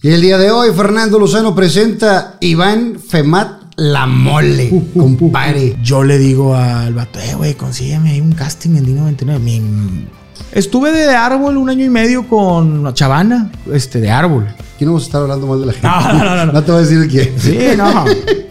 [0.00, 5.76] Y el día de hoy, Fernando Lozano presenta Iván Femat La Mole, compadre.
[5.82, 9.40] Yo le digo al vato, eh, güey, consígueme ahí un casting en D99.
[9.40, 10.06] Mi-
[10.52, 14.46] Estuve de árbol un año y medio con Chavana, este, de árbol.
[14.76, 15.88] Aquí no vamos a estar hablando mal de la gente.
[15.88, 16.52] No, no, no, no.
[16.52, 17.34] No te voy a decir quién.
[17.36, 18.04] Sí, no.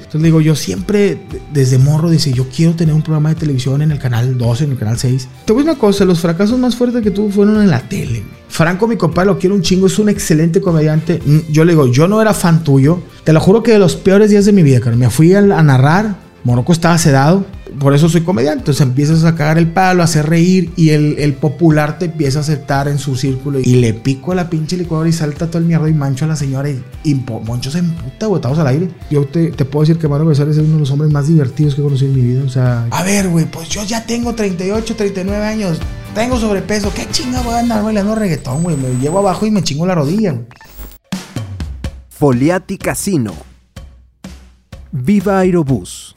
[0.08, 3.82] Entonces digo, yo siempre, de- desde morro, dice, yo quiero tener un programa de televisión
[3.82, 5.28] en el canal 12, en el canal 6.
[5.46, 8.24] Te voy a una cosa, los fracasos más fuertes que tuvo fueron en la tele.
[8.48, 11.22] Franco, mi compadre, lo quiero un chingo, es un excelente comediante.
[11.26, 13.02] Mm, Yo le digo, yo no era fan tuyo.
[13.26, 14.98] Te lo juro que de los peores días de mi vida, carnal.
[15.00, 16.16] Me fui a narrar,
[16.46, 17.46] Morocco estaba sedado.
[17.80, 18.60] Por eso soy comediante.
[18.60, 22.40] Entonces empiezas a cagar el palo, a hacer reír y el, el popular te empieza
[22.40, 23.60] a aceptar en su círculo.
[23.60, 26.28] Y le pico a la pinche licuadora y salta todo el mierda y mancho a
[26.28, 26.70] la señora.
[26.70, 28.90] Y, y Moncho se emputa, güey, estamos al aire.
[29.10, 31.76] Yo te, te puedo decir que Mario Besares es uno de los hombres más divertidos
[31.76, 32.44] que he conocido en mi vida.
[32.46, 35.80] O sea, a ver, güey, pues yo ya tengo 38, 39 años.
[36.16, 36.92] Tengo sobrepeso.
[36.94, 38.76] ¿Qué chinga voy a andar bailando reggaetón, güey?
[38.76, 40.46] Me llevo abajo y me chingo la rodilla, güey.
[42.10, 43.34] Foliati Casino.
[44.92, 46.16] Viva Aerobús.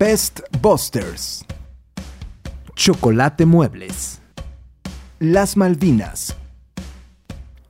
[0.00, 1.44] Pest Busters.
[2.74, 4.18] Chocolate Muebles.
[5.18, 6.34] Las Malvinas.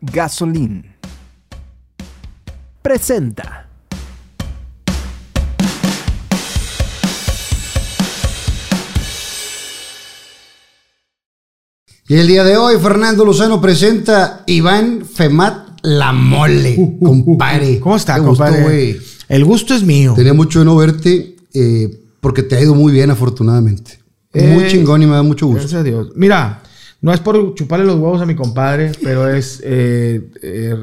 [0.00, 0.94] Gasolín.
[2.82, 3.68] Presenta.
[12.06, 17.80] Y el día de hoy, Fernando Lozano presenta Iván Femat La Mole, compadre.
[17.80, 19.00] ¿Cómo está, Qué compadre?
[19.28, 20.12] El gusto es mío.
[20.14, 23.98] Tenía mucho de no verte eh, porque te ha ido muy bien, afortunadamente.
[24.32, 25.60] Muy chingón y me da mucho gusto.
[25.62, 26.12] Gracias a Dios.
[26.14, 26.62] Mira,
[27.00, 30.76] no es por chuparle los huevos a mi compadre, pero es eh, eh,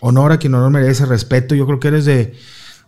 [0.00, 1.54] honor a quien honor merece, respeto.
[1.54, 2.32] Yo creo que eres de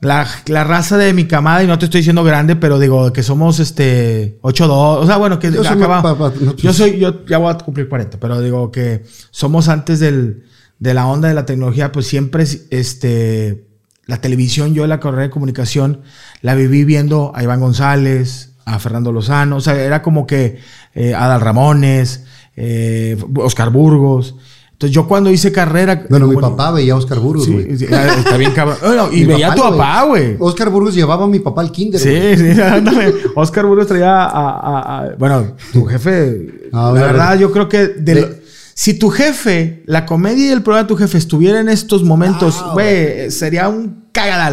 [0.00, 3.22] la, la raza de mi camada, y no te estoy diciendo grande, pero digo que
[3.22, 4.68] somos este 8-2.
[5.02, 7.24] O sea, bueno, que Yo soy acaba- más pa- pa- no, pues- yo soy, yo
[7.26, 10.44] ya voy a cumplir 40, pero digo que somos antes del,
[10.78, 13.64] de la onda de la tecnología, pues siempre es, este
[14.06, 16.02] la televisión, yo la carrera de comunicación,
[16.40, 20.58] la viví viendo a Iván González, a Fernando Lozano, o sea, era como que
[20.94, 22.24] eh, Adal Ramones,
[22.56, 24.34] eh, Oscar Burgos.
[24.72, 26.04] Entonces yo cuando hice carrera...
[26.10, 27.78] Bueno, mi papá veía a Oscar Burgos, güey.
[27.78, 28.76] sí, ah, está bien cabrón.
[28.82, 30.36] Bueno, y Mi veía a tu papá, güey.
[30.38, 31.98] Oscar Burgos llevaba a mi papá al kinder.
[31.98, 33.14] Sí, sí, ándale.
[33.36, 36.68] Oscar Burgos traía a, a- a- Bueno, tu jefe.
[36.74, 37.02] A la ver.
[37.04, 37.78] verdad, yo creo que.
[37.88, 38.28] de De- lo-
[38.74, 42.56] si tu jefe, la comedia y el programa de tu jefe estuviera en estos momentos,
[42.62, 44.04] Ah, güey, sería un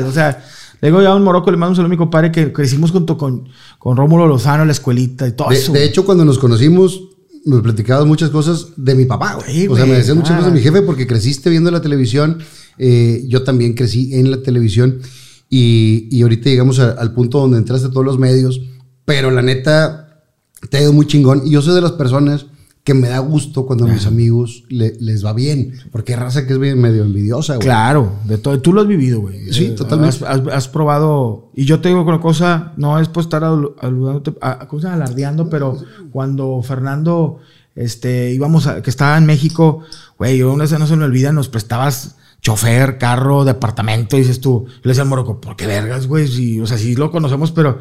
[0.07, 0.43] O sea,
[0.81, 2.91] le digo ya a un moroco, le mando un saludo a mi compadre que crecimos
[2.91, 3.47] junto con,
[3.79, 5.71] con Rómulo Lozano, la escuelita y todo De, eso.
[5.71, 7.01] de hecho, cuando nos conocimos,
[7.45, 9.47] me platicabas muchas cosas de mi papá, güey.
[9.53, 10.37] Sí, o sea, me güey, decían muchas ah.
[10.37, 12.39] cosas de mi jefe porque creciste viendo la televisión.
[12.77, 14.99] Eh, yo también crecí en la televisión.
[15.49, 18.61] Y, y ahorita llegamos a- al punto donde entraste a todos los medios.
[19.05, 20.23] Pero la neta,
[20.69, 21.41] te ha ido muy chingón.
[21.45, 22.45] Y yo soy de las personas
[22.83, 25.73] que me da gusto cuando a mis amigos le- les va bien.
[25.91, 27.65] Porque raza que es medio envidiosa, güey.
[27.65, 28.59] Claro, de todo.
[28.59, 29.53] Tú lo has vivido, güey.
[29.53, 30.17] Sí, Eh, totalmente.
[30.25, 31.49] Has, has- has probado.
[31.55, 35.77] Y yo te digo una cosa, no es por estar alu- aludándote, a- alardeando, pero
[36.11, 37.39] cuando Fernando
[37.75, 39.79] este, íbamos a, que estaba en México,
[40.19, 44.65] güey, yo una vez no se me olvida, nos prestabas chofer, carro, departamento, dices tú,
[44.67, 46.27] yo le decía al Morocco, ¿por qué vergas, güey?
[46.27, 47.79] Si, o sea, sí lo conocemos, pero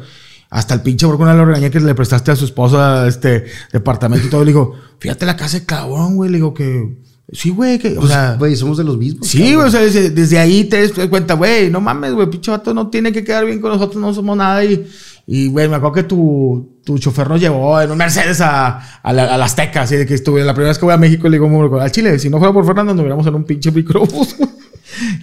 [0.55, 4.27] hasta el pinche Morocco una lo regañé que le prestaste a su esposa este departamento
[4.27, 4.41] y todo.
[4.43, 6.29] Le digo, fíjate la casa de cabrón, güey.
[6.29, 6.95] Le digo que,
[7.31, 8.35] sí, güey, que, o Pues, sea.
[8.37, 9.27] güey, somos de los mismos.
[9.27, 12.51] Sí, güey, o sea, desde, desde ahí te das cuenta, güey, no mames, güey, pinche
[12.51, 14.63] vato no tiene que quedar bien con nosotros, no somos nada.
[14.63, 14.85] Y,
[15.25, 19.11] y güey, me acuerdo que tu, tu chofer nos llevó en un Mercedes a, a,
[19.11, 21.27] la, a la Azteca, así de que estuve, la primera vez que voy a México,
[21.29, 23.71] le digo, "Moro, al Chile, si no fuera por Fernando, nos hubiéramos en un pinche
[23.71, 24.35] microbús.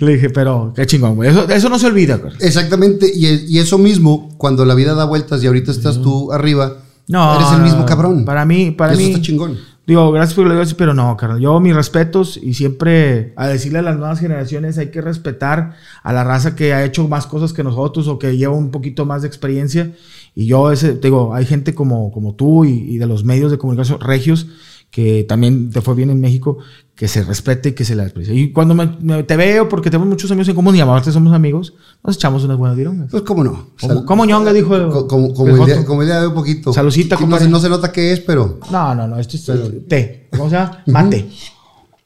[0.01, 2.21] Le dije, pero qué chingón, güey, eso, eso no se olvida.
[2.41, 6.77] Exactamente, y, y eso mismo, cuando la vida da vueltas y ahorita estás tú arriba,
[7.09, 8.25] No, eres el mismo cabrón.
[8.25, 9.09] Para mí, para Eso mí.
[9.09, 9.59] está chingón.
[9.87, 11.41] Digo, gracias por lo que digas, pero no, carnal.
[11.41, 16.13] Yo mis respetos y siempre a decirle a las nuevas generaciones hay que respetar a
[16.13, 19.23] la raza que ha hecho más cosas que nosotros o que lleva un poquito más
[19.23, 19.91] de experiencia.
[20.37, 23.59] Y yo, ese, digo, hay gente como, como tú y, y de los medios de
[23.59, 24.47] comunicación regios
[24.91, 26.59] que también te fue bien en México,
[26.97, 28.35] que se respete y que se la desprecie.
[28.35, 31.33] Y cuando me- me- te veo, porque tenemos muchos amigos en común y aparte somos
[31.33, 31.73] amigos,
[32.05, 33.09] nos echamos unas buenas dirongas.
[33.11, 33.71] Pues cómo no.
[33.81, 34.69] Como, Sal- como ñonga, dijo.
[34.91, 36.73] co- como, como el día, como el día de un poquito.
[36.73, 39.87] Salucita, Sí, no, se, no se nota qué es, pero No, no, no, esto es
[39.89, 40.29] té.
[40.33, 40.83] ¿Cómo se llama?
[40.87, 41.29] Mate.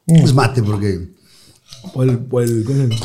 [0.07, 1.09] es mate porque...
[1.93, 2.05] ¿cómo?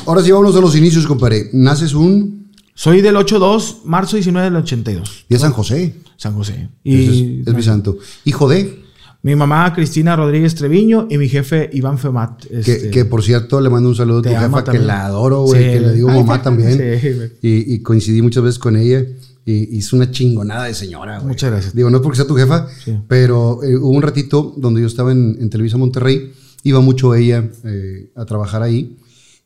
[0.06, 1.50] Ahora sí vámonos a los inicios, compadre.
[1.54, 2.40] Naces un
[2.76, 5.96] Soy del 8-2, marzo 19 del 82, día San José.
[6.16, 6.70] San José.
[6.84, 7.98] Y es, es mi santo.
[8.26, 8.79] Hijo de...
[9.22, 12.46] mi mamá Cristina Rodríguez Treviño y mi jefe Iván Femat.
[12.46, 14.88] Que, este, que, por cierto le mando un saludo a tu jefa que también.
[14.88, 15.62] la adoro, güey.
[15.64, 16.78] Sí, que le digo Ay, mamá también.
[17.02, 17.12] Sí,
[17.42, 19.04] y, y coincidí muchas veces con ella.
[19.46, 21.30] Y hizo una chingonada de señora, güey.
[21.30, 21.74] Muchas gracias.
[21.76, 22.98] Digo, no es porque sea tu jefa, Sí.
[23.08, 26.32] pero eh, hubo un ratito donde yo estaba en, en Televisa Monterrey.
[26.64, 28.96] Iba mucho ella eh, a trabajar ahí.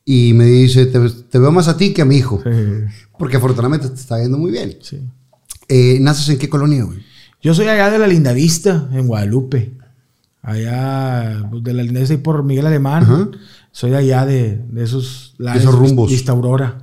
[0.06, 2.44] y me dice, te, te veo más a ti que a mi hijo.
[3.18, 4.78] Porque afortunadamente te está yendo muy bien.
[4.82, 5.00] sí.
[5.70, 7.00] Eh, ¿Naces en qué colonia, güey?
[7.44, 9.78] Yo soy allá de la Lindavista, en Guadalupe.
[10.42, 13.04] Allá pues, de la Lindavista y por Miguel Alemán.
[13.04, 13.28] Ajá.
[13.72, 16.10] Soy de allá de, de esos esos rumbos.
[16.12, 16.80] Vista Aurora.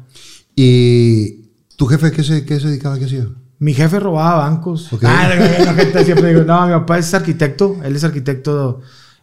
[0.56, 1.42] ¿Y
[1.76, 2.98] tu jefe qué se, qué se dedicaba?
[2.98, 3.26] ¿Qué hacía?
[3.58, 4.88] Mi jefe robaba bancos.
[5.02, 7.76] Ah, la- la gente siempre digo, no, mi papá es arquitecto.
[7.84, 8.80] Él es arquitecto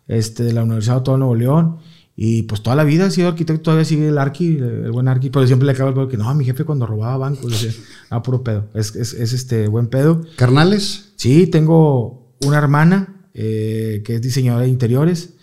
[0.07, 1.78] este, de la Universidad Autónoma de Nuevo León.
[2.19, 5.30] Y pues toda la vida ha sido arquitecto, todavía sigue el arqui, el buen arqui,
[5.30, 7.72] pero siempre le acabo el pedo que no, mi jefe cuando robaba bancos, decía,
[8.10, 10.24] ah, puro pedo, es, es, es este buen pedo.
[10.36, 11.14] ¿Carnales?
[11.16, 15.36] Sí, tengo una hermana eh, que es diseñadora de interiores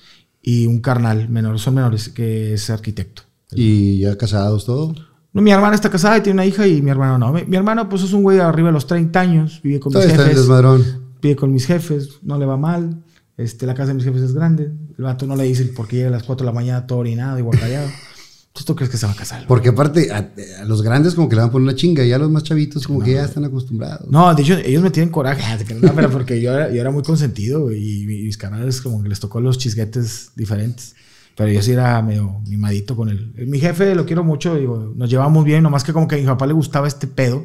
[0.43, 3.23] y un carnal menor, son menores, que es arquitecto.
[3.53, 4.95] ¿Y ya casados todo?
[5.33, 7.33] No, mi hermana está casada y tiene una hija y mi hermano no.
[7.33, 9.95] Mi, mi hermano pues es un güey arriba de los 30 años, vive con mis
[9.95, 10.43] Todavía está el jefes.
[10.43, 10.85] desmadrón.
[11.23, 13.04] Vive con mis jefes, no le va mal.
[13.37, 14.71] Este, la casa de mis jefes es grande.
[14.97, 16.99] El vato no le dice por qué llega a las 4 de la mañana todo
[16.99, 17.89] orinado y guacareado.
[17.89, 19.45] Entonces, ¿tú crees que se va a casar?
[19.49, 22.13] Porque aparte, a, a los grandes como que le van a poner una chinga y
[22.13, 24.09] a los más chavitos como que ya están acostumbrados.
[24.09, 25.43] No, de hecho, ellos me tienen coraje.
[25.45, 29.09] Ah, No, pero porque yo era, yo era muy consentido y mis canales como que
[29.09, 30.95] les tocó los chisguetes diferentes.
[31.37, 33.33] Pero yo sí era medio mimadito con él.
[33.49, 36.25] Mi jefe lo quiero mucho, digo, nos llevamos bien, nomás que como que a mi
[36.25, 37.45] papá le gustaba este pedo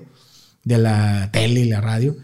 [0.64, 2.16] de la tele y la radio.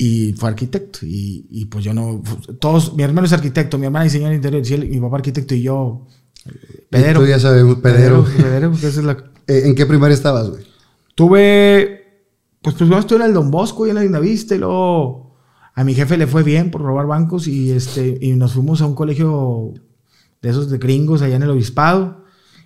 [0.00, 1.00] Y fue arquitecto.
[1.02, 2.22] Y, y pues yo no.
[2.60, 6.06] Todos, mi hermano es arquitecto, mi hermana diseñadora y él- mi papá arquitecto y yo.
[6.88, 7.20] Pedero.
[7.20, 8.24] Tú ya sabemos, pedero.
[8.24, 9.16] Pedero, que esa es la,
[9.48, 10.62] Eh, ¿En qué primaria estabas, güey?
[11.14, 12.04] Tuve,
[12.62, 15.36] pues primero estuve en el Don Bosco y en la Lindavista y luego
[15.74, 18.86] a mi jefe le fue bien por robar bancos y, este, y nos fuimos a
[18.86, 19.72] un colegio
[20.42, 22.24] de esos de gringos allá en el Obispado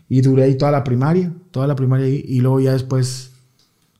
[0.08, 3.31] y duré ahí toda la primaria, toda la primaria ahí y luego ya después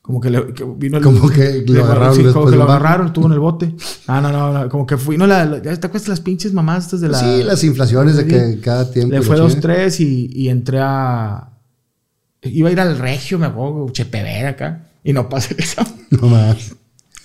[0.03, 1.05] como que, le, que vino el...
[1.05, 3.75] Como que lo le- agarraron sí, como que lo agarraron, estuvo en el bote.
[4.09, 6.53] Ah, no, no, no, como que fui, no, la, la- ¿ya te acuerdas las pinches
[6.53, 7.19] mamás estas de la...
[7.19, 9.15] sí, las inflaciones de que cada tiempo.
[9.15, 9.87] Le fue chingada.
[9.87, 11.51] 2-3 y, y entré a.
[12.43, 14.89] Iba a ir al Regio, me acuerdo, Chepevera acá.
[15.05, 15.93] Y no pasé el examen.
[16.11, 16.75] No más.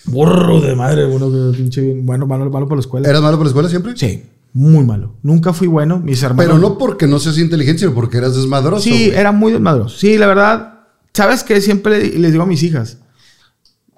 [0.06, 2.06] Burro de madre, bueno, que pinche bien.
[2.06, 3.10] Bueno, malo, malo para la escuela.
[3.10, 3.94] ¿Eras malo por la escuela siempre?
[3.98, 4.24] Sí,
[4.54, 5.16] muy malo.
[5.24, 6.00] Nunca fui bueno.
[6.00, 6.46] Mis hermanos.
[6.46, 8.84] Pero no porque no seas inteligente, sino porque eras desmadroso.
[8.84, 9.20] Sí, güey.
[9.20, 9.98] era muy desmadroso.
[9.98, 10.74] Sí, la verdad.
[11.18, 11.60] ¿Sabes qué?
[11.62, 13.00] Siempre le- les digo a mis hijas.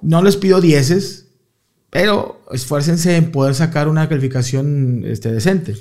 [0.01, 1.25] No les pido dieces,
[1.89, 5.77] pero esfuércense en poder sacar una calificación este, decente.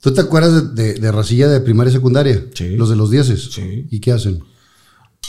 [0.00, 2.44] ¿Tú te acuerdas de, de, de racilla de primaria y secundaria?
[2.54, 2.76] Sí.
[2.76, 3.50] Los de los dieces.
[3.52, 3.86] Sí.
[3.90, 4.40] ¿Y qué hacen?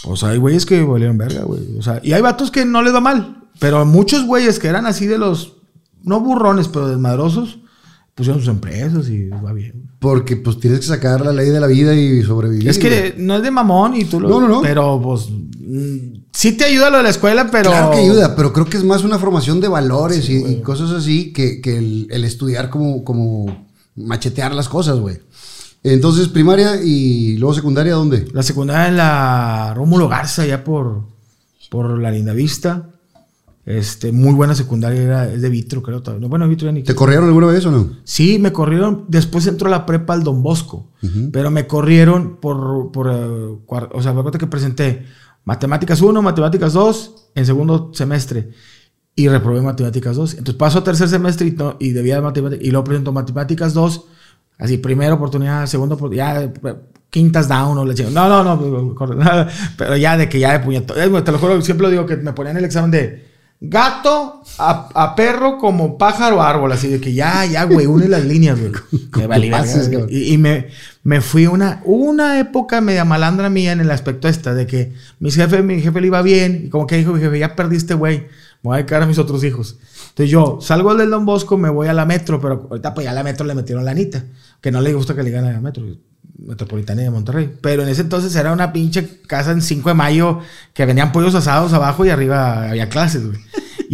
[0.04, 1.62] Pues hay güeyes que valieron verga, güey.
[1.78, 3.44] O sea, y hay vatos que no les va mal.
[3.60, 5.54] Pero muchos güeyes que eran así de los,
[6.04, 7.60] no burrones, pero desmadrosos,
[8.16, 9.90] pusieron sus empresas y va bien.
[10.00, 12.68] Porque pues tienes que sacar la ley de la vida y sobrevivir.
[12.68, 14.30] Es que no es de mamón y tú lo.
[14.30, 14.62] No, no, no.
[14.62, 15.30] Pero pues.
[15.30, 17.70] mm, Sí te ayuda lo de la escuela, pero.
[17.70, 20.90] Claro que ayuda, pero creo que es más una formación de valores y, y cosas
[20.92, 25.20] así que, que el, el estudiar como, como machetear las cosas, güey.
[25.84, 28.26] Entonces, primaria y luego secundaria, ¿dónde?
[28.34, 31.04] La secundaria en la Rómulo Garza, ya por,
[31.70, 32.90] por la linda vista.
[33.66, 36.04] Este, muy buena secundaria, era, es de Vitro, creo.
[36.20, 36.84] No, bueno, Vitro ya ni.
[36.84, 37.92] ¿Te corrieron alguna vez o no?
[38.04, 39.06] Sí, me corrieron.
[39.08, 40.92] Después entró la prepa al Don Bosco.
[41.32, 42.92] Pero me corrieron por.
[42.92, 43.08] por
[43.66, 45.06] cuar- o sea, me acuerdo que presenté
[45.46, 48.50] Matemáticas 1, Matemáticas 2 en segundo semestre.
[49.16, 50.32] Y reprobé Matemáticas 2.
[50.34, 52.66] Entonces paso a tercer semestre y, no- y debía de Matemáticas.
[52.66, 54.06] Y luego presento Matemáticas 2.
[54.58, 56.52] Así, primera oportunidad, segunda oportunidad.
[56.64, 56.76] Ya,
[57.10, 57.94] quintas down o le.
[58.12, 58.96] No, no, no.
[59.78, 60.82] Pero ya de que ya de güey,
[61.24, 63.33] Te lo juro, siempre lo digo que me ponían el examen de.
[63.66, 68.10] Gato a, a perro como pájaro a árbol, así de que ya, ya, güey, une
[68.10, 68.74] las líneas, güey.
[68.92, 69.10] Me
[69.90, 70.08] cabrón.
[70.10, 70.68] Y, y me,
[71.04, 74.92] me fui una, una época media malandra mía en el aspecto esta, de que
[75.22, 77.94] mi jefe, mi jefe le iba bien, y como que dijo mi jefe, ya perdiste,
[77.94, 78.28] güey, me
[78.64, 79.78] voy a dedicar a mis otros hijos.
[80.10, 83.12] Entonces yo salgo del Don Bosco, me voy a la metro, pero ahorita pues ya
[83.12, 84.26] a la metro le metieron la anita,
[84.60, 85.86] que no le gusta que le gane a la metro,
[86.38, 87.54] metropolitana de Monterrey.
[87.62, 90.40] Pero en ese entonces era una pinche casa en 5 de mayo
[90.74, 93.40] que venían pollos asados abajo y arriba había clases, güey.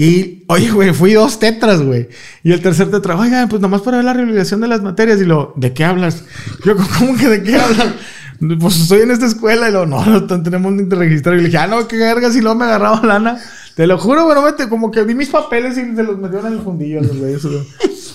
[0.01, 2.07] Y, oye, güey, fui dos tetras, güey.
[2.41, 5.19] Y el tercer tetra, oigan, pues nomás para ver la realización de las materias.
[5.19, 6.23] Y lo, ¿de qué hablas?
[6.63, 7.95] Yo, ¿cómo que de qué hablas?
[8.61, 9.67] Pues estoy en esta escuela.
[9.67, 11.35] Y lo, no, no tenemos ni que registrar.
[11.35, 12.33] Y le dije, ah, no, qué vergas.
[12.37, 13.41] Y luego me agarraba lana.
[13.75, 16.53] Te lo juro, bueno, vete, como que di mis papeles y se los metieron en
[16.53, 17.45] el fundillo los güeyes.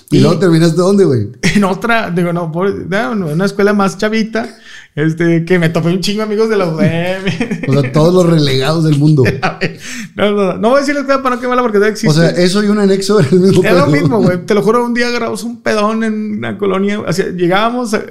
[0.08, 0.20] Güey.
[0.20, 1.28] ¿Y luego terminaste dónde, güey?
[1.54, 4.56] en otra, digo, no, por, no, una escuela más chavita,
[4.94, 7.64] este, que me topé un chingo amigos de la UDM.
[7.68, 9.24] O sea, todos los relegados del mundo.
[10.14, 12.08] no, no, no, no voy a decir la escuela para no quemarla porque no existe.
[12.08, 14.44] O sea, eso y un anexo era el mismo es lo mismo, güey.
[14.44, 17.00] Te lo juro, un día agarramos un pedón en una colonia.
[17.00, 18.04] O sea, llegábamos, eh,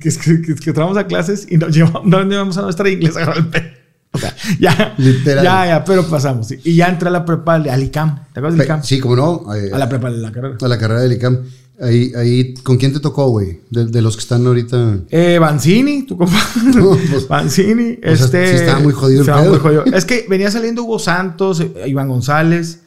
[0.00, 3.16] que, que, que, que entramos a clases y nos llevamos, no llevamos a nuestra inglés
[3.16, 3.85] a agarrar el pedo.
[4.16, 5.44] O sea, ya, Literal.
[5.44, 6.52] ya, ya, pero pasamos.
[6.64, 8.16] Y ya entré a la prepa de Alicam.
[8.32, 8.82] ¿Te acuerdas de Pe- Alicam?
[8.84, 9.54] Sí, como no.
[9.54, 10.56] eh, A la prepa de la carrera.
[10.60, 11.38] a la carrera del ICAM.
[11.78, 13.60] Ahí, ahí, ¿con quién te tocó, güey?
[13.68, 15.00] De, de los que están ahorita.
[15.10, 16.38] Eh, Banzini, tu compa.
[16.74, 17.98] No, pues, Banzini.
[18.02, 19.50] este, sí estaba muy jodido el pedo.
[19.50, 19.84] muy jodido.
[19.84, 22.80] Es que venía saliendo Hugo Santos, eh, Iván González.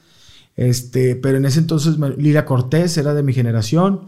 [0.57, 4.01] Este, pero en ese entonces Lira Cortés era de mi generación.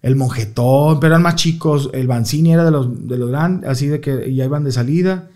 [0.00, 1.90] El Monjetón, pero eran más chicos.
[1.92, 5.28] El Banzini era de los, de los grandes, así de que ya iban de salida.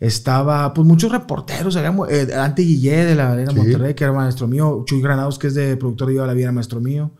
[0.00, 1.76] Estaba, pues, muchos reporteros.
[1.92, 3.54] Mu- eh, Ante Guillé de la Sí.
[3.54, 4.84] Monterrey, que era maestro mío.
[4.86, 7.12] Chuy Granados, que es de productor de la Vida, era maestro mío.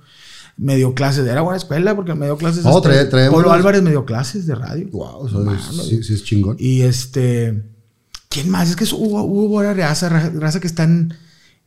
[0.57, 2.65] Me dio clases, era buena escuela porque me dio clases.
[2.65, 4.89] Oh, este, traía Polo Álvarez me dio clases de radio.
[4.93, 6.57] Wow, o sea, No es- sí, sí es chingón.
[6.59, 7.65] Y este.
[8.29, 8.69] ¿Quién más?
[8.71, 11.15] Es que Hugo era raza, ra- raza que está en,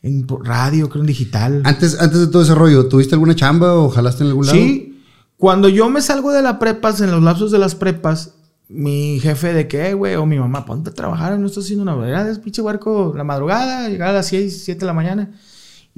[0.01, 1.61] en radio, creo en digital.
[1.65, 4.57] Antes, antes de todo ese rollo, ¿tuviste alguna chamba o jalaste en algún lado?
[4.57, 5.01] Sí.
[5.37, 8.33] Cuando yo me salgo de la prepas, en los lapsos de las prepas,
[8.69, 11.83] mi jefe de que, "Eh, güey, o mi mamá, ponte a trabajar, no estás haciendo
[11.83, 15.31] una verdad, es pinche huerco la madrugada, llegar a las 6, 7 de la mañana.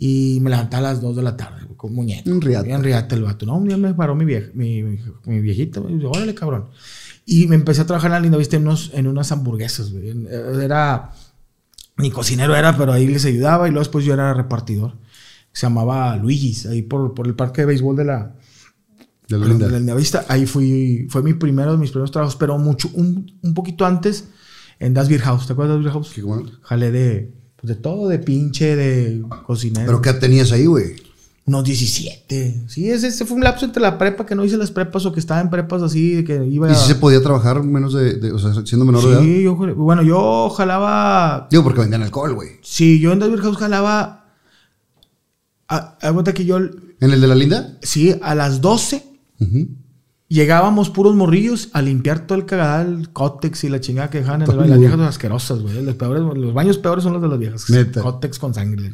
[0.01, 2.29] Y me levanté a las 2 de la tarde, güey, con muñeco.
[2.29, 2.41] Un
[2.83, 3.45] riata el vato.
[3.45, 6.69] No, un día me paró mi, vieja, mi, mi, mi viejita, me órale, cabrón.
[7.25, 10.09] Y me empecé a trabajar en la linda vista en, unos, en unas hamburguesas, güey.
[10.09, 11.11] Eh, Era,
[11.97, 14.93] ni cocinero era, pero ahí les ayudaba y luego después yo era repartidor.
[15.51, 18.35] Se llamaba Luigi's, ahí por, por el parque de béisbol de la,
[19.29, 19.67] De la de linda.
[19.67, 20.25] la Lindavista.
[20.27, 24.25] Ahí fui, fue mi primero, mis primeros trabajos, pero mucho, un, un poquito antes
[24.79, 25.47] en Das Beer House.
[25.47, 26.11] ¿Te acuerdas de Das Beer House?
[26.15, 26.49] Qué bueno.
[26.63, 29.85] Jalé de, pues de todo, de pinche, de cocinero.
[29.85, 30.95] ¿Pero qué tenías ahí, güey?
[31.45, 32.65] Unos 17.
[32.67, 35.11] Sí, ese, ese fue un lapso entre la prepa, que no hice las prepas o
[35.11, 38.15] que estaba en prepas así, de que iba ¿Y si se podía trabajar menos de,
[38.19, 39.21] de- o sea, siendo menor de edad?
[39.21, 42.49] Sí, yo, bueno, yo jalaba Digo, porque vendían alcohol, güey.
[42.61, 44.27] Sí, yo en Das Beer House jalaba.
[45.67, 47.77] A, a cuenta que yo, ¿En el de la linda?
[47.81, 49.03] sí, a las 12
[49.39, 49.67] Ujú.
[50.27, 54.51] llegábamos puros morrillos a limpiar todo el cagadal, cótex y la chingada que dejaban en
[54.51, 54.69] el baño.
[54.69, 55.81] Las viejas asquerosas, güey.
[55.83, 57.69] Los, peores, los baños peores son los de las viejas.
[57.69, 58.01] Neta.
[58.01, 58.93] Cótex con sangre.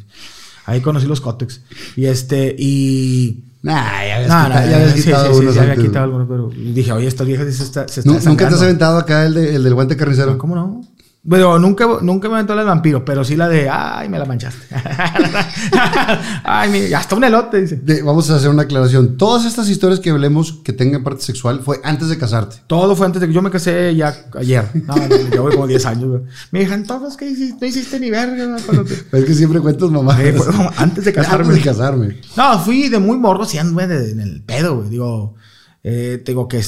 [0.64, 1.60] Ahí conocí los cótex.
[1.96, 3.44] Y este, y.
[3.62, 7.06] Nah, ya No, quitado, no, ya quitado sí, sí, había quitado algunos, pero dije, oye,
[7.08, 9.64] estas viejas se está, se está Nu- ¿Nunca te has aventado acá el, de- el
[9.64, 10.38] del guante carnicero?
[10.38, 10.82] ¿Cómo no?
[11.28, 14.24] Pero nunca, nunca me aventó la del vampiro, pero sí la de, ay, me la
[14.26, 14.64] manchaste.
[16.44, 17.76] ay, hasta un elote, dice.
[17.76, 19.16] De- vamos a hacer una aclaración.
[19.16, 22.56] Todas estas historias que hablemos que tengan parte sexual fue antes de casarte.
[22.66, 24.64] Todo fue antes de que yo me casé ya ayer.
[24.86, 26.08] No, no, yo voy como 10 años.
[26.08, 26.22] güey.
[26.52, 27.56] Me dijeron, todos que hiciste?
[27.60, 28.46] no hiciste ni verga.
[28.68, 29.18] güey, te-".
[29.18, 30.16] Es que siempre cuentas mamá.
[30.22, 31.44] Eh, como antes de casarme.
[31.48, 32.20] Antes de casarme.
[32.36, 34.90] No, fui de muy morro, sí, de- en el pedo, güey.
[34.90, 35.34] Digo,
[35.82, 36.62] eh, digo que,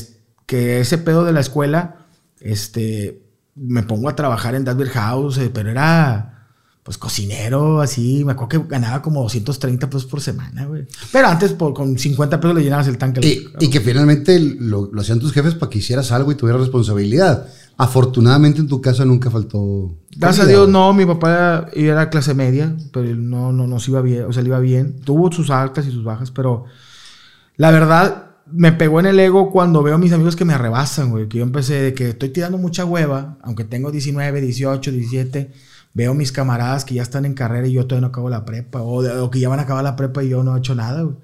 [0.47, 2.07] que ese pedo de la escuela,
[2.41, 3.23] este,
[3.61, 6.49] me pongo a trabajar en Dasbir House, eh, pero era,
[6.83, 8.25] pues, cocinero, así.
[8.25, 10.87] Me acuerdo que ganaba como 230 pesos por semana, güey.
[11.12, 13.21] Pero antes, por, con 50 pesos le llenabas el tanque.
[13.27, 16.61] Y, y que finalmente lo, lo hacían tus jefes para que hicieras algo y tuvieras
[16.61, 17.47] responsabilidad.
[17.77, 19.97] Afortunadamente en tu casa nunca faltó.
[20.17, 20.73] Gracias a Dios, güey.
[20.73, 24.43] no, mi papá era, era clase media, pero no, no nos iba bien, o sea,
[24.43, 25.00] le iba bien.
[25.05, 26.65] Tuvo sus altas y sus bajas, pero
[27.57, 31.11] la verdad me pegó en el ego cuando veo a mis amigos que me rebasan,
[31.11, 31.28] güey.
[31.28, 35.50] Que yo empecé de que estoy tirando mucha hueva, aunque tengo 19, 18, 17.
[35.95, 38.83] Veo mis camaradas que ya están en carrera y yo todavía no acabo la prepa,
[38.83, 41.02] o, o que ya van a acabar la prepa y yo no he hecho nada,
[41.02, 41.17] güey.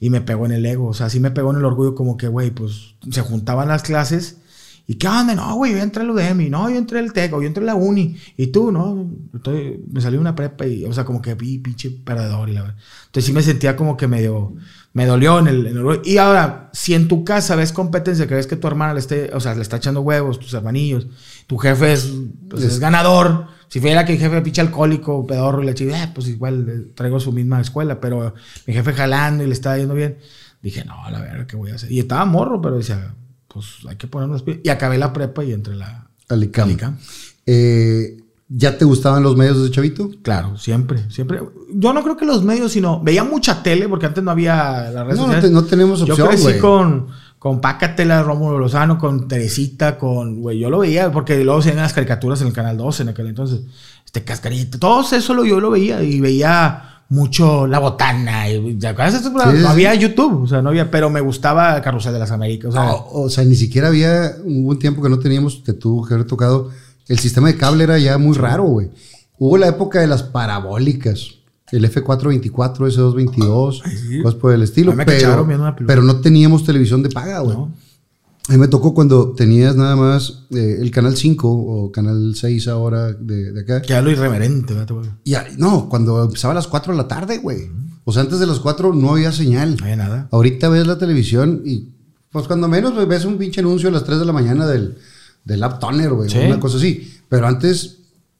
[0.00, 2.16] Y me pegó en el ego, o sea, sí me pegó en el orgullo, como
[2.16, 4.38] que, güey, pues se juntaban las clases.
[4.86, 5.34] ¿Y qué onda?
[5.36, 7.74] No, güey, yo entré al UDEMI, no, yo entré al TEC, yo entré a la
[7.76, 11.58] Uni, y tú, no, estoy- me salió una prepa y, o sea, como que vi
[11.58, 12.76] pinche perdedor y la verdad.
[13.06, 14.54] Entonces sí me sentía como que medio,
[14.92, 16.00] me dolió en el, en el.
[16.04, 19.30] Y ahora, si en tu casa ves competencia, que ves que tu hermana le esté,
[19.32, 21.06] o sea, le está echando huevos, tus hermanillos,
[21.46, 22.10] tu jefe es,
[22.48, 26.26] pues, es ganador, si fuera que el jefe pinche alcohólico, pedorro, y le chido, pues
[26.26, 28.34] igual eh, traigo su misma escuela, pero
[28.66, 30.18] mi jefe jalando y le estaba yendo bien,
[30.60, 31.90] dije, no, a la verga, ¿qué voy a hacer?
[31.92, 33.14] Y estaba morro, pero decía,
[33.46, 34.60] pues hay que ponernos pilas.
[34.64, 36.68] Y acabé la prepa y entré la Al ICAM.
[36.68, 36.98] al ICAM.
[37.46, 38.16] Eh,
[38.52, 40.10] ¿Ya te gustaban los medios desde chavito?
[40.22, 41.40] Claro, siempre, siempre.
[41.72, 45.06] Yo no creo que los medios, sino veía mucha tele, porque antes no había las
[45.06, 46.58] redes No, no, te- no tenemos Yo opción, crecí güey.
[46.58, 47.06] con,
[47.38, 51.84] con Pácatela, Rómulo Lozano, con Teresita, con, güey, yo lo veía, porque luego se veían
[51.84, 53.60] las caricaturas en el Canal 12 en aquel entonces,
[54.04, 58.88] este Cascarita, todo eso lo, yo lo veía y veía mucho La Botana, y, ¿te
[58.88, 59.22] acuerdas?
[59.22, 59.30] Sí,
[59.62, 59.94] no había.
[59.94, 63.06] YouTube, o sea, no había, pero me gustaba Carrusel de las Américas, o sea, No,
[63.12, 66.26] o sea, ni siquiera había, hubo un tiempo que no teníamos, te tuvo que haber
[66.26, 66.70] tocado,
[67.10, 68.90] el sistema de cable era ya muy raro, güey.
[69.38, 71.26] Hubo la época de las parabólicas,
[71.72, 74.22] el F424, S222, sí.
[74.22, 75.46] cosas por el estilo, pero,
[75.86, 77.56] pero no teníamos televisión de paga, güey.
[77.56, 77.72] ¿no?
[78.48, 82.68] A mí me tocó cuando tenías nada más eh, el canal 5 o canal 6
[82.68, 83.82] ahora de, de acá.
[83.82, 84.94] Que era lo irreverente, ¿verdad?
[84.94, 85.10] güey?
[85.24, 87.70] Y a- no, cuando empezaba a las 4 de la tarde, güey.
[88.04, 89.76] O sea, antes de las 4 no había señal.
[89.76, 90.28] No había nada.
[90.32, 91.90] Ahorita ves la televisión y,
[92.32, 94.96] pues cuando menos pues, ves un pinche anuncio a las 3 de la mañana del,
[95.44, 96.38] del App Toner, güey, Sí.
[96.38, 97.18] una cosa así.
[97.28, 97.96] Pero antes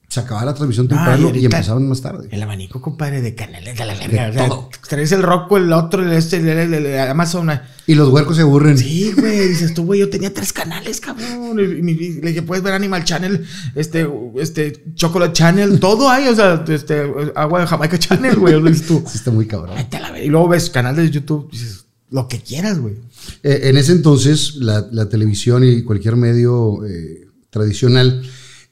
[0.07, 2.27] se acababa la transmisión Ah, temprano y y, empezaban más tarde.
[2.31, 4.29] El abanico, compadre, de canales de la De verga.
[4.29, 4.69] O sea, todo.
[4.89, 7.49] traes el rock, el otro, el este, el, el- el- el Amazon.
[7.87, 8.77] Y los huercos se aburren.
[8.77, 11.55] Sí, güey, dices tú, güey, yo tenía tres canales, cabrón.
[11.55, 14.05] Le dije, puedes ver Animal Channel, este,
[14.35, 17.03] este, Chocolate Channel, todo hay, o sea, este,
[17.35, 19.01] agua de Jamaica Channel, güey, dices tú.
[19.07, 19.75] Sí, está muy cabrón.
[19.77, 20.25] Vete a la verga.
[20.25, 21.80] Y luego ves canales de YouTube, dices,
[22.11, 22.95] lo que quieras, güey.
[23.41, 28.21] Eh, en ese entonces, la, la televisión y cualquier medio eh, tradicional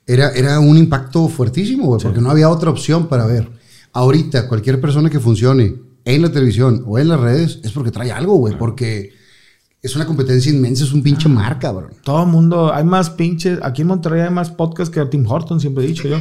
[0.06, 3.50] era, era un impacto fuertísimo, güey, porque no había otra opción para ver.
[3.94, 8.12] Ahorita, cualquier persona que funcione en la televisión o en las redes es porque trae
[8.12, 9.12] algo, güey, porque
[9.82, 11.92] es una competencia inmensa, es un pinche mar, cabrón.
[12.04, 15.60] Todo el mundo, hay más pinches, aquí en Monterrey hay más podcasts que Tim Horton,
[15.62, 16.18] siempre he dicho yo.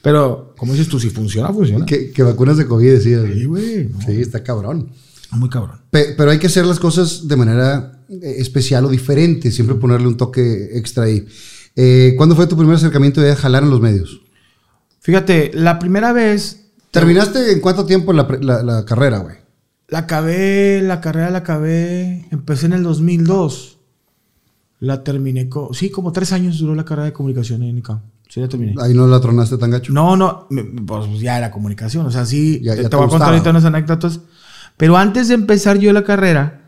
[0.00, 1.84] Pero, como dices tú, si funciona, funciona.
[1.84, 3.24] Que, que vacunas de COVID, decías.
[3.30, 3.88] Sí, güey.
[3.88, 4.00] no.
[4.00, 4.88] Sí, está cabrón.
[5.32, 5.80] Muy cabrón.
[5.90, 10.06] Pe- pero hay que hacer las cosas de manera eh, especial o diferente, siempre ponerle
[10.08, 11.26] un toque extra ahí.
[11.74, 14.20] Eh, ¿Cuándo fue tu primer acercamiento de jalar en los medios?
[15.00, 16.58] Fíjate, la primera vez
[16.90, 19.36] ¿Terminaste en cuánto tiempo la, pre- la- la carrera, güey?
[19.88, 23.78] La acabé, la carrera la acabé, empecé en el 2002.
[24.80, 28.00] La terminé, co- sí, como tres años duró la carrera de comunicación en ICAM.
[28.28, 28.74] Sí, la terminé.
[28.80, 29.92] Ahí no la tronaste tan gacho.
[29.92, 30.48] No, no,
[30.86, 32.06] pues ya era comunicación.
[32.06, 34.20] O sea, sí, Ya- te, ya te te voy a contar ahorita unas anécdotas.
[34.82, 36.62] Pero antes de empezar yo la carrera,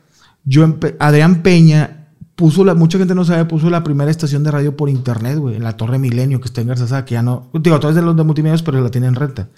[0.44, 4.76] yo Adrián Peña puso la, mucha gente no sabe, puso la primera estación de radio
[4.76, 7.80] por internet, güey, en la Torre Milenio, que está en Garzazada, que ya no, digo,
[7.80, 9.48] todavía es de los de multimedios, pero la tienen en renta.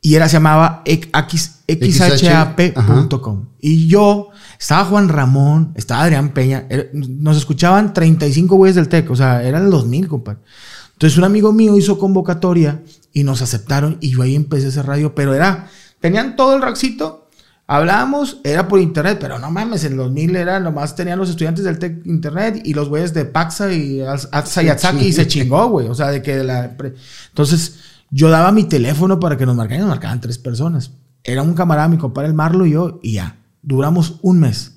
[0.00, 0.82] Y era, se llamaba
[2.48, 3.46] xhap.com.
[3.60, 9.08] Y yo, estaba Juan Ramón, estaba Adrián Peña, era- nos escuchaban 35 güeyes del TEC,
[9.08, 10.40] o sea, eran el 2000, compadre.
[10.94, 12.82] Entonces un amigo mío hizo convocatoria
[13.12, 15.68] y nos aceptaron y yo ahí empecé a hacer radio, pero era,
[16.00, 17.27] tenían todo el raxito,
[17.68, 21.64] hablábamos, era por internet, pero no mames, en el 2000 era nomás tenían los estudiantes
[21.64, 24.00] del TEC internet y los güeyes de Paxa y
[24.44, 26.74] Sayazaki y se chingó, güey, o sea, de que la...
[27.28, 27.76] Entonces
[28.10, 30.90] yo daba mi teléfono para que nos marcaran y nos marcaban tres personas.
[31.22, 34.72] Era un camarada, mi compadre el Marlo y yo, y ya, duramos un mes.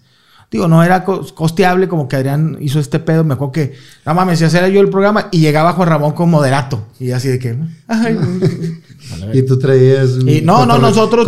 [0.52, 3.24] Digo, no era co- costeable como que Adrián hizo este pedo.
[3.24, 3.74] Me acuerdo que,
[4.06, 6.88] no mames, si hacía yo el programa y llegaba Juan Ramón con moderato.
[7.00, 7.58] Y así de que,
[7.88, 8.20] ay,
[9.34, 10.12] Y tú traías.
[10.26, 11.26] y no, no, nosotros,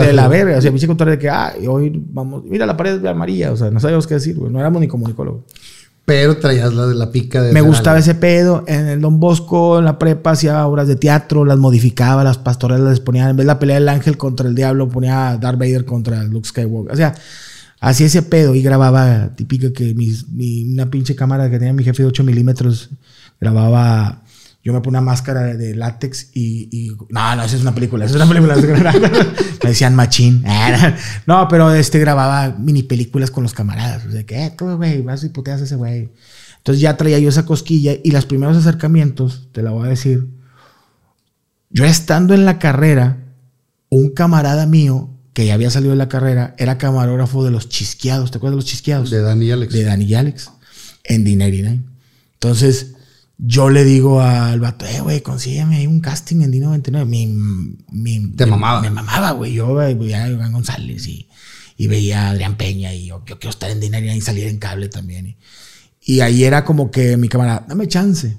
[0.00, 0.58] de la verga.
[0.58, 3.52] O sea, pinche cotorreo de que, ay, hoy vamos, mira la pared de amarilla.
[3.52, 4.52] O sea, no sabíamos qué decir, güey.
[4.52, 5.42] No éramos ni comunicólogos.
[6.04, 7.52] Pero traías la de la pica de.
[7.52, 8.64] Me gustaba ese pedo.
[8.66, 12.88] En el Don Bosco, en la prepa, hacía obras de teatro, las modificaba, las pastorelas
[12.88, 15.58] les ponía, en vez de la pelea del ángel contra el diablo, ponía a Darth
[15.58, 16.92] Vader contra Luke Skywalker.
[16.94, 17.14] O sea,
[17.80, 21.84] hacía ese pedo y grababa, típico que mis- mi- una pinche cámara que tenía mi
[21.84, 22.88] jefe de 8 milímetros,
[23.38, 24.22] grababa.
[24.68, 28.04] Yo me ponía una máscara de, látex y, y- No, no, esa es una película.
[28.04, 28.92] Esa es una película.
[29.64, 30.44] me decían machín.
[31.26, 34.04] No, pero este grababa mini películas con los camaradas.
[34.04, 36.10] O sea, que, tú, güey, vas y puteas a ese güey.
[36.58, 40.26] Entonces ya traía yo esa cosquilla y los primeros acercamientos, te la voy a decir.
[41.70, 43.24] Yo estando en la carrera,
[43.88, 48.30] un camarada mío que ya había salido de la carrera era camarógrafo de los chisqueados.
[48.32, 49.08] ¿Te acuerdas de los chisqueados?
[49.08, 49.72] De Dani y Alex.
[49.72, 50.50] de Dani y Alex
[51.04, 51.84] en D99.
[52.34, 52.92] Entonces,
[53.38, 57.06] yo le digo al vato, eh, güey, consígueme ahí un casting en D99.
[57.06, 58.80] Mi, mi- Te me- mamaba.
[58.82, 59.52] Me mamaba, güey.
[59.54, 61.28] Yo güey, veía a Iván González y,
[61.76, 64.58] y veía a Adrián Peña y yo, yo quiero estar en D99 y salir en
[64.58, 65.26] cable también.
[65.26, 65.36] Y,
[66.14, 68.36] y ahí era como que mi cámara, dame chance.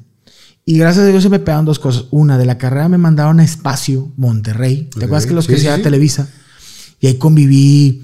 [0.66, 2.06] Y gracias a Dios se me pegaron dos cosas.
[2.12, 4.90] Una, de la carrera me mandaron a Espacio, Monterrey.
[4.98, 5.82] ¿Te acuerdas que los sí, que hacía sí.
[5.82, 6.30] Televisa?
[7.00, 8.04] Y ahí conviví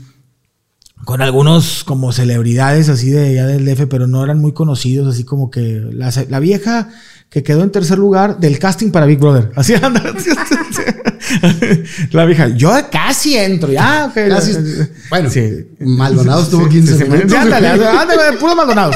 [1.03, 5.23] con algunos como celebridades así de ya del DF, pero no eran muy conocidos, así
[5.23, 6.89] como que la, la vieja
[7.29, 9.51] que quedó en tercer lugar del casting para Big Brother.
[9.55, 10.01] Así anda.
[12.12, 14.05] la vieja, yo casi entro, ya.
[14.08, 14.13] ok.
[14.29, 14.53] Casi-
[15.10, 15.67] bueno, Sí.
[15.79, 17.31] Maldonado estuvo Sí, 15 sí, minutos.
[17.31, 18.91] sí, ándale, ándale, ándale, puro Maldonado.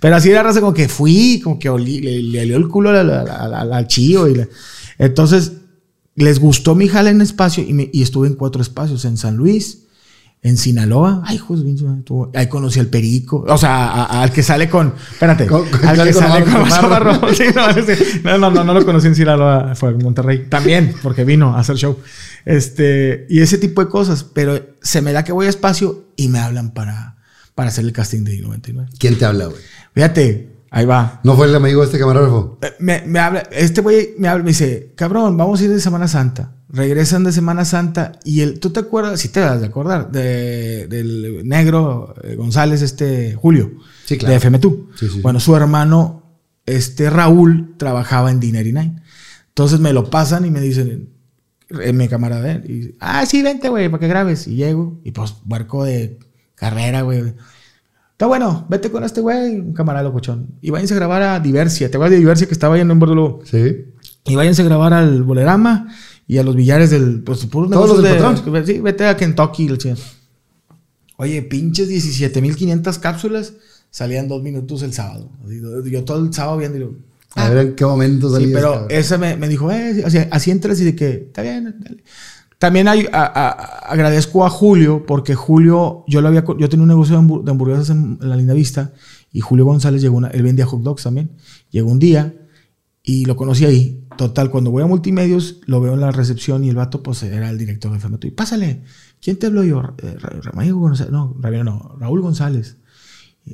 [0.00, 2.90] Pero así era raza como que fui, como que olí- le, le olió el culo
[2.90, 4.28] al- chío.
[4.28, 4.48] Y le-
[4.98, 5.52] entonces,
[6.16, 9.36] les gustó mi jala en espacio y, me- y estuve en cuatro espacios, en San
[9.36, 9.84] Luis,
[10.42, 11.22] en Sinaloa.
[11.26, 13.44] Ay, estuvo- ahí conocí al Perico.
[13.48, 14.94] O sea, a- a- al que sale con...
[15.12, 15.46] Espérate.
[15.46, 16.64] Con- con- al que con sale con.
[17.34, 18.20] Sí, no, sí.
[18.22, 20.46] no, no, no, no lo conocí en Sinaloa, fue en Monterrey.
[20.48, 21.98] También, porque vino a hacer show.
[22.44, 24.24] Este, y ese tipo de cosas.
[24.24, 27.16] Pero se me da que voy a espacio y me hablan para,
[27.54, 28.90] para hacer el casting de 99.
[28.98, 29.60] ¿Quién te habla, güey?
[29.94, 31.20] Fíjate, ahí va.
[31.24, 32.58] ¿No fue el amigo de este camarógrafo?
[32.62, 35.80] Eh, Me, me habla, este güey me habla, me dice, cabrón, vamos a ir de
[35.80, 36.52] Semana Santa.
[36.68, 39.20] Regresan de Semana Santa y el, ¿tú te acuerdas?
[39.20, 43.72] Si te vas a acordar, de- del negro eh, González, este Julio,
[44.04, 44.34] Sí, claro.
[44.34, 44.86] de FM2.
[44.98, 45.20] Sí, sí.
[45.22, 46.22] Bueno, su hermano,
[46.66, 49.00] este Raúl, trabajaba en D99.
[49.48, 51.08] Entonces me lo pasan y me dicen,
[51.80, 54.46] eh, mi camarada, de y, ah, sí, vente, güey, para que grabes.
[54.46, 56.18] Y llego, y pues, barco de
[56.54, 57.32] carrera, güey.
[58.16, 60.46] Está bueno, vete con este güey, un camarada locochón.
[60.62, 61.90] Y váyanse a grabar a Diversia.
[61.90, 63.40] ¿Te acuerdas de Diversia que estaba ahí en Bordolo?
[63.44, 63.84] Sí.
[64.24, 65.94] Y váyanse a grabar al Bolerama
[66.26, 67.22] y a los billares del.
[67.22, 68.64] Pues puros Todos los del de- patrón.
[68.66, 69.68] Sí, vete a Kentucky.
[71.18, 73.52] Oye, pinches 17.500 cápsulas
[73.90, 75.30] salían dos minutos el sábado.
[75.84, 76.94] Yo todo el sábado viendo y digo,
[77.34, 80.50] A ver en qué momento Sí, salías, pero ese me, me dijo, eh, así, así
[80.50, 81.76] entras y de que, está bien.
[81.80, 82.02] dale".
[82.58, 87.42] También agradezco a Julio, porque Julio, yo, lo había, yo tenía un negocio de, hambu-
[87.44, 88.92] de hamburguesas en, la Linda Vista,
[89.30, 91.32] y Julio González llegó, él vendía hot dogs también,
[91.70, 92.34] llegó un día
[93.02, 94.02] y lo conocí ahí.
[94.16, 97.50] Total, cuando voy a multimedios, lo veo en la recepción y el vato, pues era
[97.50, 98.28] el director de FMTV.
[98.28, 98.82] Y pásale,
[99.20, 99.82] ¿quién te habló yo?
[101.10, 102.78] No, Raúl González.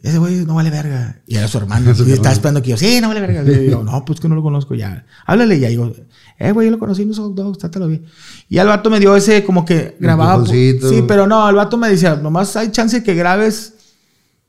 [0.02, 1.20] Ese güey no vale verga.
[1.26, 1.92] Y era su hermano.
[2.06, 3.42] Y estaba esperando que yo, sí, no vale verga.
[3.42, 5.04] Y yo, no, pues que no lo conozco ya.
[5.26, 5.68] Háblale ya.
[5.68, 5.92] Y digo,
[6.38, 8.06] eh, güey, yo lo conocí en los hot dogs, trátalo bien.
[8.48, 10.46] Y al vato me dio ese como que grababa.
[10.46, 13.74] Sí, pero no, el vato me decía, nomás hay chance que grabes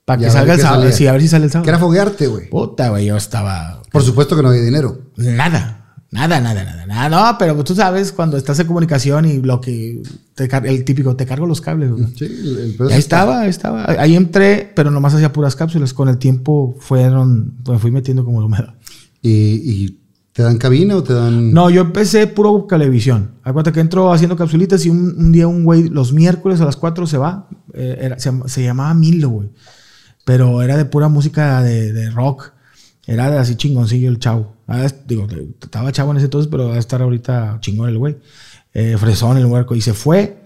[0.06, 0.92] para que Ya, salga el sábado.
[0.92, 1.66] Sí, a ver si sale el sábado.
[1.66, 2.50] Que era foguearte, güey.
[2.50, 3.82] Puta, güey, yo estaba.
[3.92, 5.12] Por supuesto que no había dinero.
[5.18, 5.83] Nada.
[6.14, 7.10] Nada, nada, nada, nada.
[7.10, 10.02] No, pero tú sabes cuando estás en comunicación y lo que.
[10.36, 11.92] te el típico, te cargo los cables.
[11.92, 12.06] güey.
[12.16, 13.86] Sí, el, ahí es- estaba, ahí estaba.
[14.00, 15.94] Ahí entré, pero nomás hacía puras cápsulas.
[15.94, 18.76] Con el tiempo fueron, me fui metiendo como humedad.
[19.22, 20.00] ¿Y, y
[20.34, 21.52] te dan cabina o te dan.?
[21.52, 23.32] No, yo empecé puro televisión.
[23.44, 26.76] Acuérdate que entro haciendo capsulitas y un, un día un güey, los miércoles a las
[26.78, 27.48] 4 se va.
[27.74, 29.50] Eh, era- se, llama- se llamaba Milo, güey.
[30.26, 32.52] Pero era de pura música de, de rock.
[33.06, 34.53] Era de así chingoncillo el chavo.
[34.68, 35.28] Ah, digo,
[35.62, 38.18] estaba chavo en ese entonces, pero va a estar ahorita chingón el güey.
[38.74, 39.76] Eh, fresón el huerco.
[39.76, 40.42] Y se fue.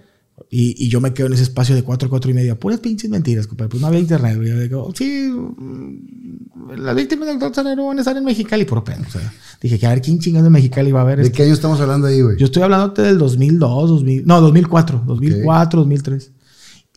[0.49, 2.59] Y, y yo me quedo en ese espacio de 4, 4 y media.
[2.59, 3.69] Puras pinches mentiras, compadre.
[3.69, 4.35] Pues no había internet.
[4.35, 8.65] Yo digo, sí, mm, las víctimas del doctor Sanero van a estar en Mexicali.
[8.65, 9.01] Por pedo.
[9.07, 11.35] O sea, dije que a ver quién chingados de Mexicali va a ver ¿De esto?
[11.35, 12.37] qué año estamos hablando ahí, güey?
[12.37, 16.31] Yo estoy hablándote del 2002, 2000, no, 2004, 2004, 2003.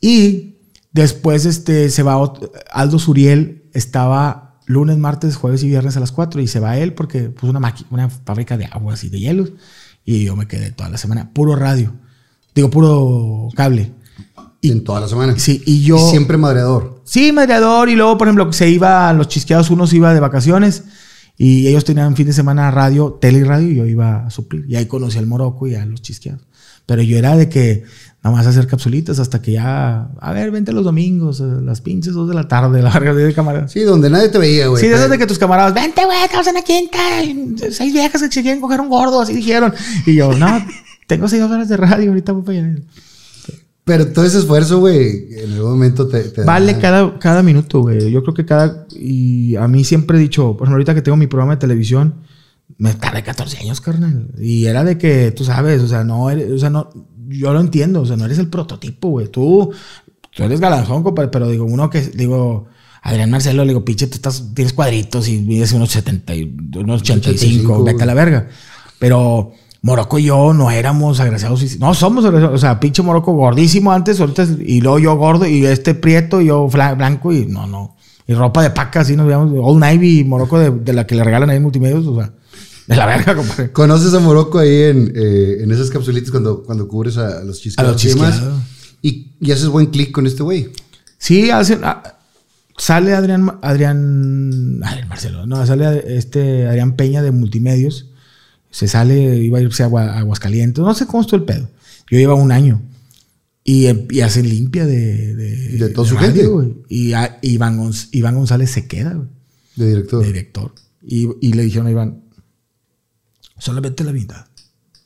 [0.00, 0.56] Y
[0.92, 2.32] después este, se va
[2.70, 6.94] Aldo Suriel, estaba lunes, martes, jueves y viernes a las 4 y se va él
[6.94, 9.52] porque puso una, una fábrica de aguas y de hielos
[10.04, 11.92] y yo me quedé toda la semana, puro radio,
[12.54, 13.92] digo, puro cable.
[14.60, 15.38] Y, en toda la semana.
[15.38, 15.96] sí, y yo...
[15.96, 17.00] Y siempre madreador.
[17.04, 17.88] Sí, madreador.
[17.88, 20.84] Y luego, por ejemplo, se iba a los chisqueados, uno se iba de vacaciones
[21.38, 24.66] y ellos tenían fin de semana radio, tele y radio, y yo iba a suplir.
[24.68, 26.42] Y ahí conocí al Morocco y a los chisqueados.
[26.84, 27.84] Pero yo era de que
[28.22, 32.12] nada más hacer capsulitas hasta que ya, a ver, vente los domingos, a las pinches
[32.14, 33.66] dos de la tarde, la verga de cámara.
[33.68, 34.82] Sí, Sí, donde nadie te veía, güey.
[34.82, 36.98] de esas Pero- que tus camaradas, vente, güey, estamos en la quinta,
[37.70, 39.72] seis viejas que se quieren coger un gordo, así dijeron.
[40.06, 40.62] Y yo, no,
[41.06, 42.76] tengo seis horas de radio, ahorita voy para allá.
[43.84, 46.22] Pero todo ese esfuerzo, güey, en algún momento te.
[46.24, 48.10] te Vale da- cada, cada minuto, güey.
[48.12, 48.86] Yo creo que cada.
[48.94, 52.14] Y a mí siempre he dicho, por ejemplo, ahorita que tengo mi programa de televisión,
[52.78, 54.28] me tardé 14 años, carnal.
[54.38, 56.52] Y era de que, tú sabes, o sea, no eres.
[56.52, 56.90] O sea, no.
[57.30, 59.28] Yo lo entiendo, o sea, no eres el prototipo, güey.
[59.28, 59.70] Tú,
[60.34, 62.00] tú eres galanzón, compadre, pero digo, uno que.
[62.02, 62.66] Digo.
[63.02, 67.00] Adrián Marcelo, le digo, pinche, tú estás, tienes cuadritos y mides unos 70, y- unos
[67.00, 68.48] 85, 85, vete a la verga.
[68.98, 71.78] Pero Morocco y yo no éramos agraciados.
[71.78, 72.54] No somos agraciados.
[72.56, 76.46] O sea, pinche Morocco gordísimo antes, ahorita, y luego yo gordo, y este prieto, y
[76.48, 77.96] yo blanco, y no, no.
[78.26, 79.50] Y ropa de paca, así nos veíamos.
[79.56, 82.32] Old Navy Morocco de, de la que le regalan ahí en multimedios, o sea,
[82.90, 83.72] de la verga, compadre.
[83.72, 87.90] ¿Conoces a Morocco ahí en, eh, en esas capsulitas cuando, cuando cubres a, los chisqueados?
[87.90, 88.42] A los y demás?
[89.02, 90.68] Y, y haces buen clic con este güey.
[91.16, 92.18] Sí, hace- ah,
[92.76, 98.06] sale Adrián, Adrián, Adrián Marcelo, no, sale este Adrián Peña de Multimedios.
[98.70, 101.68] Se sale, iba a irse a, Agua- a Aguascalientes, no sé cómo estuvo el pedo.
[102.10, 102.82] Yo lleva un año.
[103.64, 106.46] Y, y hacen limpia de, de, De toda su gente.
[106.46, 106.74] güey.
[106.88, 109.28] Y a- Iván, Gonz- Iván González se queda, güey,
[109.76, 110.20] De director.
[110.22, 110.72] de director.
[111.06, 112.22] Y, y le dijeron a Iván,
[113.60, 114.46] solamente la mitad.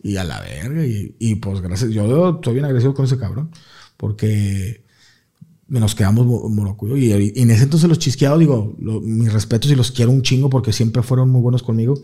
[0.02, 0.84] Y a la verga.
[0.86, 3.50] Y, y, pues gracias, yo estoy bien agradecido con ese cabrón.
[3.96, 4.82] Porque
[5.68, 9.70] nos quedamos mo- Morocco y, y en ese entonces los chisqueados, digo, lo- mis respetos
[9.70, 11.94] y los quiero un chingo porque siempre fueron muy buenos conmigo.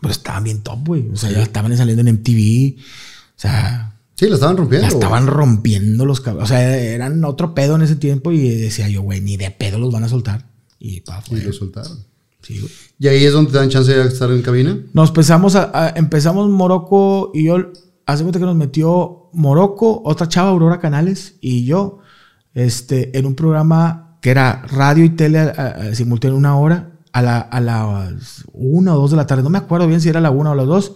[0.00, 1.08] Pero estaban bien top, güey.
[1.10, 2.76] O sea, ya estaban saliendo en MTV.
[2.78, 4.86] O sea, Sí, lo estaban rompiendo.
[4.86, 6.44] la estaban rompiendo los cabros.
[6.44, 9.78] O sea, eran otro pedo en ese tiempo y decía yo, güey, ni de pedo
[9.78, 10.46] los van a soltar.
[10.78, 11.44] Y pa' Y afuera.
[11.46, 12.04] lo soltaron.
[12.42, 12.60] Sí.
[12.98, 14.78] Y ahí es donde te dan chance de estar en cabina.
[14.92, 17.56] Nos empezamos a, a- empezamos Morocco y yo,
[18.06, 21.98] hace cuenta que nos metió Morocco, otra chava, Aurora Canales y yo,
[22.54, 27.38] este, en un programa que era radio y tele a- simultáneo una hora a, la,
[27.40, 29.42] a las una o dos de la tarde.
[29.42, 30.94] No me acuerdo bien si era la una o las dos,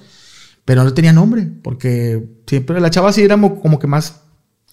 [0.64, 4.22] pero no tenía nombre, porque siempre la chava sí era mo- como que más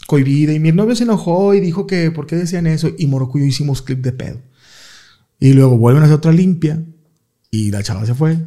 [0.08, 3.38] cohibida y mi novio se enojó y dijo que por qué decían eso y Morocco
[3.38, 4.40] y yo hicimos clip de pedo.
[5.44, 6.82] Y luego vuelven a hacer otra limpia
[7.52, 8.38] y la chava se fue.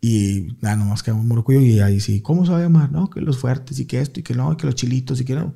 [0.00, 2.90] Y nada, nomás quedamos Morocco y ahí sí, ¿cómo se va a llamar?
[2.90, 5.24] No, que los fuertes y que esto y que no, y que los chilitos y
[5.26, 5.52] que no.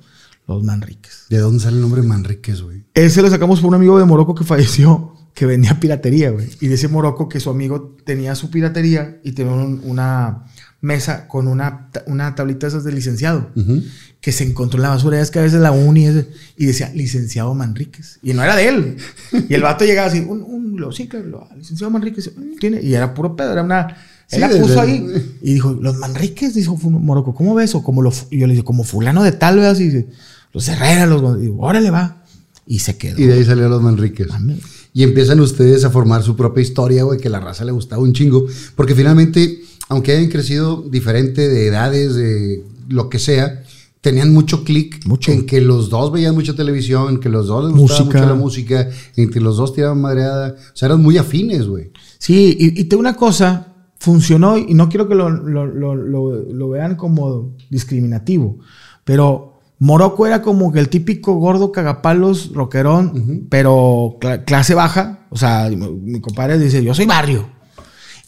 [0.46, 1.24] Los Manriques.
[1.30, 2.84] ¿De dónde sale el nombre Manríquez, güey?
[2.92, 6.50] Ese lo sacamos por un amigo de Morocco que falleció, que vendía piratería, güey.
[6.60, 10.44] Y dice Morocco que su amigo tenía su piratería y tenía un- una
[10.84, 13.82] mesa con una, una tablita de esas de licenciado Ujú.
[14.20, 15.18] que se encontró en la basura.
[15.20, 16.26] Es que a veces la uni es-
[16.58, 18.18] y decía licenciado Manríquez.
[18.22, 18.96] Y no era de él.
[19.48, 22.30] Y el vato llegaba así, un, un lo, sí, claro, lo- licenciado Manríquez.
[22.36, 23.96] mm, Tiene, y era puro pedo, era una.
[24.26, 27.74] Sí, Él la puso de- ahí y dijo, los Manríquez, dijo Morocco, ¿cómo ves?
[27.74, 29.78] O como lo, y yo le dije, como fulano de tal, ¿verdad?
[29.78, 30.06] Y dice,
[30.52, 31.20] los Herrera, los.
[31.22, 31.38] Gon-".
[31.38, 32.22] Y digo, órale, va.
[32.66, 33.18] Y se quedó.
[33.20, 34.28] Y de ahí salieron los Manríquez.
[34.28, 34.58] Mames.
[34.94, 38.12] Y empiezan ustedes a formar su propia historia, güey, que la raza le gustaba un
[38.12, 38.46] chingo.
[38.76, 43.62] Porque finalmente, aunque hayan crecido diferente de edades, de lo que sea,
[44.00, 47.74] tenían mucho clic en que los dos veían mucha televisión, en que los dos les
[47.74, 48.18] gustaba Música.
[48.20, 50.56] mucho la música, en que los dos tiraban madreada.
[50.58, 51.90] O sea, eran muy afines, güey.
[52.18, 53.68] Sí, y, y te una cosa,
[53.98, 58.58] funcionó y no quiero que lo, lo- lo- vean como discriminativo,
[59.04, 65.26] pero Morocco era como que el típico gordo cagapalos, rockerón, pero cla- clase baja.
[65.30, 67.48] O sea, mi, mi compadre dice, yo soy barrio.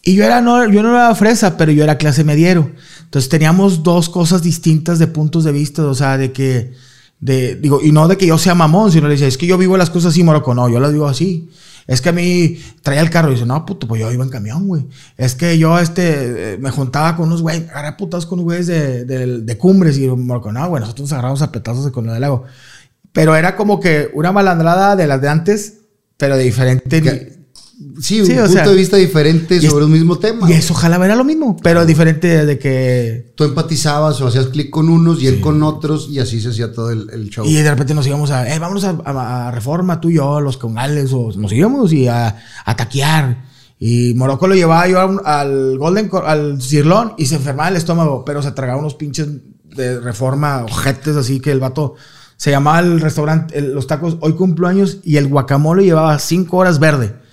[0.06, 2.70] Y yo era no, yo no era fresa, pero yo era clase mediero.
[3.02, 6.72] Entonces teníamos dos cosas distintas de puntos de vista, o sea, de que,
[7.18, 9.58] de, digo, y no de que yo sea mamón, sino le decía, es que yo
[9.58, 11.50] vivo las cosas así, Morocco, no, yo las digo así.
[11.88, 14.30] Es que a mí traía el carro y dice, no, puto, pues yo iba en
[14.30, 14.86] camión, güey.
[15.16, 18.66] Es que yo, este, eh, me juntaba con unos güeyes, agarré putas con unos güeyes
[18.68, 22.12] de, de, de cumbres y Morocco, no, güey, nosotros nos agarramos a petazos con lo
[22.12, 22.44] del lago.
[23.12, 25.78] Pero era como que una malandrada de las de antes,
[26.16, 27.02] pero de diferente.
[27.02, 27.35] Que-
[28.00, 30.50] Sí, un punto sea, de vista diferente y es- sobre un mismo tema.
[30.50, 33.32] Y eso ojalá era lo mismo, pero diferente de que.
[33.36, 36.72] Tú empatizabas o hacías clic con unos y él con otros y así se hacía
[36.72, 37.44] todo el, el show.
[37.46, 40.40] Y de repente nos íbamos a, eh, vámonos a, a- a Reforma, tú y yo,
[40.40, 43.44] los congales, o nos íbamos y a, a taquear.
[43.78, 48.24] Y Morocco lo llevaba yo un- al Golden, al Cirlón y se enfermaba el estómago,
[48.24, 49.28] pero se tragaba unos pinches
[49.76, 51.94] de Reforma, ojetes así que el vato
[52.38, 56.56] se llamaba el restaurante, el- los tacos, hoy cumplo años y el guacamole llevaba cinco
[56.56, 57.25] horas verde.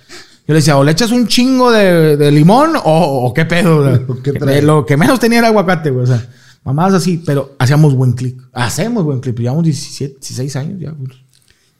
[0.46, 2.82] Yo le decía, o le echas un chingo de, de limón o,
[3.26, 3.78] o qué pedo.
[4.08, 4.32] ¿O qué?
[4.32, 6.04] De lo que menos tenía era aguacate, güey.
[6.04, 6.26] O sea,
[6.64, 8.38] mamadas así, pero hacíamos buen clic.
[8.52, 9.38] Hacemos buen clic.
[9.38, 10.90] Llevamos 17, 16 años ya.
[10.90, 11.10] güey.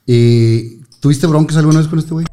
[0.07, 2.27] ¿Y tuviste broncas alguna vez con este güey?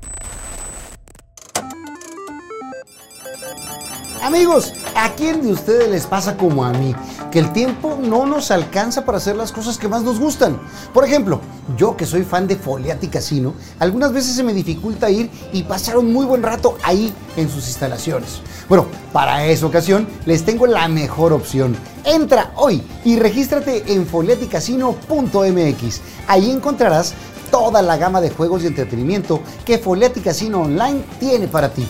[4.21, 6.95] Amigos, ¿a quién de ustedes les pasa como a mí?
[7.31, 10.59] Que el tiempo no nos alcanza para hacer las cosas que más nos gustan.
[10.93, 11.39] Por ejemplo,
[11.77, 15.97] yo que soy fan de Foliati Casino, algunas veces se me dificulta ir y pasar
[15.97, 18.41] un muy buen rato ahí en sus instalaciones.
[18.67, 21.77] Bueno, para esa ocasión les tengo la mejor opción.
[22.03, 26.01] Entra hoy y regístrate en foliaticasino.mx.
[26.27, 27.13] Ahí encontrarás
[27.49, 31.87] toda la gama de juegos y entretenimiento que Foliati Casino Online tiene para ti.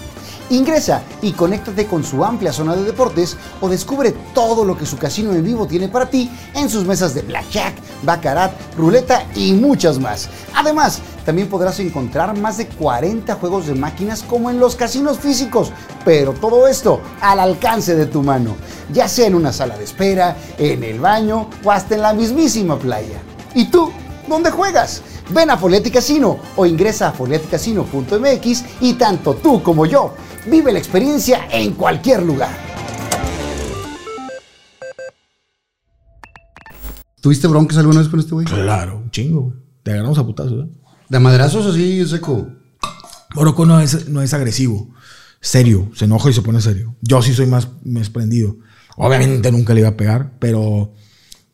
[0.52, 4.98] Ingresa y conéctate con su amplia zona de deportes o descubre todo lo que su
[4.98, 9.98] casino en vivo tiene para ti en sus mesas de blackjack, baccarat, ruleta y muchas
[9.98, 10.28] más.
[10.54, 15.72] Además, también podrás encontrar más de 40 juegos de máquinas como en los casinos físicos,
[16.04, 18.58] pero todo esto al alcance de tu mano,
[18.92, 22.78] ya sea en una sala de espera, en el baño o hasta en la mismísima
[22.78, 23.22] playa.
[23.56, 23.90] ¿Y tú?
[24.28, 25.02] ¿Dónde juegas?
[25.30, 30.14] Ven a Foleti Casino o ingresa a foleticasino.mx y tanto tú como yo
[30.46, 32.56] vive la experiencia en cualquier lugar.
[37.22, 38.46] ¿Tuviste broncas alguna vez con este güey?
[38.48, 39.56] Claro, un chingo, güey.
[39.84, 40.70] Te agarramos a putazos, ¿eh?
[41.10, 42.48] ¿De madrazos así, seco?
[43.36, 44.90] Morocco no es, no es agresivo.
[45.40, 45.92] Serio.
[45.96, 46.96] Se enoja y se pone serio.
[47.02, 48.58] Yo sí soy más, más prendido.
[48.98, 50.94] Obviamente nunca le iba a pegar, pero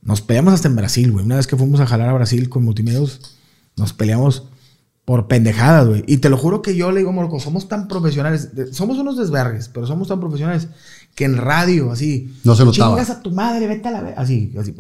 [0.02, 1.26] nos peleamos hasta en Brasil, güey.
[1.26, 3.38] Una vez que fuimos a jalar a Brasil con multimedios,
[3.76, 4.44] nos peleamos
[5.08, 6.04] por pendejadas, güey.
[6.06, 8.50] Y te lo juro que yo le digo, Morocco, somos tan profesionales.
[8.74, 10.68] somos unos desvergues, pero somos tan profesionales
[11.16, 12.36] que en radio, así.
[12.44, 12.90] No se notaba.
[12.98, 14.02] Chingas a tu madre, vete a la...
[14.02, 14.76] ve-", Así, así.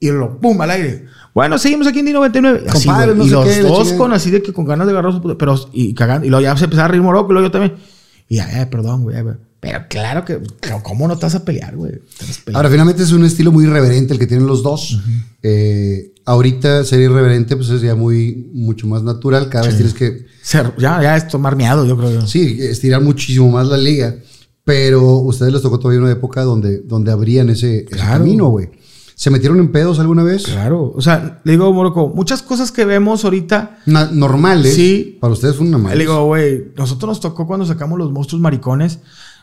[0.00, 1.04] Y lo pum al aire.
[1.34, 2.66] Bueno, seguimos aquí en D99.
[2.68, 4.92] Así, Compadre, no y sé los qué, dos con así de que con ganas de
[4.92, 7.34] agarrar su puta- pero y cagando y luego ya se empezaba a reír Morocco y
[7.34, 7.74] luego yo también
[8.28, 9.24] y ya eh, perdón güey eh,
[9.60, 11.92] pero claro que pero cómo no te vas a pelear güey.
[12.54, 15.00] Ahora, finalmente es un estilo muy irreverente el que tienen los dos.
[15.42, 19.48] Eh, ahorita ser irreverente pues es ya muy, mucho más natural.
[19.48, 22.26] Cada vez tienes que, Ser- ya ya es tomar miado yo creo yo.
[22.26, 24.16] sí, estirar muchísimo más la liga.
[24.64, 28.70] Pero ustedes les tocó todavía una época donde, donde abrían ese, camino, güey.
[29.16, 30.44] ¿Se metieron en pedos alguna vez?
[30.44, 34.74] claro o sea le digo Morocco muchas cosas que vemos ahorita Na- normales.
[34.74, 35.18] Sí.
[35.20, 39.00] Para ustedes fue una le digo güey nosotros nos tocó cuando sacamos los monstruos maricones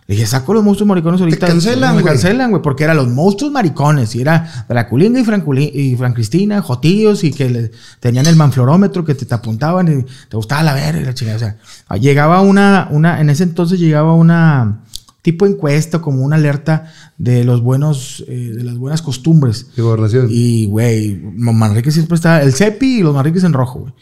[0.08, 1.48] le dije, saco los monstruos maricones ahorita.
[1.48, 2.14] cancelan, Me güey.
[2.14, 4.16] cancelan, güey, porque eran los monstruos maricones.
[4.16, 8.38] Y era Draculinga y Fran, Culi- y Fran Cristina, Jotillos, y que le- tenían el
[8.38, 11.36] manflorómetro que te, te apuntaban y te gustaba la verga y la chingada.
[11.36, 14.80] O sea, llegaba una, una, en ese entonces llegaba una
[15.24, 19.68] tipo encuesta, como una alerta de los buenos, eh, de las buenas costumbres.
[19.76, 20.28] De gobernación.
[20.30, 23.94] Y, güey, Manrique siempre estaba, el CEPI y los Manriques en rojo, güey.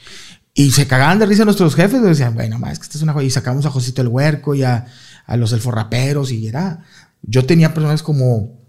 [0.54, 3.02] Y se cagaban de risa nuestros jefes, güey, decían, güey, nomás, es que esta es
[3.02, 3.26] una joya.
[3.26, 4.86] Y sacamos a Josito el Huerco y a,
[5.26, 6.84] a los elforraperos y era...
[7.24, 8.60] Yo tenía personas como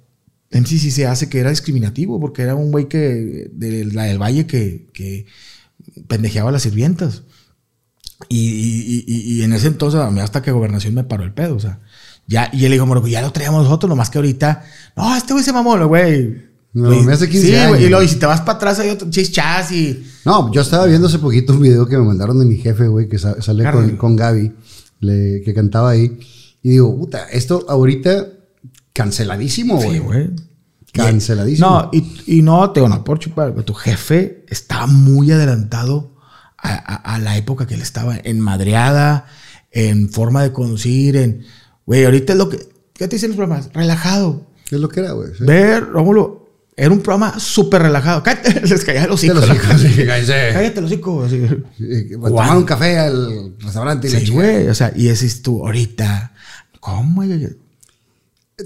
[0.51, 4.47] MCC se hace que era discriminativo porque era un güey que de la del Valle
[4.47, 5.27] que, que
[6.09, 7.23] pendejeaba a las sirvientas.
[8.29, 11.61] Y, y- y- y en ese entonces, hasta que gobernación me paró el pedo, o
[11.61, 11.81] sea.
[12.27, 14.65] Ya, y él dijo, "Moro, ya lo traíamos nosotros, nomás que ahorita,
[14.97, 16.45] no, este güey se mamó, güey.
[16.73, 17.81] No, me hace 15 sí, güey, años.
[17.81, 20.03] Y, luego, y si te vas para atrás hay otro chis chas y...
[20.25, 23.09] No, yo estaba viendo hace poquito un video que me mandaron de mi jefe, güey,
[23.09, 24.53] que sa- sale con, con Gaby,
[25.01, 26.19] le- que cantaba ahí.
[26.67, 28.27] Y digo, puta, esto ahorita
[28.93, 29.99] canceladísimo, Sí, güey.
[30.01, 30.31] güey.
[30.93, 31.69] Canceladísimo.
[31.69, 36.17] No, y, y no, te digo, no por chupar, tu jefe estaba muy adelantado
[36.59, 39.27] a, a- a la época que él estaba en madreada,
[39.71, 41.45] en forma de conducir, en...
[41.85, 42.57] Güey, ahorita es lo que...
[42.95, 43.71] ¿Qué te dicen los programas?
[43.75, 44.47] Relajado.
[44.69, 45.29] ¿Qué es lo que era, güey?
[45.37, 45.45] Sí.
[45.45, 48.23] Ver, Rómulo, era un programa súper relajado.
[48.23, 49.45] Cállate, les caía los hijos,
[49.81, 50.05] sí.
[50.07, 51.23] Cállate el hocico.
[51.25, 51.43] así.
[52.21, 54.67] Tomar un café al restaurante y Sí, güey.
[54.69, 56.33] O sea, y ese es tú ahorita.
[56.87, 57.23] ¿Cómo?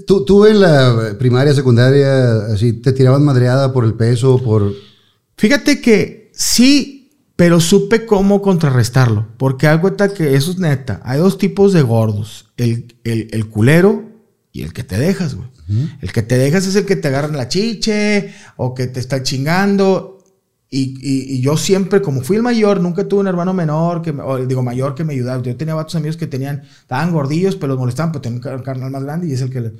[0.07, 4.71] ¿Tú, tú en la primaria, secundaria, así, te tiraban madreada por el peso, por...
[5.37, 9.27] Fíjate que sí, pero supe cómo contrarrestarlo.
[9.37, 11.01] Porque haz cuenta que eso es neta.
[11.03, 14.03] Hay dos tipos de gordos: el, el- el culero
[14.53, 15.49] y el que te dejas, güey.
[16.01, 19.23] El que te dejas es el que te agarran la chiche o que te está
[19.23, 20.20] chingando.
[20.73, 24.13] Y, y- y yo siempre, como fui el mayor, nunca tuve un hermano menor, que
[24.13, 25.43] me- o digo mayor, que me ayudaba.
[25.43, 28.63] Yo tenía varios amigos que tenían, estaban gordillos, pero los molestaban, pero tenían un car-
[28.63, 29.59] carnal más grande y es el que...
[29.61, 29.73] le-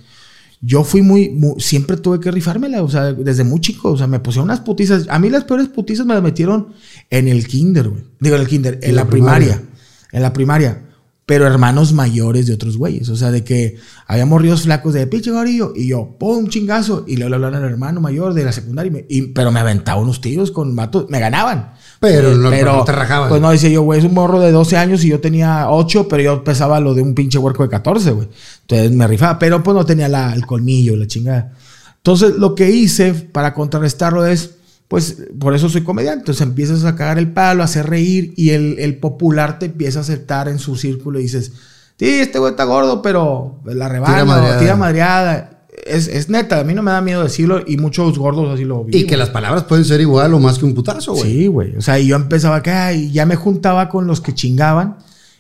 [0.64, 4.06] yo fui muy, muy- siempre tuve que rifármela, o sea, desde muy chico, o sea,
[4.06, 5.08] me pusieron unas putizas.
[5.10, 6.68] A mí las peores putizas me las metieron
[7.10, 8.04] en el kinder, güey.
[8.20, 9.48] Digo, en el kinder, en, En la, la primaria.
[9.56, 9.70] primaria.
[10.12, 10.82] En la primaria.
[11.32, 13.08] Pero hermanos mayores de otros güeyes.
[13.08, 15.72] O sea, de que habíamos ríos flacos de pinche gorillo.
[15.74, 17.06] Y yo, pum, chingazo.
[17.08, 18.90] Y luego le hablaban al hermano mayor de la secundaria.
[18.90, 21.06] Y me- y- pero me aventaba unos tiros con matos.
[21.08, 21.72] Me ganaban.
[22.02, 23.30] Pero Eh, no- no te rajaban.
[23.30, 26.10] Pues no, decía yo, güey, es un morro de 12 años y yo tenía 8,
[26.10, 28.28] pero yo pesaba lo de un pinche huerco de 14, güey.
[28.64, 31.54] Entonces me rifaba, pero pues no tenía la- el colmillo, la chingada.
[31.96, 34.56] Entonces lo que hice para contrarrestarlo es,
[34.92, 36.20] pues por eso soy comediante.
[36.20, 40.00] Entonces empiezas a cagar el palo, a hacer reír y el, el popular te empieza
[40.00, 41.54] a aceptar en su círculo y dices,
[41.98, 44.26] sí, este güey está gordo, pero la rebana, Tira
[44.60, 44.76] tira madreada.
[44.76, 45.58] madreada.
[45.86, 48.82] Es, es neta, a mí no me da miedo decirlo y muchos gordos así lo
[48.82, 49.08] Y viven.
[49.08, 51.24] que las palabras pueden ser igual o más que un putazo, güey.
[51.32, 51.74] Sí, güey.
[51.78, 54.98] O sea, y yo empezaba acá y ya me juntaba con los que chingaban.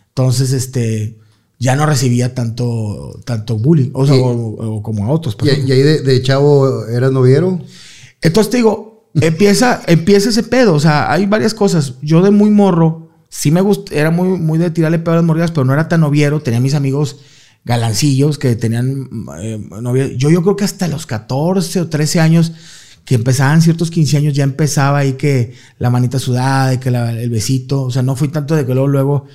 [0.07, 1.17] Entonces, este,
[1.59, 3.91] ya no recibía tanto, tanto bullying.
[3.93, 5.35] O sea, Y- o, o como a otros.
[5.43, 7.59] Y, y ahí de, de chavo eras noviero.
[8.21, 10.73] Entonces te digo, empieza, empieza ese pedo.
[10.73, 11.95] O sea, hay varias cosas.
[12.01, 15.25] Yo de muy morro, sí me gustó, era muy, muy de tirarle pedo a las
[15.25, 16.41] morridas, pero no era tan noviero.
[16.41, 17.17] Tenía mis amigos
[17.63, 19.07] galancillos que tenían
[19.41, 20.07] eh, novia.
[20.15, 22.53] Yo, yo creo que hasta los 14 o 13 años
[23.05, 27.11] que empezaban ciertos 15 años ya empezaba ahí que la manita sudada y que la-
[27.19, 27.81] el besito.
[27.83, 29.25] O sea, no fui tanto de que luego, luego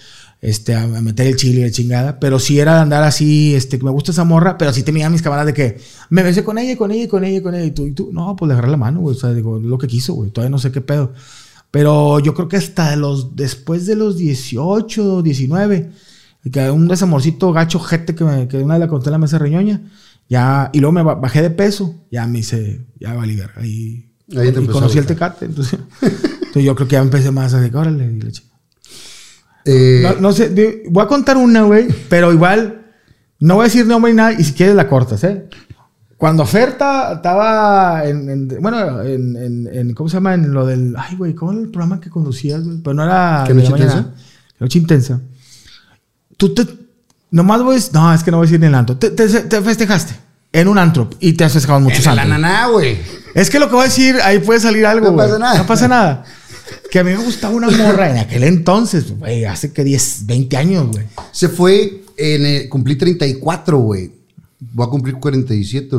[0.40, 3.78] este, a, meter el chile y la chingada, pero sí era de andar así, este,
[3.78, 5.78] que me gusta esa morra, pero sí tenía mis camaradas de que
[6.10, 7.86] me besé con ella, y con ella, y con ella, y con ella, y tú,
[7.86, 10.14] y tú, no, pues le agarré la mano, güey, o sea, digo, lo que quiso,
[10.14, 11.12] güey, todavía no sé qué pedo.
[11.70, 15.90] Pero yo creo que hasta de los, después de los 18, 19,
[16.52, 19.38] que un desamorcito gacho, gente que, me, que una vez le conté en la mesa
[19.38, 19.82] reñoña,
[20.28, 24.02] ya, y luego me ba- bajé de peso, ya me hice, ya valí verga, ahí,
[24.36, 27.60] Ahí te y conocí el tecate, entonces, entonces yo creo que ya empecé más a
[27.60, 28.55] decir, órale, y la chica.
[29.66, 32.82] Eh, No, no sé, voy a contar una, güey, pero igual
[33.40, 35.48] no voy a decir nombre ni nada y si quieres la cortas, ¿eh?
[36.16, 40.32] Cuando Fer ta- estaba en, en- bueno, en, en- en- ¿cómo se llama?
[40.34, 42.78] En lo del, ay, güey, ¿cómo era el programa que conducías, güey?
[42.78, 43.44] Pero no era...
[43.46, 44.06] ¿Qué noche intensa?
[44.56, 45.20] ¿Qué noche intensa.
[46.38, 46.66] Tú te,
[47.30, 48.96] nomás voy, a- no, es que no voy a decir ni el antro.
[48.96, 50.14] Te, te- te festejaste
[50.52, 52.40] en un antro y te has festejado muchos en la antros.
[52.40, 52.96] naná, güey.
[53.34, 55.26] Es que lo que voy a decir, ahí puede salir algo, No güey.
[55.26, 55.58] pasa nada.
[55.58, 56.24] No pasa nada.
[56.90, 60.56] Que a mí me gustaba una morra en aquel entonces, güey, hace que 10, 20
[60.56, 61.06] años, güey.
[61.32, 62.46] Se fue en.
[62.46, 64.12] el- cumplí 34, güey.
[64.58, 65.96] Voy a cumplir 47.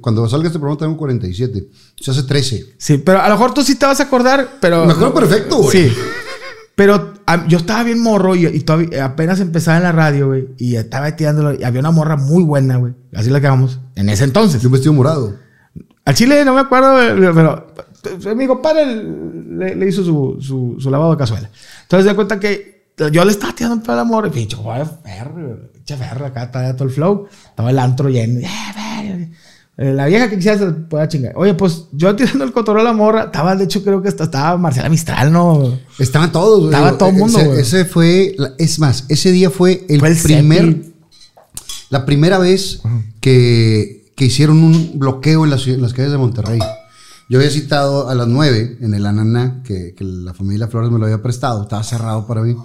[0.00, 1.64] Cuando salga este programa tengo 47.
[2.00, 2.66] O sea, hace 13.
[2.76, 4.84] Sí, pero a lo mejor tú sí te vas a acordar, pero...
[4.84, 5.70] Me acuerdo perfecto, güey.
[5.90, 5.94] Sí.
[6.74, 10.48] Pero a- yo estaba bien morro y, y todavía- apenas empezaba en la radio, güey,
[10.58, 12.94] y estaba tirándolo, y había una morra muy buena, güey.
[13.14, 14.60] Así la quedamos en ese entonces.
[14.60, 15.36] De un vestido morado.
[16.04, 16.96] Al chile no me acuerdo,
[17.34, 17.74] pero
[18.36, 21.50] mi compadre le, le hizo su, su, su lavado de cazuela.
[21.82, 22.80] Entonces se da cuenta que
[23.12, 26.74] yo le estaba tirando para el amor y pinche, joder, ferro, pinche ferro, acá estaba
[26.76, 27.26] todo el flow.
[27.50, 28.40] Estaba el antro lleno.
[28.40, 29.30] eh,
[29.78, 31.32] eh, La vieja que quisiera se pueda chingar.
[31.36, 34.24] Oye, pues yo tirando el cotorreo a la morra, estaba, de hecho, creo que hasta
[34.24, 35.78] estaba Marcela Mistral, ¿no?
[35.98, 36.74] Estaban todos, güey.
[36.74, 37.60] Estaba todo el mundo, Ese, güey.
[37.60, 38.36] ese fue.
[38.58, 40.76] Es más, ese día fue el Fue el primer.
[41.88, 42.82] La primera vez
[43.20, 46.60] que, que hicieron un bloqueo en las, en las calles de Monterrey.
[47.30, 50.98] Yo había citado a las 9 en el Ananá, que, que la familia Flores me
[50.98, 52.56] lo había prestado, estaba cerrado para mí.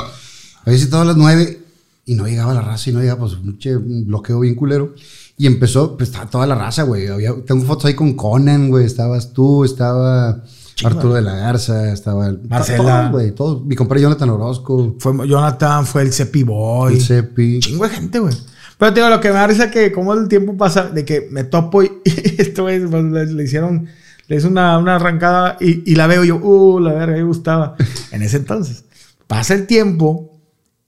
[0.65, 1.59] Había citado a las 9
[2.05, 4.93] y no llegaba la raza y no llegaba, pues un, che- un bloqueo bien culero.
[5.37, 7.07] Y empezó, pues estaba toda la raza, güey.
[7.07, 8.85] Había- Tengo fotos ahí con Conan, güey.
[8.85, 10.43] Estabas tú, estaba
[10.83, 12.77] Arturo de la Garza, estaba el- Marcela.
[13.03, 13.31] todos, güey.
[13.35, 13.65] Todos.
[13.65, 16.95] Mi compadre Jonathan Orozco, Fue Jonathan, fue el Cepi Boy.
[16.95, 17.59] el Cepi.
[17.59, 18.33] Chingo de gente, güey.
[18.79, 21.05] Pero te digo, lo que me da risa es que como el tiempo pasa, de
[21.05, 21.91] que me topo y,
[22.39, 23.87] esto, güey, pues, le hicieron,
[24.27, 27.23] le hizo una, una arrancada y, y la veo y yo, uh, la verga, me
[27.23, 27.75] gustaba.
[28.11, 28.85] En ese entonces.
[29.27, 30.31] Pasa el tiempo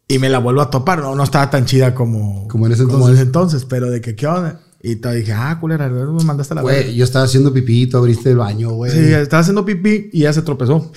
[0.08, 1.00] y me la vuelvo a topar.
[1.00, 3.14] No, no estaba tan chida como, Como en ese en entonces.
[3.16, 4.62] ese entonces, pero de que, ¿qué onda?
[4.82, 6.62] Y te dije, ah, culera, me mandaste la.
[6.62, 8.92] Güey, yo estaba haciendo pipí, tú abriste el baño, güey.
[8.92, 10.92] Sí, estaba haciendo pipí y ya se tropezó.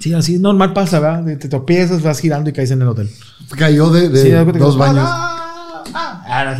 [0.00, 1.38] Sí, así normal pasa, ¿verdad?
[1.38, 3.10] Te tropiezas, vas girando y caes en el hotel.
[3.56, 5.08] Cayó de, de Sí, dos baños.
[5.94, 6.56] Ah,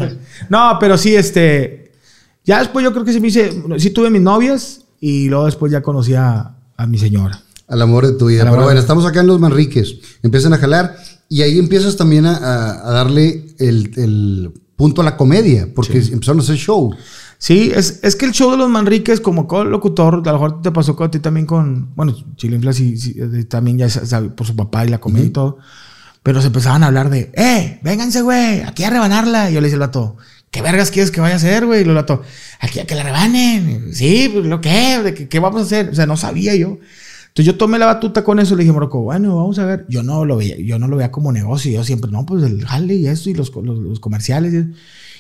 [0.49, 1.84] No, pero sí, este.
[2.45, 3.63] Ya después yo creo que sí me hice.
[3.79, 7.41] Sí tuve mis novias y luego después ya conocí a, a mi señora.
[7.69, 8.43] Al amor de tu vida.
[8.43, 9.97] Al Pero bueno, estamos acá en Los Manriques.
[10.23, 10.97] Empiezan a jalar
[11.29, 16.41] y ahí empiezas también a, a- darle el, el punto a la comedia, porque empezaron
[16.41, 16.95] a hacer show.
[17.39, 20.71] Sí, es, es que el show de los Manriques, como locutor, a lo mejor te
[20.71, 21.95] pasó con a ti también con.
[21.95, 23.15] Bueno, Chilinfla sí, sí,
[23.49, 25.59] también ya sabe por su papá y la comedia y todo.
[26.23, 27.81] Pero se empezaban a hablar de, ¡eh!
[27.83, 29.51] Vénganse, güey, aquí a rebanarla.
[29.51, 30.17] Y yo le decía al vato,
[30.55, 31.81] ¿qué vergas quieres que vaya a hacer, güey?
[31.81, 32.23] Y el vato,
[32.61, 33.93] aquí a que la rebanen.
[33.93, 35.89] Sí, pues lo que, ¿qué vamos a hacer?
[35.89, 36.79] O sea, no sabía yo.
[37.27, 39.85] Entonces yo tomé la batuta con eso y le dije, Morocco, bueno, vamos a ver.
[39.89, 41.73] Yo no lo veía, yo no lo veía como negocio.
[41.73, 44.67] Yo siempre, no, pues el jale y eso y los, comerciales.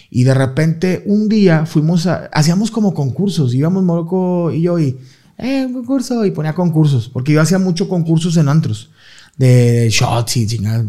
[0.09, 3.55] Y, de repente un día fuimos a, hacíamos como concursos.
[3.55, 4.97] Íbamos Morocco y yo y,
[5.37, 6.24] eh, un concurso.
[6.24, 7.09] Y ponía concursos.
[7.09, 8.91] Porque yo hacía mucho concursos en antros.
[9.37, 10.85] De shots y chingadas.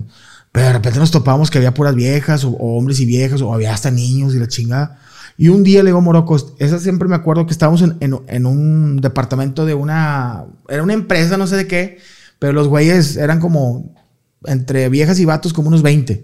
[0.56, 3.74] Pero de repente nos topábamos que había puras viejas o, hombres y viejas o había
[3.74, 5.00] hasta niños y la chingada.
[5.38, 8.46] Y un día le digo Morocco, esa siempre me acuerdo que estábamos en, en- en
[8.46, 11.98] un departamento de una, era una empresa, no sé de qué,
[12.40, 13.94] pero los güeyes eran como
[14.46, 16.24] entre viejas y vatos como unos 20.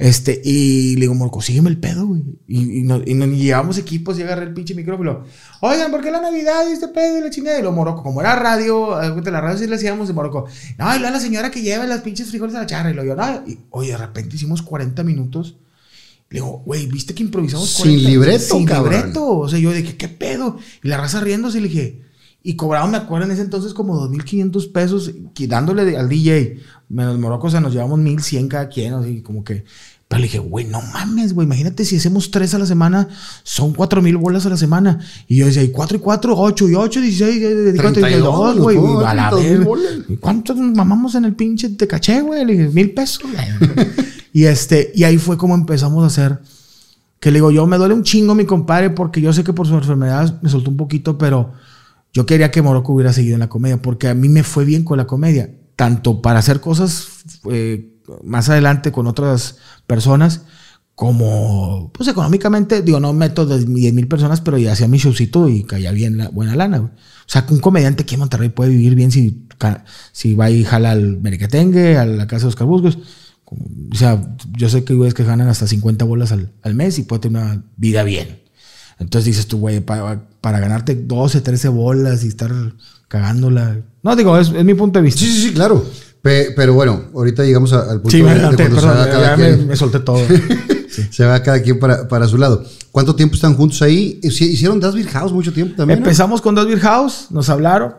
[0.00, 2.22] Este, y le digo, Morocco, sígueme el pedo, güey.
[2.48, 5.24] Y, y, nos, y nos llevamos equipos y agarré el pinche micrófono.
[5.60, 7.58] Oigan, ¿por qué la Navidad y este pedo y la chingada?
[7.58, 10.46] Y lo Morocco, como era radio, la radio sí le hacíamos de Morocco.
[10.78, 12.90] No, y luego la señora que lleva las pinches frijoles a la charra.
[12.90, 13.42] Y lo yo, no.
[13.46, 15.58] Y, oye, de repente hicimos 40 minutos.
[16.30, 18.08] Le digo, güey, ¿viste que improvisamos Sin 40?
[18.08, 18.94] libreto, Sin cabrón.
[18.94, 19.36] libreto.
[19.36, 20.56] O sea, yo dije, ¿qué pedo?
[20.82, 22.02] Y la raza riéndose y le dije,
[22.42, 25.12] y cobraban, me acuerdo, en ese entonces como 2.500 pesos
[25.46, 26.58] dándole al DJ.
[26.88, 29.64] Menos Morocco, o sea, nos llevamos 1.100 cada quien, así como que...
[30.10, 33.06] Pero le dije, güey, no mames, güey, imagínate si hacemos tres a la semana,
[33.44, 34.98] son 4.000 bolas a la semana.
[35.28, 37.40] Y yo decía, y 4 y 4, 8 y 8, 16,
[37.76, 38.76] 32, 32, güey.
[39.06, 39.64] A la 32,000 vez.
[39.64, 39.92] bolas.
[40.08, 42.44] ¿Y ¿Cuántos mamamos en el pinche te caché, güey?
[42.44, 43.22] Le dije, mil pesos.
[44.32, 46.40] y este, y ahí fue como empezamos a hacer.
[47.20, 49.68] Que le digo, yo me duele un chingo mi compadre porque yo sé que por
[49.68, 51.52] su enfermedad me soltó un poquito, pero
[52.12, 54.82] yo quería que Morocco hubiera seguido en la comedia porque a mí me fue bien
[54.82, 57.06] con la comedia, tanto para hacer cosas
[57.48, 57.89] eh,
[58.24, 59.56] más adelante con otras
[59.86, 60.42] personas
[60.94, 65.48] como, pues económicamente, digo, no meto de 10 mil personas, pero ya hacía mi showcito
[65.48, 66.80] y caía bien la buena lana.
[66.80, 66.90] O
[67.26, 69.46] sea, un comediante aquí en Monterrey puede vivir bien si,
[70.12, 72.98] si va y jala al Merequetengue, a la casa de Oscar Buscos.
[73.46, 74.22] O sea,
[74.58, 77.42] yo sé que güeyes que ganan hasta 50 bolas al, al mes y puede tener
[77.42, 78.40] una vida bien.
[78.98, 82.52] Entonces dices tú, güey, pa- para ganarte 12, 13 bolas y estar
[83.08, 83.78] cagándola.
[84.02, 85.20] No, digo, es, es mi punto de vista.
[85.20, 85.84] Sí, sí, sí, claro.
[86.22, 89.36] Pe- pero bueno, ahorita llegamos a- al punto Sí, de, de cuando se va cada
[89.36, 89.66] me, quien.
[89.68, 90.18] me solté todo.
[91.10, 92.64] Se va cada quien para, para su lado.
[92.90, 94.18] ¿Cuánto tiempo están juntos ahí?
[94.22, 96.00] ¿Hici- ¿Hicieron Das Beer House mucho tiempo también?
[96.00, 96.04] no?
[96.04, 97.94] Empezamos con dos Beer House, nos hablaron.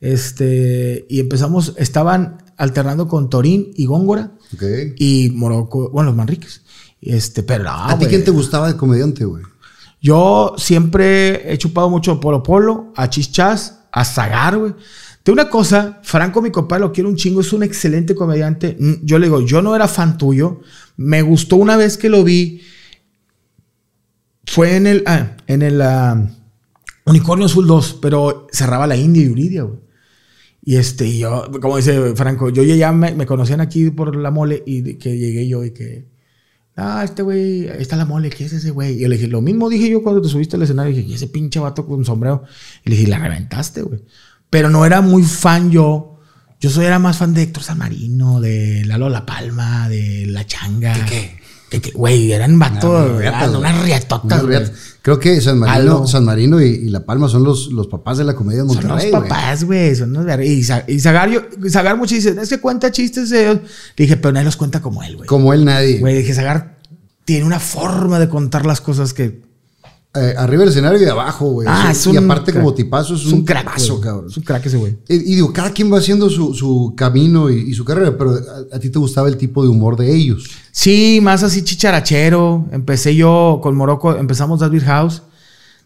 [0.00, 4.62] Este, y empezamos, estaban alternando con Torín y Góngora Ok.
[4.96, 6.62] y Morocco, bueno, los Manriques.
[7.00, 9.44] Este, pero no, ¿A ti quién te gustaba de comediante, güey?
[10.02, 14.74] Yo siempre he chupado mucho Polo Polo, a Chichas, a Zagar, güey.
[15.24, 18.76] De una cosa, Franco, mi compadre, lo quiero un chingo, es un excelente comediante.
[18.78, 20.60] Mm, Yo le digo, yo no era fan tuyo.
[20.96, 22.62] Me gustó una vez que lo vi.
[24.46, 26.28] Fue en el, ah, en el ah,
[27.04, 29.78] Unicornio Azul 2, pero cerraba la India y Yuridia, güey.
[30.62, 34.62] Y este, yo, como dice Franco, yo ya me, me conocían aquí por la mole
[34.66, 36.06] y que llegué yo y que,
[36.76, 38.96] ah, este güey, está la mole, ¿qué es ese güey?
[38.96, 41.14] Y yo le dije, lo mismo dije yo cuando te subiste al escenario, dije, "¿Y
[41.14, 42.42] ese pinche vato con sombrero.
[42.84, 44.00] Y le dije, la reventaste, güey.
[44.50, 46.18] Pero no era muy fan yo.
[46.60, 50.46] Yo soy, era más fan de Héctor San Marino, de Lalo La Palma, de La
[50.46, 50.94] Changa.
[50.98, 51.40] ¿De qué?
[51.80, 54.58] Que, güey, eran vatos, eran unas riatotas, güey.
[55.02, 56.06] Creo que San Marino, Algo.
[56.06, 58.76] San Marino y, y La Palma son los, los papás de la comedia de Son
[58.76, 59.12] los Monterrey.
[59.12, 59.94] papás, güey.
[59.94, 63.54] Son los Y, y Zagar, yo, Zagar mucho dice, es que cuenta chistes de...
[63.54, 63.60] Le
[63.96, 65.28] dije, pero nadie los cuenta como él, güey.
[65.28, 66.00] Como él nadie.
[66.00, 66.76] Güey, dije, Zagar
[67.24, 69.40] tiene una forma de contar las cosas que.
[70.12, 71.68] Eh, arriba del escenario y de abajo, güey.
[71.70, 72.64] Ah, y aparte, crack.
[72.64, 73.44] como tipazo, es, Es un,
[73.92, 74.00] güey.
[74.00, 74.26] cabrón.
[74.28, 74.98] Es un crack ese güey.
[75.08, 78.32] Y, y digo, cada quien va haciendo su, su camino y, y su carrera, pero
[78.32, 80.50] a, a ti te gustaba el tipo de humor de ellos.
[80.72, 82.66] Sí, más así chicharachero.
[82.72, 85.22] Empecé yo con Morocco, empezamos Beer House.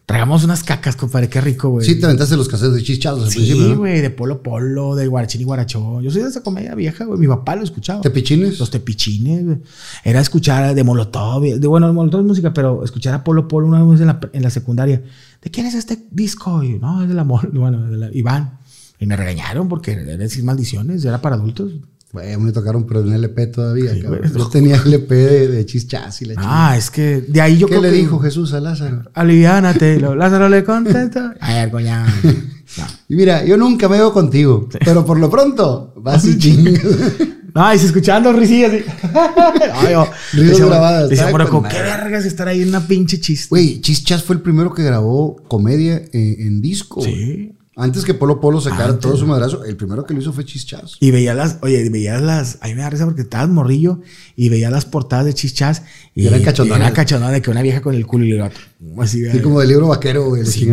[0.05, 1.83] Tragamos unas cacas, compadre, qué rico, güey.
[1.83, 3.77] Sí, te aventaste los cassettes de chichados al Sí, principio, ¿no?
[3.79, 6.03] güey, de Polo Polo, de Guarachín y Guarachón.
[6.03, 7.19] Yo soy de esa comedia vieja, güey.
[7.19, 8.01] Mi papá lo escuchaba.
[8.01, 8.59] ¿Tepichines?
[8.59, 9.57] Los tepichines, güey.
[10.03, 11.41] Era escuchar de Molotov.
[11.41, 14.43] De, bueno, Molotov es música, pero escuchar a Polo Polo una vez en la, en
[14.43, 15.01] la secundaria.
[15.41, 16.61] ¿De quién es este disco?
[16.63, 18.59] Y, no, es de la, bueno, de la Iván.
[18.99, 21.71] Y me regañaron porque era decir maldiciones, era para adultos.
[22.15, 24.31] Güey, a mí me tocaron, pero en LP todavía, Sí, cabrón.
[24.33, 26.69] Yo tenía LP de, de chichas y la chingada.
[26.71, 29.03] Ah, es que de ahí yo ¿Qué creo le que- dijo Jesús a Lázaro?
[29.13, 29.99] Aliviánate.
[29.99, 31.35] Lázaro le contesta.
[31.41, 32.05] A ver, coña.
[32.77, 32.83] No.
[33.07, 36.81] Y mira, yo nunca me veo contigo, pero por lo pronto vas y chingas.
[37.53, 38.71] No, y se escuchaban dos risillas.
[39.73, 43.47] Ay, yo- Risas decía, grabadas, con qué vergas estar ahí en una pinche chiste.
[43.49, 47.01] Güey, Chichas fue el primero que grabó comedia en, en disco.
[47.01, 47.54] Sí.
[47.77, 48.99] Antes que Polo Polo sacara Antes.
[49.01, 50.95] todo su madrazo, el primero que lo hizo fue Chichas.
[51.01, 53.99] Y veías las, oye, veías las, a mí me da risa porque estabas morrillo
[54.37, 55.81] y veías las portadas de chichas
[56.15, 56.87] y Y eran cachondonas.
[56.87, 58.55] Era cachondona de que una vieja con el culo y el gato.
[58.99, 60.45] Así, Así como del libro vaquero, güey.
[60.45, 60.69] Sí.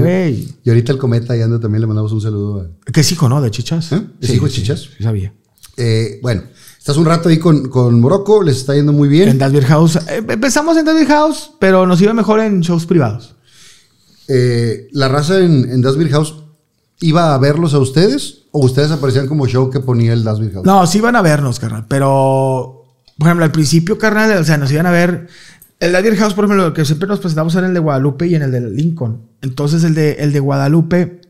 [0.65, 2.61] Y ahorita el cometa y anda también le mandamos un saludo.
[2.87, 3.41] a- Que es hijo, ¿no?
[3.43, 3.91] De chichas.
[3.91, 4.01] ¿Eh?
[4.21, 4.89] ¿Es hijo de Chichas?
[4.97, 5.33] Sí, sabía.
[5.77, 6.43] Eh, bueno,
[6.79, 9.29] estás un rato ahí con, con Morocco, les está yendo muy bien.
[9.29, 9.97] En Das Beer House.
[9.97, 13.35] eh, empezamos en Das Beer House, pero nos iba mejor en shows privados.
[14.29, 16.42] Eh, la raza en, en House
[17.03, 20.65] iba a verlos a ustedes o ustedes aparecían como show que ponía el Beer House.
[20.65, 21.87] No, sí iban a vernos, carnal.
[21.89, 22.85] Pero,
[23.19, 25.27] por ejemplo, al principio, carnal, o sea, nos iban a ver.
[25.81, 28.43] El Beer House, por ejemplo, que siempre nos presentamos era el de Guadalupe y en
[28.43, 29.23] el de Lincoln.
[29.41, 31.21] Entonces, el de, el de Guadalupe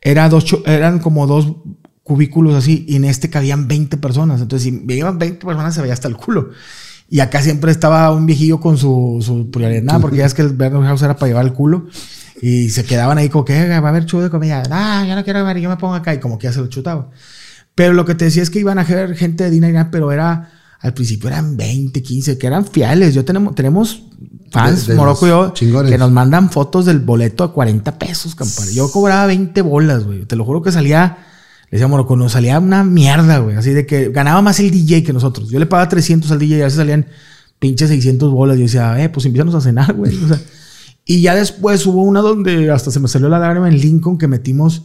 [0.00, 1.54] era dos, eran como dos
[2.02, 4.40] cubículos así, y en este cabían 20 personas.
[4.40, 6.50] Entonces, si veían 20 personas, se veía hasta el culo.
[7.08, 10.50] Y acá siempre estaba un viejillo con su, su prioridad, porque ya es que el
[10.50, 11.86] Beer House era para llevar el culo.
[12.42, 14.62] Y se quedaban ahí como que "Eh, va a haber show de comedia.
[14.70, 16.14] Ah, yo no quiero ver, yo me pongo acá.
[16.14, 17.10] Y como que ya se lo chutaba.
[17.74, 20.50] Pero lo que te decía es que iban a ver gente de Dina pero era
[20.80, 23.14] al principio eran 20, 15, que eran fieles.
[23.14, 24.04] Yo tenemos, tenemos
[24.50, 25.90] fans, De- de Morocco y yo, chingones.
[25.92, 28.72] que nos mandan fotos del boleto a 40 pesos, compadre.
[28.72, 30.24] Yo cobraba 20 bolas, güey.
[30.24, 31.18] Te lo juro que salía,
[31.64, 33.56] le decía Morocco, nos salía una mierda, güey.
[33.56, 35.50] Así de que ganaba más el DJ que nosotros.
[35.50, 37.06] Yo le pagaba 300 al DJ y a veces salían
[37.58, 38.56] pinches 600 bolas.
[38.56, 40.16] Yo decía, eh, pues invítanos a cenar, güey.
[40.24, 40.40] O sea,
[41.16, 44.28] y ya después hubo una donde hasta se me salió la lágrima en Lincoln que
[44.28, 44.82] metimos,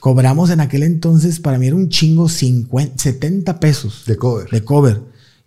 [0.00, 4.48] cobramos en aquel entonces, para mí era un chingo, 50, 70 pesos De cover.
[4.50, 5.00] de cover.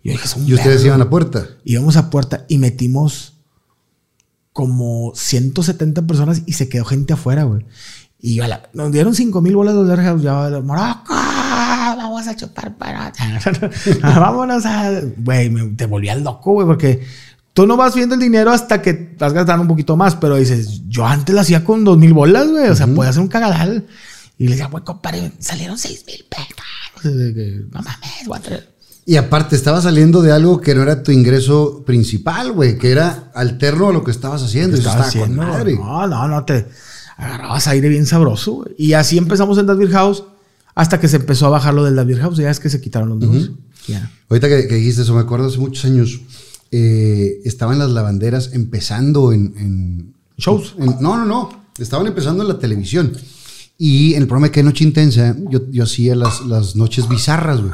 [0.04, 1.48] Yo dije, y ustedes iban a puerta.
[1.64, 3.32] Íbamos a puerta y metimos
[4.52, 7.66] como 170 personas y se quedó gente afuera, güey.
[8.20, 10.22] Y a la- nos dieron 5 mil bolas de House.
[10.22, 13.12] Ya, Morocco, vamos a chupar para.
[14.02, 15.00] Vámonos a.
[15.18, 17.02] Güey, te volvías loco, güey, porque
[17.56, 20.82] tú no vas viendo el dinero hasta que estás gastando un poquito más, pero dices,
[20.88, 22.68] yo antes lo hacía con 2 mil bolas, güey.
[22.68, 23.86] O sea, podía hacer un cagadal.
[24.36, 27.14] Y le decía, güey, compadre, salieron 6 mil pesos.
[27.72, 28.68] No mames, voy a traer-
[29.06, 33.30] Y aparte, estaba saliendo de algo que no era tu ingreso principal, güey, que era
[33.34, 34.76] alterno a lo que estabas haciendo.
[34.76, 35.42] Estaba con haciendo.
[35.42, 35.74] madre.
[35.76, 36.66] No, no, no te
[37.16, 38.52] agarrabas aire bien sabroso.
[38.52, 38.74] güey.
[38.76, 40.24] Y así empezamos en Das Beer House
[40.74, 42.36] hasta que se empezó a bajar lo del Das Beer House.
[42.36, 43.50] Ya es que se quitaron los dos.
[43.88, 44.10] Ya.
[44.28, 46.20] Ahorita que, que dijiste eso, me acuerdo hace muchos años,
[46.78, 49.54] eh, estaban las lavanderas empezando en...
[49.56, 50.74] en- Shows.
[50.78, 51.64] en- no, no, no.
[51.78, 53.12] Estaban empezando en la televisión.
[53.78, 57.60] Y en el programa de Que Noche Intensa, yo, yo hacía las, las noches bizarras,
[57.60, 57.72] güey.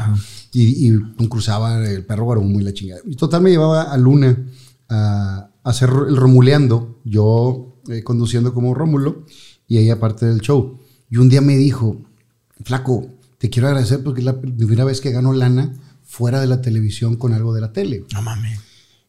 [0.53, 3.01] Y, y cruzaba el perro guarumo y la chingada.
[3.07, 4.37] Y total me llevaba a Luna
[4.89, 9.25] a, a hacer el romuleando, yo eh, conduciendo como Rómulo
[9.67, 10.79] y ella parte del show.
[11.11, 12.03] Y un día me dijo,
[12.65, 15.73] flaco, te quiero agradecer porque es la primera vez que gano lana
[16.05, 18.05] fuera de la televisión con algo de la tele.
[18.13, 18.59] No mames.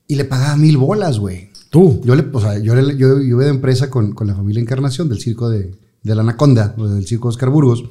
[0.08, 1.49] Y le pagaba mil bolas, güey.
[1.70, 2.01] Tú.
[2.04, 4.62] Yo, le, o sea, yo, le- yo, yo iba de empresa con, con la familia
[4.62, 5.72] Encarnación del circo de,
[6.04, 7.84] de la Anaconda, del circo Oscar Burgos,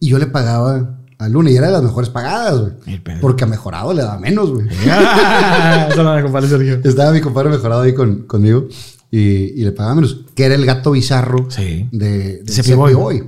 [0.00, 3.00] y yo le pagaba a Luna, y era de las mejores pagadas, güey.
[3.20, 4.66] Porque a mejorado le daba menos, güey.
[5.90, 6.80] Eso no me compadre Sergio.
[6.84, 8.66] Estaba mi compadre mejorado ahí con, conmigo,
[9.10, 11.88] y, y le pagaba menos, que era el gato bizarro Sí.
[11.92, 12.90] de, de Cepi Boy.
[12.92, 13.24] Cepi Boy,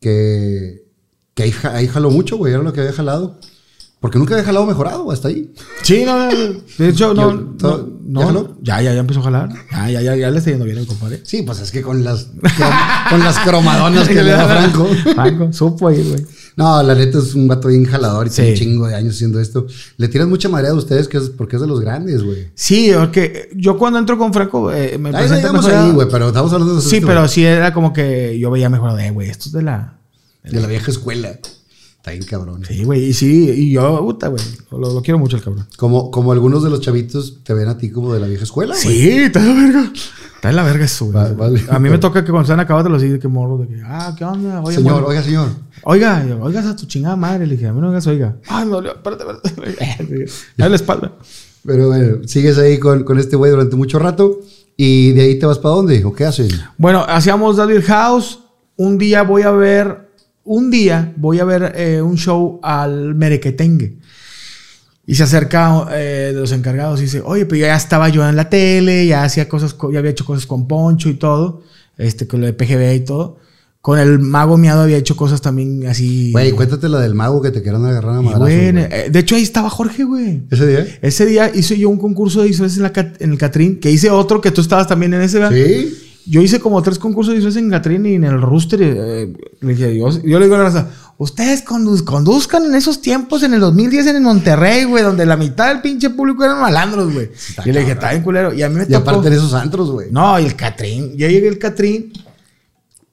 [0.00, 0.84] Que,
[1.34, 3.38] que ahí, ahí jaló mucho, güey, era lo que había jalado.
[4.06, 5.52] Porque nunca había jalado mejorado hasta ahí.
[5.82, 7.56] Sí, no, no, de hecho, no.
[8.06, 9.48] No, ¿ya ya, ya, ya empezó a jalar.
[9.72, 11.22] Ya, ya, ya, ya le está yendo bien el compadre.
[11.24, 12.28] Sí, pues es que con las,
[13.10, 14.86] con las cromadonas que le da Franco.
[15.12, 16.24] Franco, supo ahí, güey.
[16.54, 19.40] No, la neta es un vato bien jalador y tiene un chingo de años haciendo
[19.40, 19.66] esto.
[19.96, 22.46] Le tiras mucha marea a ustedes que es porque es de los grandes, güey.
[22.54, 26.76] Sí, porque yo cuando entro con Franco eh, me presenta ahí, güey, pero estamos hablando
[26.76, 29.62] de Sí, pero sí era como que yo veía mejor de, güey, esto es de
[29.62, 29.98] la.
[30.44, 31.36] de la vieja escuela.
[32.06, 32.62] Está bien cabrón.
[32.64, 33.06] Sí, güey.
[33.06, 34.40] Y sí, y yo, puta, güey.
[34.70, 35.66] Lo, lo quiero mucho el cabrón.
[35.76, 38.76] Como, como algunos de los chavitos te ven a ti como de la vieja escuela,
[38.80, 38.96] güey.
[38.96, 39.92] Sí, está de la verga.
[40.36, 41.16] Está de la verga eso, güey.
[41.16, 41.64] Va- vale.
[41.68, 44.24] A mí me toca que cuando están acabados los que morro, de que, ah, ¿qué
[44.24, 44.60] onda?
[44.62, 45.48] Oye, Señor, oiga, señor.
[45.82, 47.44] Oiga, yo, oigas a tu chingada madre.
[47.44, 48.36] Le dije, a mí no oigas, oiga.
[48.46, 50.26] Ah, dolió, espérate, espérate.
[50.56, 51.12] Dale la espalda.
[51.64, 54.38] Pero bueno, sigues ahí con, con este güey durante mucho rato.
[54.76, 56.04] ¿Y de ahí te vas para dónde?
[56.04, 56.46] ¿O qué hacen?
[56.78, 58.38] Bueno, hacíamos David House.
[58.76, 60.05] Un día voy a ver,
[60.46, 63.98] un día voy a ver eh, un show al Merequetengue.
[65.08, 68.34] Y se acerca eh, de los encargados y dice, oye, pero ya estaba yo en
[68.34, 71.62] la tele, ya hacía cosas, co- ya había hecho cosas con Poncho y todo,
[71.96, 73.38] este, con lo de PGB y todo.
[73.80, 76.32] Con el mago miado había hecho cosas también así.
[76.32, 78.48] Güey, cuéntate la del mago que te querían agarrar a madrazos,
[78.90, 80.42] eh, de hecho, ahí estaba Jorge, güey.
[80.50, 80.98] ¿Ese día?
[81.02, 84.10] Ese día hice yo un concurso de disfraces en, la en el Catrín, que hice
[84.10, 85.54] otro que tú estabas también en ese, ¿verdad?
[85.56, 86.02] Sí.
[86.28, 88.80] Yo hice como tres concursos de disfraces en Catrín y en el Rooster.
[88.82, 93.00] eh, le dije, yo, yo le digo a la raza, ustedes conduz- conduzcan en esos
[93.00, 96.60] tiempos en el 2010 en el Monterrey, güey, donde la mitad del pinche público eran
[96.60, 97.30] malandros, güey.
[97.64, 98.52] Y le dije, está bien culero.
[98.52, 99.10] Y a mí me Y tocó.
[99.10, 100.08] aparte en esos antros, güey.
[100.10, 101.16] No, y el Catrín.
[101.16, 102.12] Yo llegué al Catrín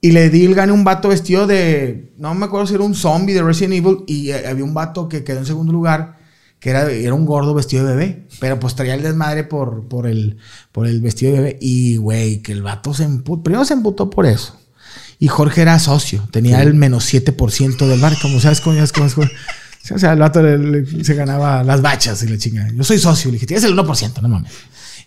[0.02, 2.12] y le di el gane a un vato vestido de.
[2.18, 4.00] No me acuerdo si era un zombie de Resident Evil.
[4.08, 6.18] Y eh, había un vato que quedó en segundo lugar,
[6.64, 8.28] que era, era un gordo vestido de bebé.
[8.40, 10.38] Pero pues traía el desmadre por, por, el,
[10.72, 11.58] por el vestido de bebé.
[11.62, 13.44] Y güey, que el vato se emputó.
[13.44, 14.58] Primero se emputó por eso.
[15.20, 18.14] Y Jorge era socio, tenía el menos 7% del bar.
[18.22, 19.18] Como sabes cómo es, es.
[19.92, 22.70] O sea, el vato le- le- se ganaba las bachas y la chingada.
[22.74, 23.30] Yo soy socio.
[23.30, 24.52] Le dije, tienes el 1%, no mames.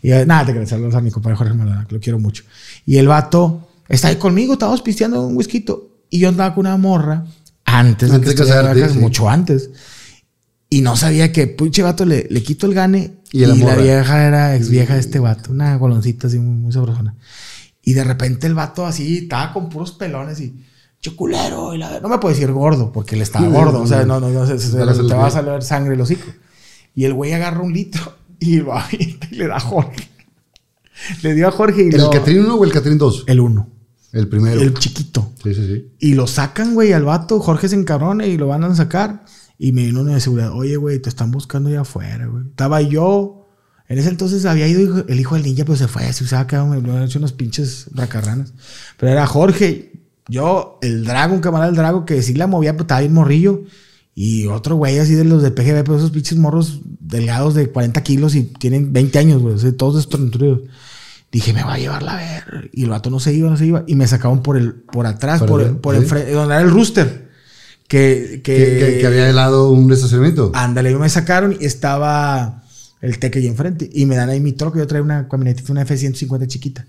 [0.02, 2.44] Y eh, nada, te crees, saludos a mi compadre Jorge Maldonado, que lo quiero mucho.
[2.84, 5.64] Y el vato está ahí conmigo, estábamos pisteando un whisky.
[6.10, 7.24] Y yo andaba con una morra
[7.64, 8.98] antes, Antes de que casarte, casa, sí.
[9.00, 9.70] mucho antes.
[10.68, 13.14] Y no sabía que, pinche vato, le, le quito el gane.
[13.32, 16.72] Y Y, la vieja era ex vieja de este vato, una goloncita así muy, muy
[16.72, 17.14] sabrosona.
[17.82, 20.56] Y de repente el vato así estaba con puros pelones y
[21.00, 21.72] yo culero.
[21.74, 23.80] Y la, no me puedo decir gordo porque él estaba Sí, gordo.
[23.82, 26.26] O sea, no, no, no, se, se- se te va a salir sangre el hocico.
[26.94, 30.08] Y el güey agarra un litro y lo avienta y le da a Jorge.
[31.22, 33.24] Le dio a Jorge y ¿El lo- Catrín 1 o el Catrín 2?
[33.28, 33.68] El uno.
[34.12, 34.60] El primero.
[34.60, 35.32] El chiquito.
[35.42, 35.88] Sí, sí, sí.
[36.00, 37.38] Y lo sacan, güey, al vato.
[37.38, 39.24] Jorge se encabrona y lo van a sacar.
[39.58, 40.52] Y me vino uno de seguridad.
[40.52, 42.44] Oye, güey, te están buscando allá afuera, güey.
[42.46, 43.48] Estaba yo.
[43.88, 46.12] En ese entonces había ido el hijo del ninja, pero se fue.
[46.12, 46.80] Se usaba cada uno.
[46.80, 48.52] Me habían hecho unos pinches racarranas.
[48.98, 49.92] Pero era Jorge.
[50.28, 53.62] Yo, el Drago, un camarada del Drago, que sí la movía, pero estaba bien morrillo.
[54.14, 58.02] Y otro güey así de los de PGB, pero esos pinches morros delgados de 40
[58.02, 59.54] kilos y tienen 20 años, güey.
[59.54, 60.62] o sea, todos destronutridos.
[61.30, 62.70] Dije, me va a llevar la ver.
[62.72, 63.84] Y el vato no se iba, no se iba.
[63.86, 66.00] Y me sacaban por el, por atrás, Por por, el- por ¿sí?
[66.28, 67.25] el donde era el rooster.
[67.88, 70.50] Que, que, Que, que- había helado un estacionamiento.
[70.54, 72.62] Ándale, me sacaron y estaba
[73.00, 73.88] el teque ahí enfrente.
[73.92, 74.78] Y me dan ahí mi troco.
[74.78, 76.86] Yo traía una camionetita, una F-150 chiquita.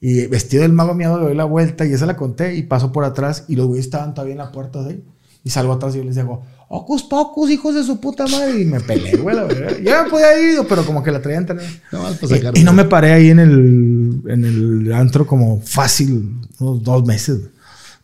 [0.00, 2.56] Y vestido del mago miado, le doy la vuelta y esa la conté.
[2.56, 3.44] Y paso por atrás.
[3.48, 5.04] Y los güeyes estaban todavía en la puerta de ahí.
[5.44, 8.60] Y salgo atrás y yo les digo, Ocus Pocus, hijos de su puta madre.
[8.60, 9.76] Y me peleé, güey, la verdad.
[9.78, 11.70] Yo me podía ir, pero como que la traían también.
[11.92, 15.60] Nada más para Y, y no me paré ahí en el, en el antro como
[15.62, 17.38] fácil, unos dos meses.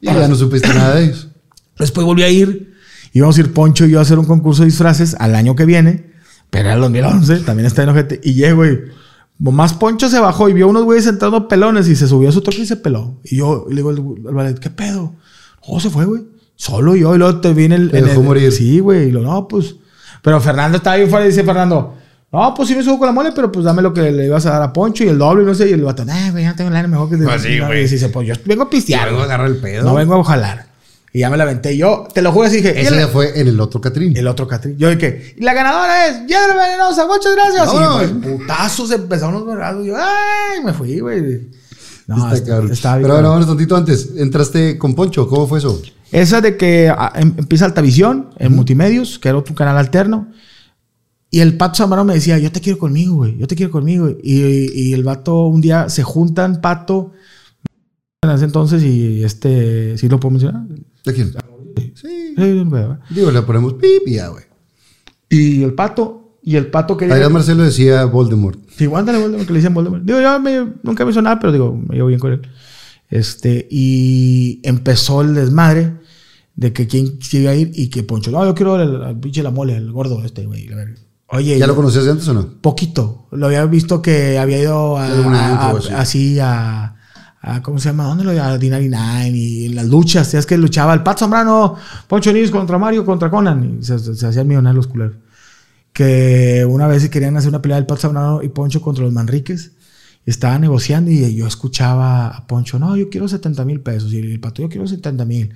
[0.01, 1.28] Y ya no supiste nada de ellos.
[1.79, 2.74] Después volví a ir.
[3.12, 5.64] Íbamos a ir Poncho y yo a hacer un concurso de disfraces al año que
[5.64, 6.12] viene.
[6.51, 8.20] Pero era el 2011, también está en ojete.
[8.22, 8.81] Y llego y
[9.39, 12.41] más Poncho se bajó y vio unos güeyes sentando pelones y se subió a su
[12.41, 13.18] troca y se peló.
[13.24, 13.99] Y yo le digo al
[14.29, 15.14] al ballet, ¿qué pedo?
[15.62, 16.22] Oh, se fue, güey.
[16.55, 17.14] Solo yo.
[17.14, 17.91] Y luego te viene el.
[17.91, 18.53] Te dejó el- morir.
[18.53, 19.09] Sí, güey.
[19.09, 19.77] Y lo, no, pues.
[20.22, 21.95] Pero Fernando estaba ahí fuera y dice Fernando.
[22.33, 24.45] No, pues sí me subo con la mole, pero pues dame lo que le ibas
[24.47, 25.70] a dar a Poncho y el doble, y no sé.
[25.70, 27.16] Y el vato, nah, güey, ya no tengo lana, mejor que...
[27.18, 27.85] Pues sí, güey.
[27.85, 29.03] Y dice, pues yo vengo a pistear.
[29.05, 29.27] Luego güey.
[29.27, 29.85] agarra el pedo.
[29.85, 30.66] No vengo a jalar.
[31.17, 32.07] Y ya me la aventé yo.
[32.12, 32.79] Te lo juro así dije.
[32.79, 34.14] Ese "Y ya fue en el otro Catrín.
[34.14, 34.77] el otro Catrín.
[34.77, 37.07] Yo dije, y la ganadora es Yara Venenosa.
[37.07, 37.67] Muchas gracias.
[37.73, 39.87] No, y pues, putazos empezaron los vergados.
[39.87, 41.49] Yo, ay, me fui, güey.
[42.07, 42.71] No, Está está- cabrón.
[42.73, 44.11] estaba bien Pero bueno, vamos tantito antes.
[44.19, 45.27] Entraste con Poncho.
[45.27, 45.81] ¿Cómo fue eso?
[46.12, 50.29] Esa de que ah, em- empieza Altavisión en multimedios, que era otro canal alterno.
[51.31, 53.39] Y el Pato Zambrano me decía, yo te quiero conmigo, güey.
[53.39, 54.11] Yo te quiero conmigo.
[54.23, 57.12] Y, y el vato un día se juntan, Pato,
[58.23, 60.62] en ese entonces, y este, ¿sí lo puedo mencionar?
[61.07, 61.32] ¿De quién?
[61.94, 62.34] Sí.
[63.11, 64.44] Digo, le ponemos pip y ya, güey.
[65.30, 67.14] Y el Pato, y el Pato quería...
[67.14, 68.59] Adrián Marcelo decía Voldemort.
[68.76, 70.02] Sí, ándale, Voldemort, que le dicen Voldemort.
[70.04, 72.42] Digo, yo me- nunca me hizo nada, pero digo, me llevo bien con él.
[73.09, 75.94] Este, y empezó el desmadre
[76.54, 79.42] de que quién se iba a ir y que Poncho, no, yo quiero al, pinche
[79.42, 80.68] la mole, el gordo este, güey.
[81.28, 82.61] Oye, ¿Ya yo- lo conocías de antes o no?
[82.61, 83.28] poquito.
[83.32, 86.95] Lo había visto que había ido a, Algún a- así a,
[87.47, 88.05] a- ¿cómo se llama?
[88.05, 90.34] ¿Dónde lo A Dinari Nine y en las luchas.
[90.34, 91.76] Es que luchaba el Pat Zambrano,
[92.09, 93.78] Poncho Niños contra Mario contra Conan.
[93.80, 95.16] Y se- se hacían millonarios los culeros.
[95.92, 99.12] Que una vez se querían hacer una pelea del Pat Zambrano y Poncho contra los
[99.12, 99.72] Manriques.
[100.27, 104.12] Estaba negociando y yo escuchaba a Poncho, no, yo quiero 70 mil pesos.
[104.12, 105.55] Y el pato, yo quiero 70 mil.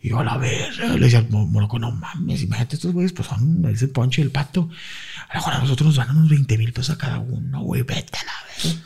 [0.00, 3.12] Y yo, a la verga, le decía al Mo- Morocco, no mames, imagínate estos güeyes,
[3.12, 4.70] pues son es el Poncho y el pato.
[5.28, 7.82] A lo mejor a nosotros nos dan unos 20 mil pesos a cada uno, güey,
[7.82, 8.32] vete a la
[8.64, 8.80] verga.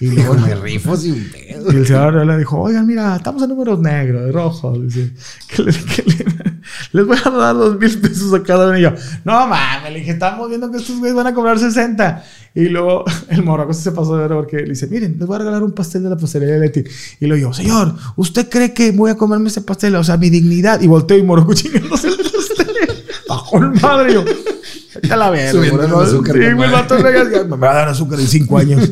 [0.00, 1.72] Y luego Me rifo sin pedo.
[1.72, 4.82] y el señor le dijo, oigan, mira, estamos en números negros, rojos.
[4.82, 5.12] Dice,
[5.48, 6.49] que le- que le-
[6.92, 8.78] les voy a dar dos mil pesos a cada uno.
[8.78, 8.92] Y yo,
[9.24, 12.24] no mames, le dije, estamos viendo que estos güeyes van a cobrar 60.
[12.54, 15.38] Y luego el morocco se pasó de ver porque le dice, miren, les voy a
[15.38, 16.84] regalar un pastel de la pastelería de Leti.
[17.20, 19.94] Y luego yo, señor, ¿usted cree que voy a comerme ese pastel?
[19.96, 20.80] O sea, mi dignidad.
[20.80, 22.68] Y volteo y morocco chingándose el pastel.
[23.28, 24.14] Bajó el madre.
[24.14, 25.50] Yo, vete a la.
[25.50, 28.90] Subiendo el azúcar, Sí, vato me me va a dar azúcar en cinco años.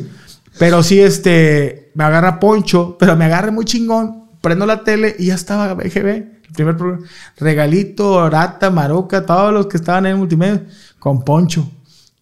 [0.59, 4.28] Pero sí, este, me agarra Poncho, pero me agarra muy chingón.
[4.41, 7.07] Prendo la tele y ya estaba BGB, el primer programa.
[7.39, 10.66] Regalito, Orata, Maroca, todos los que estaban en multimedia,
[10.99, 11.70] con Poncho.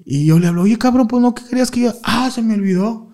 [0.05, 1.93] Y yo le hablo, oye, cabrón, pues no, ¿qué querías que yo?
[2.03, 3.13] Ah, se me olvidó.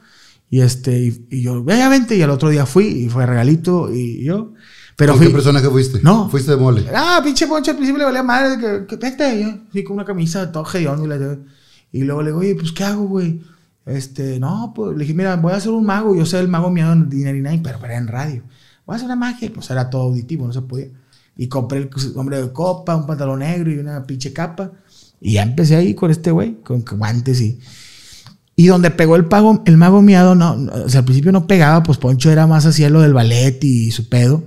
[0.50, 2.14] Y este, y, y yo, vaya, vente.
[2.16, 4.52] Y al otro día fui y fue regalito y yo.
[4.96, 5.28] Pero ¿Con fui.
[5.28, 6.00] qué personaje fuiste?
[6.02, 6.28] No.
[6.28, 6.86] Fuiste de mole.
[6.94, 9.94] Ah, pinche Poncho, al principio le valía madre, que, que vete, y yo, así con
[9.94, 11.38] una camisa todo hediondo y la
[11.90, 13.40] Y luego le digo, oye, pues, ¿qué hago, güey?
[13.86, 16.70] Este, no, pues, le dije, mira, voy a hacer un mago, yo sé el mago
[16.70, 18.42] miedo en Dinerinay, pero era en radio.
[18.92, 20.88] Voy a hacer una magia, y pues era todo auditivo, no se podía.
[21.34, 24.70] Y compré el hombre de copa, un pantalón negro y una pinche capa.
[25.18, 27.58] Y ya empecé ahí con este güey, con guantes y...
[28.54, 31.46] Y donde pegó el, pago, el mago miado, no, no, o sea, al principio no
[31.46, 34.44] pegaba, pues Poncho era más así lo del ballet y su pedo.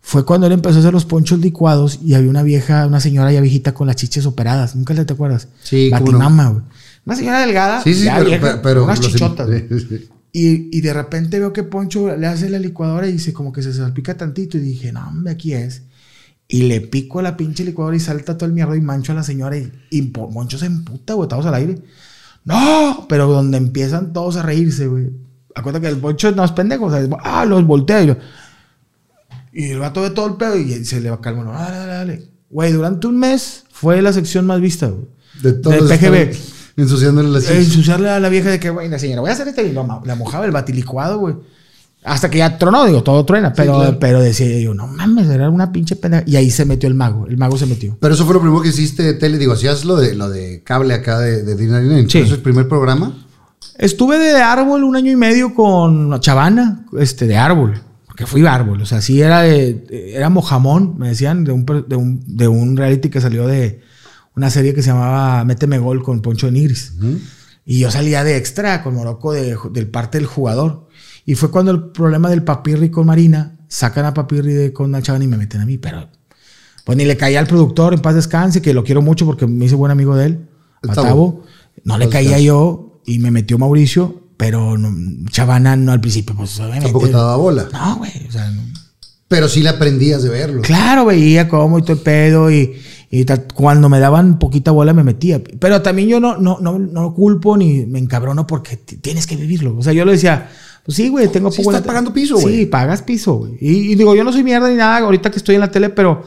[0.00, 3.30] Fue cuando él empezó a hacer los ponchos licuados y había una vieja, una señora
[3.30, 4.74] ya viejita con las chiches operadas.
[4.74, 5.46] ¿Nunca te acuerdas?
[5.62, 5.90] Sí.
[5.90, 6.64] Batimama, güey.
[7.06, 9.46] Una señora delgada, Sí, sí, ya pero, vieja, pero, pero unas los- chichotas.
[9.46, 9.68] güey.
[9.68, 10.08] sí, sí.
[10.32, 13.62] Y, y de repente veo que Poncho le hace la licuadora y dice como que
[13.62, 14.56] se salpica tantito.
[14.58, 15.82] Y dije, no, hombre, aquí es.
[16.46, 19.16] Y le pico a la pinche licuadora y salta todo el mierda y mancho a
[19.16, 19.56] la señora.
[19.56, 21.78] Y, y Po- Poncho se emputa, güey, al aire.
[22.44, 25.10] No, pero donde empiezan todos a reírse, güey.
[25.54, 26.86] Acuérdate que el Poncho no es pendejo.
[26.86, 28.16] O sea, es- ah, los voltea y lo-
[29.52, 31.44] Y el vato ve todo el pedo y se le va calmo.
[31.44, 32.28] No, dale, dale, dale.
[32.50, 35.06] Güey, durante un mes fue la sección más vista, güey.
[35.42, 36.36] De todos Del PGB.
[36.76, 39.48] Ensuciándole las Eh, ensuciarle a la vieja de que, güey, la señora, voy a hacer
[39.48, 39.66] este.
[39.66, 41.34] Y lo la mojaba el batilicuado, güey.
[42.02, 43.52] Hasta que ya tronó, digo, todo truena.
[43.52, 43.98] Pero, claro.
[43.98, 46.24] pero decía yo, no mames, era una pinche pendeja.
[46.26, 47.26] Y ahí se metió el mago.
[47.26, 47.98] El mago se metió.
[48.00, 49.36] Pero eso fue lo primero que hiciste de tele.
[49.36, 52.08] Digo, hacías lo de, lo de cable acá de, de Dinner Inn.
[52.08, 52.18] Sí.
[52.18, 53.14] ¿Eso es el primer programa?
[53.76, 57.80] Estuve de árbol un año y medio con Chavana, este, de árbol.
[58.06, 58.80] Porque fui árbol.
[58.80, 60.12] O sea, sí era de.
[60.14, 63.80] Era mojamón, me decían, de un, de un, de un reality que salió de
[64.40, 66.94] una serie que se llamaba Méteme Gol con Poncho de Nigris.
[67.66, 70.88] Y yo salía de extra con Morocco de- del parte del jugador.
[71.26, 75.02] Y fue cuando el problema del Papirri con Marina, sacan a Papirri de, con la
[75.02, 75.76] Chavana y me meten a mí.
[75.76, 76.08] Pero
[76.84, 79.66] pues ni le caía al productor, en paz descanse, que lo quiero mucho porque me
[79.66, 80.48] hice buen amigo de él,
[80.82, 81.06] El a Tabo.
[81.06, 81.44] Tabo.
[81.84, 86.56] No le caía yo y me metió Mauricio, pero no- Chavana no al principio, pues.
[86.56, 87.68] Tampoco te daba bola.
[87.70, 88.62] No, güey, o sea, no.
[89.28, 90.62] Pero sí le aprendías de verlo.
[90.62, 92.72] Claro, veía cómo y todo el pedo y,
[93.10, 93.46] y tal.
[93.54, 95.42] cuando me daban poquita bola me metía.
[95.42, 99.76] Pero también yo no, no, no, no culpo ni me encabrono porque tienes que vivirlo.
[99.76, 100.48] O sea, yo le decía,
[100.84, 102.56] pues sí, güey, tengo Sí, poco estás pagando piso, güey.
[102.60, 103.56] Sí, pagas piso, güey.
[103.60, 105.90] Y, y digo, yo no soy mierda ni nada ahorita que estoy en la tele,
[105.90, 106.22] pero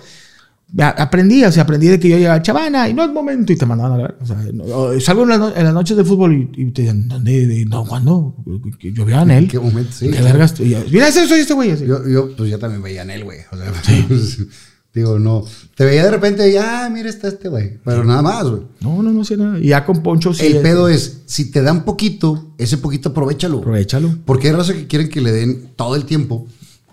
[0.80, 3.56] a- aprendí, o sea, aprendí de que yo llegaba, chavana, y no es momento, y
[3.56, 4.16] te mandaban a la.
[4.22, 6.82] O sea, no- salgo en, las no- en las noches de fútbol y, y te
[6.82, 7.66] dicen, ¿dónde?
[7.70, 8.36] No, ¿cuándo?
[8.82, 9.30] Yo veía él.
[9.32, 9.92] ¿En qué momento?
[9.94, 10.10] Sí.
[10.10, 10.56] ¿Qué vergas?
[10.56, 11.78] Yo, Mira, ese soy este güey.
[11.86, 13.40] Yo, yo, pues ya también veía en él, güey.
[13.52, 13.72] O sea,
[14.94, 15.44] digo, no.
[15.76, 17.80] Te veía de repente y, ah, mira, está este güey.
[17.84, 18.62] Pero nada más, güey.
[18.82, 19.60] No, no, no sé nada.
[19.60, 20.46] Y ya con Poncho sí.
[20.46, 23.60] el es- pedo es, si te dan poquito, ese poquito aprovechalo.
[23.60, 24.16] Aprovechalo.
[24.26, 26.48] Porque hay raza que quieren que le den todo el tiempo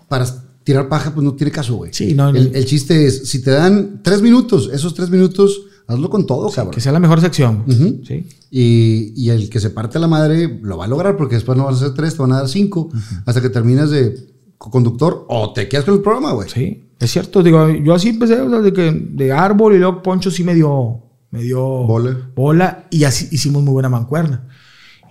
[0.07, 0.25] para
[0.63, 1.93] tirar paja, pues no tiene caso, güey.
[1.93, 2.57] Sí, no, El, no.
[2.57, 6.73] el chiste es, si te dan tres minutos, esos tres minutos, hazlo con todo, cabrón.
[6.73, 7.63] Que sea la mejor sección.
[8.07, 8.27] Sí.
[8.51, 11.65] Y, y el que se parte la madre lo va a lograr porque después no
[11.65, 12.89] van a ser tres, te van a dar cinco
[13.25, 14.15] hasta que terminas de
[14.57, 16.49] conductor o te quedas con el programa, güey.
[16.49, 16.83] Sí.
[17.01, 17.41] Es cierto.
[17.41, 20.53] Digo, yo así empecé, o sea, de que de árbol y luego Poncho sí me
[20.53, 22.29] dio, me dio Bola.
[22.35, 24.47] bola y así hicimos muy buena mancuerna.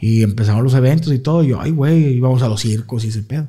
[0.00, 1.42] Y empezamos los eventos y todo.
[1.42, 3.48] Y yo, ay, güey, íbamos a los circos y ese pedo.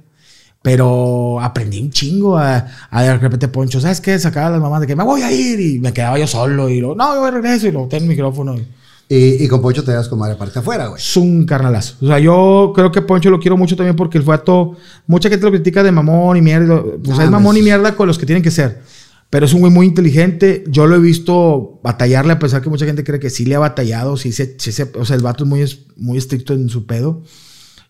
[0.64, 4.18] Pero aprendí un chingo a, a de repente Poncho, ¿sabes qué?
[4.18, 6.80] Sacaba las mamás de que me voy a ir y me quedaba yo solo y
[6.80, 8.56] luego, no, yo regreso y luego tengo el micrófono.
[8.56, 8.68] Y,
[9.14, 11.02] Y, y con Poncho te das con madre parte afuera, güey.
[11.02, 11.96] es un carnalazo.
[12.02, 15.46] O sea, yo creo que Poncho lo quiero mucho también porque el vato, mucha gente
[15.46, 16.82] lo critica de mamón y mierda.
[17.04, 18.82] Pues Ah, es mamón y mierda con los que tienen que ser.
[19.30, 20.64] Pero es un güey muy inteligente.
[20.68, 23.60] Yo lo he visto batallarle, a pesar que mucha gente cree que sí le ha
[23.60, 24.16] batallado.
[24.16, 25.66] Sí, se- sí se- o sea, el vato es muy,
[25.98, 27.22] muy estricto en su pedo.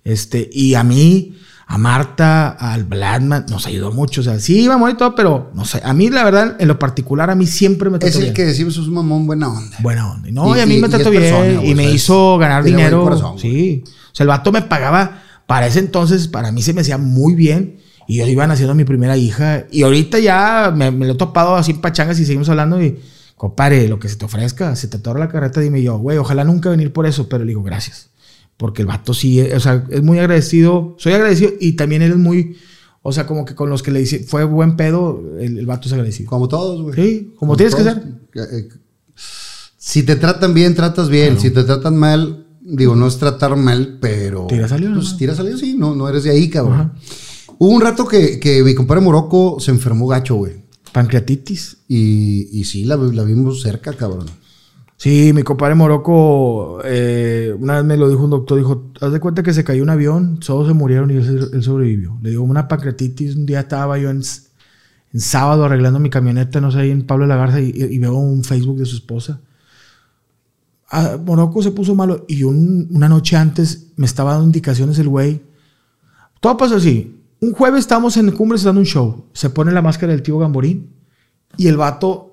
[0.03, 1.35] Este, y a mí,
[1.73, 4.21] a Marta, al Bladman, nos ayudó mucho.
[4.21, 5.81] O sea, sí, mamón y todo, pero no sé.
[5.83, 8.33] A mí, la verdad, en lo particular, a mí siempre me Es trató el bien.
[8.33, 9.77] que decimos es un mamón buena onda.
[9.79, 10.29] Buena onda.
[10.31, 12.63] No, Y- y, a mí y- me trató es bien persona, y me hizo ganar
[12.63, 13.03] dinero.
[13.03, 13.83] corazón, sí.
[13.87, 17.35] O sea, el vato me pagaba Para ese entonces, para mí se me hacía muy
[17.35, 17.77] bien.
[18.07, 19.65] Y yo iba naciendo mi primera hija.
[19.69, 22.81] Y ahorita ya me, me lo he topado así en pachangas y seguimos hablando.
[22.81, 22.99] Y,
[23.35, 26.45] compadre, lo que se te ofrezca, se te atorra la carreta, dime yo, güey, ojalá
[26.45, 27.27] nunca venir por eso.
[27.27, 28.10] Pero le digo, gracias.
[28.61, 30.95] Porque el vato sí, o sea, es muy agradecido.
[30.99, 32.57] Soy agradecido y también él es muy.
[33.01, 35.87] O sea, como que con los que le dice, fue buen pedo, el, el vato
[35.87, 36.29] es agradecido.
[36.29, 36.93] Como todos, güey.
[36.95, 37.97] Sí, como tienes que todos.
[38.35, 38.69] Eh,
[39.77, 41.39] Si te tratan bien, tratas bien.
[41.39, 44.45] Si te tratan mal, digo, no es tratar mal, pero.
[44.45, 46.93] Tira salió, Pues tira salió, sí, no, no eres de ahí, cabrón.
[47.57, 50.53] Hubo un rato que, que mi compadre Morocco se enfermó gacho, güey.
[50.91, 51.77] Pancreatitis.
[51.87, 54.27] Y, y sí, la, la vimos cerca, cabrón.
[55.01, 59.19] Sí, mi compadre Morocco, eh, una vez me lo dijo un doctor, dijo, haz de
[59.19, 62.19] cuenta que se cayó un avión, todos se murieron y él, él sobrevivió.
[62.21, 64.21] Le dio una pancreatitis, un día estaba yo en,
[65.13, 68.13] en sábado arreglando mi camioneta, no sé, ahí en Pablo de la Garza, y, veo
[68.13, 69.41] un Facebook de su esposa.
[70.91, 75.07] Ah, Morocco se puso malo y un- una noche antes me estaba dando indicaciones el
[75.09, 75.41] güey.
[76.39, 77.19] Todo pasó así.
[77.39, 79.25] Un jueves estamos en Cumbres dando un show.
[79.33, 80.91] Se pone la máscara del tío Gamborín
[81.57, 82.30] y el vato,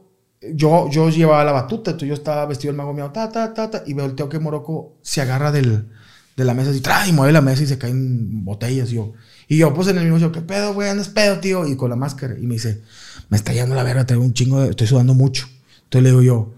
[0.55, 3.71] yo, yo llevaba la batuta, entonces yo estaba vestido el mago mío, ta, ta, ta,
[3.71, 5.89] ta, y veo el tío que Morocco se agarra del,
[6.37, 8.91] de la mesa así, y mueve la mesa y se caen botellas.
[8.93, 9.13] Y yo,
[9.49, 10.89] y yo, pues en el mismo show, ¿qué pedo, güey?
[10.89, 11.67] Andas pedo, tío.
[11.67, 12.37] Y con la máscara.
[12.39, 12.83] Y me dice,
[13.31, 15.47] me está yendo la verga, traigo un chingo, estoy sudando mucho.
[15.85, 16.55] Entonces le digo yo,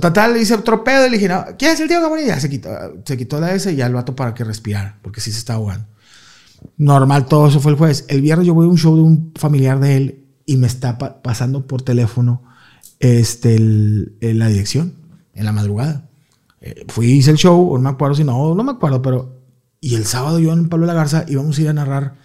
[0.00, 2.26] total, le hice otro pedo y le dije, no, ¿quién es el tío Gamborín?
[2.26, 2.68] Ya se quitó,
[3.04, 5.58] se quitó la S y ya el vato para que respirara, porque sí se estaba
[5.58, 5.86] ahogando.
[6.76, 8.04] Normal, todo eso fue el jueves.
[8.08, 10.98] El viernes yo voy a un show de un familiar de él y me está
[10.98, 12.42] pa- pasando por teléfono
[13.00, 14.94] este, el- la dirección
[15.34, 16.08] en la madrugada.
[16.60, 19.36] Eh, fui, hice el show, no me acuerdo si no, no me acuerdo, pero.
[19.80, 22.16] Y el sábado yo en Pablo de la Garza íbamos a ir a narrar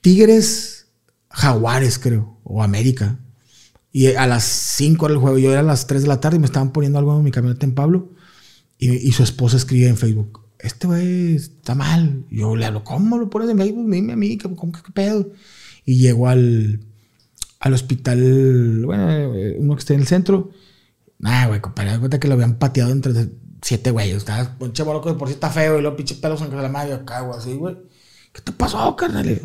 [0.00, 0.88] Tigres
[1.30, 3.18] Jaguares, creo, o América.
[3.92, 6.36] Y a las 5 era el juego, yo era a las 3 de la tarde
[6.36, 8.12] y me estaban poniendo algo en mi camioneta en Pablo.
[8.78, 12.24] Y, su esposa escribe en Facebook, este güey está mal.
[12.30, 13.90] Yo le hablo, ¿cómo lo pones en Facebook?
[13.90, 15.30] Dime a mí, ¿cómo, cómo- qué pedo?
[15.84, 16.80] Y llego al,
[17.60, 20.50] al hospital, bueno, eh, uno que está en el centro.
[21.18, 23.12] Nah, güey, compadre, cuenta que lo habían pateado entre
[23.60, 24.16] siete güeyes.
[24.16, 26.94] Estaba un loco de por sí está feo y los pinches pelos en la madre
[26.94, 27.76] acá, güey, así, güey.
[28.32, 29.42] ¿Qué te pasó, carnal?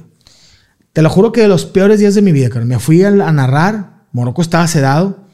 [0.94, 2.68] Te lo juro que de los peores días de mi vida, carnal.
[2.70, 5.26] Me fui a, a narrar, Morocco estaba sedado.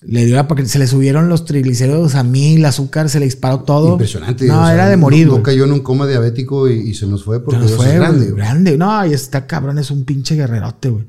[0.00, 3.60] Le dio la se le subieron los triglicéridos a mí, el azúcar, se le disparó
[3.60, 3.92] todo.
[3.92, 4.46] Impresionante.
[4.46, 6.94] No, o sea, era de morir, No, no cayó en un coma diabético y, y
[6.94, 8.26] se nos fue porque nos fue, es grande.
[8.26, 8.36] güey.
[8.36, 8.76] grande.
[8.76, 11.06] No, y está cabrón, es un pinche guerrerote, güey.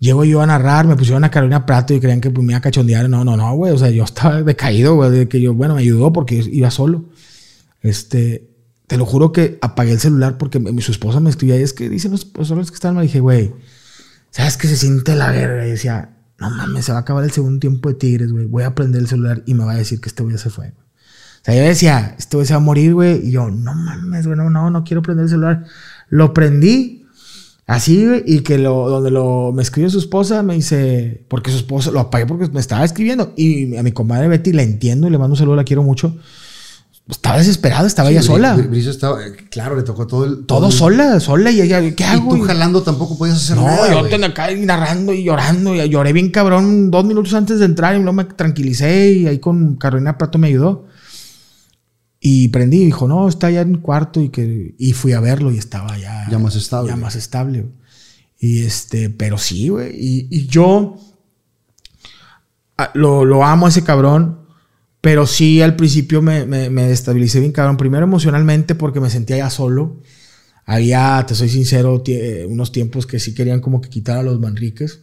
[0.00, 2.58] Llego yo a narrar, me pusieron a Carolina Prato y creían que pues, me iba
[2.58, 3.08] a cachondear.
[3.08, 3.72] No, no, no, güey.
[3.72, 5.10] O sea, yo estaba decaído, güey.
[5.10, 7.06] De que yo, bueno, me ayudó porque iba solo.
[7.82, 8.48] Este,
[8.86, 11.72] te lo juro que apagué el celular porque mi, su esposa me escribía y es
[11.72, 13.04] que dicen los profesores que están mal.
[13.04, 13.52] dije, güey,
[14.30, 15.66] ¿sabes qué se siente la verga?
[15.66, 18.46] Y decía, no mames, se va a acabar el segundo tiempo de Tigres, güey.
[18.46, 20.68] Voy a prender el celular y me va a decir que este güey se fue.
[20.68, 23.26] O sea, yo decía, este güey se va a morir, güey.
[23.26, 25.64] Y yo, no mames, güey, no, no, no quiero prender el celular.
[26.08, 27.04] Lo prendí
[27.68, 31.58] así, güey, y que lo, donde lo, me escribió su esposa, me dice, porque su
[31.58, 33.32] esposa, lo apagué porque me estaba escribiendo.
[33.36, 36.16] Y a mi comadre Betty la entiendo y le mando un saludo, la quiero mucho.
[37.10, 38.54] Estaba desesperada, estaba ella Sí, sola.
[38.54, 40.44] Bri- Brisa estaba, eh, claro, le tocó todo el.
[40.44, 41.50] Todo el- sola, sola.
[41.50, 42.28] Y ella, ¿qué Y hago?
[42.34, 43.90] tú Y- jalando tampoco podías hacer no, nada.
[43.90, 45.74] yo tenía acá narrando y llorando.
[45.74, 49.38] Y lloré bien cabrón dos minutos antes de entrar y luego me tranquilicé y ahí
[49.38, 50.84] con Carolina Prato me ayudó.
[52.20, 55.52] Y prendí y dijo, no, está ya en cuarto y que y fui a verlo
[55.52, 56.90] y estaba ya, Ya más estable.
[56.90, 57.66] Ya más estable.
[58.38, 59.94] Y este, pero sí, güey.
[59.94, 60.96] Y, y yo
[62.76, 64.40] ah, lo, lo amo a ese cabrón,
[65.00, 67.76] pero sí al principio me, me, me destabilicé bien cabrón.
[67.76, 70.00] Primero emocionalmente porque me sentía ya solo.
[70.66, 72.02] Había, te soy sincero,
[72.46, 75.00] unos tiempos que sí querían como que quitar a los Manriques.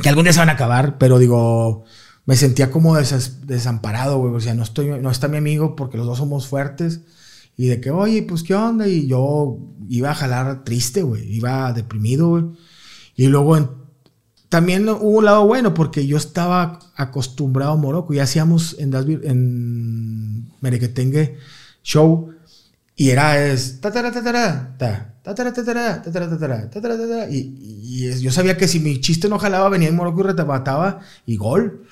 [0.00, 1.84] Que algún día se van a acabar, pero digo,
[2.28, 4.34] me sentía como desas- desamparado, güey.
[4.34, 7.00] O sea, no, estoy, no está mi amigo porque los dos somos fuertes.
[7.56, 8.86] Y de que, oye, pues, ¿qué onda?
[8.86, 9.56] Y yo
[9.88, 11.24] iba a jalar triste, güey.
[11.26, 12.44] Iba deprimido, güey.
[13.16, 13.86] Y luego
[14.50, 18.12] también hubo un lado bueno porque yo estaba acostumbrado a Morocco.
[18.12, 18.92] Y hacíamos en,
[19.24, 21.38] en Merequetengue
[21.82, 22.28] show.
[22.94, 23.80] Y era es.
[27.30, 27.54] Y,
[28.04, 31.36] y yo sabía que si mi chiste no jalaba, venía en Morocco y retabataba y
[31.36, 31.84] gol.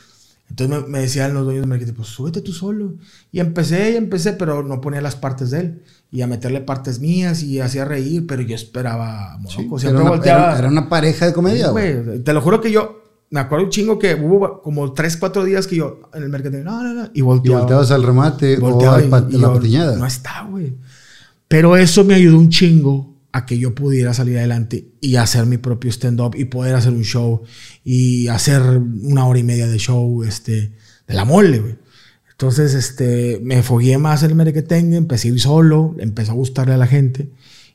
[0.49, 2.95] Entonces me, me decían los dueños de Merequete, pues súbete tú solo.
[3.33, 5.83] Y empecé y empecé, pero no ponía las partes de él.
[6.11, 9.79] Y a meterle partes mías y hacía reír, pero yo esperaba a Sí, Morocco.
[9.81, 10.49] era, una, volteaba.
[10.51, 12.03] era- era una pareja de comedia, güey.
[12.03, 15.45] Güey, te lo juro que yo me acuerdo un chingo que hubo como 3, 4
[15.45, 17.59] días que yo en el mercado, no, no, no, y Y volteaba.
[17.61, 19.97] volteabas al remate o Volteaba y- y la yo, patiñada.
[19.97, 20.77] No está, güey.
[21.49, 25.59] Pero eso me ayudó un chingo a que yo pudiera salir adelante y hacer mi
[25.59, 27.43] propio stand-up y poder hacer un show
[27.85, 30.73] y hacer una hora y media de show este,
[31.07, 31.77] de la mole, güey.
[32.31, 36.79] Entonces, este, me fogué más el merequetengue, empecé a ir solo, empezó a gustarle a
[36.79, 37.31] la gente.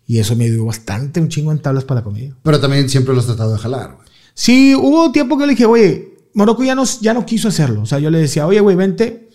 [0.08, 2.36] Y eso me dio bastante, un chingo en tablas para la comedia.
[2.42, 4.08] Pero también siempre lo has tratado de jalar, güey.
[4.34, 7.84] Sí, hubo tiempo que le dije, oye, Morocco ya no, ya no quiso hacerlo.
[7.84, 9.30] O sea, yo le decía, oye, güey, vente.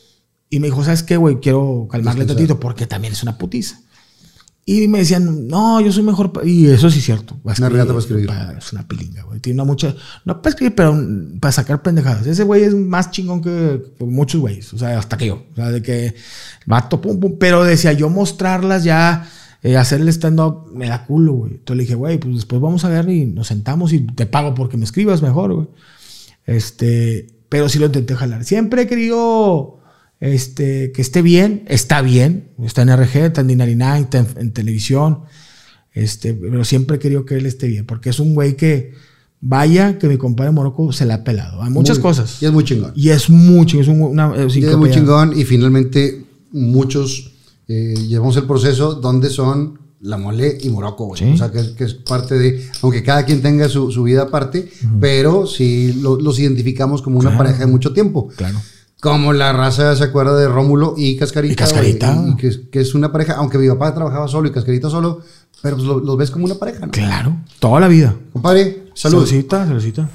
[0.51, 1.39] Y me dijo, ¿sabes qué, güey?
[1.39, 3.81] Quiero calmarle tantito porque también es una putiza.
[4.69, 6.33] Y me decían, no, yo soy mejor.
[6.33, 6.45] pa-".
[6.45, 7.39] Y eso sí es cierto.
[7.45, 8.29] Una regata para escribir.
[8.59, 9.39] Es una pilinga, güey.
[9.39, 9.95] Tiene una mucha.
[10.25, 11.01] No para escribir, pero
[11.41, 12.27] para sacar pendejadas.
[12.27, 14.75] Ese güey es más chingón que muchos güeyes.
[14.75, 15.45] O sea, hasta que yo.
[15.53, 16.17] O sea, de que
[16.67, 17.37] vato, pum, pum.
[17.39, 19.31] Pero decía, yo mostrarlas ya,
[19.63, 21.53] eh, hacer el stand-up, me da culo, güey.
[21.53, 24.53] Entonces le dije, güey, pues después vamos a ver y nos sentamos y te pago
[24.53, 25.69] porque me escribas mejor, güey.
[26.45, 28.45] Este, pero sí lo intenté jalar.
[28.45, 29.76] Siempre he querido
[30.21, 34.53] este, que esté bien, está bien, está en RG, está en Dinarina, está en, en
[34.53, 35.21] televisión,
[35.93, 38.93] este, pero siempre he querido que él esté bien, porque es un güey que,
[39.41, 41.63] vaya, que mi compadre Morocco se la ha pelado.
[41.63, 42.43] Hay muchas Muy- cosas.
[42.43, 42.93] Y es muy chingón.
[42.95, 47.33] Y es mucho, es un- una Y es muy chingón y finalmente muchos
[47.69, 51.19] eh, llevamos el proceso donde son la mole y Morocco, güey.
[51.21, 51.31] Sí.
[51.33, 54.69] O sea, que, que es parte de, aunque cada quien tenga su, su vida aparte,
[55.01, 57.45] pero sí lo- los identificamos como una Claro.
[57.45, 58.29] pareja de mucho tiempo.
[58.37, 58.61] Claro.
[59.13, 61.53] Como la raza se acuerda de Rómulo y Cascarita.
[61.53, 62.25] Y Cascarita.
[62.29, 65.21] y que, es- que es una pareja, aunque mi papá trabajaba solo y Cascarita solo,
[65.63, 66.93] pero pues lo- los ves como una pareja, ¿no?
[66.93, 68.15] Claro, toda la vida.
[68.33, 69.19] Compadre, salud.
[69.27, 70.09] Saludcita, saludcita.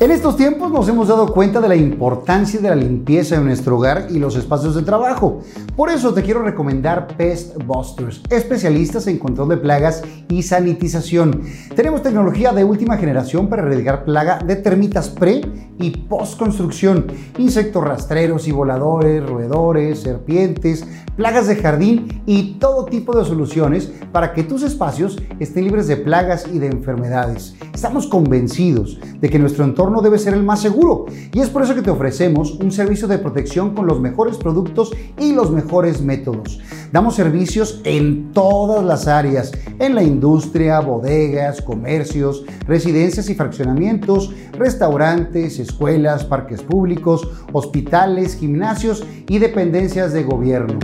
[0.00, 3.78] En estos tiempos nos hemos dado cuenta de la importancia de la limpieza en nuestro
[3.78, 5.40] hogar y los espacios de trabajo.
[5.74, 11.42] Por eso te quiero recomendar Pest Busters, especialistas en control de plagas y sanitización.
[11.74, 15.40] Tenemos tecnología de última generación para erradicar plaga de termitas pre
[15.80, 20.86] y post construcción, insectos rastreros y voladores, roedores, serpientes,
[21.16, 25.96] plagas de jardín y todo tipo de soluciones para que tus espacios estén libres de
[25.96, 27.56] plagas y de enfermedades.
[27.74, 31.74] Estamos convencidos de que nuestro entorno debe ser el más seguro y es por eso
[31.74, 36.60] que te ofrecemos un servicio de protección con los mejores productos y los mejores métodos.
[36.92, 45.58] Damos servicios en todas las áreas, en la industria, bodegas, comercios, residencias y fraccionamientos, restaurantes,
[45.58, 50.78] escuelas, parques públicos, hospitales, gimnasios y dependencias de gobierno.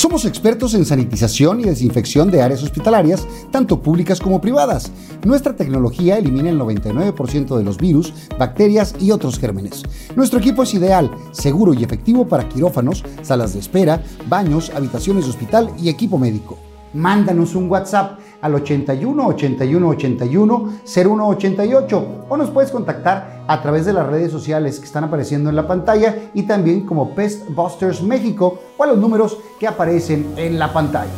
[0.00, 4.90] Somos expertos en sanitización y desinfección de áreas hospitalarias, tanto públicas como privadas.
[5.26, 9.82] Nuestra tecnología elimina el 99% de los virus, bacterias y otros gérmenes.
[10.16, 15.32] Nuestro equipo es ideal, seguro y efectivo para quirófanos, salas de espera, baños, habitaciones de
[15.32, 16.69] hospital y equipo médico.
[16.92, 23.92] Mándanos un WhatsApp al 81 81 81 0188 o nos puedes contactar a través de
[23.92, 28.58] las redes sociales que están apareciendo en la pantalla y también como Pest Busters México
[28.76, 31.10] o a los números que aparecen en la pantalla.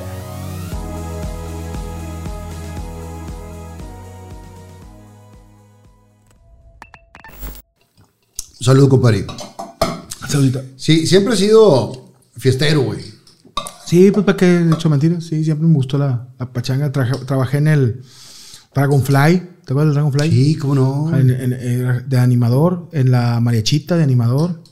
[8.60, 9.26] Salud, compadre.
[10.28, 10.62] Saludita.
[10.76, 13.11] Sí, siempre he sido fiestero, güey.
[13.92, 15.22] Sí, pues para qué he hecho mentiras.
[15.24, 16.90] Sí, siempre me gustó la, la pachanga.
[16.90, 18.00] Trabajé en el
[18.74, 19.42] Dragonfly.
[19.66, 20.30] ¿Te acuerdas del Dragonfly?
[20.30, 21.14] Sí, cómo no.
[21.16, 22.88] En- en- en- de animador.
[22.92, 24.62] En la mariachita de animador.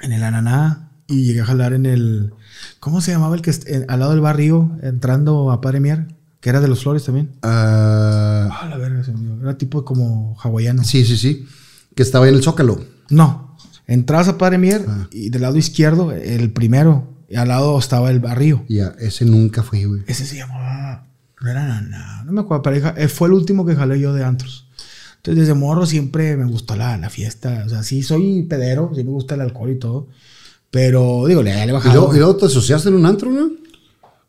[0.00, 0.92] En el ananá.
[1.08, 2.32] Y llegué a jalar en el.
[2.80, 3.52] ¿Cómo se llamaba el que
[3.88, 6.06] al lado del barrio, entrando a Padre Mier?
[6.40, 7.32] Que era de los Flores también.
[7.42, 9.42] Ah, Ah, la verga, se me olvidó.
[9.42, 10.84] Era tipo como hawaiano.
[10.84, 11.44] sí, sí, sí.
[11.94, 12.80] Que estaba en el Zócalo.
[13.10, 13.56] No.
[13.86, 15.06] Entrabas a Padre Mier Ah.
[15.12, 17.10] y del lado izquierdo, el primero.
[17.32, 18.64] Y al lado estaba el barrio.
[18.68, 20.02] Ya, ese nunca fui, güey.
[20.06, 21.06] Ese se llamaba.
[21.40, 22.24] No era nada.
[22.24, 24.68] No me acuerdo, pero fue el último que jalé yo de antros.
[25.16, 27.62] Entonces, desde morro siempre me gustó la, la fiesta.
[27.64, 30.08] O sea, sí soy pedero, sí me gusta el alcohol y todo.
[30.70, 31.94] Pero, digo, le, le he ¿Y bajado.
[31.94, 33.50] luego, y luego te asociaste en un antro, no?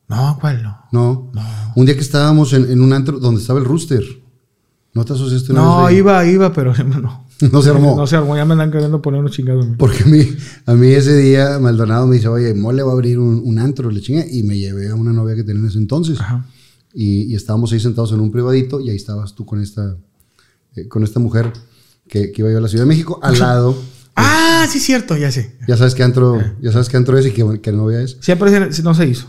[0.08, 0.78] No, ¿cuál no?
[0.92, 1.32] No.
[1.34, 1.44] No.
[1.76, 4.04] Un día que estábamos en, en un antro donde estaba el rooster.
[4.94, 5.98] ¿No te asociaste una No, vez ahí?
[5.98, 7.23] iba, iba, pero no.
[7.52, 7.96] No se armó.
[7.98, 9.66] No se armó, ya me andan queriendo poner unos chingados.
[9.78, 10.28] Porque a mí,
[10.66, 13.92] a mí ese día Maldonado me dice, oye, Mole va a abrir un, un antro,
[13.92, 14.24] le chinga.
[14.30, 16.20] Y me llevé a una novia que tenía en ese entonces.
[16.22, 16.46] Ajá.
[16.94, 19.98] Y, y estábamos ahí sentados en un privadito y ahí estabas tú con esta,
[20.76, 21.52] eh, con esta mujer
[22.08, 23.20] que, que iba yo a la Ciudad de México.
[23.22, 23.76] Al lado,
[24.16, 25.56] Ah, sí, cierto, ya sé.
[25.68, 28.18] ya sabes qué antro, ya sabes qué antro es y qué, qué novia es.
[28.22, 29.28] Siempre se- no se hizo.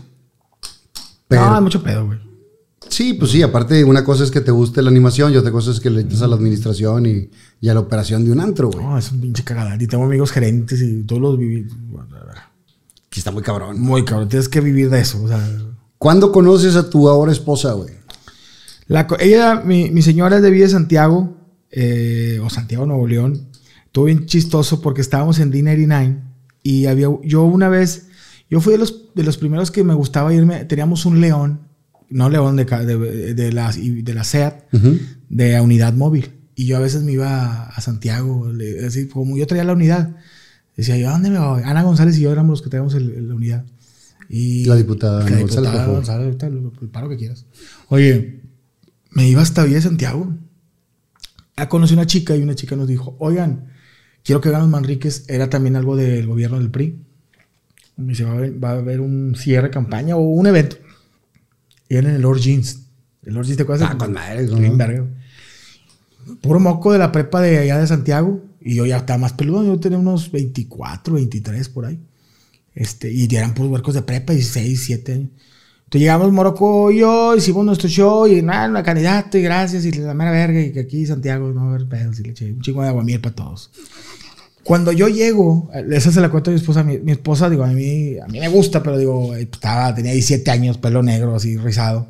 [1.27, 2.19] Pero, no, mucho pedo, güey.
[2.89, 5.71] Sí, pues sí, aparte una cosa es que te guste la animación y otra cosa
[5.71, 7.29] es que le echas a la administración y,
[7.59, 8.85] y a la operación de un antro, güey.
[8.85, 9.81] No, es un pinche cagadal.
[9.81, 11.67] Y tengo amigos gerentes y todos los viví.
[13.09, 13.79] Que está muy cabrón.
[13.79, 14.29] Muy cabrón.
[14.29, 15.21] Tienes que vivir de eso.
[15.23, 15.39] O sea,
[15.97, 17.93] ¿Cuándo conoces a tu ahora esposa, güey?
[18.87, 21.35] La ella, mi, mi señora es de Villa de Santiago,
[21.71, 23.49] eh, o Santiago, Nuevo León.
[23.85, 26.21] Estuvo bien chistoso porque estábamos en D99
[26.61, 28.07] y había, yo una vez,
[28.49, 31.64] yo fui de los, de los primeros que me gustaba irme, teníamos un león,
[32.09, 34.71] no león de, de, de la, de la SEAT,
[35.29, 36.31] de unidad móvil.
[36.55, 40.15] Y yo a veces me iba a Santiago, le- así como yo traía la unidad.
[40.77, 41.61] Decía yo, ¿a dónde me voy?
[41.65, 43.65] Ana González y yo éramos los que traíamos el- la unidad.
[44.29, 45.95] Y La diputada la Ana González, por favor.
[45.97, 47.45] González, ahorita lo- el paro que quieras.
[47.89, 48.41] Oye,
[49.11, 50.33] me iba hasta Villa de Santiago.
[51.57, 53.67] Ah, conocí una chica y una chica nos dijo, oigan,
[54.23, 55.25] quiero que ganen Manríquez.
[55.29, 56.99] Era también algo del gobierno del PRI.
[57.97, 60.75] Me dice, va a haber, va a haber un cierre de campaña o un evento.
[61.89, 62.81] Y era en el Lord Jeans.
[63.23, 63.89] El Lord Jeans, ¿te acuerdas?
[63.91, 65.07] Ah, con madre, ¿no?
[66.41, 68.43] Puro moco de la prepa de allá de Santiago.
[68.61, 69.63] Y yo ya estaba más peludo.
[69.63, 71.99] Yo tenía unos 24, 23 por ahí.
[72.73, 75.29] Este, y eran puros huercos de prepa, 16, 17 años.
[75.85, 79.91] Entonces llegamos Morocco y yo, hicimos nuestro show y nada, la candidato y gracias y
[79.91, 82.51] la mera verga y que aquí Santiago no va a haber pedos y le eché
[82.51, 83.69] un chingo de aguamiel para todos.
[84.65, 87.67] Cuando yo llego, esa se la cuento a mi esposa, mi, mi esposa, digo, a
[87.67, 91.55] mí, a mí me gusta, pero digo, eh, estaba, tenía 17 años, pelo negro, así
[91.55, 92.07] rizado.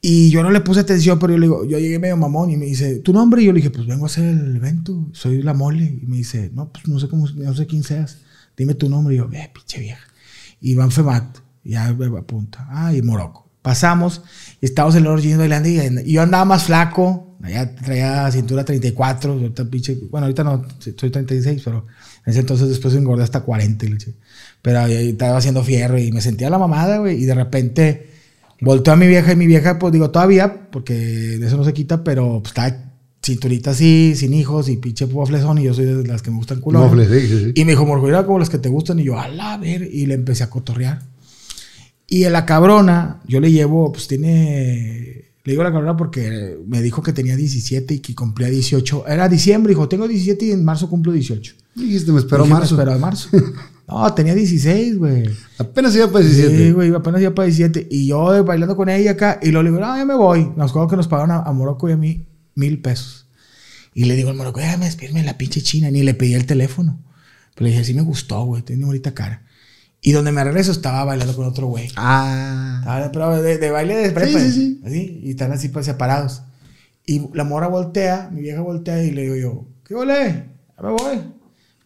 [0.00, 2.56] Y yo no le puse atención, pero yo le digo, yo llegué medio mamón y
[2.56, 3.42] me dice, ¿tu nombre?
[3.42, 6.00] Y yo le dije, pues vengo a hacer el evento, soy la mole.
[6.02, 8.18] Y me dice, no, pues no sé cómo, no sé quién seas,
[8.56, 9.14] dime tu nombre.
[9.14, 10.04] Y yo, eh, pinche vieja.
[10.60, 12.66] Iván Femat, ya apunta.
[12.70, 13.48] Ah, y Morocco.
[13.62, 14.22] Pasamos
[14.60, 18.64] y estábamos en el Jeans bailando y, y yo andaba más flaco, ya traía cintura
[18.64, 21.86] 34, ahorita pinche, bueno, ahorita no, soy 36, pero
[22.26, 23.86] en ese entonces después engordé hasta 40.
[23.86, 24.14] y le eché.
[24.60, 28.10] Pero ahí estaba haciendo fierro y me sentía la mamada, güey, y de repente
[28.60, 31.72] volteó a mi vieja y mi vieja, pues digo, todavía, porque de eso no se
[31.72, 32.90] quita, pero pues está
[33.22, 36.60] cinturita así, sin hijos y pinche flesón y yo soy de las que me gustan
[36.60, 36.90] culo.
[36.90, 37.52] Sí, sí, sí.
[37.54, 38.98] Y me dijo, Morgulera, como las que te gustan.
[38.98, 39.82] Y yo, a la ver.
[39.82, 41.02] Y le empecé a cotorrear.
[42.06, 45.19] Y en la cabrona, yo le llevo, pues tiene.
[45.44, 49.06] Le digo a la cabrona porque me dijo que tenía 17 y que cumplía 18.
[49.08, 51.54] Era diciembre, dijo, tengo 17 y en marzo cumplo 18.
[51.74, 52.74] Dijiste, me espero Dije, "Me marzo.
[52.74, 53.28] espero a marzo.
[53.88, 55.30] no, tenía 16, güey.
[55.58, 56.56] Apenas iba para 17.
[56.56, 57.88] Sí, güey, apenas iba para 17.
[57.90, 59.38] Y yo bailando con ella acá.
[59.42, 60.52] Y luego le digo, no, ya me voy.
[60.56, 63.26] Nos acuerdo que nos pagaron a, a Morocco y a mí mil pesos.
[63.94, 65.90] Y le digo al Morocco, déjame despedirme de la pinche china.
[65.90, 67.00] Ni le pedí el teléfono.
[67.54, 68.62] Pero le dije, sí me gustó, güey.
[68.62, 69.42] Tiene bonita cara.
[70.02, 71.88] Y donde me regreso estaba bailando con otro güey.
[71.96, 72.76] Ah.
[72.80, 74.38] Estaba- pero de, de baile de prepa.
[74.38, 74.80] sí, sí.
[74.84, 76.42] Así, y están así pues separados.
[77.06, 80.46] Y la mora voltea, mi vieja voltea y le digo yo, ¿qué ole?
[80.76, 81.20] Ya me voy.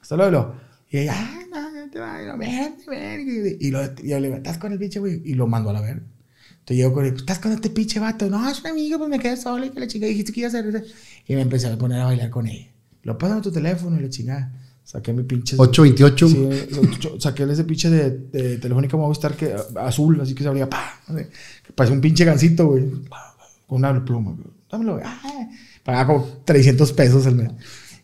[0.01, 0.55] Hasta luego.
[0.91, 3.57] Y ella, ah, no, no te vayas, vente, vente.
[3.61, 5.23] Y, lo, y yo le digo, ¿estás con el pinche güey?
[5.25, 6.03] Y lo mando a la verga.
[6.51, 8.29] Entonces llego con él, ¿estás con este pinche vato?
[8.31, 10.47] No, es un amigo, pues me quedé solo y que la chica dijiste que iba
[10.47, 10.85] a hacer.
[11.27, 12.69] Y me empecé a poner a bailar con ella.
[13.03, 14.53] Lo pásame tu teléfono y la chingada.
[14.85, 15.57] Saqué mi pinche.
[15.59, 16.28] 828.
[16.28, 20.68] Sí, saqué ese pinche de, de Telefónica Movistar que azul, así que se abría,
[21.74, 22.85] parece un pinche gancito, güey,
[23.66, 24.47] con una pluma, güey.
[24.70, 25.05] Dámelo, güey.
[25.07, 25.49] Ah,
[25.82, 27.51] pagaba como 300 pesos al mes.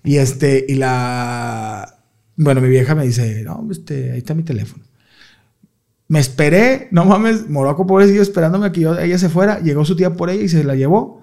[0.02, 1.98] Y este, y la,
[2.36, 4.82] bueno, mi vieja me dice, no, este, ahí está mi teléfono.
[6.08, 9.60] Me esperé, no mames, Morocco pobrecillo esperándome a que yo, ella se fuera.
[9.60, 11.22] Llegó su tía por ella y se la llevó.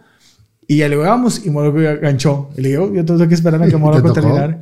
[0.68, 2.52] Y ya le vamos y Morocco ganchó.
[2.56, 4.22] Y le digo, yo tengo que esperar a que Morocco tocó?
[4.22, 4.62] terminara.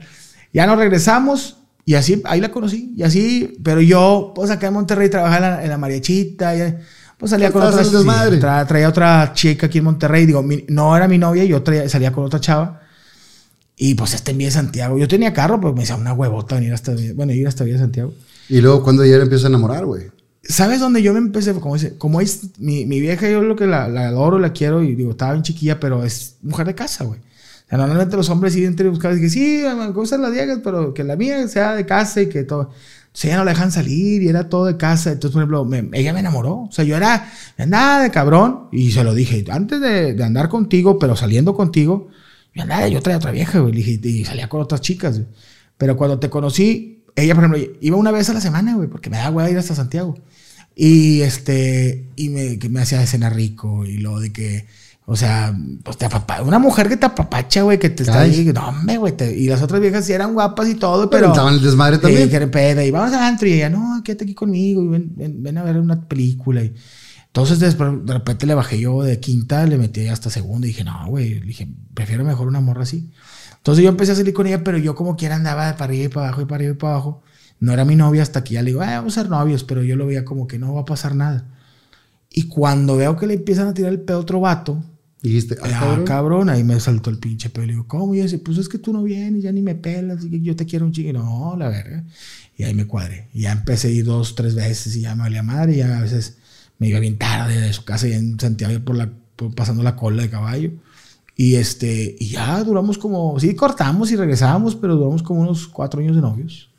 [0.55, 2.93] Ya nos regresamos y así, ahí la conocí.
[2.95, 6.55] Y así, pero yo, pues acá en Monterrey trabajaba en la, en la mariachita.
[6.55, 6.75] y,
[7.17, 8.05] pues salía con otra, sí,
[8.39, 10.25] tra- traía otra chica aquí en Monterrey.
[10.25, 12.81] Digo, mi- no era mi novia, yo traía- salía con otra chava.
[13.77, 14.97] Y pues este en Villa Santiago.
[14.97, 18.13] Yo tenía carro, pero me decía una huevota venir hasta, bueno, ir hasta Villa Santiago.
[18.47, 20.03] Y luego cuando ya le empieza a enamorar, güey.
[20.47, 21.53] ¿Sabes dónde yo me empecé?
[21.55, 24.83] Como dice, como es mi, mi vieja, yo lo que la, la adoro, la quiero
[24.83, 27.19] y digo, estaba bien chiquilla, pero es mujer de casa, güey.
[27.71, 31.15] Normalmente los hombres siguen buscar y que sí, me gustan las viejas, pero que la
[31.15, 32.71] mía sea de casa y que todo.
[33.11, 35.11] Sea, ella no la dejan salir y era todo de casa.
[35.11, 36.53] Entonces, por ejemplo, me- ella me enamoró.
[36.63, 40.49] O sea, yo era nada de cabrón y se lo dije, antes de, de andar
[40.49, 42.09] contigo, pero saliendo contigo,
[42.53, 45.29] yo andaba, yo traía otra vieja, güey, dije, y salía con otras chicas, güey.
[45.77, 49.09] Pero cuando te conocí, ella, por ejemplo, iba una vez a la semana, güey, porque
[49.09, 50.15] me da hueá ir hasta Santiago.
[50.75, 54.67] Y este, y me, que me hacía de cena rico y lo de que,
[55.07, 58.51] o sea, pues te apapa- una mujer que te apapacha, güey, que te está ahí,
[58.53, 61.27] no, hombre, güey, y las otras viejas sí eran guapas y todo, Pero pero.
[61.33, 62.29] estaban el desmadre también.
[62.33, 65.43] Eh, peda, y vamos al antro, y ella, no, quédate aquí conmigo, y ven, ven,
[65.43, 66.63] ven a ver una película.
[66.63, 66.73] Y,
[67.27, 71.05] entonces, de repente le bajé yo de quinta, le metí hasta segunda, y dije, no,
[71.07, 73.11] güey, dije, prefiero mejor una morra así.
[73.57, 76.05] Entonces yo empecé a salir con ella, pero yo como quiera andaba de para arriba
[76.05, 77.23] y para abajo y para arriba y para abajo.
[77.59, 79.81] No era mi novia hasta que ya le digo, "Ah, vamos a ser novios, pero
[79.83, 81.45] yo lo veía como que no va a pasar nada.
[82.29, 84.83] Y cuando veo que le empiezan a tirar el pedo a otro vato,
[85.27, 86.05] Dijiste, ah, cabrón.
[86.05, 86.49] cabrón.
[86.49, 87.67] ahí me saltó el pinche pelo.
[87.67, 88.13] Le digo, ¿cómo?
[88.15, 90.65] Y decía, pues es que tú no vienes, ya ni me pelas, y yo te
[90.65, 91.13] quiero un chingo.
[91.13, 92.03] No, la verga.
[92.57, 93.27] Y ahí me cuadré.
[93.33, 95.73] Y ya empecé a ir dos, tres veces y ya me valía madre.
[95.73, 96.37] Y ya a veces
[96.79, 99.95] me iba bien tarde de su casa y en Santiago por la, por- pasando la
[99.95, 100.71] cola de caballo.
[101.37, 105.99] Y este, y ya duramos como, sí, cortamos y regresábamos, pero duramos como unos cuatro
[105.99, 106.69] años de novios.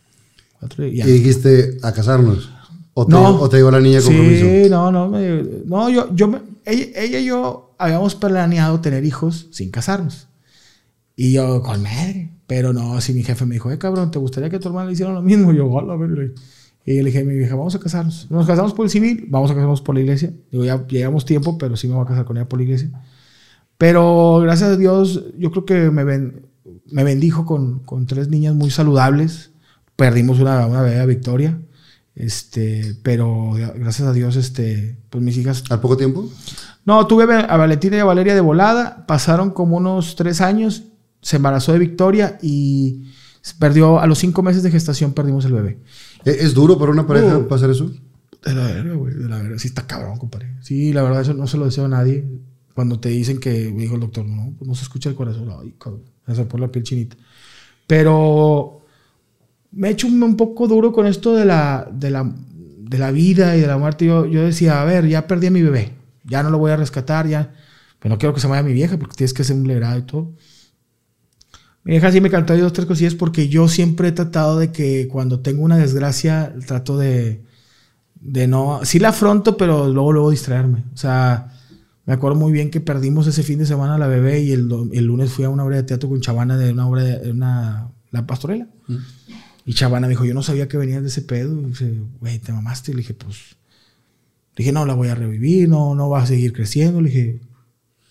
[0.59, 1.01] Cuatro, y.
[1.01, 2.51] Y dijiste, a casarnos.
[2.95, 3.39] O te, No.
[3.39, 4.47] o te la niña con compromiso.
[4.47, 5.09] Sí, no, no.
[5.11, 10.29] me- no, yo, yo me- ella, ella y yo habíamos planeado tener hijos sin casarnos.
[11.15, 12.31] Y yo, con madre.
[12.47, 14.93] Pero no, si mi jefe me dijo, eh, cabrón, ¿te gustaría que tu hermana le
[14.93, 15.53] hiciera lo mismo?
[15.53, 16.33] Y yo, hola, verga.
[16.85, 18.31] Y le dije a mi vieja, vamos a casarnos.
[18.31, 20.33] Nos casamos por el civil, vamos a casarnos por la iglesia.
[20.53, 22.91] Digo, ya llegamos tiempo, pero sí me voy a casar con ella por la iglesia.
[23.77, 26.47] Pero gracias a Dios, yo creo que me, ven,
[26.87, 29.51] me bendijo con, con tres niñas muy saludables.
[29.97, 31.59] Perdimos una, una bebé Victoria.
[32.15, 35.65] Este, pero gracias a Dios, este, pues mis hijas.
[35.69, 36.31] ¿Al poco tiempo?
[36.87, 39.05] No, tuve a Valentina y a Valeria de volada.
[39.07, 40.85] Pasaron como unos tres años.
[41.21, 43.11] Se embarazó de Victoria y
[43.59, 45.79] perdió a los cinco meses de gestación perdimos el bebé.
[46.25, 47.91] ¿E-, ¿Es duro para una pareja uh, pasar eso?
[48.45, 49.59] De la verga, güey, de la verga.
[49.59, 50.55] Sí está cabrón, compadre.
[50.61, 52.25] Sí, la verdad, eso no se lo deseo a nadie.
[52.73, 55.49] Cuando te dicen que, dijo el doctor, no, pues no se escucha el corazón.
[55.61, 56.03] Ay, cabrón.
[56.33, 57.17] Se por la piel chinita.
[57.89, 58.83] Pero
[59.73, 62.33] me he hecho un, poco duro con esto de la, de la,
[62.79, 64.07] de la vida y de la muerte.
[64.07, 66.06] Yo, yo decía, a ver, ya perdí a mi bebé.
[66.27, 67.53] Ya no lo voy a rescatar, ya.
[67.99, 70.03] Pero no quiero que se vaya mi vieja porque tienes que hacer un legrado y
[70.03, 70.35] todo.
[71.85, 75.09] Mi vieja sí me cantó dos, tres cosillas porque yo siempre he tratado de que
[75.09, 77.45] cuando tengo una desgracia, trato de,
[78.17, 78.81] de no.
[78.83, 80.85] Sí la afronto, pero luego, luego distraerme.
[80.93, 81.53] O sea,
[82.05, 84.69] me acuerdo muy bien que perdimos ese fin de semana a la bebé y el,
[84.93, 87.89] el lunes fui a una obra de teatro con Chavana de una obra de una,
[88.11, 88.69] La Pastorela.
[88.87, 88.97] Mm.
[89.65, 91.61] Y Chavana me dijo, yo no sabía que venías de ese pedo.
[91.61, 92.93] Y dice, güey, te mamaste.
[92.93, 93.56] Y le dije, pues.
[94.57, 97.01] Le dije, no, la voy a revivir, no, no va a seguir creciendo.
[97.01, 97.41] Le dije,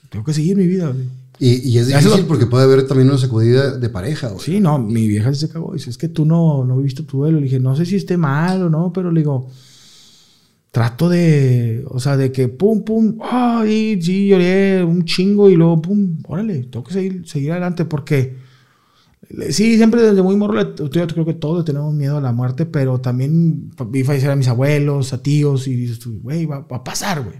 [0.10, 0.92] tengo que seguir mi vida.
[0.92, 1.08] Güey.
[1.40, 4.32] Y, es difícil porque puede haber también una sacudida de pareja.
[4.40, 5.74] Sí, no, mi vieja se cagó.
[5.74, 7.40] Dice, es que tú no, no viviste tu duelo.
[7.40, 9.50] Le dije, no sé si esté mal o no, pero le digo,
[10.72, 15.82] trato de, o sea, de que pum, pum, ay, sí, lloré un chingo y luego
[15.82, 18.36] pum, órale, tengo que seguir, seguir adelante porque,
[19.50, 23.00] sí, siempre desde muy morro, yo creo que todos tenemos miedo a la muerte, pero
[23.00, 27.24] también vi fallecer a mis abuelos, a tíos y dices, güey, va, va a pasar,
[27.24, 27.38] güey.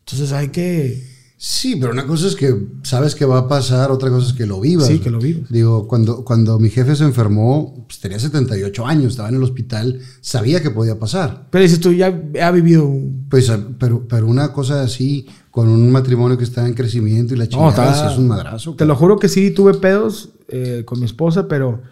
[0.00, 4.08] Entonces hay que Sí, pero una cosa es que sabes que va a pasar, otra
[4.08, 4.86] cosa es que lo vivas.
[4.86, 5.50] Sí, que lo vivas.
[5.50, 10.00] Digo, cuando, cuando mi jefe se enfermó, pues tenía 78 años, estaba en el hospital,
[10.22, 11.48] sabía que podía pasar.
[11.50, 12.06] Pero dices tú, ya
[12.42, 12.90] ha vivido.
[13.28, 17.48] Pues, pero, pero una cosa así, con un matrimonio que está en crecimiento y la
[17.48, 18.74] chingada, es un madrazo.
[18.74, 21.82] Te lo juro que sí, tuve pedos eh, con mi esposa, pero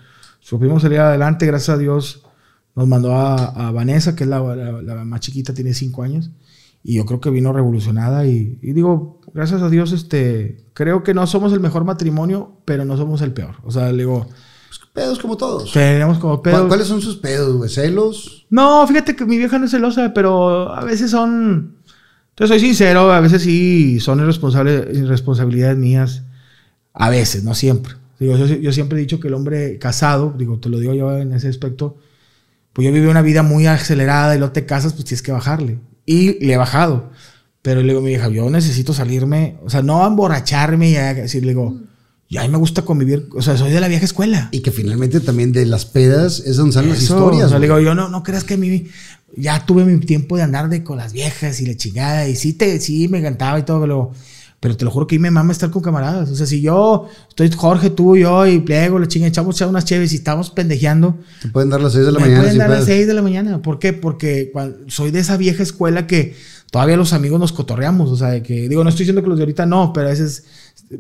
[0.41, 2.23] supimos salir adelante, gracias a Dios.
[2.75, 6.31] Nos mandó a, Vanessa, que es la, la más chiquita, tiene 5 años
[6.87, 11.27] y yo creo que vino revolucionada y, digo, gracias a Dios, este, creo que no
[11.27, 13.57] somos el mejor matrimonio, pero no somos el peor.
[13.65, 14.27] O sea, le digo...
[14.69, 15.73] Pues, pedos como todos.
[15.73, 16.69] Tenemos como pedos.
[16.69, 17.71] ¿Cuáles son sus pedos, güey?
[17.71, 18.47] ¿Celos?
[18.51, 21.79] No, fíjate que mi vieja no es celosa, pero a veces son...
[22.31, 26.25] Entonces soy sincero, a veces sí son irresponsables, irresponsabilidades mías.
[26.93, 27.95] A veces, no siempre.
[28.19, 31.17] Digo, yo, yo siempre he dicho que el hombre casado, digo, te lo digo yo
[31.19, 31.97] en ese aspecto,
[32.73, 35.79] pues yo viví una vida muy acelerada y luego te casas, pues tienes que bajarle.
[36.07, 37.11] Y le he bajado.
[37.63, 41.53] Pero le digo mi hija, yo necesito salirme, o sea, no emborracharme y decir, le
[41.53, 41.81] digo,
[42.29, 44.49] ya a mí me gusta convivir, o sea, soy de la vieja escuela.
[44.53, 47.47] Y que finalmente también de las pedas es donde salen las historias.
[47.47, 48.89] O sea, le digo, yo no, no creas que a mí
[49.37, 52.53] ya tuve mi tiempo de andar de con las viejas y la chingada, y sí,
[52.53, 54.13] te, sí me encantaba y todo, pero
[54.65, 56.31] pero te lo juro que a mí me mama estar con camaradas.
[56.31, 60.15] O sea, si yo estoy Jorge, tú, yo y pliego, la chinga, echamos unas chéves
[60.15, 61.19] y estamos pendejeando.
[61.43, 62.37] Te pueden dar las 6 de la mañana.
[62.37, 63.61] Te pueden dar las 6 de la mañana.
[63.61, 63.93] ¿Por qué?
[63.93, 64.51] Porque
[64.87, 66.35] soy de esa vieja escuela que
[66.71, 68.11] todavía los amigos nos cotorreamos.
[68.11, 70.45] O sea, que digo, no estoy diciendo que los de ahorita no, pero a veces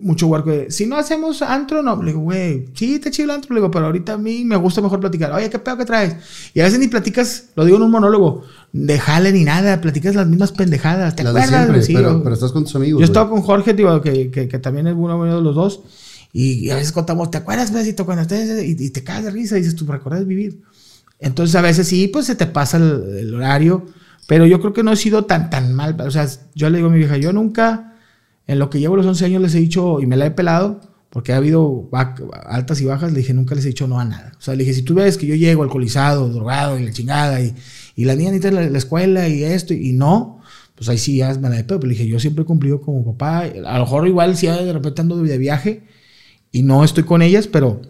[0.01, 2.01] mucho huerco de, si no hacemos antro, no.
[2.03, 3.55] Le digo, güey, sí, te chido el antro.
[3.55, 5.33] Le digo, pero ahorita a mí me gusta mejor platicar.
[5.33, 6.17] Oye, ¿qué pedo que traes?
[6.55, 8.43] Y a veces ni platicas, lo digo en un monólogo,
[8.73, 11.15] de jale ni nada, platicas las mismas pendejadas.
[11.15, 11.87] ¿Te acuerdas?
[11.87, 13.01] sí, pero, estás con tus amigos.
[13.01, 15.81] Yo estaba con Jorge, digo, que, que, que, también es uno de los dos.
[16.37, 18.65] Y, a veces contamos, ¿te acuerdas, besito, cuando estés?
[18.65, 20.63] Y, te caes de risa y dices, tú recuerdas vivir.
[21.21, 23.87] Entonces a veces sí, pues se te pasa el, horario.
[24.27, 25.97] Pero yo creo que no he sido tan, tan mal.
[26.01, 27.94] O sea, yo le digo a mi vieja, yo nunca,
[28.47, 30.81] en lo que llevo los 11 años, les he dicho, y me la he pelado,
[31.11, 31.89] porque ha habido
[32.47, 34.33] altas y bajas, le dije, nunca les he dicho no a nada.
[34.37, 37.41] O sea, le dije, si tú ves que yo llego alcoholizado, drogado y la chingada,
[37.41, 37.55] y,
[37.95, 40.41] y la niña necesita la, la escuela y esto, y no,
[40.75, 41.81] pues ahí sí ya es mala de pedo.
[41.81, 43.45] Pero le dije, yo siempre he cumplido como papá.
[43.45, 45.85] A lo mejor igual si de repente ando de viaje
[46.51, 47.81] y no estoy con ellas, pero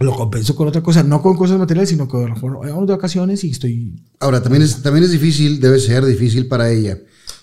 [0.00, 2.86] lo compenso con otra cosa, no con cosas materiales, sino que a lo mejor vamos
[2.86, 3.92] de vacaciones y estoy...
[4.18, 6.98] Ahora, también es, también es difícil, debe ser difícil para ella,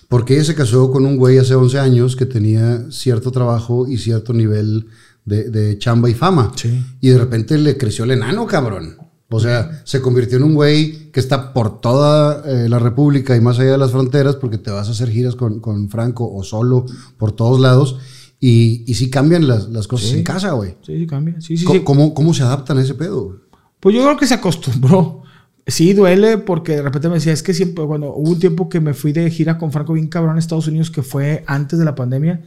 [0.08, 3.98] porque ella se casó con un güey hace 11 años que tenía cierto trabajo y
[3.98, 4.86] cierto nivel
[5.24, 6.52] de, de chamba y fama.
[6.56, 6.82] Sí.
[7.00, 8.96] Y de repente le creció el enano, cabrón.
[9.30, 13.40] O sea, se convirtió en un güey que está por toda eh, la República y
[13.42, 16.42] más allá de las fronteras porque te vas a hacer giras con, con Franco o
[16.42, 16.86] solo
[17.18, 17.98] por todos lados.
[18.40, 20.76] Y, y sí cambian las, las cosas en casa, güey.
[20.82, 21.42] Sí, sí cambian.
[21.42, 21.84] Sí, sí, ¿Cómo, sí.
[21.84, 23.36] ¿cómo, cómo, se adaptan a ese pedo?
[23.80, 25.22] Pues yo creo que se acostumbró.
[25.68, 28.80] Sí, duele porque de repente me decía, es que siempre, cuando hubo un tiempo que
[28.80, 31.84] me fui de gira con Franco bien cabrón a Estados Unidos, que fue antes de
[31.84, 32.40] la pandemia,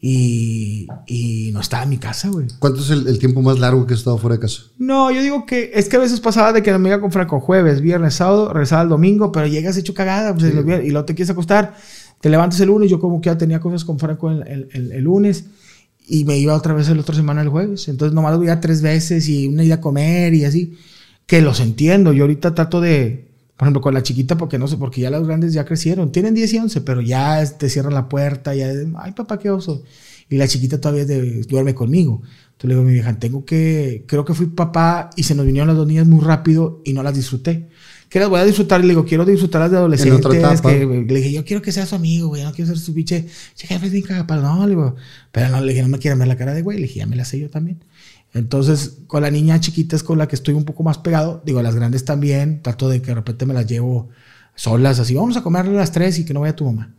[0.00, 2.46] Y, y no estaba en mi casa, güey.
[2.60, 4.62] ¿Cuánto es el, el tiempo más largo que has estado fuera de casa?
[4.78, 7.40] No, yo digo que es que a veces pasaba de que me iba con Franco
[7.40, 11.30] jueves, viernes, sábado, regresaba el domingo, pero llegas hecho cagada, pues, y luego te quieres
[11.30, 11.74] acostar,
[12.20, 14.92] te levantas el lunes, yo como que ya tenía cosas con Franco el, el- el-
[14.92, 15.46] el lunes,
[16.06, 18.80] y me iba otra vez la otra semana el jueves, entonces nomás lo veía tres
[18.82, 20.78] veces y una ida a comer y así,
[21.28, 24.78] que los entiendo, yo ahorita trato de, por ejemplo, con la chiquita, porque no sé,
[24.78, 28.08] porque ya las grandes ya crecieron, tienen 10 y 11, pero ya te cierran la
[28.08, 29.82] puerta, ya, ay papá, qué oso,
[30.30, 32.22] y la chiquita todavía de- duerme conmigo.
[32.52, 35.44] Entonces le digo a mi vieja, tengo que, creo que fui papá y se nos
[35.44, 37.68] vinieron las dos niñas muy rápido y no las disfruté.
[38.08, 40.22] Que las voy a disfrutar, y le digo, quiero disfrutarlas de adolescentes.
[40.62, 43.26] que, le dije, yo quiero que sea su amigo, güey, no quiero ser su pinche,
[43.54, 43.90] che, jefe.
[44.28, 44.96] No, le digo,
[45.30, 47.06] pero no, le dije, no me quieren ver la cara de güey, le dije, ya
[47.06, 47.80] me la sé yo también.
[48.34, 51.42] Entonces, con la niña chiquita es con la que estoy un poco más pegado.
[51.44, 54.10] Digo, las grandes también, trato de que de repente me las llevo
[54.54, 56.94] solas, así, vamos a comer a las tres y que no vaya tu mamá.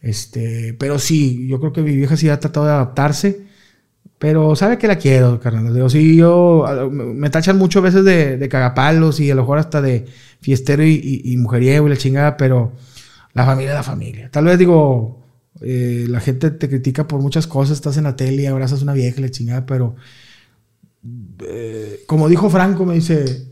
[0.00, 3.46] Este, pero sí, yo creo que mi vieja sí ha tratado de adaptarse.
[4.18, 5.74] Pero sabe que la quiero, carnal.
[5.74, 9.58] Digo, sí, yo me tachan mucho a veces de, de cagapalos y a lo mejor
[9.58, 10.06] hasta de
[10.40, 12.72] fiestero y, y- y mujeriego y la chingada, pero
[13.34, 14.30] la familia es la familia.
[14.30, 15.24] Tal vez digo,
[15.60, 18.84] eh, la gente te critica por muchas cosas, estás en la tele y abrazas a
[18.84, 19.96] una vieja y la chingada, pero
[21.46, 23.48] eh, como dijo Franco, me dice,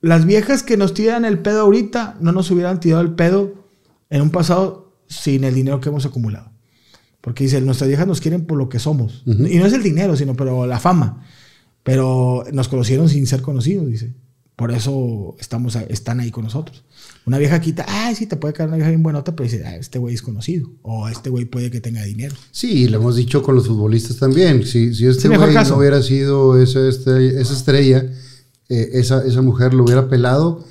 [0.00, 3.54] las viejas que nos tiran el pedo ahorita no nos hubieran tirado el pedo
[4.10, 6.52] en un pasado sin el dinero que hemos acumulado.
[7.20, 9.22] Porque dice, nuestras viejas nos quieren por lo que somos.
[9.26, 11.24] Y no es el dinero, sino pero la fama.
[11.82, 14.14] Pero nos conocieron sin ser conocidos, dice.
[14.56, 16.84] Por eso estamos, están ahí con nosotros.
[17.26, 19.76] Una vieja quita, ay, sí, te puede caer una vieja bien buenota, pero dice, ah,
[19.76, 20.70] este güey es conocido.
[20.82, 22.36] O este güey puede que tenga dinero.
[22.52, 24.64] Sí, lo hemos dicho con los futbolistas también.
[24.64, 28.04] Si, si este güey no hubiera sido esa estrella, esa, estrella
[28.68, 30.64] eh, esa, esa mujer lo hubiera pelado,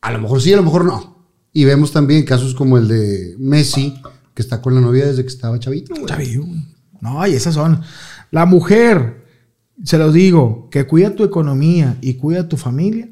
[0.00, 1.26] a lo mejor sí, a lo mejor no.
[1.52, 3.94] Y vemos también casos como el de Messi,
[4.34, 5.94] que está con la novia desde que estaba chavito.
[5.94, 6.36] güey.
[6.36, 6.66] Güey.
[7.00, 7.82] No, y esas son.
[8.30, 9.19] La mujer,
[9.84, 13.08] se los digo, que cuida tu economía y cuida tu familia.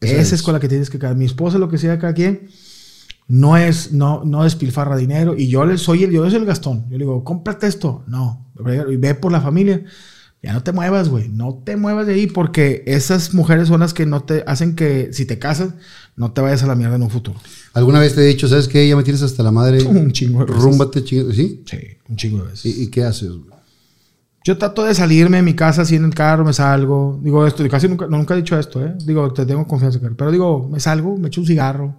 [0.00, 0.32] Esa Esa es.
[0.34, 0.42] es.
[0.42, 1.16] con la que tienes que quedar.
[1.16, 2.48] Mi esposa, lo que sea cada quien,
[3.26, 5.34] no es, no, no despilfarra dinero.
[5.36, 6.84] Y yo le soy el, yo soy el Gastón.
[6.84, 8.04] Yo le digo, cómprate esto.
[8.06, 8.46] No.
[8.90, 9.84] Y ve por la familia.
[10.40, 11.28] Ya no te muevas, güey.
[11.28, 15.12] No te muevas de ahí porque esas mujeres son las que no te hacen que
[15.12, 15.74] si te casas,
[16.16, 17.40] no te vayas a la mierda en un futuro.
[17.74, 18.86] ¿Alguna vez te he dicho, sabes qué?
[18.88, 19.82] Ya me tienes hasta la madre.
[19.84, 20.62] Un chingo de veces.
[20.62, 21.32] Rúmbate, chingo.
[21.32, 21.64] ¿Sí?
[21.66, 21.76] Sí,
[22.08, 22.66] un chingo de veces.
[22.66, 23.30] ¿Y, y qué haces?
[23.30, 23.57] güey?
[24.44, 27.18] Yo trato de salirme de mi casa así en el carro, me salgo.
[27.22, 28.94] Digo esto, casi nunca, nunca he dicho esto, ¿eh?
[29.04, 29.98] Digo, te tengo confianza.
[30.00, 31.94] Pero digo, me salgo, me echo un cigarro.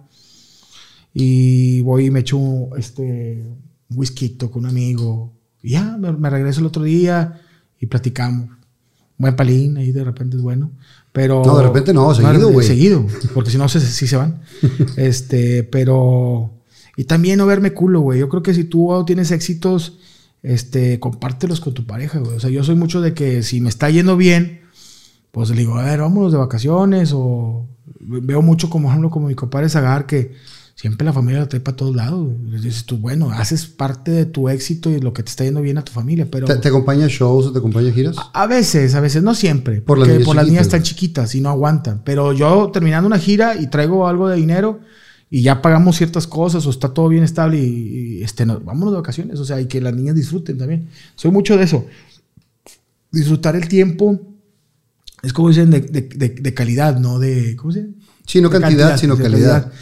[1.12, 2.38] Y voy y me echo
[2.76, 3.44] este,
[3.88, 5.32] un whisky con un amigo.
[5.62, 7.40] Y ya, me, me regreso el otro día
[7.78, 8.48] y platicamos.
[9.16, 10.70] Buen palín, ahí de repente es bueno.
[11.12, 11.42] Pero.
[11.44, 12.66] No, de repente no, seguido, güey.
[12.66, 14.40] Seguido, porque si no, se, sí se van.
[14.96, 16.54] este, pero.
[16.96, 18.20] Y también no verme culo, güey.
[18.20, 19.98] Yo creo que si tú tienes éxitos,
[20.42, 22.36] este, compártelos con tu pareja, güey.
[22.36, 24.62] O sea, yo soy mucho de que si me está yendo bien,
[25.30, 27.12] pues le digo, a ver, vámonos de vacaciones.
[27.14, 27.66] O
[28.00, 30.32] veo mucho, como ejemplo, como mi compadre Zagar, que
[30.74, 32.26] siempre la familia la trae para todos lados.
[32.26, 32.52] güey.
[32.52, 35.60] Les dices tú, bueno, haces parte de tu éxito y lo que te está yendo
[35.60, 36.46] bien a tu familia, pero.
[36.46, 38.16] ¿Te, te acompaña a shows o te acompaña a giras?
[38.32, 39.82] A veces, a veces, no siempre.
[39.82, 42.02] Por las porque niñas por las niñas están chiquitas y no aguantan.
[42.04, 44.80] Pero yo terminando una gira y traigo algo de dinero
[45.30, 48.92] y ya pagamos ciertas cosas o está todo bien estable y, y, este, no, vámonos
[48.94, 49.38] de vacaciones.
[49.38, 50.88] O sea, y que las niñas disfruten también.
[51.14, 51.86] Soy mucho de eso.
[53.12, 54.20] Disfrutar el tiempo
[55.22, 57.54] es como dicen de, de- de- de calidad, no de.
[57.56, 57.92] ¿Cómo se dice?
[58.26, 59.72] Sí, no cantidad, sino calidad.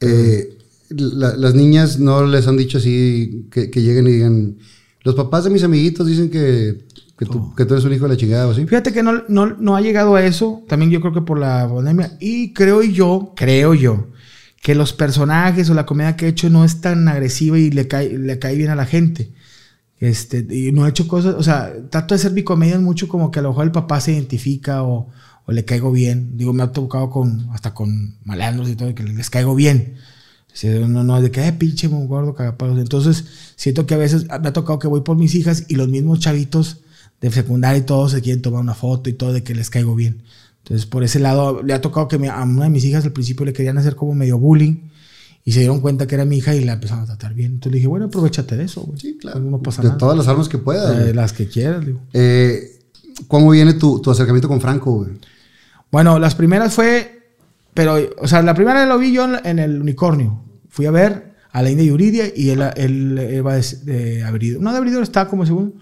[0.00, 0.58] Eh,
[0.90, 4.56] la- las niñas no les han dicho así que, que lleguen y digan,
[5.04, 6.84] los papás de mis amiguitos dicen que,
[7.18, 8.64] que, tú, que tú eres un hijo de la chingada o así.
[8.66, 10.62] Fíjate que no, no, no ha llegado a eso.
[10.68, 12.16] También yo creo que por la pandemia.
[12.20, 14.08] Y creo yo, creo yo,
[14.62, 17.88] que los personajes o la comedia que he hecho no es tan agresiva y le
[17.88, 19.32] cae, le cae bien a la gente.
[19.98, 23.30] Este, y no he hecho cosas, o sea, trato de hacer mi comedia mucho como
[23.30, 25.10] que a lo mejor el papá se identifica o,
[25.46, 26.36] o le caigo bien.
[26.36, 29.96] Digo, me ha tocado con, hasta con malandros y todo, que les caigo bien.
[30.62, 32.78] No, no, de que, eh, pinche mon gordo, cagapalos.
[32.78, 33.24] Entonces,
[33.56, 36.20] siento que a veces me ha tocado que voy por mis hijas y los mismos
[36.20, 36.78] chavitos
[37.20, 39.94] de secundaria y todos se quieren tomar una foto y todo de que les caigo
[39.94, 40.22] bien.
[40.64, 43.44] Entonces, por ese lado, le ha tocado que a una de mis hijas al principio
[43.44, 44.90] le querían hacer como medio bullying
[45.44, 47.52] y se dieron cuenta que era mi hija y la empezaron a tratar bien.
[47.52, 49.00] Entonces le dije, bueno, aprovechate de eso, güey.
[49.00, 49.40] Sí, claro.
[49.40, 49.98] No pasa de nada.
[49.98, 50.96] todas las armas que puedas.
[50.96, 51.14] Eh, güey.
[51.14, 52.00] las que quieras, digo.
[52.12, 52.78] Eh,
[53.26, 54.92] ¿Cómo viene tu, tu acercamiento con Franco?
[54.98, 55.10] güey?
[55.90, 57.26] Bueno, las primeras fue,
[57.74, 60.42] pero, o sea, la primera lo vi yo en, en el unicornio.
[60.68, 64.62] Fui a ver a la India Yuridia y él, él, él va de, de Abridor.
[64.62, 65.74] No, de Abridor estaba como segundo.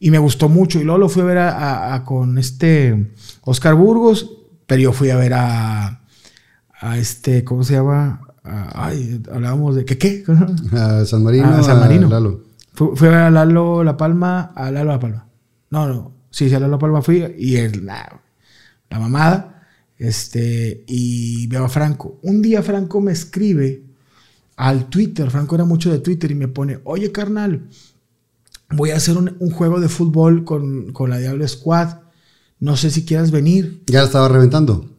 [0.00, 0.80] Y me gustó mucho.
[0.80, 3.12] Y luego lo fui a ver a, a- a- con este
[3.42, 4.30] Oscar Burgos,
[4.66, 6.02] pero yo fui a ver a,
[6.80, 8.20] a este, ¿cómo se llama?
[8.44, 10.24] A- ay, hablábamos de, ¿qué qué?
[10.72, 12.08] A San Marino, A San a Marino.
[12.08, 12.44] Lalo.
[12.74, 15.26] Fue, fue a Lalo La Palma, a Lalo La Palma.
[15.70, 16.12] No, no.
[16.30, 18.20] Sí, sí, a Lalo La Palma fui y el, la,
[18.90, 19.54] la mamada.
[19.98, 22.20] Este, y veo a Franco.
[22.22, 23.82] Un día Franco me escribe
[24.56, 25.28] al Twitter.
[25.30, 27.62] Franco era mucho de Twitter y me pone, oye carnal,
[28.70, 31.98] voy a hacer un, un juego de fútbol con, con la Diablo Squad.
[32.60, 33.82] No sé si quieras venir.
[33.86, 34.90] Ya la estaba reventando,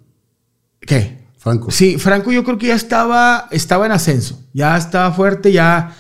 [0.82, 1.20] ¿Qué?
[1.38, 1.72] Franco.
[1.72, 5.96] Sí, Franco yo creo que ya estaba, estaba en ascenso, ya estaba fuerte, ya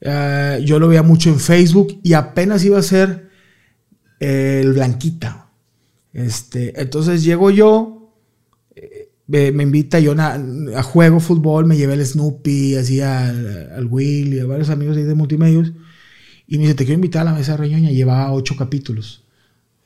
[0.00, 3.30] eh, yo lo veía mucho en Facebook y apenas iba a ser
[4.18, 5.50] eh, el Blanquita.
[6.12, 8.12] Este, entonces llego yo,
[8.74, 10.40] eh, me, invita yo na-
[10.76, 14.96] a juego fútbol, me llevé al Snoopy, así al, al Will y a varios amigos
[14.96, 15.72] ahí de multimedios
[16.52, 19.24] y me dice, te quiero invitar a la mesa reñoña, llevaba ocho capítulos.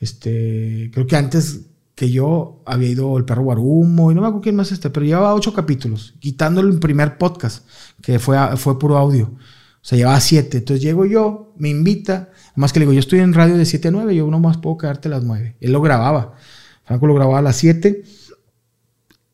[0.01, 4.43] Este, creo que antes que yo había ido el perro Guarumo y no me acuerdo
[4.43, 7.65] quién más este, pero llevaba ocho capítulos, quitando el primer podcast,
[8.03, 9.27] que fue, fue puro audio.
[9.27, 9.39] O
[9.81, 10.59] sea, llevaba siete.
[10.59, 13.87] Entonces llego yo, me invita, más que le digo, yo estoy en radio de 7
[13.87, 15.59] a 9, yo no más puedo quedarte a las 9.
[15.61, 16.35] Él lo grababa.
[16.83, 18.03] Franco lo grababa a las 7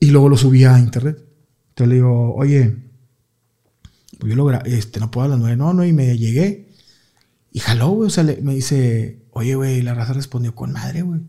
[0.00, 1.16] y luego lo subía a internet.
[1.70, 2.76] Entonces le digo, oye,
[4.18, 6.71] pues yo lo este, no puedo a las 9, no, no, y me llegué.
[7.52, 11.02] Y jaló, güey, o sea, le- me dice, oye, güey, la raza respondió con madre,
[11.02, 11.20] güey.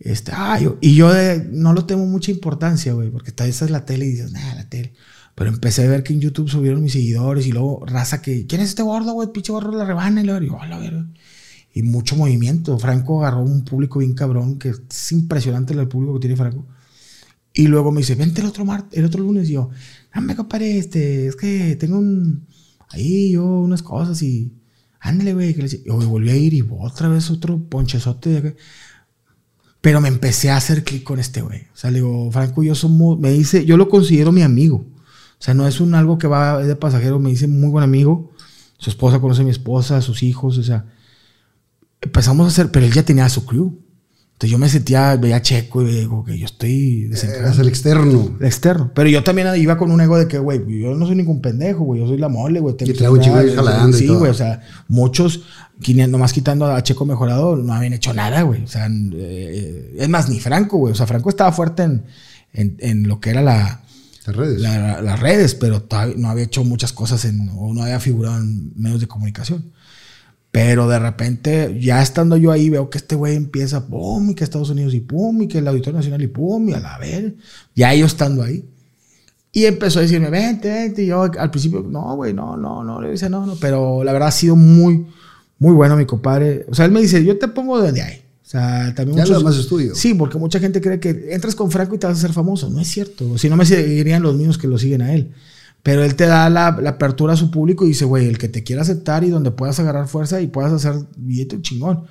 [0.00, 3.62] Este, ah, yo- y yo de- no lo tengo mucha importancia, güey, porque tal vez
[3.62, 4.94] es la tele y dices, nada, la tele.
[5.34, 8.60] Pero empecé a ver que en YouTube subieron mis seguidores y luego raza que, ¿quién
[8.60, 9.28] es este gordo, güey?
[9.32, 10.20] Pinche gordo la rebana.
[10.20, 11.06] Y luego digo, "A la verga".
[11.72, 12.76] Y mucho movimiento.
[12.78, 16.66] Franco agarró un público bien cabrón, que es impresionante el público que tiene Franco.
[17.52, 19.48] Y luego me dice, vente el otro, mar el otro lunes.
[19.48, 19.70] Y yo,
[20.14, 22.46] no me compadre, este, es que tengo un,
[22.90, 24.52] ahí yo unas cosas y,
[25.00, 25.52] ándale, güey.
[25.54, 28.56] que le decía- Y güey, volví a ir y otra vez otro ponchezote.
[29.80, 31.60] Pero me empecé a hacer clic con este güey.
[31.72, 34.76] O sea, le digo, Franco yo somos, me dice, yo lo considero mi amigo.
[34.78, 38.32] O sea, no es un algo que va de pasajero, me dice muy buen amigo.
[38.78, 40.86] Su esposa conoce a mi esposa, sus hijos, o sea.
[42.00, 43.78] Empezamos a hacer, pero él ya tenía su crew.
[44.38, 47.10] Entonces yo me sentía, veía Checo y digo que yo estoy.
[47.12, 48.36] Eras el externo.
[48.38, 48.92] El externo.
[48.94, 51.82] Pero yo también iba con un ego de que, güey, yo no soy ningún pendejo,
[51.82, 52.00] güey.
[52.02, 52.76] Yo soy la mole, güey.
[52.78, 54.30] Y traigo un chingo de celular, jalando y Sí, güey.
[54.30, 55.42] O sea, muchos,
[56.08, 58.62] nomás quitando a Checo Mejorado, no habían hecho nada, güey.
[58.62, 60.92] O sea, eh, es más, ni Franco, güey.
[60.92, 62.04] O sea, Franco estaba fuerte en,
[62.52, 63.80] en, en lo que era la,
[64.24, 64.60] Las redes.
[64.60, 68.38] la- las redes, pero todavía no había hecho muchas cosas en, o no había figurado
[68.38, 69.72] en medios de comunicación.
[70.50, 74.44] Pero de repente, ya estando yo ahí, veo que este güey empieza, pum, y que
[74.44, 77.34] Estados Unidos y pum, y que el Auditorio Nacional y pum, y a la ver.
[77.74, 78.64] Ya yo estando ahí.
[79.52, 81.02] Y empezó a decirme, vente, vente.
[81.02, 83.00] Y yo al principio, no, güey, no, no, no.
[83.00, 83.56] Le dice, no, no.
[83.56, 85.06] Pero la verdad ha sido muy,
[85.58, 86.64] muy bueno mi compadre.
[86.68, 88.22] O sea, él me dice, yo te pongo desde ahí.
[88.44, 89.94] O sea, también Ya lo demás estudio.
[89.94, 92.70] Sí, porque mucha gente cree que entras con Franco y te vas a hacer famoso.
[92.70, 93.36] No es cierto.
[93.36, 95.32] Si no me seguirían los mismos que lo siguen a él.
[95.88, 98.50] Pero él te da la, la apertura a su público y dice, güey, el que
[98.50, 102.04] te quiera aceptar y donde puedas agarrar fuerza y puedas hacer billete chingón.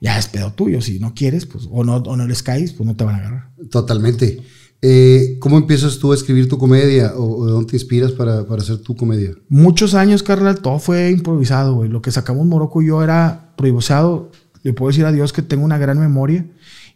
[0.00, 0.80] Ya es pedo tuyo.
[0.80, 3.18] Si no quieres, pues, o no, o no les caes, pues no te van a
[3.18, 3.50] agarrar.
[3.70, 4.42] Totalmente.
[4.80, 7.12] Eh, ¿Cómo empiezas tú a escribir tu comedia?
[7.14, 9.32] ¿O, o de dónde te inspiras para, para hacer tu comedia?
[9.50, 11.90] Muchos años, carnal, todo fue improvisado, güey.
[11.90, 14.32] Lo que sacamos Morocco y yo era improvisado.
[14.62, 16.46] Le puedo decir a Dios que tengo una gran memoria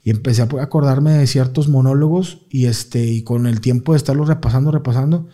[0.03, 4.27] y empecé a acordarme de ciertos monólogos y este y con el tiempo de estarlos
[4.27, 5.29] repasando, repasando,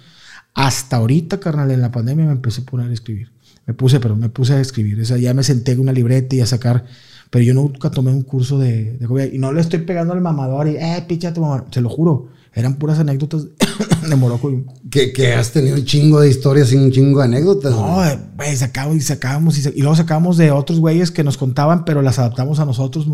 [0.54, 3.32] hasta ahorita, carnal, en la pandemia me empecé a poner a escribir.
[3.66, 5.00] Me puse, pero me puse a escribir.
[5.00, 6.84] O sea, ya me senté en una libreta y a sacar.
[7.30, 9.30] Pero yo nunca tomé un curso de, de.
[9.34, 11.66] Y no le estoy pegando al mamador y, eh, picha tu mamador.
[11.72, 12.28] Se lo juro.
[12.52, 13.46] Eran puras anécdotas
[14.08, 14.50] de Morocco.
[14.52, 17.72] y- Que, que has tenido un chingo de historias y un chingo de anécdotas.
[17.72, 18.10] no, güey.
[18.12, 21.36] eh, güey, sacábamos y sacábamos y, sa- y luego sacábamos de otros güeyes que nos
[21.36, 23.06] contaban, pero las adaptamos a nosotros.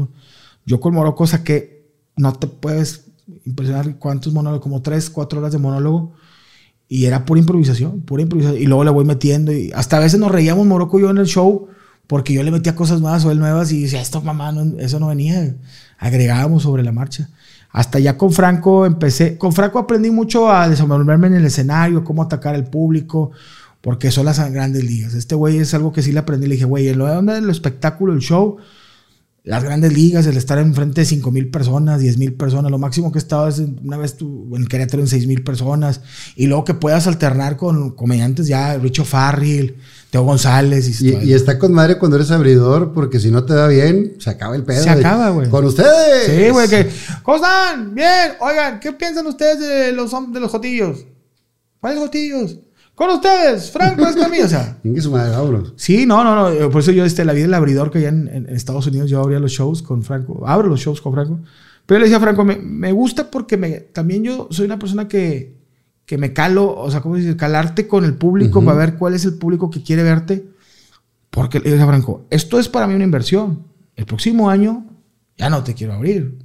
[0.67, 1.87] Yo con Morocco saqué,
[2.17, 3.07] no te puedes
[3.47, 6.13] impresionar cuántos monólogos, como tres, cuatro horas de monólogo.
[6.93, 8.61] Y era pura improvisación, pura improvisación.
[8.61, 9.53] Y luego le voy metiendo.
[9.53, 11.69] Y hasta a veces nos reíamos Morocco y yo en el show
[12.11, 15.07] porque yo le metía cosas nuevas o él nuevas y decía, esto mamá, eso no
[15.07, 15.55] venía.
[15.97, 17.31] Agregábamos sobre la marcha.
[17.71, 19.39] Hasta ya con Franco empecé.
[19.39, 23.31] Con Franco aprendí mucho a desenvolverme en el escenario, cómo atacar al público,
[23.81, 25.15] porque son las grandes ligas.
[25.15, 26.49] Este güey es algo que sí le aprendí.
[26.49, 28.57] Le dije, güey, lo de del espectáculo, el show,
[29.43, 33.11] las grandes ligas, el estar enfrente de 5 mil personas, 10 mil personas, lo máximo
[33.11, 36.03] que he estado es una vez tú, en Querétaro en 6 mil personas,
[36.37, 39.77] y luego que puedas alternar con comediantes ya, Richo Farrell,
[40.11, 41.01] Teo González.
[41.01, 44.29] Y, y está con madre cuando eres abridor, porque si no te da bien, se
[44.29, 44.83] acaba el pedo.
[44.83, 45.49] Se acaba, güey.
[45.49, 46.27] Con ustedes.
[46.27, 46.91] Sí, güey, que.
[47.23, 47.95] ¿Cómo están?
[47.95, 48.33] Bien.
[48.41, 51.07] Oigan, ¿qué piensan ustedes de los, de los jotillos?
[51.81, 52.59] ¿Cuáles jotillos?
[53.01, 54.45] Con ustedes, Franco Escamilla.
[54.45, 55.35] O sea, Ingue su madre,
[55.77, 56.51] sí, no, no, no.
[56.51, 59.09] eh, Por eso yo, este, la vida del abridor que allá en, en Estados Unidos,
[59.09, 60.47] yo abría los shows con Franco.
[60.47, 61.41] Abro los shows con Franco.
[61.87, 64.79] Pero yo le decía a Franco, me, me gusta porque me, también yo soy una
[64.79, 65.57] persona que,
[66.05, 67.37] que me calo, o sea, ¿cómo dices?
[67.37, 70.45] Calarte con el público para ver cuál es el público que quiere verte.
[71.31, 73.63] Porque le dije a Franco, esto es para mí una inversión.
[73.97, 74.85] El próximo año
[75.39, 76.37] ya no te quiero abrir.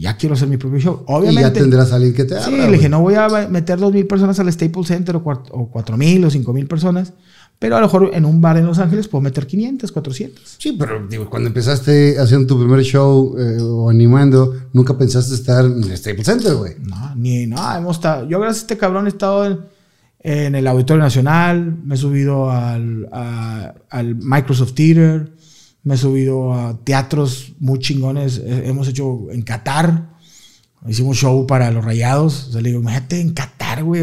[0.00, 1.02] Ya quiero hacer mi propio show.
[1.06, 1.40] Obviamente.
[1.40, 2.46] Y ya tendrás a alguien que te abra.
[2.46, 5.48] Sí, le dije, no voy a meter dos mil personas al Staples Center o, cuat-
[5.50, 7.12] o cuatro mil o cinco mil personas.
[7.58, 10.56] Pero a lo mejor en un bar en Los Ángeles puedo meter 500, 400.
[10.58, 15.64] Sí, pero digo, cuando empezaste haciendo tu primer show eh, o animando, nunca pensaste estar
[15.64, 16.72] en el Staples Center, güey.
[16.82, 17.78] No, ni nada.
[17.78, 19.60] Hemos estado, yo gracias a este cabrón he estado en,
[20.20, 25.33] en el Auditorio Nacional, me he subido al, a- al Microsoft Theater,
[25.84, 28.38] me he subido a teatros muy chingones.
[28.38, 30.10] eh, Hemos hecho en Qatar,
[30.88, 32.50] hicimos show para los rayados.
[32.54, 34.02] Le digo, imagínate en Qatar, güey.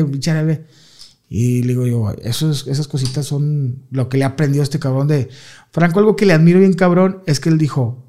[1.30, 4.66] Y le digo yo, eso es- esas cositas son lo que le ha aprendido a
[4.66, 5.30] este cabrón de...
[5.72, 8.06] Franco, algo que le admiro bien cabrón es que él dijo,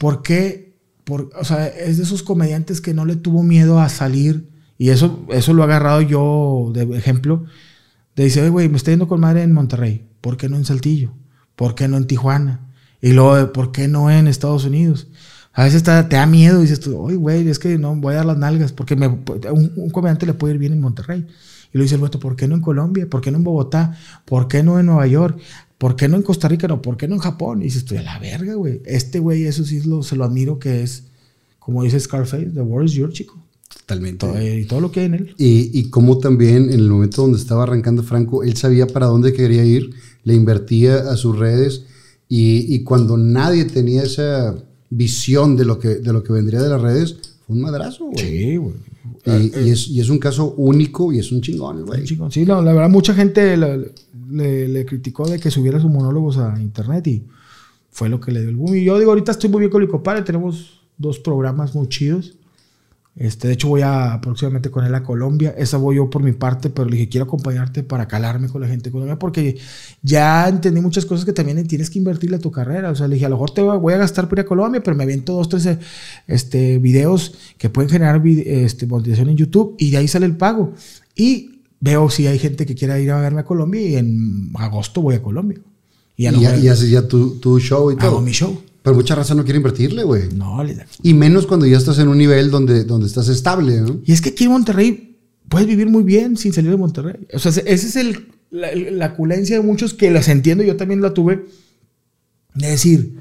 [0.00, 0.76] ¿por qué?
[1.04, 4.48] Por, o sea, es de esos comediantes que no le tuvo miedo a salir.
[4.78, 7.44] Y eso, eso lo he agarrado yo de ejemplo.
[8.16, 10.08] De dice, "Oye, güey, me estoy yendo con madre en Monterrey.
[10.20, 11.12] ¿Por qué no en Saltillo?
[11.58, 12.60] ¿Por qué no en Tijuana?
[13.02, 15.08] Y luego, ¿por qué no en Estados Unidos?
[15.52, 18.18] A veces te, da miedo y dices tú, oye, güey, es que no voy a
[18.18, 18.70] dar las nalgas.
[18.70, 21.26] Porque me, un, un comediante le puede ir bien en Monterrey.
[21.74, 23.10] Y lo dice el vato, ¿por qué no en Colombia?
[23.10, 23.98] ¿Por qué no en Bogotá?
[24.24, 25.40] ¿Por qué no en Nueva York?
[25.78, 26.68] ¿Por qué no en Costa Rica?
[26.68, 27.60] No, ¿por qué no en Japón?
[27.60, 28.80] Y dices tú, a la verga, güey.
[28.84, 31.08] Este güey, eso sí lo, se lo admiro que es,
[31.58, 33.36] como dice Scarface, the world is your chico.
[33.80, 34.26] Totalmente.
[34.26, 35.34] Todo, y todo lo que hay en él.
[35.38, 39.32] Y, y cómo también en el momento donde estaba arrancando Franco, él sabía para dónde
[39.32, 39.90] quería ir,
[40.28, 41.84] le invertía a sus redes
[42.28, 44.54] y, y cuando nadie tenía esa
[44.90, 48.18] visión de lo que, de lo que vendría de las redes, fue un madrazo, güey.
[48.18, 48.74] Sí, güey.
[49.24, 52.04] Y, y es, y es un caso único y es un chingón, güey.
[52.04, 52.30] Chingón.
[52.30, 53.92] Sí, no, la verdad, mucha gente le,
[54.30, 57.24] le- le criticó de que subiera sus monólogos a internet y
[57.90, 58.76] fue lo que le dio el boom.
[58.76, 62.34] Y yo digo, ahorita estoy muy bien con Licopare, tenemos dos programas muy chidos.
[63.18, 65.52] Este, de hecho, voy a próximamente con él a Colombia.
[65.58, 68.68] Esa voy yo por mi parte, pero le dije, quiero acompañarte para calarme con la
[68.68, 69.58] gente de Colombia, porque
[70.02, 72.90] ya entendí muchas cosas que también tienes que invertirle a tu carrera.
[72.90, 74.82] O sea, le dije, a lo mejor te voy a gastar por ir a Colombia,
[74.84, 75.68] pero me aviento dos, tres
[76.28, 80.74] este, videos que pueden generar este, monetización en YouTube y de ahí sale el pago.
[81.16, 85.02] Y veo si hay gente que quiera ir a verme a Colombia y en agosto
[85.02, 85.58] voy a Colombia.
[86.16, 88.10] Y Y, a lo ya, y haces ya tu, tu show y todo.
[88.10, 88.60] hago mi show.
[88.88, 90.28] Pero mucha raza no quiere invertirle, güey.
[90.34, 90.86] No, le da.
[91.02, 94.00] Y menos cuando ya estás en un nivel donde, donde estás estable, ¿no?
[94.04, 97.26] Y es que aquí en Monterrey puedes vivir muy bien sin salir de Monterrey.
[97.34, 101.02] O sea, ese es el, la, la culencia de muchos que las entiendo, yo también
[101.02, 101.46] la tuve,
[102.54, 103.16] de decir,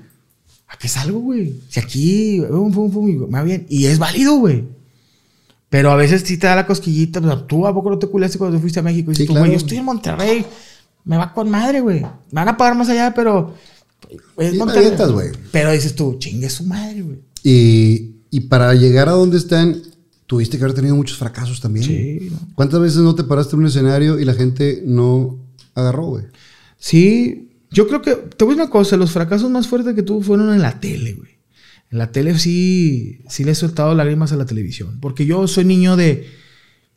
[0.69, 1.59] ¿a qué salgo, güey?
[1.69, 3.65] Si aquí um, fum, fum, me va bien.
[3.69, 4.63] Y es válido, güey.
[5.69, 7.19] Pero a veces sí te da la cosquillita.
[7.19, 9.11] pues, tú a poco no te culeaste cuando te fuiste a México.
[9.11, 9.45] Y dices Sí, tú, claro.
[9.47, 10.45] güey, yo estoy en Monterrey.
[11.03, 11.99] Me va con madre, güey.
[12.01, 13.53] Me van a pagar más allá, pero...
[14.37, 14.85] Es te Monterrey.
[14.85, 15.29] avientas, güey.
[15.51, 17.19] Pero dices tú, chingue su madre, güey.
[17.43, 19.81] Y, y para llegar a donde están,
[20.25, 21.85] tuviste que haber tenido muchos fracasos también.
[21.85, 22.31] Sí.
[22.55, 25.39] ¿Cuántas veces no te paraste en un escenario y la gente no
[25.73, 26.25] agarró, güey?
[26.77, 30.03] Sí, yo creo que, te voy a decir una cosa, los fracasos más fuertes que
[30.03, 31.31] tuve fueron en la tele, güey.
[31.89, 35.63] En la tele sí, sí le he soltado lágrimas a la televisión, porque yo soy
[35.63, 36.27] niño de,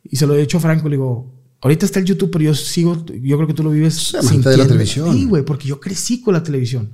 [0.03, 2.55] y se lo he dicho a Franco, le digo, ahorita está el YouTube, pero yo
[2.55, 5.13] sigo, yo creo que tú lo vives Sí, amante de la televisión.
[5.15, 6.91] Sí, güey, porque yo crecí con la televisión,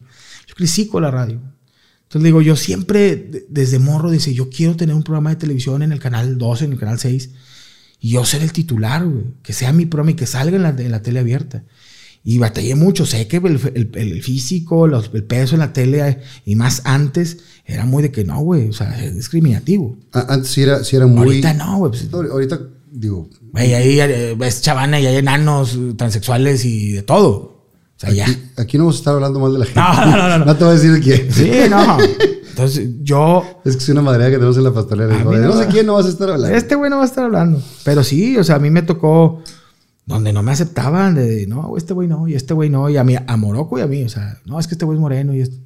[0.48, 1.40] yo crecí con la radio.
[2.04, 5.82] Entonces digo, yo siempre, de- desde morro, dice, yo quiero tener un programa de televisión
[5.82, 7.30] en el canal 12, en el canal 6,
[8.00, 10.70] y yo ser el titular, güey, que sea mi programa y que salga en la,
[10.70, 11.64] en la tele abierta.
[12.24, 16.20] Y batallé mucho, sé que el, el- el físico, los- el peso en la tele
[16.46, 19.98] y más antes era muy de que no, güey, o sea, es discriminativo.
[20.14, 21.20] A- Antes sí era, sí era muy...
[21.26, 21.92] Ahorita no, güey.
[21.92, 22.62] pues, Ahor- Ahorita,
[22.92, 27.58] digo, Güey, ahí eh, ves chavana y hay enanos eh, transexuales y de todo.
[27.96, 28.26] O sea, ya.
[28.26, 29.80] aquí, aquí no vamos a estar hablando mal de la gente.
[29.80, 30.56] No, no, no, no, no.
[30.56, 31.32] te voy a decir quién.
[31.32, 31.98] Sí, no.
[32.50, 35.24] Entonces, yo Es que es una madera que tenemos en la pastelera.
[35.24, 36.56] No no sé quién no vas a estar hablando.
[36.56, 37.62] Este güey no va a estar hablando.
[37.84, 39.44] Pero sí, o sea, a mí me tocó
[40.08, 43.04] donde no me aceptaban, de no, este güey no, y este güey no, y a
[43.04, 45.36] mí, a Morocco y a mí, o sea, no, es que este güey es moreno
[45.36, 45.58] y este.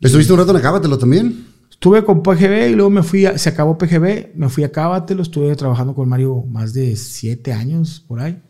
[0.00, 1.47] ¿Estuviste un rato en Acábatelo también?
[1.78, 5.22] Estuve con PGB y luego me fui, a- se acabó PGB, me fui a Cábatelo,
[5.22, 8.42] estuve trabajando con Mario más de siete años por ahí.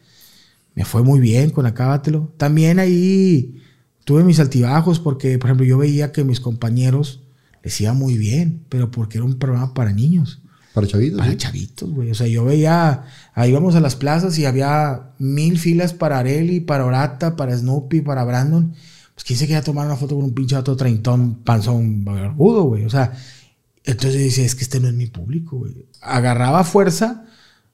[0.75, 2.33] Me fue muy bien con Acábatelo.
[2.39, 3.61] También ahí
[4.05, 7.21] tuve mis altibajos porque, por ejemplo, yo veía que mis compañeros
[7.63, 10.41] les iba muy bien, pero porque era un programa para niños.
[10.73, 11.19] Para chavitos.
[11.19, 11.37] Para ¿sí?
[11.37, 12.11] chavitos, güey.
[12.11, 16.61] O sea, yo veía, ahí íbamos a las plazas y había mil filas para Areli,
[16.61, 18.73] para Orata, para Snoopy, para Brandon.
[19.19, 22.85] Pues quién se quería tomar una foto con un pinche vato treintón, panzón, barbudo, güey.
[22.85, 23.13] O sea,
[23.83, 25.75] entonces dice, es que este no es mi público, güey.
[26.01, 27.25] Agarraba fuerza,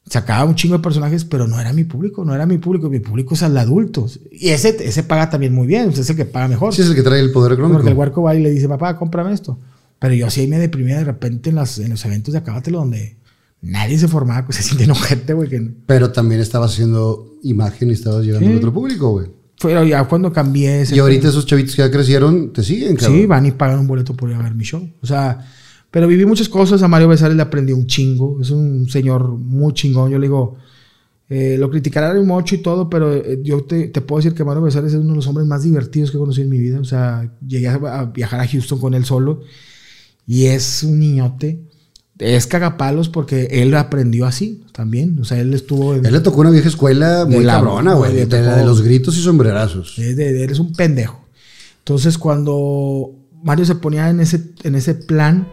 [0.08, 2.88] sacaba un chingo de personajes, pero no era mi público, no era mi público.
[2.88, 4.06] Mi público es al adulto.
[4.32, 6.72] Y ese, ese paga también muy bien, es el que paga mejor.
[6.74, 7.76] Sí, es el que trae el poder económico.
[7.80, 9.58] Porque el huerco va y le dice, papá, cómprame esto.
[9.98, 12.78] Pero yo sí ahí me deprimía de repente en, las, en los eventos de Acábatelo
[12.78, 13.18] donde
[13.60, 15.50] nadie se formaba, pues se siente gente, güey.
[15.50, 15.60] Que...
[15.84, 18.54] Pero también estabas haciendo imagen y estabas llegando Sí.
[18.54, 19.43] a otro público, güey.
[19.60, 23.18] Pero ya cuando cambié ese Y ahorita esos chavitos que ya crecieron te siguen, cabrón.
[23.18, 24.86] Sí, van y pagan un boleto por ir a ver mi show.
[25.00, 25.46] O sea,
[25.90, 26.82] pero viví muchas cosas.
[26.82, 28.40] A Mario Besares le aprendí un chingo.
[28.40, 30.10] Es un señor muy chingón.
[30.10, 30.56] Yo le digo,
[31.28, 34.62] eh, lo criticarán mucho y todo, pero eh, yo te, te puedo decir que Mario
[34.62, 36.80] Besares es uno de los hombres más divertidos que he conocido en mi vida.
[36.80, 39.42] O sea, llegué a, a viajar a Houston con él solo
[40.26, 41.60] y es un niñote.
[42.18, 45.18] Es cagapalos porque él aprendió así también.
[45.20, 46.06] O sea, él estuvo en.
[46.06, 48.14] Él le tocó una vieja escuela muy la- cabrona, güey.
[48.14, 49.94] De, la tocó- de los gritos y sombrerazos.
[49.96, 51.24] De- eres un pendejo.
[51.78, 53.10] Entonces, cuando
[53.42, 55.48] Mario se ponía en ese, en ese plan,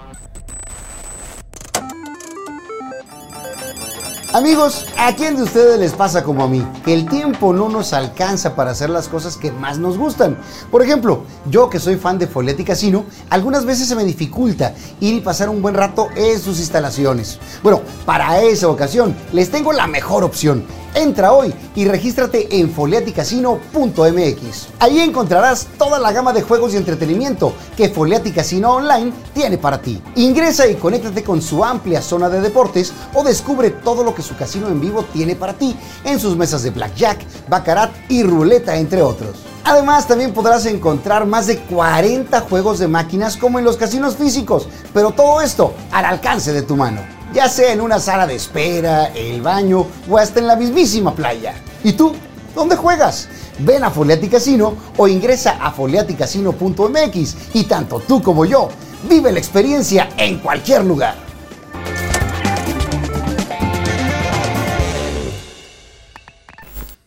[4.33, 6.65] Amigos, ¿a quién de ustedes les pasa como a mí?
[6.85, 10.37] Que el tiempo no nos alcanza para hacer las cosas que más nos gustan.
[10.71, 14.73] Por ejemplo, yo que soy fan de Follet y Casino, algunas veces se me dificulta
[15.01, 17.39] ir y pasar un buen rato en sus instalaciones.
[17.61, 20.63] Bueno, para esa ocasión les tengo la mejor opción.
[20.93, 24.67] Entra hoy y regístrate en foliaticasino.mx.
[24.79, 29.81] Ahí encontrarás toda la gama de juegos y entretenimiento que Foliati Casino Online tiene para
[29.81, 30.01] ti.
[30.15, 34.35] Ingresa y conéctate con su amplia zona de deportes o descubre todo lo que su
[34.35, 39.01] casino en vivo tiene para ti en sus mesas de blackjack, baccarat y ruleta, entre
[39.01, 39.37] otros.
[39.63, 44.67] Además, también podrás encontrar más de 40 juegos de máquinas como en los casinos físicos,
[44.93, 49.07] pero todo esto al alcance de tu mano ya sea en una sala de espera,
[49.07, 51.55] el baño o hasta en la mismísima playa.
[51.83, 52.13] ¿Y tú?
[52.55, 53.29] ¿Dónde juegas?
[53.59, 58.69] Ven a Foliati Casino o ingresa a foliaticasino.mx y tanto tú como yo
[59.09, 61.31] vive la experiencia en cualquier lugar.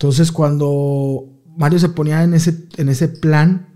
[0.05, 1.25] entonces cuando
[1.57, 3.75] Mario se ponía en ese, en ese plan,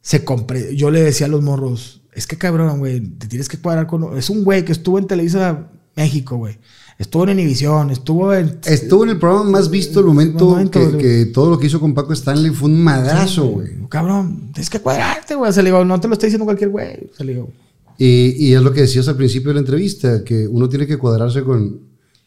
[0.00, 3.58] se compre yo le decía a los morros, es que cabrón, güey, te tienes que
[3.58, 4.16] cuadrar con...
[4.16, 6.58] Es un güey que estuvo en Televisa México, güey.
[6.98, 8.58] Estuvo en Univisión, estuvo en...
[8.64, 11.92] Estuvo en el programa más visto el momento, momento, que, todo lo que hizo con
[11.92, 13.68] Paco Stanley fue un madrazo, güey.
[13.90, 15.52] Cabrón, tienes que cuadrarte, güey.
[15.52, 17.10] Se le digo, no te lo está diciendo cualquier güey.
[17.14, 17.50] Se le digo,
[17.98, 20.96] Y, y es lo que decías al principio de la entrevista, que uno tiene que
[20.96, 21.80] cuadrarse con,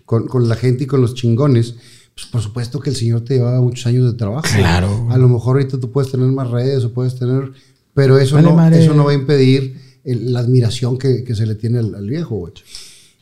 [0.06, 1.74] con, con la gente y con los chingones.
[2.14, 4.48] Pues por supuesto que el señor te llevaba muchos años de trabajo.
[4.56, 5.08] Claro.
[5.10, 7.52] A lo mejor ahorita tú puedes tener más redes o puedes tener...
[8.00, 8.84] Pero eso, Vale, no, madre.
[8.84, 12.08] eso no va a impedir el- la admiración que, que se le tiene al, al
[12.08, 12.54] viejo, güey.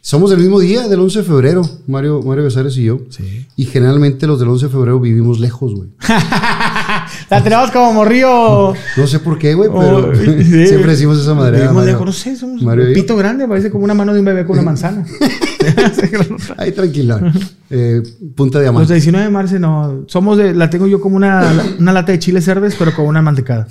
[0.02, 3.00] Somos del mismo día, del 11 de febrero, Mario, Mario Besares y yo.
[3.10, 3.46] Sí.
[3.58, 5.90] Y generalmente los del 11 de febrero vivimos lejos, güey.
[7.30, 8.74] La tenemos como morrillo.
[8.96, 10.44] No sé por qué, güey, pero Oh, sí.
[10.68, 11.60] siempre decimos esa madre.
[11.62, 12.94] Vivimos lejos, no sé, somos Mario un yo.
[12.96, 15.06] pito grande, parece como una mano de un bebé con una manzana.
[16.58, 17.20] Ahí tranquilo.
[17.70, 18.02] Eh,
[18.36, 18.94] punta de Los diamante.
[18.94, 20.06] de 19 de marzo no.
[20.08, 23.22] Somos de, la tengo yo como una, una lata de chile cerdes, pero con una
[23.22, 23.68] mantecada.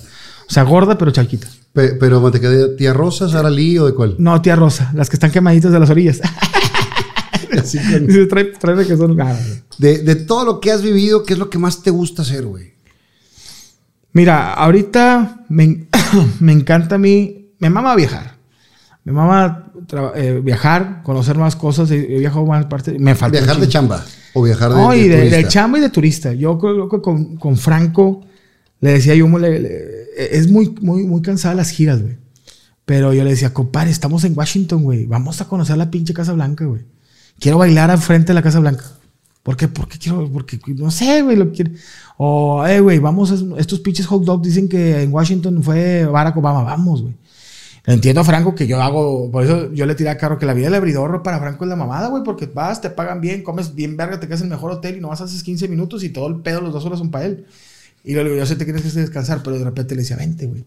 [0.49, 1.49] O sea, gorda, pero chaquita.
[1.73, 4.15] Pe- pero manteca de tía Rosa, Sara Lee o de cuál?
[4.19, 6.21] No, tía Rosa, las que están quemaditas de las orillas.
[7.59, 9.21] Así Dice, trae, trae que son.
[9.21, 9.37] ah,
[9.79, 12.45] de, de todo lo que has vivido, ¿qué es lo que más te gusta hacer,
[12.47, 12.75] güey?
[14.13, 15.87] Mira, ahorita me,
[16.41, 18.37] me encanta a mí, me mama viajar.
[19.05, 19.71] Me mama
[20.17, 21.91] eh, viajar, conocer más cosas.
[21.91, 22.99] He, he viajado más partes.
[22.99, 23.39] Me falta.
[23.39, 24.05] ¿Viajar de chamba
[24.35, 25.37] o viajar de, No, y de, turista?
[25.37, 26.33] de chamba y de turista.
[26.33, 28.23] Yo creo que con, con Franco
[28.87, 32.17] le decía yo, le- es muy, muy, muy cansada las giras, güey.
[32.85, 35.07] Pero yo le decía, compadre, estamos en Washington, güey.
[35.07, 36.83] Vamos a conocer la pinche Casa Blanca, güey.
[37.41, 38.85] Quiero bailar al frente de la Casa Blanca.
[39.43, 39.69] ¿Por qué?
[39.69, 41.73] Porque quiero, porque no sé, güey, lo quiero.
[42.17, 46.37] O, eh, güey, vamos, a- estos pinches hot dogs dicen que en Washington fue Barack
[46.37, 46.63] Obama.
[46.63, 47.15] Vamos, güey.
[47.89, 50.67] Entiendo Franco que yo hago, por eso yo le tiré a carro que la vida
[50.67, 53.97] del abridor para Franco es la mamada, güey, porque vas, te pagan bien, comes bien
[53.97, 56.37] verga, te quedas en el mejor hotel y nomás haces 15 minutos y todo el
[56.41, 57.47] pedo, los dos horas son para él.
[58.07, 60.65] Y luego yo sé que tienes que descansar, pero de repente le decía, vente, güey.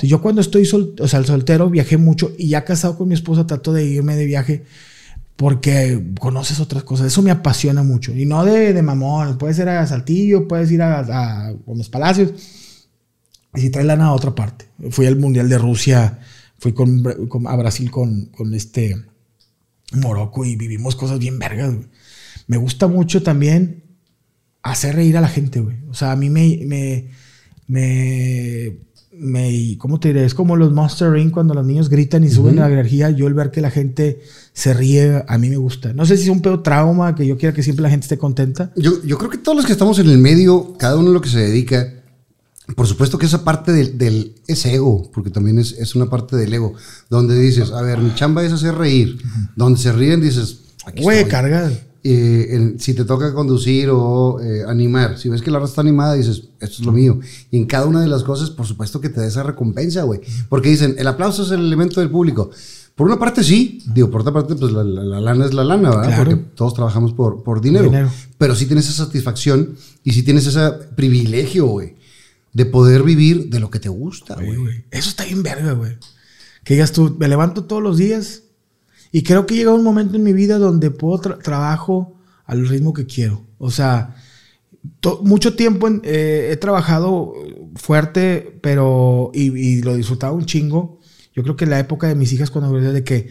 [0.00, 3.46] Yo cuando estoy sol, o sea, soltero viajé mucho y ya casado con mi esposa
[3.46, 4.64] trato de irme de viaje
[5.36, 7.06] porque conoces otras cosas.
[7.06, 8.12] Eso me apasiona mucho.
[8.12, 12.32] Y no de, de mamón, puedes ir a Saltillo, puedes ir a, a Gómez Palacios.
[13.54, 14.66] Y si traes lana a otra parte.
[14.90, 16.18] Fui al Mundial de Rusia,
[16.58, 17.04] fui con,
[17.46, 18.96] a Brasil con, con este
[19.92, 21.72] Morocco y vivimos cosas bien vergas.
[22.48, 23.84] Me gusta mucho también
[24.62, 25.76] hacer reír a la gente, güey.
[25.88, 27.08] O sea, a mí me, me,
[27.66, 28.76] me,
[29.12, 30.24] me- ¿cómo te diré?
[30.24, 31.32] Es como los Monster Inc.
[31.32, 33.10] cuando los niños gritan y suben la energía.
[33.10, 34.20] Yo el ver que la gente
[34.52, 35.92] se ríe, a mí me gusta.
[35.92, 38.18] No sé si es un pedo trauma, que yo quiera que siempre la gente esté
[38.18, 38.72] contenta.
[38.76, 41.28] Yo, yo creo que todos los que estamos en el medio, cada uno lo que
[41.28, 41.94] se dedica,
[42.76, 46.36] por supuesto que esa parte del, del- es ego, porque también es, es una parte
[46.36, 46.74] del ego,
[47.08, 49.18] donde dices, a ver, mi chamba es hacer reír.
[49.56, 51.70] Donde se ríen, dices, aquí Güey, carga.
[52.02, 56.14] Eh, si te toca conducir o eh, animar, si ves que la raza está animada,
[56.14, 57.20] dices, esto es lo mío.
[57.50, 60.20] Y en cada una de las cosas, por supuesto que te da esa recompensa, güey.
[60.48, 62.50] Porque dicen, el aplauso es el elemento del público.
[62.94, 65.64] Por una parte sí, digo, por otra parte, pues la, la- la lana es la
[65.64, 66.04] lana, ¿verdad?
[66.06, 66.24] Claro.
[66.24, 67.84] Porque todos trabajamos por, por dinero.
[67.86, 68.10] Dinero.
[68.38, 69.74] Pero sí tienes esa satisfacción
[70.04, 71.96] y sí tienes ese privilegio, güey.
[72.52, 75.92] de poder vivir de lo que te gusta, güey, Eso está bien verga, güey.
[76.64, 78.42] Que digas tú, me levanto todos los días
[79.12, 82.92] y creo que llega un momento en mi vida donde puedo tra- trabajo al ritmo
[82.92, 83.46] que quiero.
[83.58, 84.14] O sea,
[85.22, 87.32] mucho tiempo en- eh, he trabajado
[87.76, 90.98] fuerte, pero y, y lo disfrutaba un chingo.
[91.34, 93.28] Yo creo que en la época de mis hijas cuando de que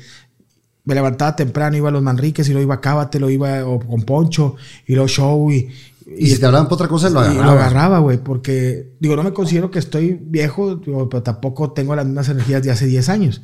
[0.85, 3.79] me levantaba temprano, iba a los Manriques y luego iba a Cábate, lo iba o
[3.79, 4.55] con Poncho
[4.87, 5.69] y luego show y,
[6.17, 7.45] Y, si te hablaban por otra cosa, lo y agarrabas.
[7.45, 12.05] lo agarraba, güey, porque, digo, no me considero que estoy viejo, pero tampoco tengo las
[12.05, 13.41] mismas energías de hace 10 años.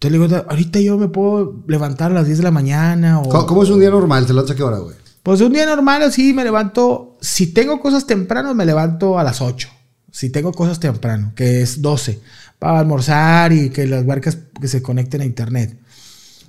[0.00, 3.28] Entonces le digo, ahorita yo me puedo levantar a las 10 de la mañana o...
[3.28, 4.24] ¿Cómo, cómo es un día normal?
[4.24, 4.96] ¿Te lanzas a qué hora, güey?
[5.22, 9.42] Pues un día normal así me levanto, si tengo cosas temprano, me levanto a las
[9.42, 9.68] 8.
[10.10, 12.18] Si tengo cosas temprano, que es 12,
[12.58, 15.78] para almorzar y que las barcas que se conecten a internet.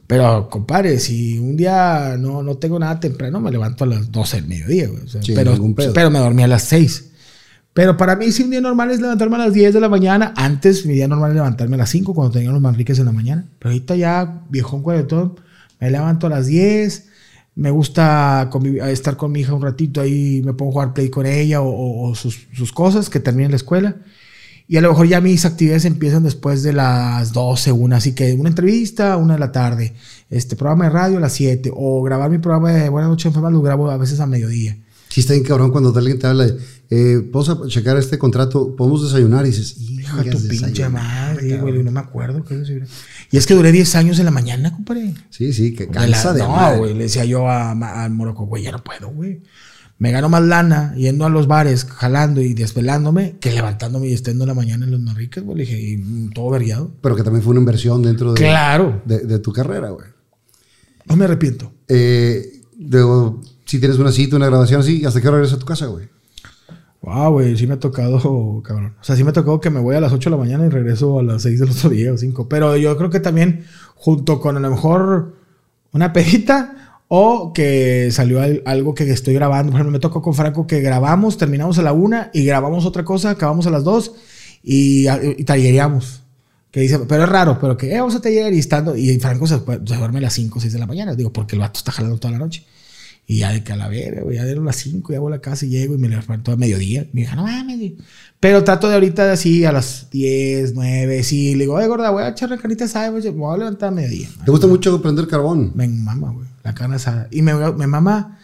[0.07, 4.38] Pero, compadre, si un día no, no tengo nada temprano, me levanto a las 12
[4.38, 5.03] del mediodía, güey.
[5.03, 5.57] O sea, pero,
[5.94, 7.10] pero me dormí a las 6.
[7.73, 10.34] Pero para mí, si un día normal es levantarme a las 10 de la mañana,
[10.35, 13.11] antes mi día normal es levantarme a las 5 cuando tenía los manriques en la
[13.14, 13.45] mañana.
[13.60, 15.35] Pero ahorita ya, viejón cuarentón,
[15.80, 17.07] me levanto a las 10.
[17.56, 18.49] Me gusta
[18.89, 21.69] estar con mi hija un ratito ahí, me pongo a jugar play con ella o,
[21.69, 23.95] o- o sus, sus cosas que terminen la escuela.
[24.68, 28.34] Y a lo mejor ya mis actividades empiezan después de las 12, una, así que
[28.34, 29.93] una entrevista, una de la tarde,
[30.30, 33.52] este programa de radio a las 7, o grabar mi programa de Buenas noches enfermas,
[33.52, 34.77] lo grabo a veces a mediodía.
[35.10, 36.57] Sí, está bien cabrón cuando alguien te habla de,
[36.93, 40.89] eh, vamos a checar este contrato, podemos desayunar y dices, Hija de "Higas, tu pinche
[40.89, 41.72] madre, cabrón".
[41.72, 42.43] güey, no me acuerdo.
[43.31, 45.13] Y es que duré 10 años en la mañana, compadre.
[45.30, 47.73] Sí, sí, que De cansa la- de No, güey, le decía yo a,
[48.09, 49.41] Morocco, güey, ya no puedo, güey.
[49.99, 54.43] Me gano más lana yendo a los bares, jalando y desvelándome, que levantándome y estando
[54.43, 55.59] en la mañana en los marriques, güey.
[55.59, 56.91] Le dije, y mm, todo vergueado.
[57.01, 60.07] Pero que también fue una inversión dentro de, Claro, de, de tu carrera, güey.
[61.05, 61.72] no me arrepiento.
[61.88, 65.65] Eh, luego, si tienes una cita, una grabación así, ¿hasta qué hora regresas a tu
[65.68, 66.09] casa, güey?
[67.02, 68.95] Wow, güey, sí me ha tocado, cabrón.
[69.02, 70.65] O sea, sí me ha tocado que me voy a las 8 de la mañana
[70.65, 72.48] y regreso a las 6 del otro día o 5.
[72.48, 73.65] Pero yo creo que también,
[73.95, 75.36] junto con a lo mejor
[75.94, 79.72] una pedita o que salió al- algo que estoy grabando.
[79.72, 83.03] Por ejemplo, me tocó con Franco que grabamos, terminamos a la una y grabamos otra
[83.03, 84.14] cosa, acabamos a las 2
[84.64, 86.19] y, y tallereamos.
[86.69, 88.95] Que dice, pero es raro, pero que eh, vamos a taller y estando.
[88.95, 91.15] Y Franco se, se duerme a las 5 o 6 de la mañana.
[91.15, 92.64] Digo, porque el vato está jalando toda la noche.
[93.32, 95.70] Y ya de calavera, güey, ya dieron las 5, ya voy a la casa y
[95.70, 97.08] llego y me levanto a mediodía.
[97.14, 97.78] Mi hija, no mames.
[97.78, 97.95] güey".
[98.41, 101.56] Pero trato de ahorita así a las 10, 9, sí.
[101.56, 103.91] Le digo, oye, gorda, voy a echarle carnita asada, güey, me voy a levantar a
[103.91, 104.28] mediodía.
[104.44, 105.72] ¿Te gusta mucho prender carbón?
[105.76, 107.30] Me mama, güey, la carne asada.
[107.32, 108.38] Y me, me mama,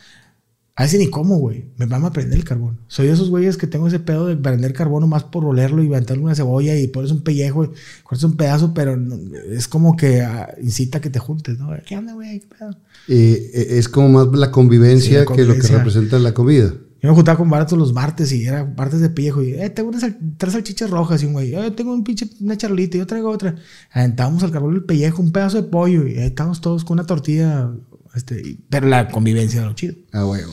[0.76, 1.66] a veces ni como, güey.
[1.76, 2.78] Me mama prender el carbón.
[2.88, 5.88] Soy de esos güeyes que tengo ese pedo de prender carbón nomás por olerlo y
[5.88, 7.70] levantarle una cebolla y pones un pellejo y
[8.04, 9.18] cortas un pedazo, pero no-
[9.52, 11.72] es como que ah, incita a que te juntes, ¿no?
[11.86, 12.40] ¿Qué onda, güey?
[12.40, 12.78] ¿Qué pedo?
[13.08, 16.74] Eh, eh, es como más la convivencia, Sí, la que lo que representa la comida.
[17.02, 19.44] Yo me juntaba con baratos los martes y era martes de pellejo.
[19.44, 22.28] Y, eh, tengo unas sal- tres salchichas rojas y un güey, eh, tengo un pinche,
[22.42, 23.56] una charlita y yo traigo otra.
[23.92, 27.06] Aventábamos al carbón el pellejo, un pedazo de pollo y ahí estábamos todos con una
[27.06, 27.72] tortilla.
[28.16, 29.94] Este, y- pero la convivencia era lo chido.
[30.12, 30.52] Ah, huevo.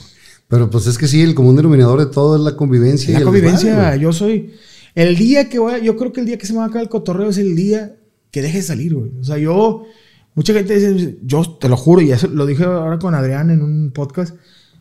[0.48, 3.18] Pero pues es que sí, el común denominador de todo es la convivencia.
[3.18, 4.52] la convivencia, yo soy.
[4.94, 6.68] El día que voy a, yo creo que el día que se me va a
[6.68, 7.96] acabar el cotorreo es el día
[8.30, 9.10] que deje de salir, güey.
[9.18, 9.84] O sea, yo,
[10.34, 13.62] mucha gente dice, yo te lo juro, y eso lo dije ahora con Adrián en
[13.62, 14.34] un podcast.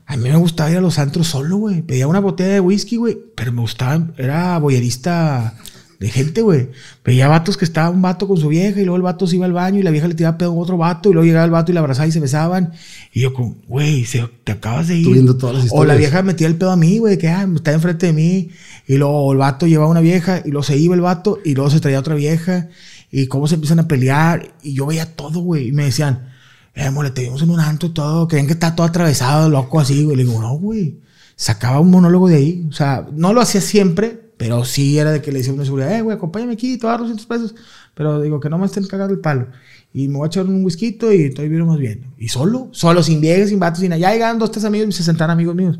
[0.06, 1.82] A mí me gustaba ir a los antros solo, güey.
[1.82, 3.18] Pedía una botella de whisky, güey.
[3.36, 5.56] Pero me gustaba, era boyerista
[6.00, 6.70] de gente, güey.
[7.06, 9.46] Veía vatos que estaba un vato con su vieja y luego el vato se iba
[9.46, 11.52] al baño y la vieja le tiraba pedo a otro vato y luego llegaba el
[11.52, 12.74] vato y la abrazaba y se besaban.
[13.14, 14.06] Y yo como, güey,
[14.44, 15.06] te acabas de ir.
[15.06, 15.98] Tú viendo todas las O la historias.
[16.00, 18.50] vieja metía el pedo a mí, güey, que ah, está enfrente de mí.
[18.86, 21.70] Y luego el vato llevaba una vieja y luego se iba el vato y luego
[21.70, 22.68] se traía otra vieja.
[23.16, 24.56] Y cómo se empiezan a pelear.
[24.64, 25.68] Y yo veía todo, güey.
[25.68, 26.30] Y me decían,
[26.74, 28.28] eh, mole, te vimos en un antro y todo.
[28.28, 30.18] Creen que está todo atravesado, loco, así, güey.
[30.18, 31.00] Le digo, no, güey.
[31.36, 32.66] Sacaba un monólogo de ahí.
[32.70, 35.96] O sea, no lo hacía siempre, pero sí era de que le decía una seguridad,
[35.96, 37.56] eh, güey, acompáñame aquí, te voy a dar 200 pesos.
[37.94, 39.48] Pero digo, que no me estén cagando el palo.
[39.94, 42.08] Y me voy a echar un whisky y estoy más bien.
[42.18, 44.00] Y solo, solo, sin viejas, sin vatos, sin nada.
[44.00, 45.80] Ya llegaban dos, tres amigos y se sentaron amigos míos.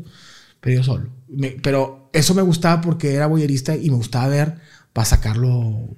[0.60, 1.08] Pero yo solo.
[1.28, 4.54] Me- pero eso me gustaba porque era boyerista y me gustaba ver
[4.92, 5.96] para sacarlo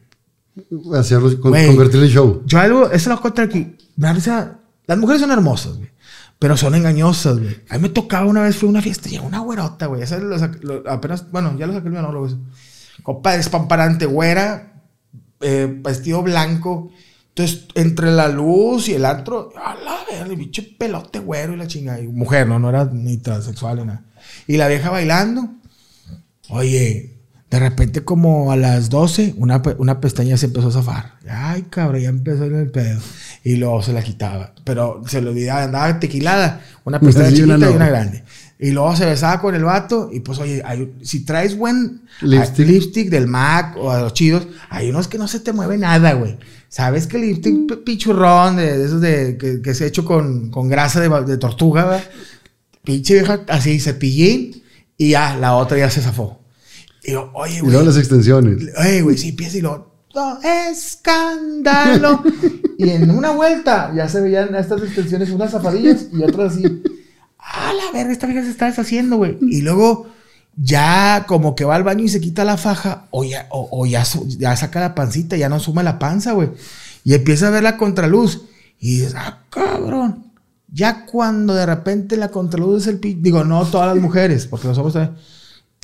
[0.95, 2.43] Hacerlo, con- convertirlo en show.
[2.47, 3.77] yo algo, eso es lo contra aquí.
[3.97, 4.59] Me da risa.
[4.87, 5.91] Las mujeres son hermosas, güey.
[6.39, 7.57] Pero son engañosas, güey.
[7.69, 10.03] A mí me tocaba una vez, fue a una fiesta, llegó una güerota, güey.
[10.03, 12.27] Esa lo lo- apenas, bueno, ya lo saqué el monólogo.
[12.27, 12.39] eso.
[13.03, 14.83] Compadre, espamparante, güera,
[15.41, 16.91] eh, vestido blanco.
[17.29, 21.57] Entonces, entre la luz y el antro, a la verga, el bicho pelote güero y
[21.57, 22.01] la chingada.
[22.01, 24.05] Y mujer, no, no era ni transexual ni nada.
[24.47, 25.49] Y la vieja bailando.
[26.49, 27.16] Oye,
[27.51, 31.13] de repente como a las 12, una, una pestaña se empezó a zafar.
[31.31, 33.01] Ay, cabrón, ya empezó en el pedo.
[33.45, 34.53] Y luego se la quitaba.
[34.65, 36.61] Pero se le olvidaba, andaba tequilada.
[36.85, 38.25] Una pestaña Sí, chiquita una y una grande.
[38.59, 40.11] Y luego se besaba con el vato.
[40.13, 42.67] Y pues, oye, hay- si traes buen Lipstick.
[42.67, 45.79] ah, lipstick del MAC o a los chidos, hay unos que no se te mueve
[45.79, 46.37] nada, güey.
[46.69, 50.51] Sabes que el lipstick pichurrón, de, de esos de, que, que se ha hecho con,
[50.51, 52.05] con grasa de, de tortuga, ¿verdad?
[52.83, 54.63] Pinche vieja, así, cepillín.
[54.99, 56.41] Y ya, la otra ya se zafó.
[57.07, 57.73] Y yo, oye, Y güey.
[57.73, 58.63] luego las extensiones.
[58.79, 59.95] Oye, güey, sí, empieza y lo.
[60.15, 62.23] "No, escándalo.
[62.79, 66.83] y en una vuelta ya se veían estas extensiones, unas zapadillas y otras así.
[67.39, 69.39] A la verga, esta vieja se está deshaciendo, güey.
[69.43, 70.09] Y luego
[70.57, 73.87] ya como que va al baño y se quita la faja, o ya, o, o
[73.87, 74.05] ya,
[74.39, 76.51] ya saca la pancita, ya no suma la panza, güey.
[77.05, 78.43] Y empieza a ver la contraluz.
[78.81, 80.25] Y dices, ah, cabrón.
[80.73, 83.21] Ya cuando de repente la contraluz es el pinche.
[83.23, 85.17] Digo, no todas las mujeres, porque los hombres también.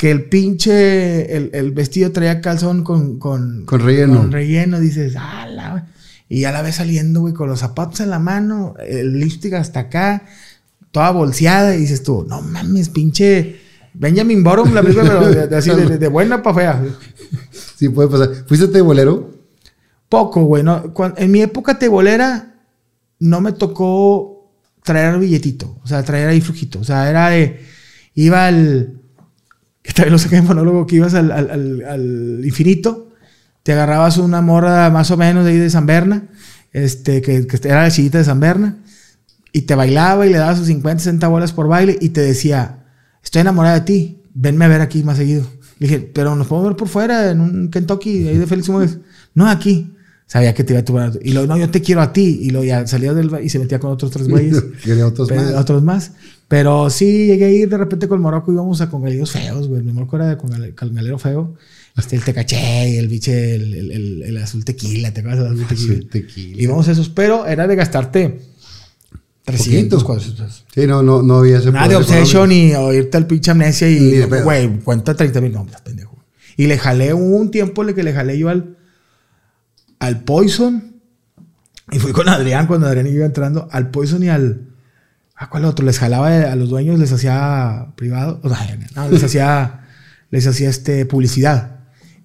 [0.03, 1.37] Que el pinche.
[1.37, 3.21] El, el vestido traía calzón con.
[3.21, 4.17] Con, Con relleno.
[4.19, 5.87] Con relleno, dices, ah, la.
[6.29, 9.79] Y ya la ves saliendo, güey, con los zapatos en la mano, el lipstick hasta
[9.79, 10.25] acá,
[10.91, 13.61] toda bolseada, y dices tú, no mames, pinche.
[13.95, 16.85] Benjamin Borom, la película, pero de, de- así, de, buena para fea.
[17.77, 18.31] Sí, puede pasar.
[18.49, 19.31] ¿Fuiste tebolero?
[20.09, 20.65] Poco, güey.
[20.65, 22.57] No, Cuan- en mi época tebolera
[23.21, 24.51] no me tocó
[24.83, 25.79] traer billetito.
[25.85, 26.81] O sea, traer ahí flujito.
[26.81, 27.61] O sea, era de.
[28.15, 28.99] Iba al.
[29.83, 31.51] Que también lo saqué en monólogo, que ibas al, al-
[31.85, 33.09] al- infinito.
[33.63, 36.25] Te agarrabas una morra más o menos de ahí de San Berna.
[36.73, 38.79] Este, que, que era la chillita de San Berna.
[39.53, 41.97] Y te bailaba y le dabas sus 50, 60 bolas por baile.
[42.01, 42.85] Y te decía:
[43.23, 44.19] Estoy enamorada de ti.
[44.35, 45.47] Venme a ver aquí más seguido.
[45.79, 48.99] Le dije, pero nos podemos ver por fuera, en un Kentucky, ahí de Félix Móvez.
[49.35, 49.92] No, aquí.
[50.33, 51.13] Sabía que te iba a tubar.
[51.23, 52.39] Y luego, no, yo te quiero a ti.
[52.43, 54.63] Y luego ya salía del y se metía con otros tres güeyes.
[54.83, 55.55] Quería otros Pero- más.
[55.55, 56.13] Otros más.
[56.49, 59.83] Pero sí, llegué a ir de repente con Morocco íbamos a con galeros feos, güey.
[59.83, 61.55] Mi Morocco era de con, gal- con galero feo.
[61.99, 65.67] Este, el tecaché, el biche, el, el, el- el azul tequila, ¿te acuerdas del azul
[65.69, 65.93] tequila?
[65.95, 66.63] Azul tequila.
[66.63, 68.41] Íbamos a esos, pero era de gastarte
[69.45, 70.07] 300, Poquito.
[70.07, 70.65] 400.
[70.75, 73.89] Sí, no, no, no había ese Nada de Obsession y o irte al pinche amnesia
[73.91, 76.17] y, güey, cuenta 30 mil nombres, pendejo.
[76.57, 78.77] Y le jalé, un tiempo le que le jalé yo al,
[80.03, 80.97] al Poison.
[81.93, 83.69] Y fui con Adrián cuando Adrián iba entrando.
[83.71, 84.69] Al Poison y al.
[85.37, 85.87] ¿A cuál otro?
[85.87, 88.41] Les jalaba a los dueños, les hacía privado.
[88.43, 89.87] O sea, no, les hacía.
[90.31, 91.77] les hacía este, publicidad.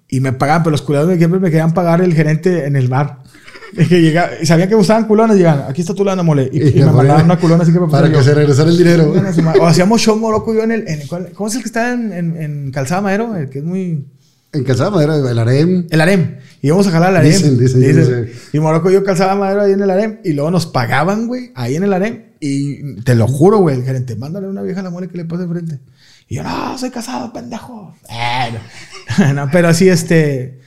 [0.08, 3.22] Y me pagaban, pero los culeros siempre me querían pagar el gerente en el bar.
[3.76, 6.48] Es que llegaba, y sabían que me gustaban culones, llegaban, aquí está tu lana, mole.
[6.50, 8.22] Y, y me mandaban una culona así que me Para que yo.
[8.22, 9.12] se regresara el dinero.
[9.60, 10.88] O hacíamos show moroco yo en el.
[10.88, 13.36] En el ¿Cómo es el que está en, en, en Calzada Madero?
[13.36, 14.06] El que es muy.
[14.52, 15.86] En Calzada Madera, el harem.
[15.90, 16.38] El harem.
[16.62, 17.32] Íbamos a jalar al harem.
[17.32, 18.32] Dicen, dicen, sé.
[18.52, 20.18] Y Morocco y yo calzaba madera ahí en el harem.
[20.24, 22.24] Y luego nos pagaban, güey, ahí en el harem.
[22.40, 25.24] Y te lo juro, güey, el gerente, mándale una vieja a la mole que le
[25.24, 25.80] pase enfrente.
[26.28, 27.94] Y yo, no, soy casado, pendejo.
[28.08, 29.32] Eh, no.
[29.34, 30.60] No, pero así, este.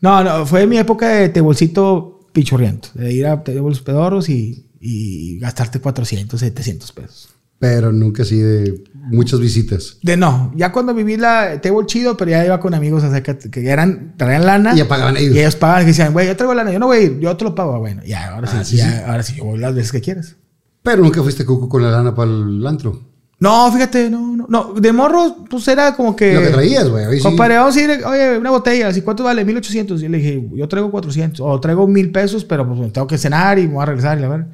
[0.00, 2.88] No, no, fue mi época de tebolcito pichurriento.
[2.94, 7.31] De ir a tebols pedorros y, y gastarte 400, 700 pesos.
[7.62, 9.98] Pero nunca así de muchas visitas.
[10.02, 13.70] De no, ya cuando viví la table chido, pero ya iba con amigos sea, que,
[13.70, 14.74] eran, traían lana.
[14.74, 15.36] Y ya pagaban ellos.
[15.36, 17.36] Y ellos pagaban y decían, güey, yo traigo lana, yo no voy a ir, yo
[17.36, 17.78] te lo pago.
[17.78, 19.02] Bueno, ya, ahora sí, Ah, sí, ya, sí.
[19.06, 20.34] ahora sí, yo voy las veces que quieras.
[20.82, 23.00] Pero nunca fuiste cuco con la lana para el antro.
[23.38, 24.74] No, fíjate, no, no, no.
[24.74, 26.34] De morro, pues era como que.
[26.34, 27.16] Lo que traías, güey.
[27.18, 27.22] Sí.
[27.22, 29.44] Compadre, vamos a ir, oye, una botella, así, ¿cuánto vale?
[29.44, 30.02] 1800.
[30.02, 31.40] Y le dije, yo traigo 400.
[31.40, 34.22] O traigo mil pesos, pero pues tengo que cenar y me voy a regresar y
[34.22, 34.48] la verdad.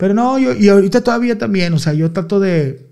[0.00, 2.88] Pero no, yo, y ahorita todavía también, o sea, yo trato de,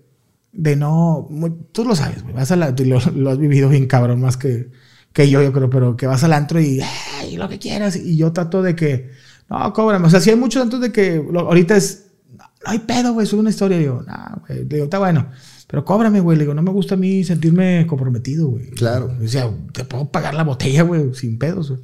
[0.52, 3.68] de no, muy- tú lo sabes, güey, vas a la, tú lo, lo has vivido
[3.70, 4.70] bien cabrón más que,
[5.14, 6.80] que yo, yo creo, pero que vas al antro y,
[7.20, 9.10] "Ay, lo que quieras, y yo trato de que,
[9.48, 12.80] no, cóbrame, o sea, si hay muchos antros de que lo- ahorita es, no hay
[12.80, 15.30] pedo, güey, sube una historia, digo, no, güey, le digo, está bueno,
[15.66, 18.70] pero cóbrame, güey, le digo, no me gusta a mí sentirme comprometido, güey.
[18.72, 19.10] Claro.
[19.24, 21.80] O sea, te puedo pagar la botella, güey, sin pedos, güey.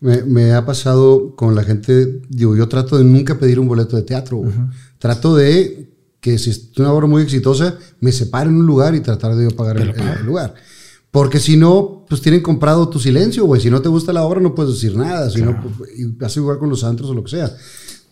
[0.00, 3.96] Me, me ha pasado con la gente, digo, yo trato de nunca pedir un boleto
[3.96, 4.42] de teatro.
[4.98, 5.90] Trato de
[6.20, 9.44] que si es una obra muy exitosa, me separe en un lugar y tratar de
[9.50, 10.54] yo pagar el, el- lugar.
[11.10, 13.60] Porque si no, pues tienen comprado tu silencio, güey.
[13.60, 15.28] Si no te gusta la obra, no puedes decir nada.
[15.28, 17.52] Si no, pues, y vas igual con los antros o lo que sea.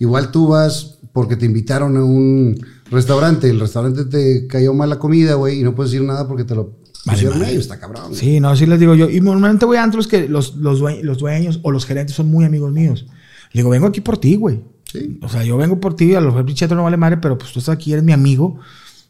[0.01, 2.59] Igual tú vas porque te invitaron a un
[2.91, 6.45] restaurante, el restaurante te cayó mal la comida, güey, y no puedes decir nada porque
[6.45, 6.73] te lo
[7.05, 7.63] Vale, ellos.
[7.63, 8.09] Está cabrón.
[8.09, 8.17] güey.
[8.21, 9.09] Sí, no, sí les digo yo.
[9.09, 12.29] Y normalmente voy a antros que los, los, due- los dueños o los gerentes son
[12.31, 13.07] muy amigos míos.
[13.53, 14.63] Le digo, vengo aquí por ti, güey.
[14.85, 15.19] Sí.
[15.23, 16.47] O sea, yo vengo por ti, a lo mejor
[16.77, 18.59] no vale madre, pero pues tú estás aquí, eres mi amigo.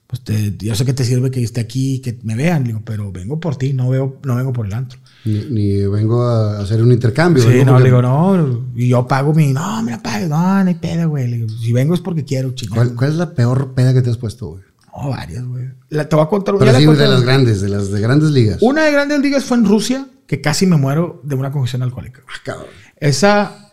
[0.06, 2.64] Pues te- yo sé que te sirve que esté aquí, que me vean.
[2.64, 4.98] Digo, pero vengo por ti, no, veo, no vengo por el antro.
[5.24, 7.42] Ni, ni vengo a hacer un intercambio.
[7.42, 8.70] Sí, no, le digo, no.
[8.74, 11.28] Y yo pago mi, no, me la pagues, no, no hay pedo, güey.
[11.28, 12.76] Le digo, si vengo es porque quiero, chingón.
[12.76, 14.62] ¿Cuál, cuál es la peor peda que te has puesto, güey?
[15.08, 15.66] Varias, güey.
[15.90, 17.02] La- Te voy a contar sí, conté.
[17.02, 18.58] de las grandes, de las de grandes ligas.
[18.62, 22.22] Una de grandes ligas fue en Rusia, que casi me muero de una congestión alcohólica.
[22.28, 22.66] Ah, cabrón.
[22.96, 23.72] Esa.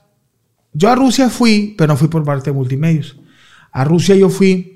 [0.74, 3.18] Yo a Rusia fui, pero no fui por parte de multimedios.
[3.72, 4.72] A Rusia yo fui.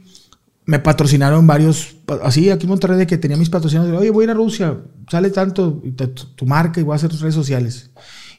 [0.65, 3.99] me patrocinaron varios, así aquí en Monterrey, de que tenía mis patrocinadores.
[3.99, 4.77] Oye, voy a ir a Rusia,
[5.09, 7.89] sale tanto tu, tu marca y voy a hacer tus redes sociales.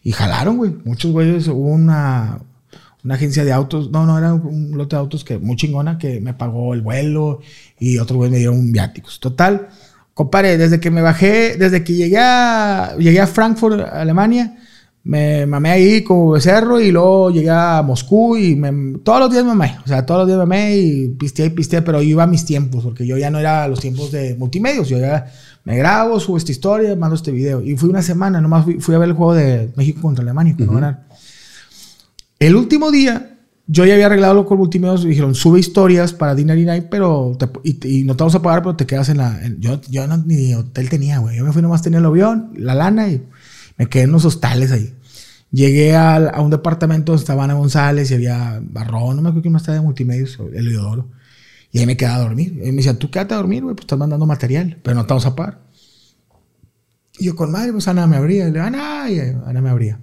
[0.05, 0.77] Y jalaron, güey.
[0.85, 2.39] Muchos güeyes, hubo una,
[3.05, 6.21] una agencia de autos, no, no, era un lote de autos que muy chingona que
[6.21, 7.41] me pagó el vuelo
[7.79, 9.21] y otros güeyes me dieron viáticos.
[9.21, 9.69] Total,
[10.15, 14.57] compadre, desde que me bajé, desde que llegué a, llegué a Frankfurt, Alemania,
[15.03, 19.45] me mamé ahí como becerro y luego llegué a Moscú y me- todos los días
[19.45, 19.79] me mamé.
[19.83, 22.45] O sea, todos los días me mamé y pisteé y pisteé, pero iba a mis
[22.45, 24.91] tiempos, porque yo ya no era los tiempos de multimedios.
[24.91, 25.33] Yo ya
[25.65, 27.63] me grabo, subo esta historia, mando este video.
[27.63, 30.55] Y fui una semana, nomás fui, fui a ver el juego de México contra Alemania,
[30.55, 31.05] que no ganar.
[32.41, 36.35] El último día, yo ya había arreglado lo con multimedios y dijeron, sube historias para
[36.35, 39.19] Dinner Night, pero te- y, y no te vamos a pagar, pero te quedas en
[39.19, 39.45] la...
[39.45, 41.37] en- yo yo no, ni hotel tenía, güey.
[41.37, 43.23] Yo me fui nomás, tenía el avión, la lana y
[43.77, 44.95] me quedé en unos hostales ahí.
[45.53, 49.43] Llegué al- a, un departamento donde estaba Ana González y había Barrón, no me acuerdo
[49.43, 51.09] quién más estaba de multimedios, el Leodoro.
[51.73, 52.55] Y ahí me quedaba a dormir.
[52.65, 55.09] Y me decían, tú quédate a dormir, güey, pues estás mandando material, pero no te
[55.11, 55.61] vamos a pagar.
[57.19, 58.49] Y yo con madre, pues Ana me abría.
[58.49, 60.01] Y le Ana, y Ana me abría.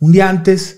[0.00, 0.77] Un día antes,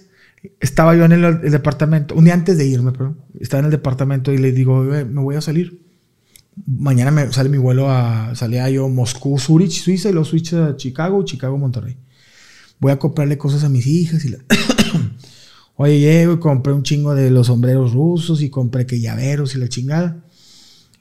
[0.59, 2.93] estaba yo en el, departamento, un día antes de irme,
[3.39, 5.83] estaba en el departamento y le digo, "Oye, me voy a salir.
[6.67, 11.25] Mañana me sale mi vuelo a, salía yo Moscú, Zurich, Suiza, y luego a Chicago,
[11.25, 11.97] Chicago, Monterrey.
[12.79, 14.39] Voy a comprarle cosas a mis hijas y la...
[15.77, 19.59] Oye, llego y compré un chingo de los sombreros rusos y compré que llaveros y
[19.59, 20.25] la chingada.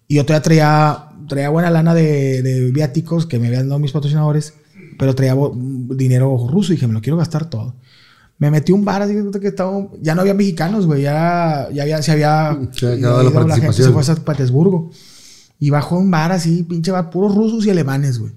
[0.07, 3.91] Y yo todavía traía, traía buena lana de, de viáticos que me habían dado mis
[3.91, 4.53] patrocinadores,
[4.97, 5.35] pero traía
[5.89, 7.75] dinero ruso y dije, me lo quiero gastar todo.
[8.39, 12.01] Me metí un bar así que estaba, ya no había mexicanos, güey, ya, ya había,
[12.01, 14.91] se había, Se había la ido gente, se fue a San Petersburgo.
[15.59, 18.31] Y bajó un bar así, pinche bar, puros rusos y alemanes, güey.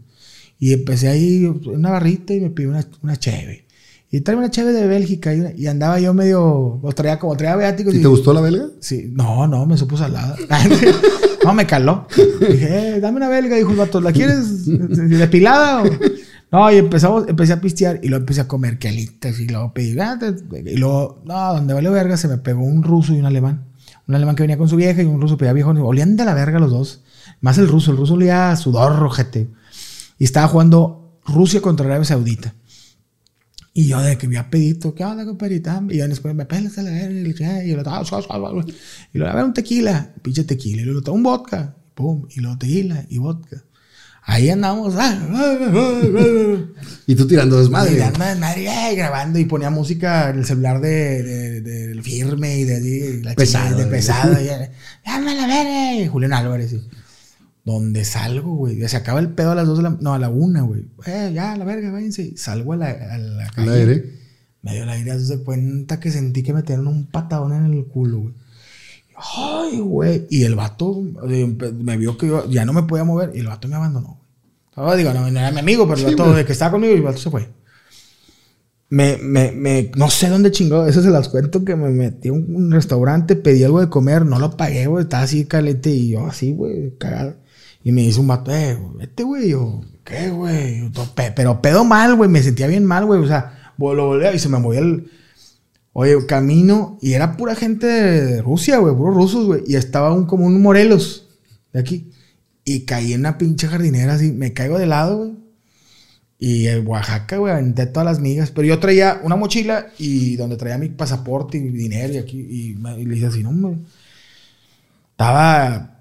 [0.58, 3.66] Y empecé ahí una barrita y me pedí una, una cheve.
[4.10, 6.42] Y trae una cheve de Bélgica y, una- y andaba yo medio,
[6.82, 7.94] o traía como traía viáticos.
[7.94, 8.66] ¿Y te gustó la belga?
[8.80, 10.36] Sí, no, no, me supo salada.
[11.44, 12.06] no, me caló.
[12.40, 15.82] Dije, eh, dame una belga, dijo el vato, ¿la quieres depilada?
[15.82, 15.86] O?
[16.52, 19.98] No, y empezamos, empecé a pistear y luego empecé a comer quelitas y luego pedí,
[19.98, 20.18] ah,
[20.66, 23.64] y luego, no, donde valió verga se me pegó un ruso y un alemán.
[24.06, 25.70] Un alemán que venía con su vieja y un ruso pedía viejo.
[25.70, 27.04] Olían de la verga los dos.
[27.40, 29.48] Más el ruso, el ruso olía a sudor rojete.
[30.18, 32.54] Y estaba jugando Rusia contra Arabia Saudita.
[33.72, 35.82] Y yo de que me había pedito, ¿qué onda, compadrita?
[35.88, 37.62] Y yo después me pelas a la verga.
[37.64, 40.82] Y, yo daba, y luego, a ver, un tequila, pinche tequila.
[40.82, 43.64] Y luego, un vodka, pum, y luego tequila y vodka.
[44.24, 46.58] Ahí andamos, ah, ah, ah,
[47.06, 47.96] Y tú tirando desmadre.
[47.96, 51.86] y anda de madre, ay, grabando y ponía música en el celular de, de, de-
[51.88, 54.70] del firme y de, de la chingada, de.
[55.04, 56.10] Y, ¡Anda la verga!
[56.10, 56.72] Julián Álvarez.
[56.72, 56.80] Y,
[57.64, 58.86] donde salgo, güey.
[58.88, 59.96] Se acaba el pedo a las dos de la...
[60.00, 60.84] No, a la una, güey.
[61.06, 62.36] Eh, ya, a la verga, váyanse.
[62.36, 63.72] Salgo a la, a la Al calle.
[63.72, 64.04] aire.
[64.62, 67.72] Me dio el aire, haz de cuenta que sentí que me tiraron un patadón en
[67.72, 68.34] el culo, güey.
[69.36, 70.26] Ay, güey.
[70.30, 73.46] Y el vato eh, me vio que yo ya no me podía mover y el
[73.46, 74.18] vato me abandonó.
[74.74, 76.36] Ahora digo, no, no era mi amigo, pero el Sí, vato güey.
[76.38, 77.48] de que estaba conmigo y el vato se fue.
[78.88, 82.32] Me, me, me, no sé dónde chingó, eso se las cuento que me metí a
[82.34, 86.26] un, restaurante, pedí algo de comer, no lo pagué, güey, estaba así caliente y yo
[86.26, 87.36] así, güey, cagado.
[87.82, 90.80] Y me dice un vato, eh, vete, güey, yo, ¿qué, güey?
[90.82, 94.06] Yo, "To- pe- Pero pedo mal, güey, me sentía bien mal, güey, o sea, lo
[94.06, 95.10] volví y se me movía el,
[95.94, 99.62] Oye, camino y era pura gente de Rusia, güey, puros rusos, güey.
[99.66, 101.28] Y estaba un, como un Morelos
[101.73, 102.10] de aquí.
[102.64, 104.32] Y caí en una pinche jardinera así.
[104.32, 105.32] Me caigo de lado, güey.
[106.39, 108.51] Y en Oaxaca, güey, aventé todas las migas.
[108.51, 112.39] Pero yo traía una mochila y donde traía mi pasaporte y mi dinero y aquí.
[112.39, 113.78] Y, le dije así, no, güey.
[115.12, 116.01] Estaba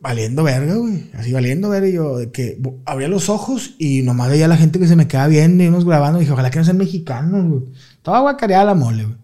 [0.00, 1.10] valiendo verga, güey.
[1.14, 1.88] Así valiendo verga.
[1.88, 4.96] Y yo, de que abría los ojos y nomás veía a la gente que se
[4.96, 6.18] me quedaba viendo y unos grabando.
[6.18, 7.62] Y dije, ojalá que no sean mexicanos, güey.
[7.96, 9.16] Estaba guacareada la mole, güey.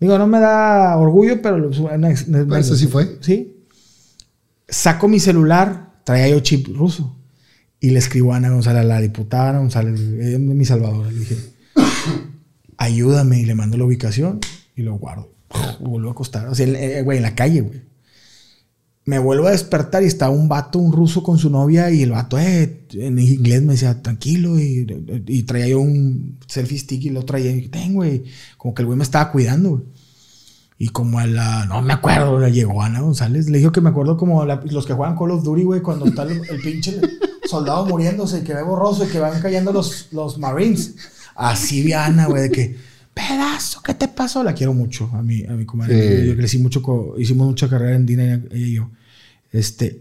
[0.00, 1.56] Digo, no me da orgullo, pero...
[1.56, 1.94] una-
[2.28, 3.18] una- eso sí fue.
[3.20, 3.56] Sí.
[4.68, 7.16] Saco mi celular, traía yo chip ruso.
[7.80, 11.10] Y le escribo a Ana González, a la diputada Ana González, es mi salvadora.
[11.10, 11.36] Le dije,
[12.76, 13.40] ayúdame.
[13.40, 14.40] Y le mando la ubicación
[14.74, 15.32] y lo guardo.
[15.80, 16.48] Me vuelvo a acostar.
[16.48, 17.82] O sea, eh, güey, en la calle, güey.
[19.06, 22.10] Me vuelvo a despertar y estaba un vato, un ruso con su novia y el
[22.10, 24.58] vato, eh, en inglés me decía, tranquilo.
[24.58, 24.84] Y,
[25.28, 27.52] y traía yo un selfie stick y lo traía.
[27.52, 28.24] Y dije, ten, güey.
[28.58, 29.82] Como que el güey me estaba cuidando, güey.
[30.78, 33.48] Y como a la, no me acuerdo, le llegó Ana González.
[33.48, 36.04] Le dijo que me acuerdo como la- los que juegan Call of Duty, güey, cuando
[36.06, 37.00] está el, el pinche
[37.48, 40.96] soldado muriéndose, que ve borroso y que van cayendo los, los Marines.
[41.36, 42.76] Así vi a Ana, güey, de que,
[43.14, 44.42] pedazo, ¿qué te pasó?
[44.44, 46.22] La quiero mucho a mi, a mi comadre.
[46.22, 46.26] Sí.
[46.28, 48.90] Yo crecí mucho, co- hicimos mucha carrera en Dina, ella y yo.
[49.56, 50.00] Este,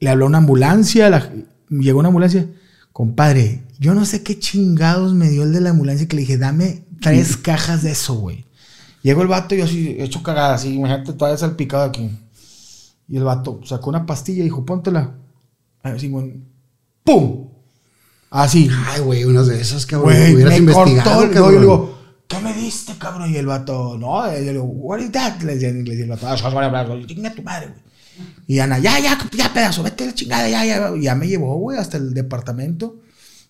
[0.00, 1.32] le habló una ambulancia, la-
[1.70, 2.46] llegó una ambulancia.
[2.92, 6.36] Compadre, yo no sé qué chingados me dio el de la ambulancia que le dije,
[6.38, 8.44] dame tres cajas de eso, güey.
[9.02, 12.10] Llegó el vato y yo así, hecho cagada, así, imagínate, todavía salpicado aquí.
[13.08, 15.14] Y el vato sacó una pastilla y dijo, póntela.
[15.82, 16.44] A ver, Simón,
[17.04, 17.46] ¡pum!
[18.30, 18.68] Así.
[18.88, 20.12] Ay, güey, unas de esas, cabrón.
[20.12, 21.52] Güey, hubieras me cortó investigado, el- no, cabrón.
[21.54, 23.30] yo le digo, ¿qué me diste, cabrón?
[23.32, 25.40] Y el vato, no, yo le digo, what is that?
[25.42, 27.87] Le decía en inglés y el vato, "Ah, tu madre, güey.
[28.46, 30.96] Y Ana, ya, ya, ya, pedazo, vete a la chingada, ya, ya.
[30.96, 33.00] Y ya me llevó, güey, hasta el departamento.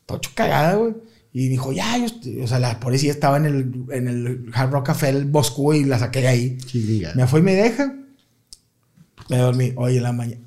[0.07, 0.95] Todo hecho cagada, güey.
[1.33, 2.43] Y dijo, ya, yo, estoy-".
[2.43, 5.85] o sea, la policía estaba en el, en el Hard Rock Café, el Bosco, y
[5.85, 6.59] la saqué de ahí.
[6.59, 7.13] Chinga.
[7.15, 7.95] Me fue y me deja.
[9.29, 9.73] Me dormí.
[9.77, 10.43] Oye, en la mañana.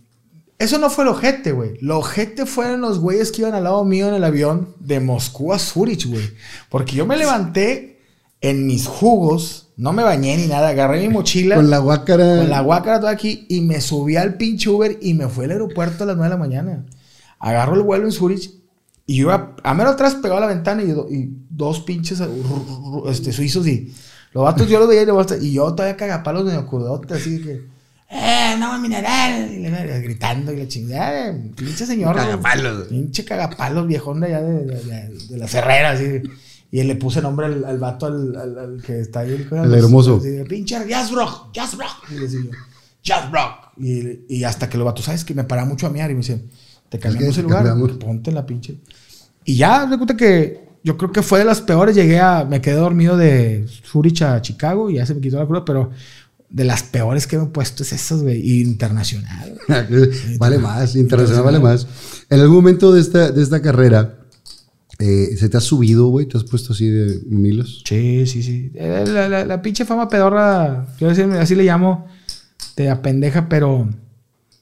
[0.62, 1.78] Eso no fue el ojete, güey.
[1.82, 5.54] Lo ojete fueron los güeyes que iban al lado mío en el avión de Moscú
[5.54, 6.30] a Zurich, güey.
[6.70, 7.91] Porque yo me levanté
[8.42, 12.38] en mis jugos, no me bañé ni nada, agarré mi mochila Con la guácara.
[12.38, 15.52] con la guácara toda aquí y me subí al pinche Uber y me fui al
[15.52, 16.86] aeropuerto a las 9 de la mañana.
[17.40, 18.52] Agarro el vuelo en Zurich
[19.06, 22.22] y yo iba a mero atrás pegado a la ventana y, do- y dos pinches
[23.08, 23.94] este, suizos y
[24.34, 27.38] los vatos yo los veía y, los vatos- y yo todavía cagapalos medio curdote así
[27.38, 27.72] de que
[28.14, 29.50] ¡Eh, no, mineral!
[29.54, 31.34] Y le- gritando y la chingada.
[31.56, 32.14] Pinche señor.
[32.14, 32.88] Cagapalos.
[32.90, 36.22] Pinche cagapalos viejón de allá de, de, de- de la Ferrera, así.
[36.72, 39.46] Y le puse nombre al, al vato, al, al- al que está ahí.
[39.52, 40.18] El hermoso.
[40.18, 42.10] Así pinche Jazzbrock, Jazzbrock.
[42.12, 42.52] Y le decía yo,
[43.04, 43.78] Jazzbrock.
[43.78, 45.26] Y, y hasta que los vatos, ¿sabes?
[45.26, 46.50] Que me para mucho a miar y me dicen,
[46.90, 47.98] te cambiamos te el lugar, cambiamos.
[47.98, 48.80] ponte la pinche.
[49.44, 51.96] Y ya, me cuenta que yo creo que fue de las peores.
[51.96, 55.46] Llegué a, me quedé dormido de Zurich a Chicago y ya se me quitó la
[55.48, 55.90] cruda, pero
[56.50, 59.58] de las peores que me he puesto es esas, güey, internacional.
[60.38, 61.88] vale más, internacional vale más.
[62.30, 64.18] En algún momento de esta, de esta carrera,
[65.02, 66.28] eh, ¿se te ha subido, güey?
[66.28, 67.84] ¿Te has puesto así de milos?
[67.86, 68.72] Sí, sí, sí.
[68.76, 72.06] Eh, La, la- la pinche fama pedorra, quiero decir, así le llamo,
[72.76, 73.90] te apendeja, pero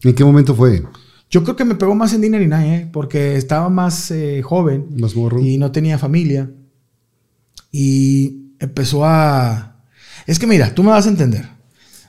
[0.04, 0.84] ¿En qué momento fue?
[1.30, 2.90] yo creo que me pegó más en Dinner y Nine, ¿eh?
[2.92, 5.40] porque estaba más eh, joven Más morro.
[5.42, 6.50] y no tenía familia.
[7.72, 9.76] Y empezó a...
[10.26, 11.46] Es que mira, tú me vas a entender.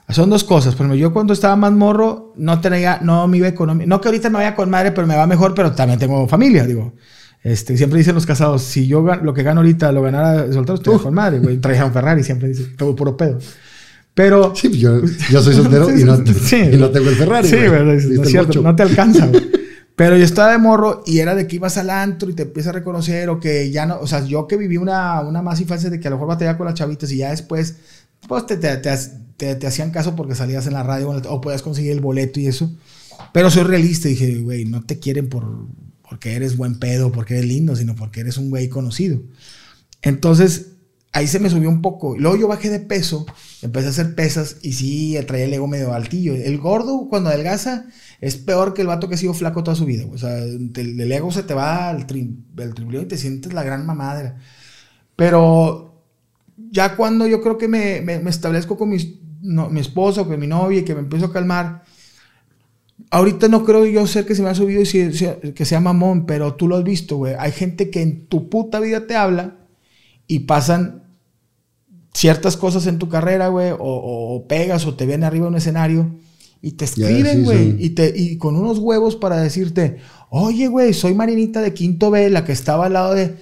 [0.09, 0.75] Son dos cosas.
[0.75, 3.87] Por ejemplo, yo cuando estaba más morro no tenía, no me iba económico.
[3.87, 6.65] No que ahorita me vaya con madre, pero me va mejor, pero también tengo familia,
[6.65, 6.93] digo.
[7.43, 10.99] Este, siempre dicen los casados, si yo lo que gano ahorita lo ganara soltero, estoy
[10.99, 11.57] con madre, güey.
[11.57, 13.39] Traía un Ferrari, siempre dice, todo puro pedo.
[14.13, 14.53] Pero...
[14.55, 15.01] Sí, yo,
[15.31, 16.57] yo soy soltero y, no, Sí.
[16.73, 17.47] y no tengo el Ferrari.
[17.47, 17.83] Sí, güey.
[17.83, 19.49] No, es cierto, no te alcanza, güey.
[19.95, 22.69] Pero yo estaba de morro y era de que ibas al antro y te empiezas
[22.69, 25.89] a reconocer o que ya no, o sea, yo que viví una, una más infancia
[25.89, 27.75] de que a lo mejor batallaba con las chavitas y ya después,
[28.27, 28.89] pues te, te, te,
[29.37, 32.47] te- te hacían caso porque salías en la radio o podías conseguir el boleto y
[32.47, 32.71] eso.
[33.33, 35.43] Pero soy realista y dije, güey, no te quieren por,
[36.11, 39.21] porque eres buen pedo, porque eres lindo, sino porque eres un güey conocido.
[40.01, 40.73] Entonces,
[41.13, 42.17] ahí se me subió un poco.
[42.17, 43.25] Luego yo bajé de peso,
[43.61, 46.35] empecé a hacer pesas y sí, traía el ego medio altillo.
[46.35, 47.85] El gordo, cuando adelgaza,
[48.19, 50.05] es peor que el vato que ha sido flaco toda su vida.
[50.11, 53.85] O sea, el, ego se te va al, tri, al y te sientes la gran
[53.85, 54.37] mamadera.
[55.15, 56.03] Pero
[56.71, 60.79] ya cuando yo creo que me, me- establezco con mis- mi esposo, con mi novia
[60.81, 61.83] y que me empiezo a calmar,
[63.09, 65.79] Ahorita no creo yo ser que se me ha subido y si- si- que sea
[65.79, 67.35] mamón, pero tú lo has visto, güey.
[67.39, 69.57] Hay gente que en tu puta vida te habla
[70.27, 71.03] y pasan
[72.13, 76.11] ciertas cosas en tu carrera, güey, o, pegas o te ven arriba de un escenario
[76.61, 79.97] y te escriben, sí, güey, y, te- y con unos huevos para decirte,
[80.29, 83.35] oye, güey, soy Marinita de Quinto B, la que estaba al lado de...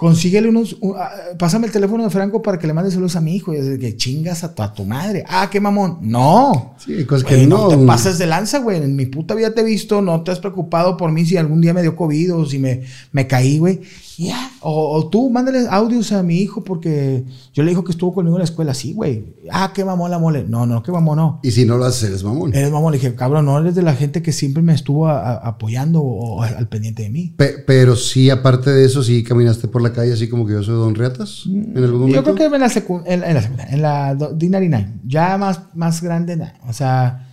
[0.00, 0.78] Consíguele unos...
[0.80, 3.52] un- ah, pásame el teléfono de Franco para que le mande saludos a mi hijo.
[3.52, 5.24] Y es que chingas a tu, a tu madre.
[5.28, 5.98] Ah, qué mamón.
[6.00, 6.74] No.
[6.82, 7.68] Sí, cosas que no.
[7.68, 8.82] te pases de lanza, güey.
[8.82, 11.60] En mi puta vida te he visto, no te has preocupado por mí si algún
[11.60, 12.80] día me dio COVID o si me,
[13.12, 13.82] me caí, güey.
[14.20, 14.50] Y Ya.
[14.60, 17.24] O, o tú, mándale audios a mi hijo porque
[17.54, 18.74] yo le dijo que estuvo conmigo en la escuela.
[18.74, 19.24] Sí, güey.
[19.50, 20.44] Ah, qué mamón la mole.
[20.46, 21.40] No, no, qué mamón no.
[21.42, 22.54] Y si no lo haces, eres mamón.
[22.54, 22.92] Eres mamón.
[22.92, 26.02] Le dije, cabrón, no eres de la gente que siempre me estuvo a- a- apoyando
[26.02, 27.32] o, al pendiente de mí.
[27.38, 30.62] Pe- pero sí, aparte de eso, sí caminaste por la calle así como que yo
[30.62, 32.16] soy Don Reatas en algún momento.
[32.16, 35.38] Yo creo que en la, secu- en, en la secundaria, en la do- D99, ya
[35.38, 36.50] más, más grande, nah.
[36.68, 37.26] o sea,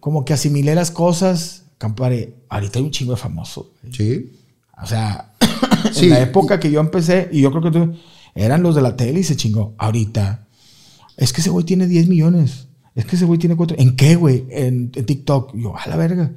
[0.00, 1.62] como que asimilé las cosas.
[1.78, 3.68] Campare, ahorita hay un chingo de famosos.
[3.82, 3.94] güey.
[3.94, 4.32] Sí.
[4.82, 5.32] O sea,
[5.92, 6.06] Sí.
[6.06, 7.94] en la época que yo empecé, y yo creo que tú,
[8.34, 9.74] eran los de la tele y se chingó.
[9.78, 10.46] Ahorita,
[11.16, 12.68] es que ese güey tiene 10 millones.
[12.94, 13.76] Es que ese güey tiene 4.
[13.78, 14.46] ¿En qué, güey?
[14.50, 15.56] En, en TikTok.
[15.56, 16.32] Yo, a la verga.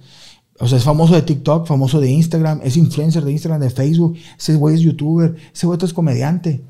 [0.59, 4.15] O sea, es famoso de TikTok, famoso de Instagram, es influencer de Instagram, de Facebook.
[4.37, 6.63] Ese güey es youtuber, ese güey es comediante.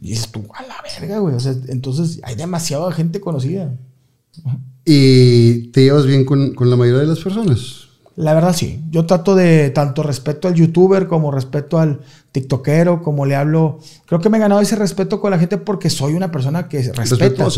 [0.00, 1.34] Y dices tú, a la verga, güey.
[1.34, 3.76] O sea, entonces hay demasiada gente conocida.
[4.84, 7.83] ¿Y te llevas bien con, con la mayoría de las personas?
[8.16, 8.80] La verdad sí.
[8.90, 12.00] Yo trato de tanto respeto al youtuber como respeto al
[12.32, 13.80] tiktokero, como le hablo.
[14.06, 16.92] Creo que me he ganado ese respeto con la gente porque soy una persona que
[16.92, 17.48] respeta.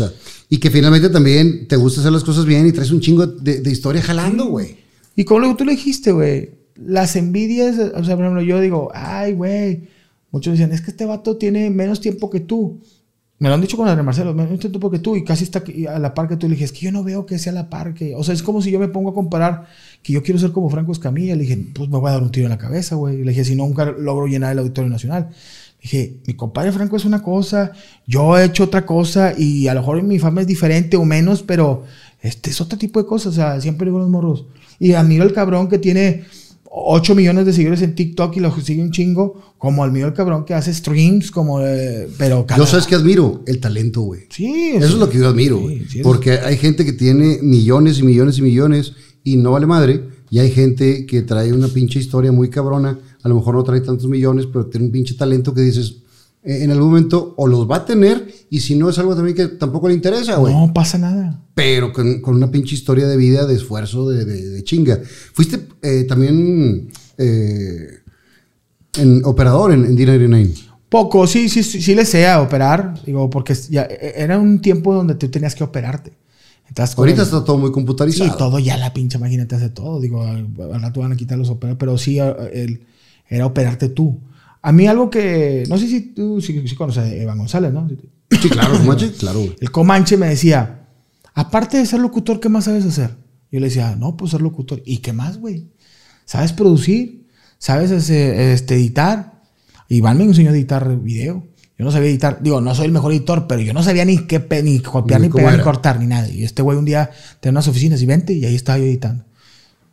[0.49, 3.61] Y que finalmente también te gusta hacer las cosas bien y traes un chingo de,
[3.61, 4.77] de historia jalando, güey.
[5.15, 9.33] Y como tú lo dijiste, güey, las envidias, o sea, por ejemplo, yo digo, ay,
[9.33, 9.89] güey,
[10.31, 12.79] muchos dicen, es que este vato tiene menos tiempo que tú.
[13.39, 15.63] Me lo han dicho con Adrián Marcelo, me un tipo que tú y casi está
[15.89, 16.47] a la par que tú.
[16.49, 18.15] Le dije, que yo no veo que sea a la par que...
[18.15, 19.67] O sea, es como si yo me pongo a comparar
[20.01, 21.35] que yo quiero ser como Franco Escamilla.
[21.35, 23.17] Le dije, pues me voy a dar un tiro en la cabeza, güey.
[23.17, 25.29] Le dije, si nunca logro llenar el Auditorio Nacional.
[25.81, 27.71] Dije, mi compadre Franco es una cosa,
[28.07, 31.43] yo he hecho otra cosa y a lo mejor mi fama es diferente o menos,
[31.43, 31.83] pero
[32.21, 33.33] este es otro tipo de cosas.
[33.33, 34.45] O sea, siempre digo los morros.
[34.79, 36.25] Y admiro al cabrón que tiene
[36.69, 40.13] 8 millones de seguidores en TikTok y lo sigue un chingo, como al mío el
[40.13, 44.21] cabrón que hace streams, como, eh, pero cada- Yo sabes que admiro el talento, güey.
[44.29, 48.03] Sí, Eso es lo que yo admiro, sí, Porque hay gente que tiene millones y
[48.03, 50.03] millones y millones y no vale madre.
[50.29, 52.99] Y hay gente que trae una pinche historia muy cabrona.
[53.23, 55.97] A lo mejor no trae tantos millones, pero tiene un pinche talento que dices,
[56.47, 59.35] eh, en algún momento o los va a tener y si no es algo también
[59.35, 60.53] que tampoco le interesa, güey.
[60.53, 61.41] No pasa nada.
[61.53, 64.99] Pero con, con una pinche historia de vida, de esfuerzo, de, de- de chinga.
[65.33, 67.99] Fuiste eh, también eh,
[68.97, 70.63] en operador en, en D99.
[70.89, 74.59] Poco, sí, sí, sí, sí le sé a operar, digo, porque ya eh, era un
[74.61, 76.13] tiempo donde tú tenías que operarte.
[76.69, 78.29] Entonces, Ahorita el- está todo muy computarizado.
[78.29, 79.99] Sí, todo ya la pinche máquina te hace todo.
[79.99, 80.47] Digo, al
[80.81, 82.85] rato van a quitar los operadores, pero sí el-
[83.29, 84.19] era operarte tú.
[84.61, 87.87] A mí algo que, no sé si tú sí, sí conoces a Evan González, ¿no?
[88.41, 89.55] Sí, claro, Comanche, claro, güey.
[89.59, 90.87] El Comanche me decía,
[91.33, 93.11] aparte de ser locutor, ¿qué más sabes hacer?
[93.51, 94.81] Yo le decía, no, pues ser locutor.
[94.85, 95.67] ¿Y qué más, güey?
[96.25, 97.27] ¿Sabes producir?
[97.59, 99.41] ¿Sabes ese- este, editar?
[99.89, 101.47] Iván me enseñó a editar video.
[101.79, 102.39] Yo no sabía editar.
[102.41, 105.27] Digo, no soy el mejor editor, pero yo no sabía ni qué ni copiar, Ni
[105.27, 105.63] ni, pegar, ni era.
[105.63, 106.27] cortar, ni nada.
[106.27, 107.09] Y este güey un día
[107.39, 109.23] tenía unas oficinas y vente, y ahí estaba yo editando.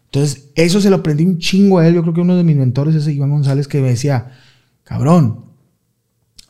[0.07, 1.95] Entonces, eso se lo aprendí un chingo a él.
[1.95, 4.33] Yo creo que uno de mis mentores es Iván González, que me decía,
[4.85, 5.47] cabrón,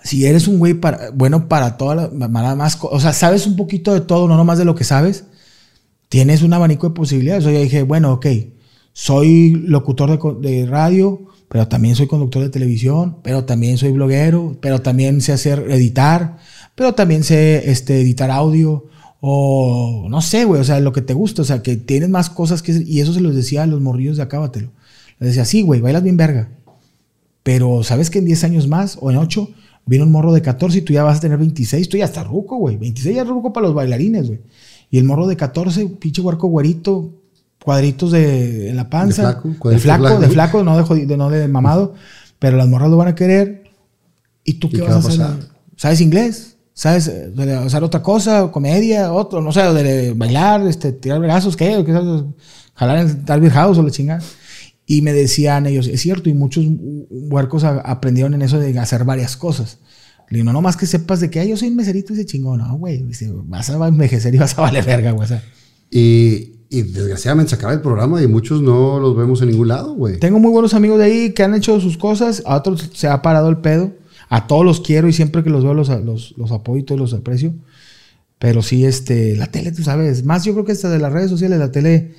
[0.03, 4.03] si eres un güey para, bueno para todas las o sea, sabes un poquito de
[4.03, 5.25] todo, no nomás de lo que sabes,
[6.09, 7.45] tienes un abanico de posibilidades.
[7.45, 8.27] O sea, yo dije, bueno, ok,
[8.93, 14.81] soy locutor de radio, pero también soy conductor de televisión, pero también soy bloguero, pero
[14.83, 16.37] también sé hacer, editar,
[16.75, 18.87] pero también sé este, editar audio,
[19.21, 22.29] o no sé, güey, o sea, lo que te gusta, o sea, que tienes más
[22.29, 22.73] cosas que...
[22.87, 24.71] Y eso se los decía a los morrillos de Acábatelo.
[25.19, 26.51] Les decía, sí, güey, bailas bien verga.
[27.45, 29.49] Pero sabes que en 10 años más o en 8
[29.87, 31.89] viene un morro de 14 y tú ya vas a tener 26.
[31.89, 32.77] Tú ya estás ruco, güey.
[32.77, 34.41] 26 ya es ruco para los bailarines, güey.
[34.91, 37.11] Y el morro de 14, pinche huarco güerito,
[37.63, 39.23] cuadritos de, en la panza.
[39.23, 41.95] De flaco, de flaco, de flaco, no de, no de mamado.
[42.39, 43.65] Pero las morras lo van a querer.
[44.43, 45.19] ¿Y tú ¿Y qué, qué vas a hacer?
[45.19, 45.37] pasar?
[45.77, 46.57] ¿Sabes inglés?
[46.73, 48.51] ¿Sabes eh, de hacer otra cosa?
[48.51, 49.13] ¿Comedia?
[49.13, 51.83] Otro, no sé, de bailar, este, tirar brazos, ¿qué?
[51.85, 52.25] ¿Qué sabes?
[52.75, 54.23] Jalar en Darby House o la chingada.
[54.87, 56.65] Y me decían ellos, es cierto, y muchos
[57.11, 59.79] huercos a- aprendieron en eso de hacer varias cosas.
[60.31, 62.27] Le digo, no nomás que sepas de que "Ay, yo soy un meserito y ese
[62.27, 63.05] chingón, no, güey,
[63.47, 65.29] vas a envejecer y vas a valer verga, güey.
[65.91, 69.95] Y, y desgraciadamente se acaba el programa y muchos no los vemos en ningún lado,
[69.95, 70.19] güey.
[70.19, 73.23] Tengo muy buenos amigos de ahí que han hecho sus cosas, a otros se ha
[73.23, 73.93] parado el pedo,
[74.29, 77.01] a todos los quiero y siempre que los veo los, los, los apoyo y todos
[77.01, 77.55] los aprecio.
[78.39, 81.31] Pero sí, este, la tele, tú sabes, más yo creo que hasta de las redes
[81.31, 82.15] sociales, la tele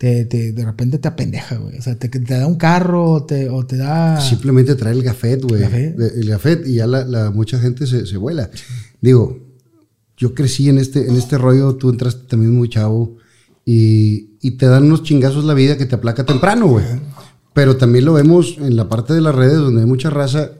[0.00, 1.76] te, te- de repente te apendeja, güey.
[1.76, 4.18] O sea, te, te da un carro o te, o te da...
[4.18, 5.62] Simplemente traer el gafet, güey.
[5.62, 8.48] El gafet y ya la, la- mucha gente se, se vuela.
[9.02, 9.38] Digo,
[10.16, 13.18] yo crecí en este, en este rollo, tú entraste también muy chavo
[13.66, 16.86] y, y te dan unos chingazos la vida que te aplaca temprano, güey.
[17.52, 20.50] Pero también lo vemos en la parte de las redes donde hay mucha raza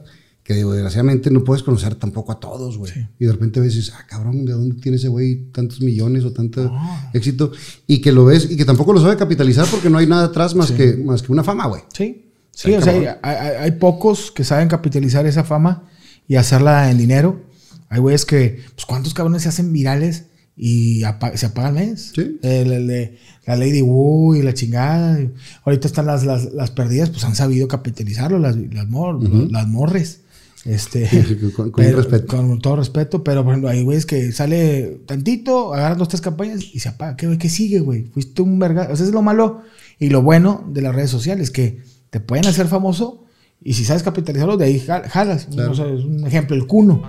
[0.51, 2.91] que, digo, desgraciadamente no puedes conocer tampoco a todos, güey.
[3.19, 6.23] Y de repente ves y dices, ah, cabrón, ¿de dónde tiene ese güey tantos millones
[6.25, 6.71] o tanto
[7.13, 7.51] éxito?
[7.87, 10.55] Y que lo ves y que tampoco lo sabe capitalizar porque no hay nada atrás
[10.55, 11.81] más, que, más que una fama, güey.
[11.93, 13.05] Sí, sí, o sea, hay,
[13.35, 15.87] hay- hay pocos que saben capitalizar esa fama
[16.27, 17.41] y hacerla en dinero.
[17.89, 20.25] Hay güeyes que, pues, ¿cuántos cabrones se hacen virales
[20.55, 22.11] y apa- se apagan el mes?
[22.15, 22.37] Sí.
[22.41, 23.17] El- el de
[23.47, 25.17] la Lady Wu y la chingada.
[25.65, 29.21] ahorita están las, las, las perdidas, pues han sabido capitalizarlo, las, las, mor-
[29.51, 30.21] las morres.
[30.65, 31.07] Este,
[31.55, 32.27] con- con pero- respeto.
[32.37, 36.59] Con todo respeto, pero por ejemplo, hay güeyes que sale tantito, agarran dos, tres campañas
[36.73, 37.15] y se apaga.
[37.17, 38.03] ¿Qué, qué sigue, güey?
[38.05, 38.87] Fuiste un verga.
[38.91, 39.61] O sea, es lo malo
[39.99, 43.25] y lo bueno de las redes sociales, que te pueden hacer famoso
[43.63, 45.47] y si sabes capitalizarlo, de ahí jal- jalas.
[45.51, 45.71] Claro.
[45.73, 47.03] Es un ejemplo, el cuno.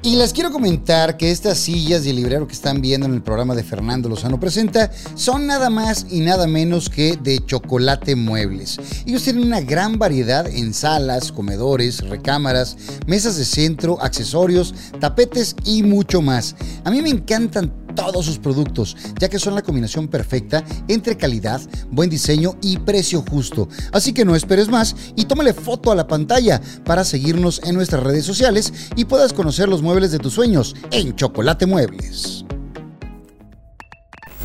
[0.00, 3.56] Y les quiero comentar que estas sillas el librero que están viendo en el programa
[3.56, 8.78] de Fernando Lozano Presenta son nada más y nada menos que de chocolate muebles.
[9.06, 12.76] Ellos tienen una gran variedad en salas, comedores, recámaras,
[13.08, 16.54] mesas de centro, accesorios, tapetes y mucho más.
[16.84, 21.60] A mí me encantan todos sus productos, ya que son la combinación perfecta entre calidad,
[21.90, 23.68] buen diseño y precio justo.
[23.92, 28.02] Así que no esperes más y tómale foto a la pantalla para seguirnos en nuestras
[28.04, 32.44] redes sociales y puedas conocer los muebles de tus sueños en Chocolate Muebles.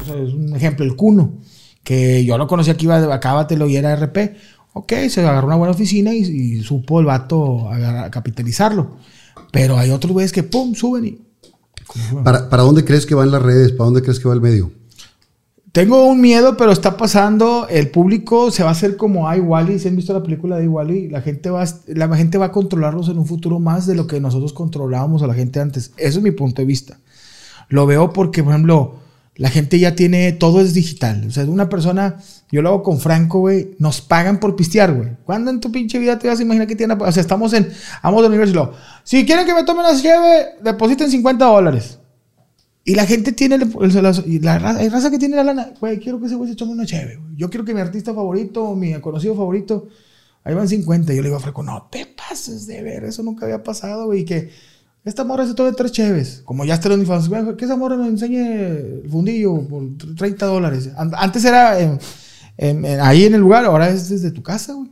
[0.01, 1.35] Es un ejemplo, el cuno.
[1.83, 4.35] Que yo lo conocí aquí, acábatelo y era RP.
[4.73, 8.97] Ok, se agarró una buena oficina y, y supo el vato agarrar- capitalizarlo.
[9.51, 11.32] Pero hay otros güeyes que, pum, suben y...
[12.23, 13.71] ¿Para, ¿Para dónde crees que van las redes?
[13.71, 14.71] ¿Para dónde crees que va el medio?
[15.71, 17.67] Tengo un miedo, pero está pasando.
[17.67, 19.79] El público se va a hacer como I Wally.
[19.79, 22.51] Si han visto la película de Wally, la gente va, a- la gente va a
[22.51, 25.91] controlarlos en un futuro más de lo que nosotros controlábamos a la gente antes.
[25.97, 26.99] Eso es mi punto de vista.
[27.69, 28.95] Lo veo porque, por ejemplo,
[29.35, 31.25] la gente ya tiene todo es digital.
[31.27, 32.17] O sea, una persona,
[32.51, 35.09] yo lo hago con Franco, güey, nos pagan por pistear, güey.
[35.25, 36.93] ¿Cuándo en tu pinche vida te vas a imaginar que tiene?
[36.93, 37.67] O sea, estamos en,
[38.03, 38.73] vamos de universo y lo,
[39.03, 41.99] si quieren que me tomen las lleve, depositen 50 dólares.
[42.85, 45.71] Y la gente tiene, el- las- y la, ra- hay raza que tiene la lana,
[45.79, 47.35] güey, quiero que ese güey se tome una chévere, güey.
[47.37, 49.87] Yo quiero que mi artista favorito, mi conocido favorito,
[50.43, 51.13] ahí van 50.
[51.13, 54.21] Yo le digo a Franco, no te pases de ver, eso nunca había pasado, güey.
[54.21, 54.49] y Que
[55.05, 56.41] esta morra se tome tres cheves.
[56.45, 58.37] Como ya está en OnlyFans, güey, que esa morra nos enseñe
[59.03, 59.83] el fundillo por
[60.17, 60.89] 30 dólares.
[60.97, 61.99] An- Antes era en-
[62.57, 64.89] en- en- ahí en el lugar, ahora es desde tu casa, güey.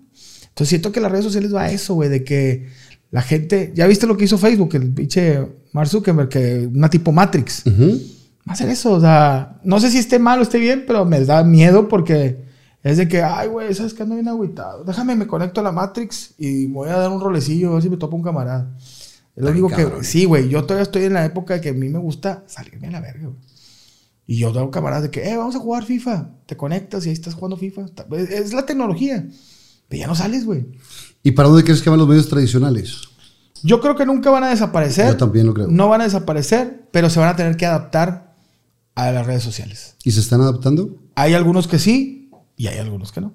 [0.50, 2.68] Entonces siento que las redes sociales va a eso, güey, de que
[3.10, 5.40] la gente, ya viste lo que hizo Facebook, el pinche
[5.74, 7.64] Mark Zuckerberg, que una tipo Matrix.
[7.66, 7.92] Ujú.
[8.48, 11.06] Va a hacer eso, o sea, no sé si esté mal o esté bien, pero
[11.06, 12.44] me da miedo porque
[12.84, 14.84] es de que, ay, güey, sabes que ando bien agüitado.
[14.84, 17.90] Déjame, me conecto a la Matrix y voy a dar un rolecillo a ver si
[17.90, 18.76] me topa un camarada.
[19.42, 20.04] Es lo único que, cabrón.
[20.04, 22.92] sí, güey, yo todavía estoy en la época que a mí me gusta salirme a
[22.92, 23.40] la verga, güey.
[24.28, 26.30] Y yo tengo camaradas de que, eh, vamos a jugar FIFA.
[26.46, 27.86] Te conectas y ahí estás jugando FIFA.
[28.20, 29.28] Es la tecnología.
[29.90, 30.68] Pero ya no sales, güey.
[31.24, 33.02] ¿Y para dónde crees que van los medios tradicionales?
[33.64, 35.08] Yo creo que nunca van a desaparecer.
[35.08, 35.68] Yo también lo creo.
[35.68, 38.36] No van a desaparecer, pero se van a tener que adaptar
[38.96, 39.96] a las redes sociales.
[40.04, 40.98] ¿Y se están adaptando?
[41.16, 43.34] Hay algunos que sí y hay algunos que no.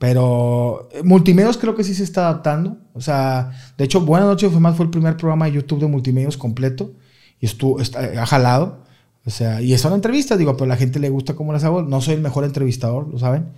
[0.00, 2.78] Pero eh, Multimedios creo que sí se está adaptando.
[2.94, 5.88] O sea, de hecho, Buenas noches fue más fue el primer programa de YouTube de
[5.88, 6.92] Multimedios completo
[7.38, 8.78] y estuvo está- ha jalado.
[9.26, 11.82] O sea, y son entrevistas, digo, pero a la gente le gusta cómo las hago.
[11.82, 13.50] No soy el mejor entrevistador, lo saben,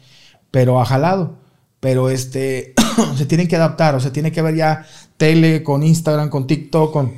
[0.50, 1.36] pero ha jalado.
[1.78, 2.74] Pero este
[3.16, 4.84] se tienen que adaptar, o sea, tiene que haber ya
[5.16, 7.12] tele con Instagram, con TikTok, con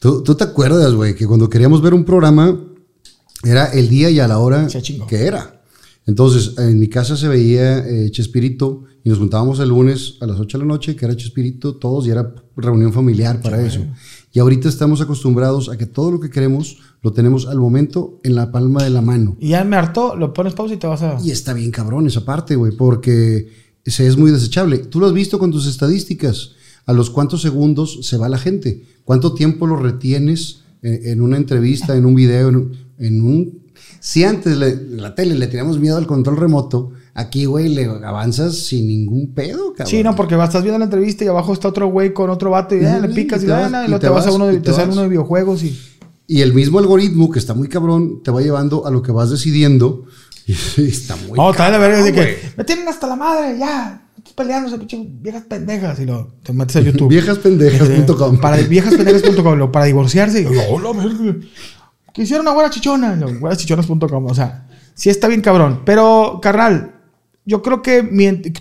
[0.00, 2.58] ¿Tú, tú te acuerdas, güey, que cuando queríamos ver un programa
[3.44, 4.66] era el día y a la hora
[5.06, 5.57] que era?
[6.08, 10.40] Entonces, en mi casa se veía eh, Chespirito y nos juntábamos el lunes a las
[10.40, 13.84] 8 de la noche, que era Chespirito, todos, y era reunión familiar para eso.
[14.32, 18.34] Y ahorita estamos acostumbrados a que todo lo que queremos lo tenemos al momento en
[18.34, 19.36] la palma de la mano.
[19.38, 21.18] Y ya me hartó, lo pones pausa y te vas a.
[21.22, 23.48] Y está bien cabrón esa parte, güey, porque
[23.84, 24.78] se es muy desechable.
[24.78, 26.52] Tú lo has visto con tus estadísticas.
[26.86, 28.82] A los cuántos segundos se va la gente.
[29.04, 33.58] ¿Cuánto tiempo lo retienes en, en una entrevista, en un video, en un-
[34.00, 38.56] Si antes le- la tele le teníamos miedo al control remoto, aquí, güey, le avanzas
[38.56, 39.86] sin ningún pedo, cabrón.
[39.90, 42.50] Sí, no, porque vas- estás viendo la entrevista y abajo está otro güey con otro
[42.50, 44.26] vato y eh, le picas y te vas, gana, y y luego te vas a
[44.26, 44.94] vas, uno de, te te sale vas.
[44.94, 45.78] uno de videojuegos y.
[46.30, 49.30] Y el mismo algoritmo, que está muy cabrón, te va llevando a lo que vas
[49.30, 50.04] decidiendo.
[50.46, 50.52] Y
[50.82, 54.04] está muy No, trae la verga de que me tienen hasta la madre, ya.
[54.18, 55.98] Estoy peleando, pinche viejas pendejas.
[56.00, 57.08] Y lo te metes a YouTube.
[57.62, 58.38] Viejaspendejas.com.
[58.40, 60.42] Para viejaspendejas.com, para divorciarse.
[60.42, 61.36] Y yo, "Oh, la verga.
[62.12, 63.14] Quisiera una güera chichona.
[63.14, 64.26] güerachichonas.com.
[64.26, 65.82] O sea, sí está bien cabrón.
[65.84, 66.94] Pero, carnal,
[67.44, 68.02] yo creo que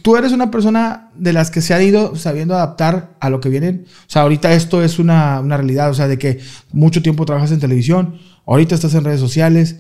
[0.01, 3.49] tú eres una persona de las que se han ido sabiendo adaptar a lo que
[3.49, 3.85] vienen.
[3.87, 5.89] O sea, ahorita esto es una, una realidad.
[5.89, 6.39] O sea, de que
[6.71, 9.77] mucho tiempo trabajas en televisión, ahorita estás en redes sociales.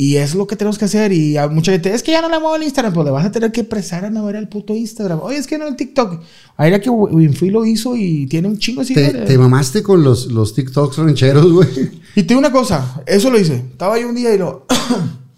[0.00, 1.10] Y es lo que tenemos que hacer.
[1.10, 3.26] Y a mucha gente, es que ya no le muevo el Instagram, pues le vas
[3.26, 5.18] a tener que presar a mover el puto Instagram.
[5.20, 6.22] Oye, es que no el TikTok.
[6.56, 10.04] Ahí era que Winfrey lo hizo y tiene un chingo de Te, te mamaste con
[10.04, 11.68] los, los TikToks rancheros, güey.
[12.14, 13.56] Y te digo una cosa, eso lo hice.
[13.56, 14.66] Estaba yo un día y lo.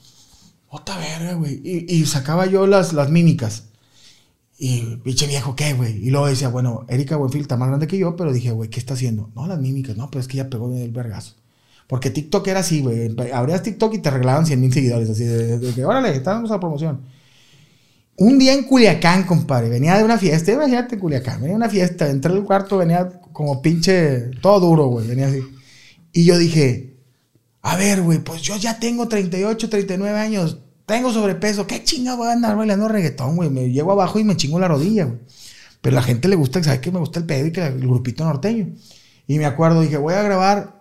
[0.68, 1.62] Otra verga, güey.
[1.64, 3.64] Y, y sacaba yo las, las mímicas.
[4.58, 6.06] Y pinche viejo, ¿qué, güey?
[6.06, 8.78] Y luego decía, bueno, Erika Buenfil está más grande que yo, pero dije, güey, ¿qué
[8.78, 9.30] está haciendo?
[9.34, 11.39] No, las mímicas, no, pero es que ya pegó el vergazo.
[11.90, 13.12] Porque TikTok era así, güey.
[13.32, 17.00] Abrías TikTok y te regalaban 100 mil seguidores, así de, que, órale, estábamos a promoción.
[18.16, 22.08] Un día en Culiacán, compadre, venía de una fiesta, imagínate Culiacán, venía de una fiesta,
[22.08, 25.40] entré al cuarto, venía como pinche, todo duro, güey, venía así.
[26.12, 26.96] Y yo dije,
[27.60, 32.28] a ver, güey, pues yo ya tengo 38, 39 años, tengo sobrepeso, ¿qué chinga voy
[32.28, 33.50] a andar bailando reggaetón, güey?
[33.50, 35.18] Me llego abajo y me chingo la rodilla, güey.
[35.80, 38.24] Pero la gente le gusta, sabe que me gusta el pedo y que el grupito
[38.24, 38.76] norteño.
[39.26, 40.79] Y me acuerdo, dije, voy a grabar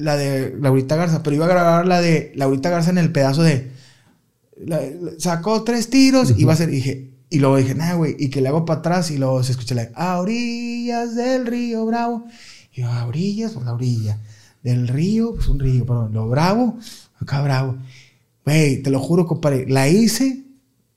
[0.00, 3.42] la de Laurita Garza, pero iba a grabar la de Laurita Garza en el pedazo
[3.42, 3.70] de
[4.64, 7.94] la- la- sacó tres tiros y va a ser, y dije, y luego dije, nah,
[7.94, 11.46] güey, y que le hago para atrás y luego se escucha la, a orillas del
[11.46, 12.24] río Bravo.
[12.74, 14.18] Y yo, a orillas, pues la orilla.
[14.62, 16.76] Del río, pues un río, perdón, lo bravo,
[17.18, 17.76] acá bravo.
[18.44, 20.42] Güey, te lo juro, compadre, la hice,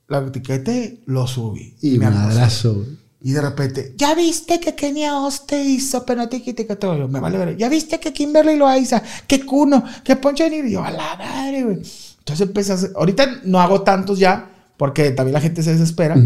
[0.08, 1.74] la etiqueté, lo subí.
[1.80, 2.84] Y me madrazo.
[3.26, 7.08] Y de repente, ¿ya viste que Kenia Oste hizo penalti que todo?
[7.08, 7.56] Me vale ver.
[7.56, 9.00] ¿Ya viste que Kimberly lo hizo?
[9.26, 10.46] Que Kuno, que Poncho.
[10.46, 11.76] Y yo, a la madre, güey.
[12.18, 12.92] Entonces empecé a hacer.
[12.94, 16.16] Ahorita no hago tantos ya, porque también la gente se desespera.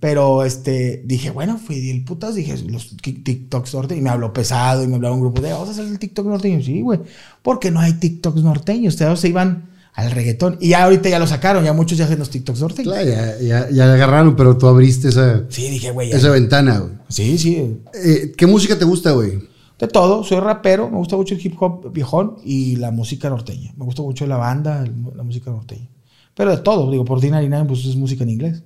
[0.00, 4.00] Pero este, dije, bueno, fui el putas, dije, los TikToks norteños.
[4.00, 6.26] Y me habló pesado y me hablaba un grupo de, vamos a hacer el TikTok
[6.26, 6.60] norteño.
[6.60, 6.98] Sí, güey,
[7.40, 8.94] porque no hay TikToks norteños.
[8.94, 9.68] Ustedes se iban
[9.98, 10.56] al reggaetón.
[10.60, 12.92] Y ya ahorita ya lo sacaron, ya muchos ya hacen los TikToks norteños.
[12.92, 16.12] Claro, ya, ya, ya agarraron, pero tú abriste esa, Sí, dije, güey.
[16.12, 16.92] esa ventana, güey.
[17.08, 17.80] Sí, sí.
[17.94, 19.40] Eh, ¿Qué música te gusta, güey?
[19.78, 23.72] De todo, soy rapero, me gusta mucho el hip hop viejón y la música norteña.
[23.76, 24.84] Me gusta mucho la banda,
[25.16, 25.88] la música norteña.
[26.34, 28.62] Pero de todo, digo, por Dinari Nine, pues es música en inglés.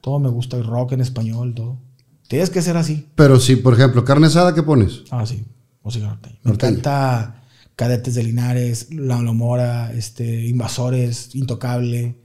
[0.00, 1.78] Todo me gusta, el rock en español, todo.
[2.26, 3.06] Tienes que ser así.
[3.14, 5.02] Pero sí, por ejemplo, carne asada, ¿qué pones?
[5.10, 5.44] Ah, sí,
[5.84, 6.38] música norteña.
[6.42, 6.70] Me Norteña.
[6.72, 7.41] encanta
[7.76, 12.16] Cadetes de Linares, La Mora, este, Invasores, Intocable.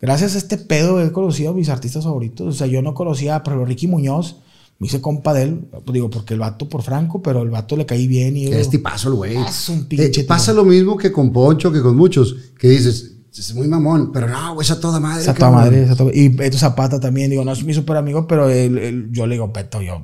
[0.00, 2.46] Gracias a este pedo he conocido a mis artistas favoritos.
[2.54, 4.36] O sea, yo no conocía, pero Ricky Muñoz,
[4.78, 5.68] me hice compa de él.
[5.92, 9.08] Digo, porque el vato por Franco, pero el vato le caí bien y Es tipazo
[9.08, 9.36] el güey.
[9.36, 13.14] Es un pinche Eh, pasa lo mismo que con Poncho, que con muchos, que dices,
[13.36, 15.22] es muy mamón, pero no, güey, es a toda madre.
[15.22, 18.26] Esa toda madre, esa toda- Y Beto Zapata también, digo, no es mi super amigo,
[18.28, 20.00] pero él- él- yo le digo, Beto, yo,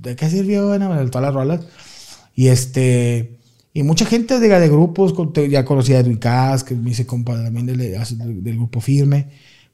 [0.00, 0.66] ¿de qué sirvió?
[0.68, 1.60] Bueno, todas las rolas.
[2.34, 3.38] Y este,
[3.72, 5.14] y mucha gente diga, de grupos,
[5.50, 9.28] ya conocía a Edwin Cass, que me hice compa también del, del- grupo Firme.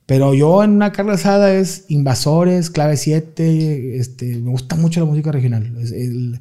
[0.05, 5.07] Pero yo en una carne asada es Invasores, Clave 7, este, me gusta mucho la
[5.07, 6.41] música regional, es el-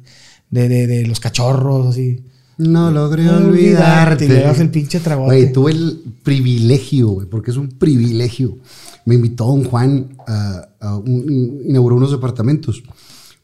[0.50, 2.22] de, de, de los cachorros, así.
[2.58, 3.48] No logré olvidarte.
[3.48, 5.26] olvidarte, le das el pinche tragote.
[5.26, 8.56] Güey, tuve el privilegio, güey, porque es un privilegio.
[9.04, 12.82] Me invitó don Juan a, a un- inauguró unos departamentos.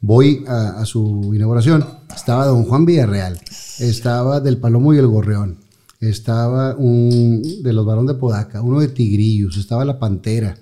[0.00, 1.84] Voy a, a su inauguración.
[2.14, 3.38] Estaba don Juan Villarreal.
[3.78, 5.58] Estaba del Palomo y el Gorreón.
[6.00, 8.62] Estaba un de los Barón de Podaca.
[8.62, 9.56] Uno de Tigrillos.
[9.56, 10.56] Estaba la Pantera.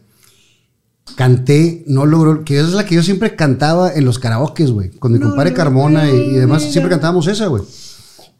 [1.16, 4.90] Canté, no logró, que esa es la que yo siempre cantaba en los karaokes, güey.
[4.90, 6.62] Con mi compadre Carmona y, y demás.
[6.62, 7.64] Siempre cantábamos esa, güey.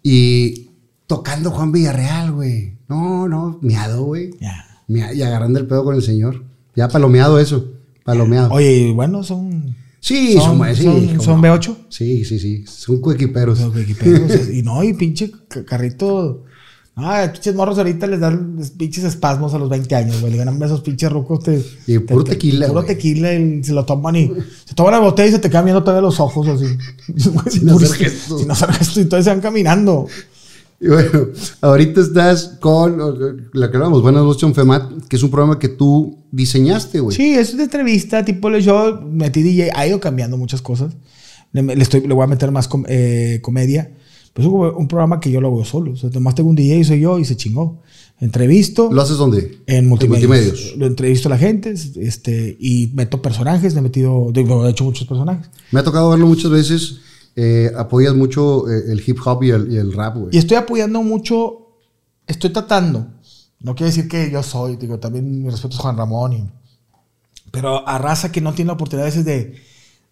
[0.03, 0.69] Y
[1.07, 2.79] tocando Juan Villarreal, güey.
[2.89, 4.31] No, no, miado, güey.
[4.41, 4.67] Ya.
[4.89, 6.45] Y agarrando el pedo con el señor.
[6.75, 7.65] Ya palomeado eso.
[8.05, 8.51] Palomeado.
[8.53, 9.77] Oye, bueno, son...
[10.01, 11.49] sí, son- son, sí, son- cómo son no.
[11.49, 11.77] B8.
[11.89, 12.65] Sí, sí, sí.
[12.67, 13.59] Son coequiperos.
[13.61, 16.45] Pedo, o sea, y no, y pinche ca- carrito.
[16.97, 20.33] Ah, pinches morros ahorita les dan pinches espasmos a los 20 años, güey.
[20.33, 21.43] Le ganan esos pinches rucos.
[21.45, 24.31] Te, Y puro te- te- tequila, Puro tequila y se lo toman y
[24.67, 26.67] se toman la botella y se te quedan viendo todavía los ojos así.
[27.51, 28.41] Sin hacer gestos.
[28.43, 30.09] Sin hacer gestos y entonces se van caminando.
[30.81, 31.27] Y bueno,
[31.61, 32.97] ahorita estás con
[33.53, 37.15] la que hablamos, Buenas noches, Femat, que es un programa que tú diseñaste, güey.
[37.15, 40.95] Sí, es de entrevista, tipo yo metí DJ, ha ido cambiando muchas cosas.
[41.53, 43.93] Le, le estoy, le voy a meter más com- eh, comedia.
[44.33, 45.93] Pues es un, un programa que yo lo hago solo.
[45.93, 47.83] O sea, además tengo un DJ y soy yo y se chingó.
[48.21, 48.89] Entrevisto.
[48.93, 49.59] ¿Lo haces dónde?
[49.67, 50.29] En multimedios.
[50.29, 50.77] multimedios.
[50.79, 53.75] Lo entrevisto a la gente este, y meto personajes.
[53.75, 55.51] Le he metido, digo, he hecho muchos personajes.
[55.73, 57.01] Me ha tocado verlo muchas veces.
[57.43, 60.29] Eh, apoyas mucho eh, el hip hop y el, y el rap, güey.
[60.35, 61.69] Y estoy apoyando mucho,
[62.27, 63.07] estoy tratando.
[63.61, 66.33] No quiere decir que yo soy, digo, también mi respeto es Juan Ramón.
[66.35, 66.51] y-
[67.51, 69.55] pero a raza que no tiene la oportunidad a veces de.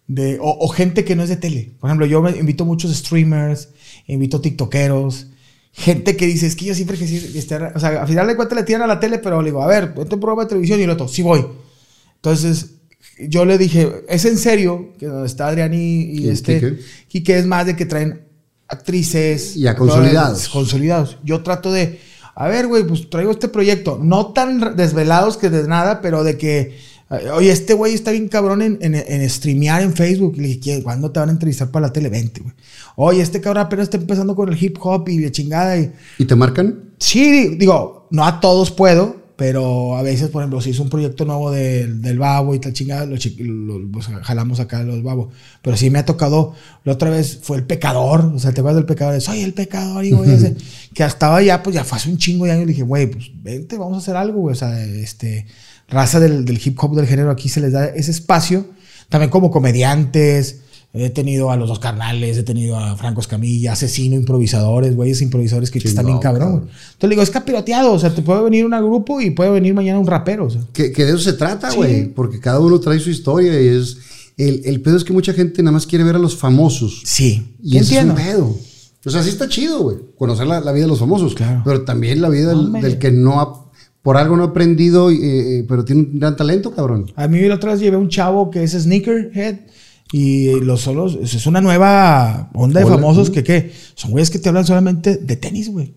[0.07, 1.73] de o, o gente que no es de tele.
[1.79, 3.69] Por ejemplo, yo me invito muchos streamers,
[4.07, 5.27] invito tiktokeros.
[5.71, 8.57] Gente que dice, es que yo siempre que este, o sea, a final de cuentas
[8.57, 10.79] le tiran a la tele, pero le digo, a ver, vete un programa de televisión
[10.79, 11.45] y el otro, sí voy.
[12.15, 12.71] Entonces,
[13.19, 14.93] yo le dije, ¿es en serio?
[14.97, 16.79] Que donde está Adrián y, y Y este, Quique.
[17.07, 18.21] Quique es más de que traen
[18.67, 19.55] actrices.
[19.55, 20.47] Ya consolidados.
[20.49, 21.17] Consolidados.
[21.23, 21.99] Yo trato de,
[22.35, 26.37] a ver, güey, pues traigo este proyecto, no tan desvelados que de nada, pero de
[26.37, 26.77] que,
[27.09, 30.35] eh, oye, este güey está bien cabrón en, en, en streamear en Facebook.
[30.37, 30.83] Y le dije.
[30.83, 32.09] ¿cuándo te van a entrevistar para la tele?
[32.09, 32.53] Vente, güey.
[32.95, 35.77] Oye, este cabrón apenas está empezando con el hip hop y de chingada.
[35.77, 36.91] Y, ¿Y te marcan?
[36.99, 41.23] Sí, digo, no a todos puedo, pero a veces, por ejemplo, si es un proyecto
[41.23, 45.33] nuevo del, del babo y tal chingada, lo, chi- lo- pues, jalamos acá los babos.
[45.61, 46.53] Pero sí me ha tocado,
[46.83, 50.03] la otra vez fue el pecador, o sea, te vas del pecador, soy el pecador,
[50.03, 50.57] y güey, ese,
[50.93, 53.31] que estaba ya, pues ya fue hace un chingo de años, le dije, güey, pues
[53.41, 55.45] vente, vamos a hacer algo, güey, o sea, este,
[55.87, 58.65] raza del, del hip hop del género, aquí se les da ese espacio,
[59.07, 64.15] también como comediantes, He tenido a los dos carnales, he tenido a Franco Escamilla, asesino,
[64.15, 66.49] improvisadores, güeyes improvisadores que están bien cabrón.
[66.51, 66.61] güey.
[66.63, 69.73] Entonces le digo, es capiroteado, o sea, te puede venir un grupo y puede venir
[69.75, 70.45] mañana un rapero.
[70.45, 70.61] O sea.
[70.73, 71.77] Que, que de eso se trata, Sí.
[71.77, 72.05] güey.
[72.07, 73.97] Porque cada uno trae su historia y es.
[74.35, 77.01] El, el pedo es que mucha gente nada más quiere ver a los famosos.
[77.05, 78.13] Sí, Y ese entiendo.
[78.13, 78.57] es un pedo.
[79.05, 79.97] O sea, sí está chido, güey.
[80.17, 81.35] Conocer la, la vida de los famosos.
[81.35, 81.61] Claro.
[81.65, 83.69] Pero también la vida del, del que no ha.
[84.01, 85.17] Por algo no ha aprendido, eh,
[85.59, 87.11] eh, pero tiene un gran talento, cabrón.
[87.15, 89.57] A mí la otra vez llevé un chavo que es sneakerhead
[90.11, 92.95] y los solos, es una nueva onda de Hola.
[92.95, 93.71] famosos que, ¿qué?
[93.95, 95.93] Son güeyes que te hablan solamente de tenis, güey.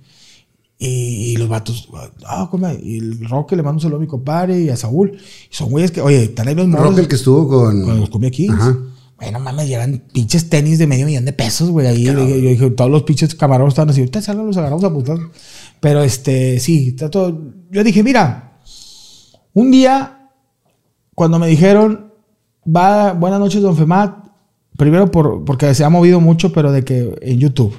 [0.79, 1.89] Y, y los vatos,
[2.27, 2.69] ah, ¿cómo?
[2.83, 5.17] Y el Roque le mando un saludo a mi compadre y a Saúl.
[5.51, 6.89] Y son güeyes que, oye, están ahí los morros.
[6.89, 7.85] Rock el que estuvo con.
[7.85, 8.55] Con los Cumbia Kings.
[8.55, 8.77] Ajá.
[9.17, 11.87] Bueno, mames, llevan pinches tenis de medio millón de pesos, güey.
[11.87, 14.93] Ahí yo, yo dije, todos los pinches camarones estaban así, ahorita salgan, los agarramos a
[14.93, 15.21] putas.
[15.79, 17.41] Pero este, sí, trato.
[17.71, 18.59] Yo dije, mira,
[19.55, 20.29] un día
[21.15, 22.12] cuando me dijeron,
[22.65, 24.15] va, buenas noches, don Femat,
[24.77, 27.75] primero por, porque se ha movido mucho, pero de que en YouTube.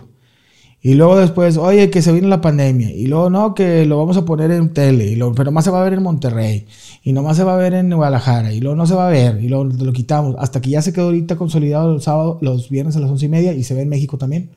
[0.86, 2.92] Y luego después, oye, que se viene la pandemia.
[2.92, 5.06] Y luego, no, que lo vamos a poner en tele.
[5.06, 6.68] Y luego, pero más se va a ver en Monterrey.
[7.04, 8.52] Y nomás se va a ver en Guadalajara.
[8.52, 9.42] Y luego no se va a ver.
[9.42, 10.36] Y luego lo quitamos.
[10.38, 13.30] Hasta que ya se quedó ahorita consolidado los sábados, los viernes a las once y
[13.30, 13.54] media.
[13.54, 14.50] Y se ve en México también.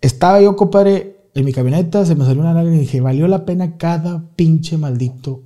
[0.00, 2.06] Estaba yo, compadre, en mi camioneta.
[2.06, 5.42] Se me salió una lágrima y dije, valió la pena cada pinche maldito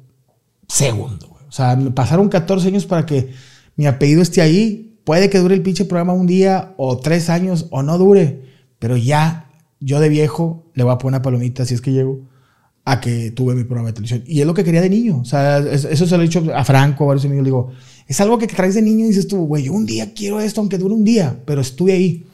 [0.69, 1.40] segundo.
[1.51, 3.31] O sea, pasaron 14 años para que
[3.77, 4.97] mi apellido esté ahí.
[5.05, 8.43] Puede que dure el pinche programa un día o tres años o no dure.
[8.79, 9.51] Pero ya
[9.81, 12.21] yo de viejo le voy a poner una palomita si es que llego
[12.85, 14.23] a que tuve mi programa de televisión.
[14.27, 15.19] Y es lo que quería de niño.
[15.21, 17.43] O sea, es- eso se lo he dicho a Franco, a varios amigos.
[17.45, 17.71] Le digo,
[18.07, 20.79] es algo que traes de niño y dices tú, güey, un día quiero esto, aunque
[20.79, 22.27] dure un día, pero estuve ahí.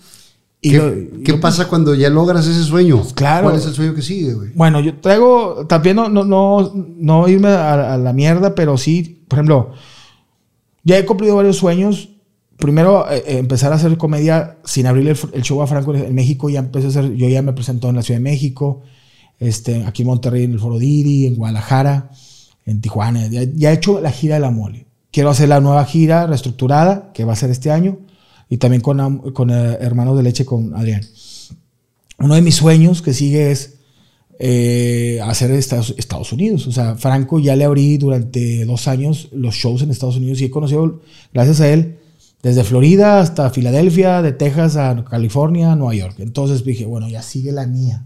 [0.60, 3.02] Y ¿Qué, lo- qué yo- pasa cuando ya logras ese sueño?
[3.14, 3.44] claro.
[3.48, 4.50] ¿Cuál es el sueño que sigue, güey?
[4.54, 9.22] Bueno, yo traigo, también no, no, no, no irme a, a la mierda, pero sí,
[9.28, 9.72] por ejemplo,
[10.82, 12.10] ya he cumplido varios sueños.
[12.56, 16.14] Primero, eh, eh, empezar a hacer comedia sin abrir el, el show a Franco en
[16.14, 16.48] México.
[16.48, 18.82] Ya empecé a hacer, yo ya me presento en la Ciudad de México,
[19.38, 22.10] este, aquí en Monterrey, en el Foro Didi, en Guadalajara,
[22.64, 23.26] en Tijuana.
[23.28, 24.86] Ya, ya he hecho la gira de la mole.
[25.12, 27.98] Quiero hacer la nueva gira reestructurada, que va a ser este año,
[28.48, 31.02] y también con, con eh, Hermanos de Leche con Adrián.
[32.18, 33.74] Uno de mis sueños que sigue es
[34.38, 36.66] eh, hacer Estados, Estados Unidos.
[36.66, 40.46] O sea, Franco ya le abrí durante dos años los shows en Estados Unidos y
[40.46, 41.00] he conocido,
[41.32, 41.98] gracias a él,
[42.42, 46.16] desde Florida hasta Filadelfia, de Texas a California, Nueva York.
[46.18, 48.04] Entonces dije, bueno, ya sigue la mía.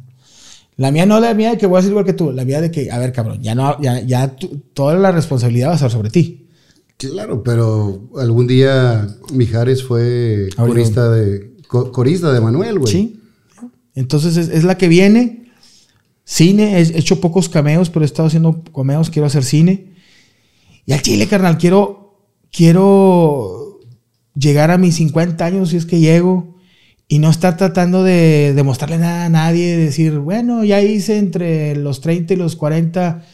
[0.77, 2.61] La mía no la mía de que voy a ser igual que tú, la mía
[2.61, 4.35] de que, a ver, cabrón, ya no, ya, ya
[4.73, 6.47] toda la responsabilidad va a estar sobre ti.
[7.01, 12.93] Claro, pero algún día Mijares fue corista de, co- corista de Manuel, güey.
[12.93, 13.21] Sí.
[13.95, 15.51] Entonces es, es la que viene.
[16.25, 19.95] Cine, he hecho pocos cameos, pero he estado haciendo cameos, quiero hacer cine.
[20.87, 23.81] Y al chile, carnal, quiero, quiero
[24.35, 26.57] llegar a mis 50 años si es que llego
[27.09, 32.01] y no estar tratando de demostrarle nada a nadie, decir, bueno, ya hice entre los
[32.01, 33.25] 30 y los 40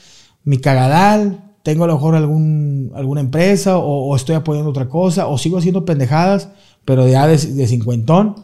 [0.45, 5.27] mi cagadal, tengo a lo mejor algún, alguna empresa o, o estoy apoyando otra cosa
[5.27, 6.51] o sigo haciendo pendejadas,
[6.85, 8.37] pero ya de, de cincuentón.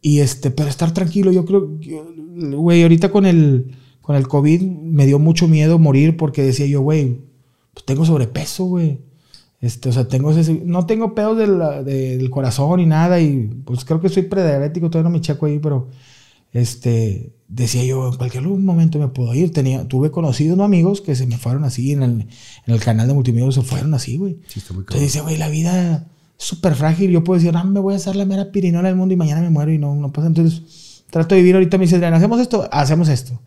[0.00, 1.68] Y este, pero estar tranquilo, yo creo,
[2.56, 6.80] güey, ahorita con el, con el COVID me dio mucho miedo morir porque decía yo,
[6.80, 7.18] güey,
[7.74, 9.00] pues tengo sobrepeso, güey.
[9.60, 13.84] Este, o sea, tengo ese, no tengo pedos del, del corazón ni nada y pues
[13.84, 15.88] creo que soy prediabético, todavía no me checo ahí, pero
[16.54, 19.52] este, decía yo, en cualquier momento me puedo ir.
[19.52, 20.64] Tenía, tuve conocidos, ¿no?
[20.64, 22.10] amigos que se me fueron así en el,
[22.66, 24.38] en el canal de multimedia, se fueron así, güey.
[24.46, 26.08] Sí, Entonces dice, güey, la vida
[26.38, 27.10] es súper frágil.
[27.10, 29.40] Yo puedo decir, no, me voy a hacer la mera pirinola del mundo y mañana
[29.40, 30.28] me muero y no, no pasa.
[30.28, 31.78] Entonces, trato de vivir ahorita.
[31.78, 33.40] Me dice, hacemos esto, hacemos esto.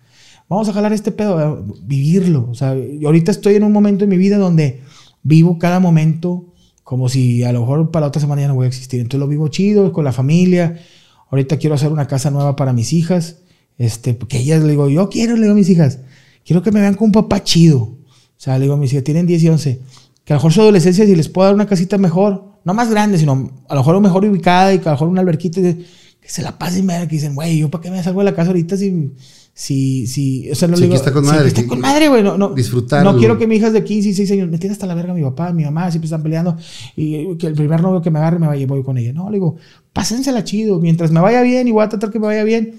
[0.47, 2.47] Vamos a jalar este pedo, eh, vivirlo.
[2.49, 4.81] O sea, yo ahorita estoy en un momento en mi vida donde
[5.21, 6.45] vivo cada momento
[6.89, 8.99] como si a lo mejor para la otra semana ya no voy a existir.
[8.99, 10.80] Entonces lo vivo chido, con la familia.
[11.30, 13.41] Ahorita quiero hacer una casa nueva para mis hijas.
[13.80, 15.99] Este, porque ellas le digo, yo quiero, le digo a mis hijas,
[16.45, 17.80] quiero que me vean con un papá chido.
[17.80, 17.97] O
[18.38, 19.80] sea, le digo a mis hijas, tienen 10 y 11.
[20.23, 22.91] Que a lo mejor su adolescencia, si les puedo dar una casita mejor, no más
[22.91, 25.64] grande, sino a lo mejor mejor ubicada y que a lo mejor una alberquita, y
[26.22, 28.49] que se la pasen, que dicen, güey, ¿yo para qué me salgo de la casa
[28.49, 29.11] ahorita si,
[29.53, 31.80] si, si, o sea, no Sí, le digo, está con sí, madre, está que- con
[31.80, 34.57] madre, güey, no, no, no quiero que mi hija de 15 y 6 años me
[34.57, 36.57] tiene hasta la verga mi papá, mi mamá, siempre están peleando
[36.95, 39.14] y que el primer novio que me agarre me vaya, voy con ella.
[39.14, 39.56] No, le digo,
[39.93, 42.76] pásensela chido, mientras me vaya bien y voy a tratar que me vaya bien,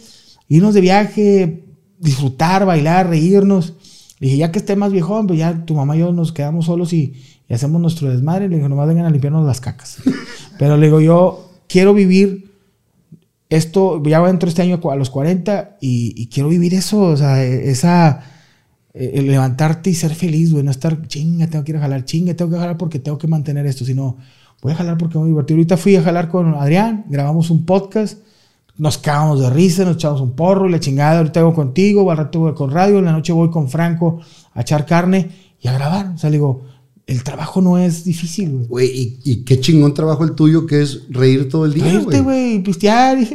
[0.50, 1.64] irnos de viaje,
[1.98, 3.72] disfrutar, bailar, reírnos.
[4.18, 6.66] Le dije, ya que esté más viejón, pues ya tu mamá y yo nos quedamos
[6.66, 7.14] solos y,
[7.48, 8.48] y hacemos nuestro desmadre.
[8.48, 10.02] Le dije, nomás vengan a limpiarnos las cacas.
[10.58, 12.50] Pero le digo, yo quiero vivir
[13.48, 17.42] esto, ya entro este año a los 40 y, y quiero vivir eso, o sea,
[17.42, 18.22] esa,
[18.92, 22.04] eh, el levantarte y ser feliz, güey, no estar chinga, tengo que ir a jalar,
[22.04, 24.16] chinga, tengo que jalar porque tengo que mantener esto, sino
[24.62, 25.56] voy a jalar porque me voy a divertir.
[25.56, 28.18] Ahorita fui a jalar con Adrián, grabamos un podcast,
[28.78, 32.16] nos cagamos de risa, nos echamos un porro y la chingada, ahorita voy contigo, al
[32.18, 34.20] rato voy con radio, en la noche voy con Franco
[34.54, 35.30] a echar carne
[35.60, 36.12] y a grabar.
[36.14, 36.62] O sea, le digo,
[37.06, 38.66] el trabajo no es difícil, güey.
[38.68, 42.04] Güey, y, y qué chingón trabajo el tuyo que es reír todo el día, Reírte,
[42.06, 42.22] güey.
[42.22, 43.18] güey, y pistear.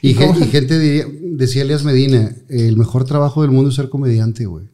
[0.00, 1.06] Y, y y gente diría-
[1.36, 4.66] decía Elias Medina, el mejor trabajo del mundo es ser comediante, güey.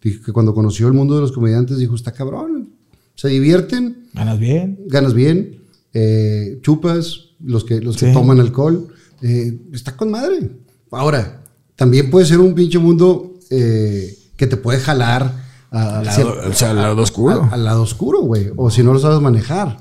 [0.00, 2.70] Que cuando conoció el mundo de los comediantes dijo, está cabrón.
[3.14, 4.80] Se divierten, Ganas bien.
[4.88, 5.60] ganas bien,
[5.92, 8.12] eh, chupas, los que, los que Sí.
[8.12, 8.88] toman alcohol.
[9.24, 10.50] Eh, está con madre.
[10.92, 11.42] Ahora,
[11.76, 16.50] también puede ser un pinche mundo eh, que te puede jalar a- Al hacia- lado-
[16.50, 17.42] o sea, al lado oscuro.
[17.50, 18.52] a- al lado oscuro, güey.
[18.56, 19.78] O si no lo sabes manejar.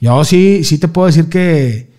[0.00, 1.92] Yo sí, sí te puedo decir que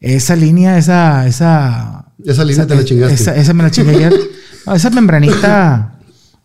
[0.00, 2.12] esa línea, esa, esa.
[2.24, 3.14] Esa línea te la chingaste.
[3.14, 4.12] Esa, esa me la chingué ayer.
[4.66, 5.98] No, esa membranita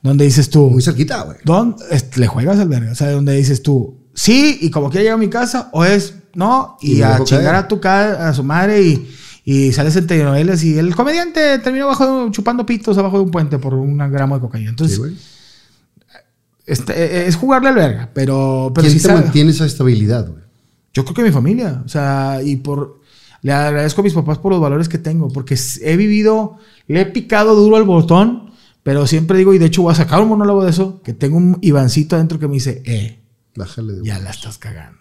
[0.04, 1.38] Donde dices tú, Muy cerquita, güey.
[1.46, 2.92] ¿dónde este, le juegas al verga?
[2.92, 6.16] O sea, donde dices tú, sí, y como quiera llegar a mi casa, o es
[6.36, 7.56] no, y, a chingar caer.
[7.56, 9.10] a tu ca- a su madre y,
[9.46, 13.58] y sales en telenovelas y el comediante terminó bajo chupando pitos abajo de un puente
[13.58, 14.70] por un gramo de cocaína.
[14.70, 15.16] Entonces, Sí, güey.
[16.66, 20.44] este, es jugarle al verga, pero, pero ¿Quién sí te sabe- mantiene esa estabilidad, güey?
[20.94, 23.00] Yo creo que mi familia, o sea, y por
[23.42, 26.58] le agradezco a mis papás por los valores que tengo, porque he vivido,
[26.88, 28.52] le he picado duro al botón,
[28.84, 31.38] pero siempre digo, y de hecho voy a sacar un monólogo de eso, que tengo
[31.38, 33.20] un Ivancito adentro que me dice, eh,
[33.56, 34.99] Bájale de ya la estás cagando.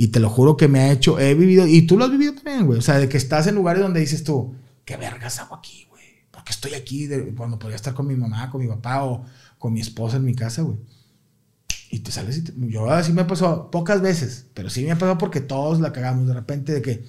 [0.00, 2.32] Y te lo juro que me ha hecho, he vivido, y tú lo has vivido
[2.34, 4.54] también, güey, o sea, de que estás en lugares donde dices tú,
[4.84, 6.04] ¿qué vergas hago aquí, güey?
[6.30, 9.24] Porque estoy aquí de- cuando podría estar con mi mamá, con mi papá o
[9.58, 10.76] con mi esposa en mi casa, güey.
[11.90, 14.98] Y te sales y te- yo así me pasado pocas veces, pero sí me ha
[14.98, 17.04] pasado porque todos la cagamos de repente de que,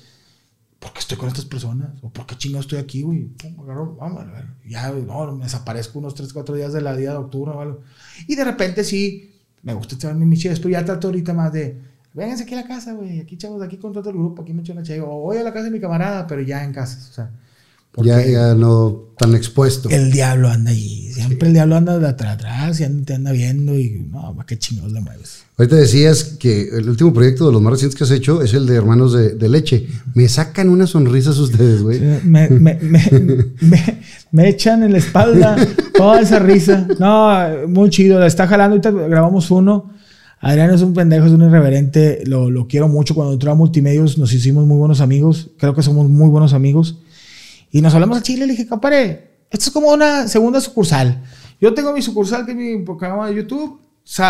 [0.79, 1.91] ¿por qué estoy con estas personas?
[2.01, 3.29] ¿O por qué chingados estoy aquí, güey?
[3.99, 4.45] Vamos, a ver.
[4.67, 7.81] ya, no, me desaparezco unos 3, 4 días de la día de octubre o algo.
[8.27, 11.88] Y de repente sí, me gusta echarme mis chidas, pero ya trato ahorita más de,
[12.13, 14.61] vénganse aquí a la casa, güey, aquí chavos, aquí con todo el grupo, aquí me
[14.61, 16.97] echo una chave, o voy a la casa de mi camarada, pero ya en casa,
[17.09, 17.31] o sea.
[18.03, 19.89] Ya, ya no tan expuesto.
[19.89, 23.31] El diablo anda ahí, siempre el diablo anda de atrás, atrás y anda- te anda
[23.31, 25.43] viendo y, no, ¿para qué chingados le mueves?
[25.57, 28.67] Ahorita decías que el último proyecto de los más recientes que has hecho es el
[28.67, 29.87] de Hermanos de, de Leche.
[30.13, 31.99] Me sacan unas sonrisas ustedes, güey.
[31.99, 32.79] Me, me, me,
[33.59, 33.99] me-
[34.31, 35.57] me echan en la espalda
[35.97, 36.87] toda esa risa.
[36.99, 38.19] No, muy chido.
[38.19, 38.75] La está jalando.
[38.75, 39.91] Ahorita grabamos uno.
[40.41, 42.23] Adrián es un pendejo, es un irreverente.
[42.25, 43.13] Lo, lo quiero mucho.
[43.15, 45.49] Cuando entró a Multimedios nos hicimos muy buenos amigos.
[45.57, 46.97] Creo que somos muy buenos amigos.
[47.71, 48.47] Y nos hablamos a Chile.
[48.47, 51.21] Le dije, compadre, esto es como una segunda sucursal.
[51.59, 53.79] Yo tengo mi sucursal, que es mi programa de YouTube.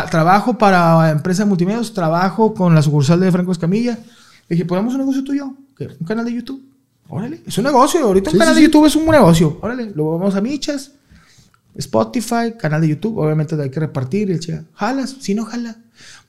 [0.09, 1.93] Trabajo para empresa de multimedios.
[1.93, 3.93] Trabajo con la sucursal de Franco Escamilla.
[4.47, 5.53] Le dije, ponemos un negocio tuyo.
[5.99, 6.61] Un canal de YouTube.
[7.07, 8.03] Órale, es un negocio.
[8.03, 8.71] Ahorita Sí, un canal sí, de sí.
[8.71, 9.57] YouTube es un negocio.
[9.61, 10.91] Órale, lo vamos a michas.
[11.75, 14.29] Spotify, canal de YouTube, obviamente hay que repartir.
[14.29, 15.77] Y el chica, jalas, si no jala.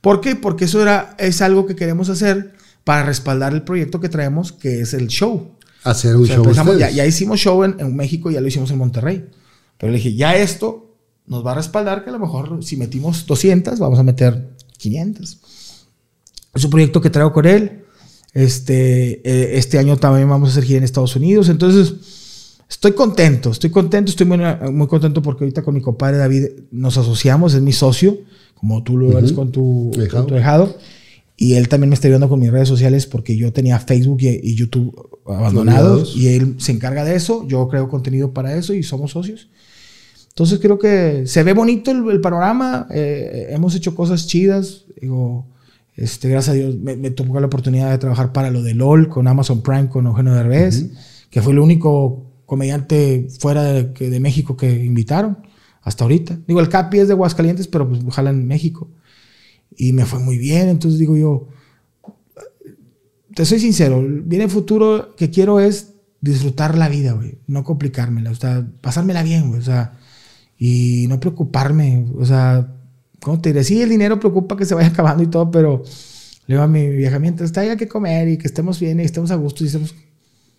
[0.00, 0.36] ¿Por qué?
[0.36, 2.52] Porque eso era, es algo que queremos hacer
[2.84, 5.52] para respaldar el proyecto que traemos, que es el show.
[5.84, 8.48] Hacer un O sea, show empezamos- ya, ya hicimos show en, en México ya lo
[8.48, 9.26] hicimos en Monterrey.
[9.78, 10.94] Pero le dije, ya esto
[11.26, 15.38] nos va a respaldar que a lo mejor si metimos 200, vamos a meter 500.
[16.54, 17.84] Es un proyecto que traigo con él.
[18.32, 21.48] Este, eh, este año también vamos a hacer gira en Estados Unidos.
[21.48, 21.94] Entonces,
[22.68, 24.38] estoy contento, estoy contento, estoy muy,
[24.72, 28.18] muy contento porque ahorita con mi compadre David nos asociamos, es mi socio,
[28.60, 30.18] como tú lo eres con tu, Ahijado.
[30.18, 30.76] con tu ahijado.
[31.36, 34.28] Y él también me está ayudando con mis redes sociales porque yo tenía Facebook y,
[34.42, 34.94] y YouTube
[35.26, 37.46] abandonados y él se encarga de eso.
[37.48, 39.48] Yo creo contenido para eso y somos socios.
[40.28, 42.86] Entonces creo que se ve bonito el, el panorama.
[42.92, 44.84] eh, hemos hecho cosas chidas.
[45.00, 45.46] Digo,
[45.96, 49.08] este, gracias a Dios me, me tocó la oportunidad de trabajar para lo de LOL
[49.08, 50.90] con Amazon Prime con Eugenio Derbez,
[51.30, 55.38] que fue el único comediante fuera de, de México que invitaron
[55.82, 56.38] hasta ahorita.
[56.46, 58.88] Digo, el Capi es de Aguascalientes, pero pues ojalá en México.
[59.76, 60.68] Y me fue muy bien.
[60.68, 61.48] Entonces digo yo,
[63.34, 67.38] te soy sincero, viene el futuro que quiero es disfrutar la vida, güey.
[67.46, 69.60] No complicármela, o sea, pasármela bien, güey.
[69.60, 69.98] O sea,
[70.58, 72.74] y no preocuparme, o sea,
[73.20, 73.64] ¿cómo te diré?
[73.64, 75.82] Sí, el dinero preocupa que se vaya acabando y todo, pero
[76.46, 79.30] le digo a mi vieja, mientras haya que comer y que estemos bien y estemos
[79.30, 79.94] a gusto y estemos...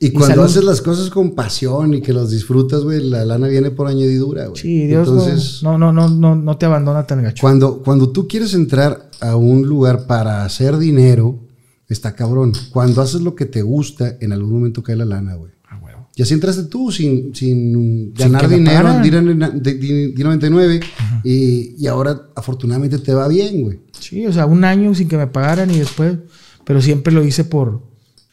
[0.04, 0.46] Y Y cuando salud.
[0.46, 4.48] haces las cosas con pasión y que los disfrutas, güey, la lana viene por añadidura,
[4.48, 4.60] güey.
[4.60, 7.40] Sí, Dios no- Entonces, no, no, no, no, no te abandona tan gacho.
[7.42, 11.40] cuando, cuando tú quieres entrar a un lugar para hacer dinero,
[11.88, 12.52] está cabrón.
[12.72, 15.52] Cuando haces lo que te gusta, en algún momento cae la lana, güey.
[15.70, 16.08] Ah, huevo.
[16.16, 20.80] Y así entraste tú sin, sin ganar me dinero en Dina- de- de- Dina 99
[21.24, 23.80] y, y ahora afortunadamente te va bien, güey.
[24.00, 26.18] Sí, o sea, un año sin que me pagaran y después,
[26.66, 27.84] pero siempre lo hice por,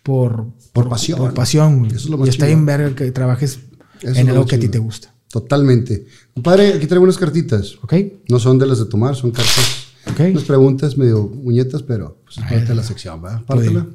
[0.09, 1.19] por, Por pasión.
[1.19, 1.85] Por pasión.
[1.87, 2.61] Eso es lo más y está chingón.
[2.61, 3.59] en verga que trabajes
[4.01, 5.15] Eso es en algo que a ti te gusta.
[5.31, 6.07] Totalmente.
[6.33, 7.77] Compadre, aquí traigo unas cartitas.
[7.83, 7.93] ¿Ok?
[8.31, 9.89] No son de las de tomar, son cartas.
[10.11, 10.21] Ok.
[10.31, 13.45] Unas preguntas medio muñetas, pero pues, es parte de la sección, ¿verdad?
[13.45, 13.87] Pártela.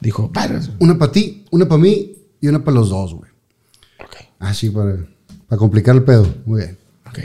[0.00, 0.70] Dijo, padres.
[0.80, 3.30] Una para ti, una para mí y una para los dos, güey.
[4.00, 4.96] Ok, Ah, sí, para,
[5.46, 6.26] para complicar el pedo.
[6.44, 6.76] Muy bien.
[7.06, 7.18] ok.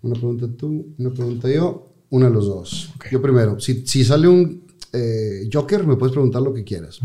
[0.00, 2.90] Una pregunta tú, una pregunta yo, una de los dos.
[2.96, 3.06] Ok.
[3.12, 3.60] Yo primero.
[3.60, 7.00] Si, si sale un eh, Joker, me puedes preguntar lo que quieras.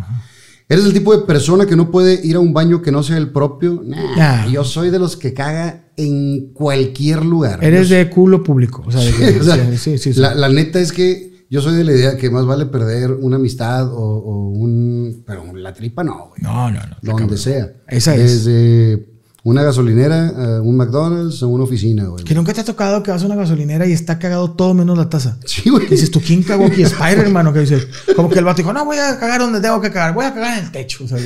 [0.70, 3.18] ¿Eres el tipo de persona que no puede ir a un baño que no sea
[3.18, 3.82] el propio?
[3.86, 4.48] Nah, Nah.
[4.48, 7.64] Yo soy de los que caga en cualquier lugar.
[7.64, 8.84] Eres Yo de culo público.
[8.86, 10.20] O sea, de que- o sea, sí, sí, sí.
[10.20, 13.36] La, la neta es que yo soy de la idea que más vale perder una
[13.36, 15.24] amistad o, o un...
[15.28, 16.42] Pero la tripa no, güey.
[16.42, 16.96] No, no, no.
[17.02, 17.72] Donde sea.
[17.88, 18.46] Esa es.
[18.46, 19.13] Desde
[19.46, 22.24] Una gasolinera, eh, un McDonald's o una oficina, güey.
[22.24, 24.98] Que nunca te ha tocado que vas a una gasolinera y está cagado todo menos
[24.98, 25.38] la taza.
[25.44, 25.86] Sí, güey.
[25.88, 26.82] Dices, ¿tú quién cagó aquí?
[26.84, 27.52] Spider, hermano.
[27.52, 30.14] Que dice, como que el vato dijo, no, voy a cagar donde tengo que cagar.
[30.14, 31.04] Voy a cagar en el techo.
[31.04, 31.18] O sea,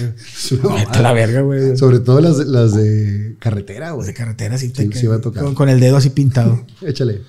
[0.90, 1.78] a la verga, güey.
[1.78, 4.08] Sobre todo las, las de carretera, güey.
[4.08, 5.44] de carretera sí te Sí, sí va a tocar.
[5.44, 6.66] Con, con el dedo así pintado.
[6.82, 7.22] Échale.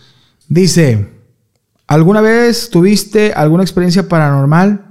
[0.48, 1.06] Dice,
[1.86, 4.86] ¿alguna vez tuviste alguna experiencia paranormal?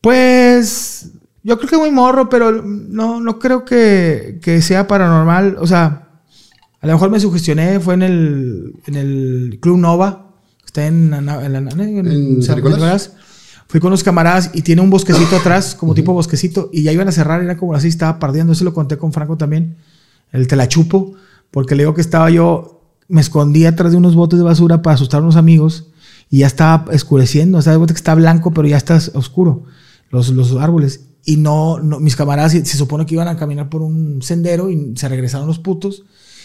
[0.00, 1.10] Pues
[1.44, 5.56] yo creo que muy morro, pero no, no creo que, que sea paranormal.
[5.60, 6.08] O sea,
[6.80, 11.14] a lo mejor me sugestioné, fue en el, en el Club Nova, que está en,
[11.14, 11.54] en, la- en-
[12.06, 13.12] ¿En San Nicolás?
[13.68, 17.08] Fui con unos camaradas y tiene un bosquecito atrás, como tipo bosquecito, y ya iban
[17.08, 18.52] a cerrar, era como así, estaba pardiendo.
[18.52, 19.76] Eso lo conté con Franco también.
[20.32, 21.14] El te la chupo,
[21.50, 24.94] porque le digo que estaba yo, me escondí atrás de unos botes de basura para
[24.94, 25.88] asustar a unos amigos
[26.30, 27.58] y ya estaba escureciendo.
[27.58, 29.64] O sea, que está blanco, pero ya está oscuro,
[30.10, 31.06] los, los árboles.
[31.24, 34.70] Y no, no, mis camaradas se, se supone que iban a caminar por un sendero
[34.70, 36.04] y se regresaron los putos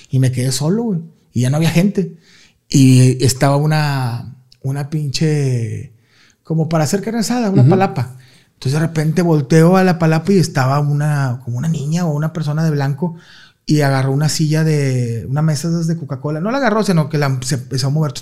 [0.09, 0.99] y me quedé solo, güey.
[1.33, 2.17] Y ya no había gente.
[2.67, 5.93] Y estaba una, una pinche,
[6.43, 8.16] como para hacer carne asada, una palapa.
[8.53, 12.33] Entonces de repente volteo a la palapa y estaba una, como una niña o una
[12.33, 13.16] persona de blanco
[13.66, 16.41] y agarró una silla de, una mesa de Coca-Cola.
[16.41, 18.14] No la agarró, sino que la, se empezó a mover.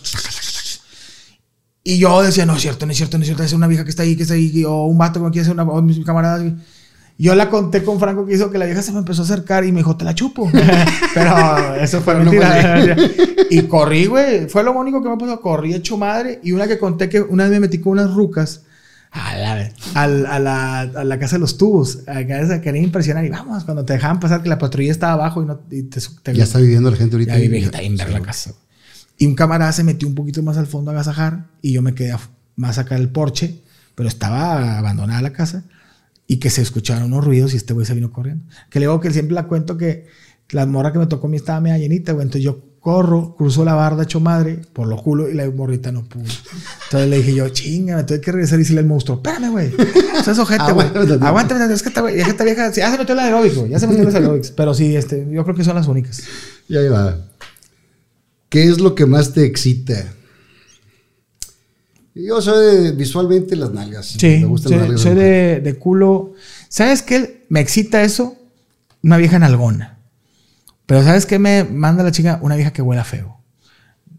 [1.89, 3.83] Y yo decía, no es cierto, no es cierto, no es cierto, es una vieja
[3.85, 5.81] que está ahí, que está ahí, o un vato que me quiere hacer una, o
[5.81, 6.43] mis camaradas.
[6.45, 6.55] y-
[7.17, 9.63] Yo la conté con Franco que hizo que la vieja se me empezó a acercar
[9.63, 10.51] y me dijo, te la chupo.
[11.13, 12.95] Pero eso fue mentira.
[13.49, 14.49] y corrí, güey.
[14.49, 15.39] Fue lo único que me pasó.
[15.39, 16.39] Corrí hecho madre.
[16.43, 18.61] Y una que conté que una vez me metí con unas rucas
[19.11, 21.99] a la, al- a la, a la casa de los tubos.
[22.07, 23.23] A que quería impresionar.
[23.25, 26.01] Y vamos, cuando te dejaban pasar que la patrulla estaba abajo y, no, y te,
[26.21, 27.33] te- Ya está viviendo la gente ahorita.
[27.33, 28.51] ya vive está en ver la casa.
[29.17, 31.95] Y un camarada se metió un poquito más al fondo a agasajar y yo me
[31.95, 32.15] quedé
[32.55, 33.61] más acá del porche,
[33.95, 35.63] pero estaba abandonada la casa
[36.27, 38.45] y que se escucharon unos ruidos y este güey se vino corriendo.
[38.69, 40.07] Que le digo que siempre la cuento que
[40.49, 42.25] la morra que me tocó a mí estaba media llenita, güey.
[42.25, 46.03] Entonces yo corro, cruzo la barda hecho madre por los culos y la morrita no
[46.05, 46.23] pudo.
[46.85, 49.73] Entonces le dije yo, chinga, me tuve que regresar y decirle al monstruo, espérame, güey.
[50.19, 50.87] O sea, es ojete, güey.
[51.21, 53.71] Aguántame es que esta, vieja, ya se metió la aeróbic, güey.
[53.71, 54.51] Ya se metió las aeróbics.
[54.51, 56.23] Pero sí, este, yo creo que son las únicas.
[56.69, 57.17] Y ahí va.
[58.49, 60.13] ¿Qué es lo que más te excita?
[62.15, 64.07] Yo soy de visualmente las nalgas.
[64.17, 65.01] Sí, Me gustan soy, las nalgas.
[65.01, 66.33] soy de culo.
[66.69, 67.45] ¿Sabes qué?
[67.49, 68.35] Me excita eso.
[69.03, 69.99] Una vieja nalgona.
[70.87, 72.39] Pero ¿sabes qué me manda la chica?
[72.41, 73.37] Una vieja que huela feo.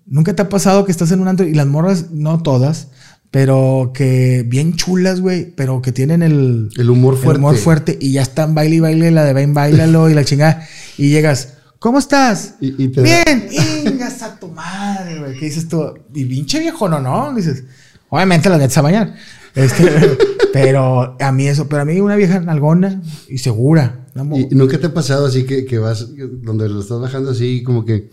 [0.07, 2.89] ¿Nunca te ha pasado que estás en un antro y las morras, no todas,
[3.31, 7.39] pero que bien chulas, güey, pero que tienen el, El humor el fuerte.
[7.39, 10.67] humor fuerte y ya están baile y baile, la de ven, bailalo y la chingada.
[10.97, 12.55] Y llegas, ¿cómo estás?
[12.61, 13.49] Y- y te bien,
[13.87, 15.39] ingas a tu madre, güey.
[15.39, 15.95] ¿Qué dices tú?
[16.15, 17.33] Y pinche viejo, no, no.
[17.35, 17.65] Dices,
[18.09, 19.15] obviamente la metes a bañar.
[19.55, 20.17] Este,
[20.53, 24.07] pero a mí eso, pero a mí una vieja nalgona y segura.
[24.15, 27.63] una ¿Y nunca te ha pasado así que, que vas, donde lo estás bajando así,
[27.63, 28.11] como que,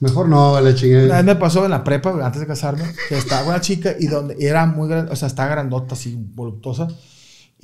[0.00, 1.16] mejor no, a la Una chingada?
[1.16, 4.36] vez me pasó en la prepa, antes de casarme, que estaba una chica y donde
[4.40, 6.88] era muy grande, o sea, estaba grandota, así, voluptuosa.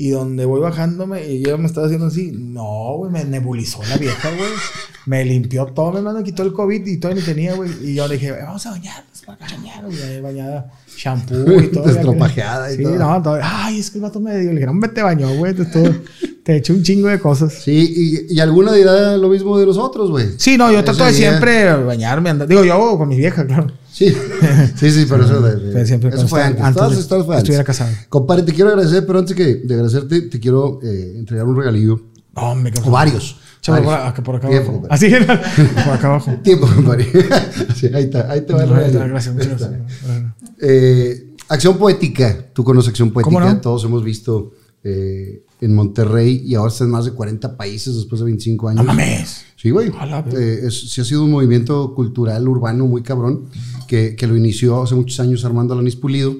[0.01, 3.97] Y donde voy bajándome y yo me estaba haciendo así, no, güey, me nebulizó la
[3.97, 4.51] vieja, güey.
[5.07, 7.69] Me limpió todo, me mandó, quitó el COVID y todo ni tenía, güey.
[7.83, 10.21] Y yo le dije, vamos a bañarnos, para bañar, güey.
[10.21, 11.83] Bañada, shampoo y todo.
[11.85, 12.95] Destropajeada y sí, todo.
[12.97, 13.41] no, todo.
[13.43, 15.53] Ay, es que el vato me dio, le dije, no, me te bañó, güey.
[16.45, 17.53] Te, eché un chingo de cosas.
[17.55, 20.29] Sí, y, y alguna dirá lo mismo de nosotros, güey.
[20.37, 22.31] Sí, no, yo trato de siempre bañarme.
[22.31, 23.73] andar- Digo, yo con mi vieja, claro.
[23.99, 24.15] Sí,
[24.77, 26.63] sí, sí, pero eso, de- siempre eso fue antes.
[26.63, 27.37] antes de antes.
[27.39, 27.91] estuviera casado.
[28.09, 32.01] Compadre, te quiero agradecer, pero antes que de agradecerte, te quiero eh, entregar un regalillo.
[32.37, 33.41] No, me O varios.
[33.61, 34.87] Chavo, por, acá, por acá Tiempo, abajo.
[34.89, 36.33] Así que por acá abajo.
[36.45, 37.09] Tiempo, compadre.
[37.75, 39.09] Sí, ahí está, ahí te va el regalillo.
[39.09, 39.81] Gracias, muchas gracias.
[40.61, 42.47] Eh, acción poética.
[42.53, 43.61] Tú conoces acción poética.
[43.61, 44.53] Todos hemos visto
[44.85, 48.85] eh, en Monterrey y ahora está en más de 40 países después de 25 años.
[48.85, 49.45] No mames.
[49.57, 49.91] Sí, güey.
[50.33, 53.47] Eh, es- sí ha sido un movimiento cultural urbano muy cabrón
[53.89, 56.37] que, que lo inició hace muchos años Armando Alanis Pulido,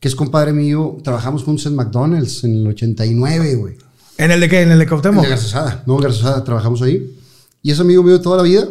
[0.00, 0.98] que es compadre mío.
[1.02, 3.76] Trabajamos juntos en McDonald's en el 89, güey.
[4.18, 4.62] ¿En el de qué?
[4.62, 5.22] ¿En el de En Cuauhtémoc?
[5.24, 5.82] de Garzasada.
[5.86, 7.16] No, en Garzasada trabajamos ahí.
[7.62, 8.68] Y es amigo mío de toda la vida.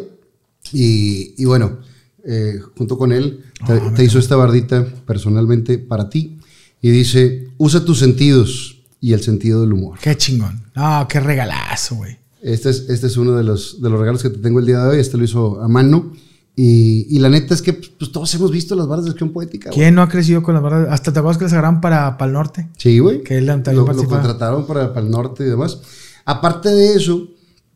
[0.72, 1.78] Y, y bueno,
[2.24, 6.38] eh, junto con él, te, Ah, te hizo esta bardita personalmente para ti.
[6.80, 9.98] Y dice, usa tus sentidos y el sentido del humor.
[10.00, 10.62] Qué chingón.
[10.74, 12.16] No, qué regalazo, güey.
[12.42, 14.78] Este es, este es uno de los, de los regalos que te tengo el día
[14.80, 15.00] de hoy.
[15.00, 16.12] Este lo hizo a mano.
[16.56, 19.70] Y, y la neta es que pues, todos hemos visto las barras de acción poética.
[19.70, 19.78] güey.
[19.78, 20.88] ¿Quién no ha crecido con la verdad?
[20.92, 22.68] Hasta te acuerdas que les agarran para, para el norte.
[22.76, 23.22] Sí, güey.
[23.22, 25.78] Que él lo, lo contrataron para, para el norte y demás.
[26.24, 27.28] Aparte de eso,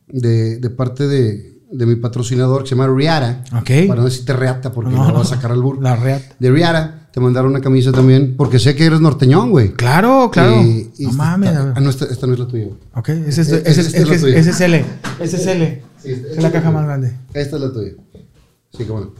[0.07, 3.87] de, de parte de, de mi patrocinador que se llama Riara, Ok.
[3.87, 5.13] para no decirte Reata porque No, no, no.
[5.15, 5.81] va a sacar al burro.
[5.81, 6.21] La reat.
[6.39, 9.73] De Riara, te mandaron una camisa también, porque sé que eres norteñón, güey.
[9.73, 10.61] Claro, claro.
[10.63, 11.49] Y- y no esta- mames.
[11.55, 12.67] Ah, no, esta, esta no es la tuya.
[12.95, 13.93] Ok, ese es, Eh, ese, es- es
[14.23, 14.85] ese es L.
[15.19, 15.83] Ese es L.
[16.01, 17.13] Sí, esta- Es la caja más grande.
[17.35, 17.91] Esta es la tuya.
[18.75, 19.13] Sí, cómo no.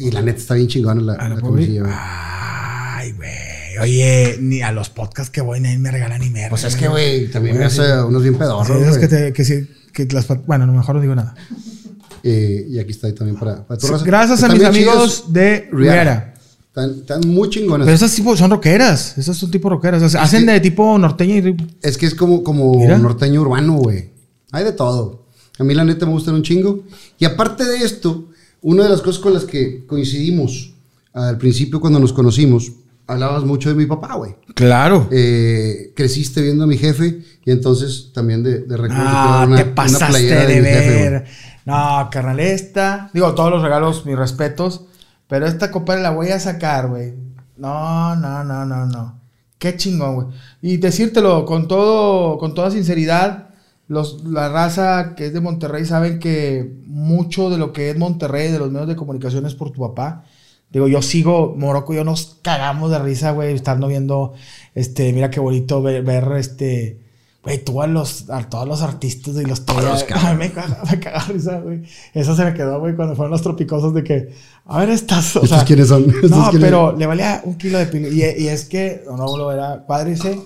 [0.00, 1.92] Y la neta está bien chingona la, la la camisilla, güey.
[1.94, 3.78] Ay, güey.
[3.82, 6.48] Oye, ni a los podcasts que voy nadie me regala ni merda.
[6.50, 9.00] Pues es que, güey, también me hace unos bien pedorros, Sí, güey.
[9.00, 11.34] que te, que sí, que las, bueno, a lo mejor no digo nada.
[12.22, 14.04] Eh, y aquí está ahí también para, para tu raza.
[14.04, 16.33] Gracias a mis amigos de Riera.
[16.76, 17.84] Están, están muy chingonas.
[17.84, 19.16] Pero esas tipo, son rockeras.
[19.16, 20.02] Esas son tipo rockeras.
[20.02, 21.56] O sea, hacen que- de tipo norteña y.
[21.82, 22.98] Es que es como, como Mira.
[22.98, 24.10] norteño urbano, güey.
[24.50, 25.24] Hay de todo.
[25.58, 26.80] A mí la neta me gustan un chingo.
[27.18, 28.28] Y aparte de esto,
[28.60, 30.72] una de las cosas con las que coincidimos
[31.12, 32.72] al principio cuando nos conocimos,
[33.06, 34.34] hablabas mucho de mi papá, güey.
[34.54, 35.06] Claro.
[35.12, 39.56] Eh, creciste viendo a mi jefe y entonces también de, de recuerdo Ah, te una-
[39.58, 41.24] te una pasaste playera de, mi jefe, ver.
[41.66, 43.10] no, carnal, esta.
[43.14, 44.86] Digo, todos los regalos, mis respetos.
[45.28, 47.14] Pero esta copa la voy a sacar, güey.
[47.56, 49.20] No, no, no, no, no.
[49.58, 50.26] Qué chingón, güey.
[50.62, 53.48] Y decírtelo con todo, con toda sinceridad.
[53.88, 58.50] Los, la raza que es de Monterrey saben que mucho de lo que es Monterrey,
[58.50, 60.24] de los medios de comunicación, es por tu papá.
[60.70, 64.34] Digo, yo sigo, Morocco y yo nos cagamos de risa, güey, estando viendo,
[64.74, 67.03] este, mira qué bonito ver, ver, este,
[67.44, 70.98] güey, tú a los, a todos los artistas y los Todos, Ay, me caga, me
[70.98, 71.82] caga de risa, güey.
[72.14, 74.30] Eso se me quedó, güey, cuando fueron los tropicosos de que,
[74.64, 76.08] a ver, estas, o ¿Estos sea, quiénes son?
[76.10, 78.08] ¿Estos no, quiénes pero le valía un kilo de pilo.
[78.08, 80.40] Y, y es que, no lo era cuádrice,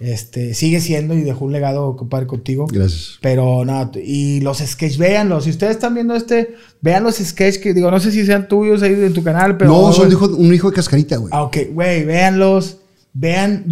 [0.00, 2.66] este, sigue siendo y dejó un legado, compadre, contigo.
[2.70, 3.18] Gracias.
[3.20, 5.44] Pero no, y los sketches, véanlos.
[5.44, 8.82] Si ustedes están viendo este, vean los sketches que digo, no sé si sean tuyos
[8.82, 9.70] ahí en tu canal, pero.
[9.70, 11.30] no, son güey, de hijo- un hijo de cascarita, güey.
[11.32, 12.78] Ah, ok, güey, véanlos.
[13.12, 13.64] Vean,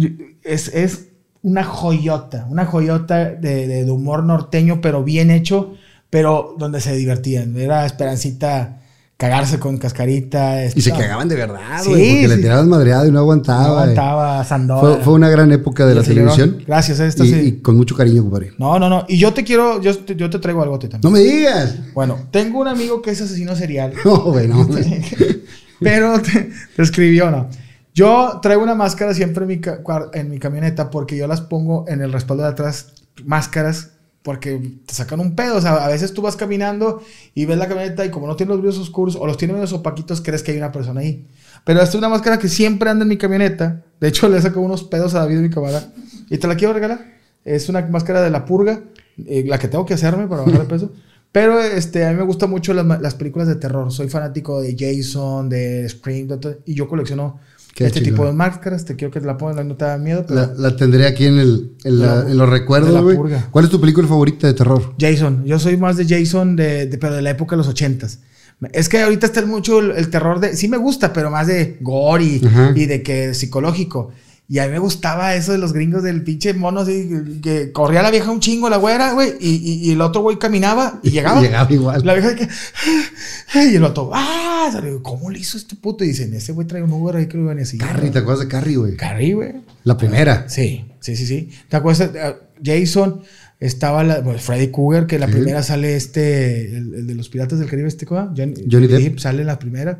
[0.43, 1.08] es, es
[1.41, 5.73] una joyota, una joyota de, de- de humor norteño, pero bien hecho,
[6.09, 7.55] pero donde se divertían.
[7.57, 8.75] Era Esperancita
[9.15, 10.65] cagarse con cascarita.
[10.65, 12.41] y se cagaban de verdad, Sí, porque le sí.
[12.41, 13.63] tirabas madreado y no aguantaba.
[13.63, 13.79] No güey.
[13.81, 14.95] aguantaba, Sandoval.
[14.95, 16.63] Fue, fue una gran época de la televisión.
[16.65, 17.39] Gracias, esta y, sí.
[17.41, 18.53] y con mucho cariño, compadre.
[18.57, 19.05] No, no, no.
[19.09, 21.11] Y yo te quiero, yo, te- yo te traigo algo a ti también.
[21.13, 21.75] No me digas.
[21.93, 23.91] Bueno, tengo un amigo que es asesino serial.
[24.05, 24.67] No, güey, no.
[25.81, 27.47] pero te, te escribió, ¿no?
[27.93, 29.61] Yo traigo una máscara siempre en mi,
[30.13, 32.93] en mi camioneta porque yo las pongo en el respaldo de atrás,
[33.25, 35.57] máscaras, porque te sacan un pedo.
[35.57, 37.01] O sea, a veces tú vas caminando
[37.33, 39.75] y ves la camioneta y como no tiene los brillos oscuros o los tiene medio
[39.75, 41.27] opaquitos, crees que hay una persona ahí.
[41.65, 43.83] Pero esta es una máscara que siempre anda en mi camioneta.
[43.99, 45.91] De hecho, le saco unos pedos a David mi camarada.
[46.29, 46.99] Y te la quiero regalar.
[47.43, 48.81] Es una máscara de la purga,
[49.25, 50.91] eh, la que tengo que hacerme para bajar de peso.
[51.31, 53.91] Pero este, a mí me gustan mucho las, las películas de terror.
[53.91, 55.87] Soy fanático de Jason, de
[56.39, 57.39] todo, y yo colecciono
[57.75, 58.13] Qué este chingón.
[58.15, 58.83] tipo de máscaras.
[58.85, 60.25] Te quiero que te la pongas, no te da miedo.
[60.27, 63.17] Pero La, la tendré aquí en, el, en, la- la- en los recuerdos, güey.
[63.51, 64.93] ¿Cuál es tu película favorita de terror?
[64.99, 68.19] Jason, yo soy más de Jason, de, de- pero de la época de los ochentas.
[68.73, 70.57] Es que ahorita está mucho el, el terror de.
[70.57, 72.41] Sí me gusta, pero más de gore y,
[72.75, 74.11] y de que psicológico.
[74.51, 77.07] Y a mí me gustaba eso de los gringos del pinche mono así,
[77.43, 80.39] que, corría la vieja un chingo, la güera, güey, y, y- y el otro güey
[80.39, 81.39] caminaba y llegaba.
[81.39, 82.01] Llegaba igual.
[82.03, 82.47] La vieja de que.
[83.71, 84.81] Y el otro, ¡ah!
[84.83, 86.03] Digo, ¿Cómo le hizo este puto?
[86.03, 87.79] Y dicen, ese güey trae un Uber ahí que lo iban a decir.
[87.79, 88.95] Carrie, ¿te acuerdas de Carrie, güey?
[88.97, 89.53] Carrie, güey.
[89.83, 90.49] La primera.
[90.49, 91.49] Sí, sí, sí, sí.
[91.69, 92.09] ¿Te acuerdas?
[92.13, 93.21] Eh, Jason
[93.59, 95.33] estaba la, bueno, Freddy Krueger, que la Sí.
[95.33, 99.19] primera sale este, el, el de los Piratas del Caribe, este Johnny, Johnny Depp.
[99.19, 99.99] sale en la primera.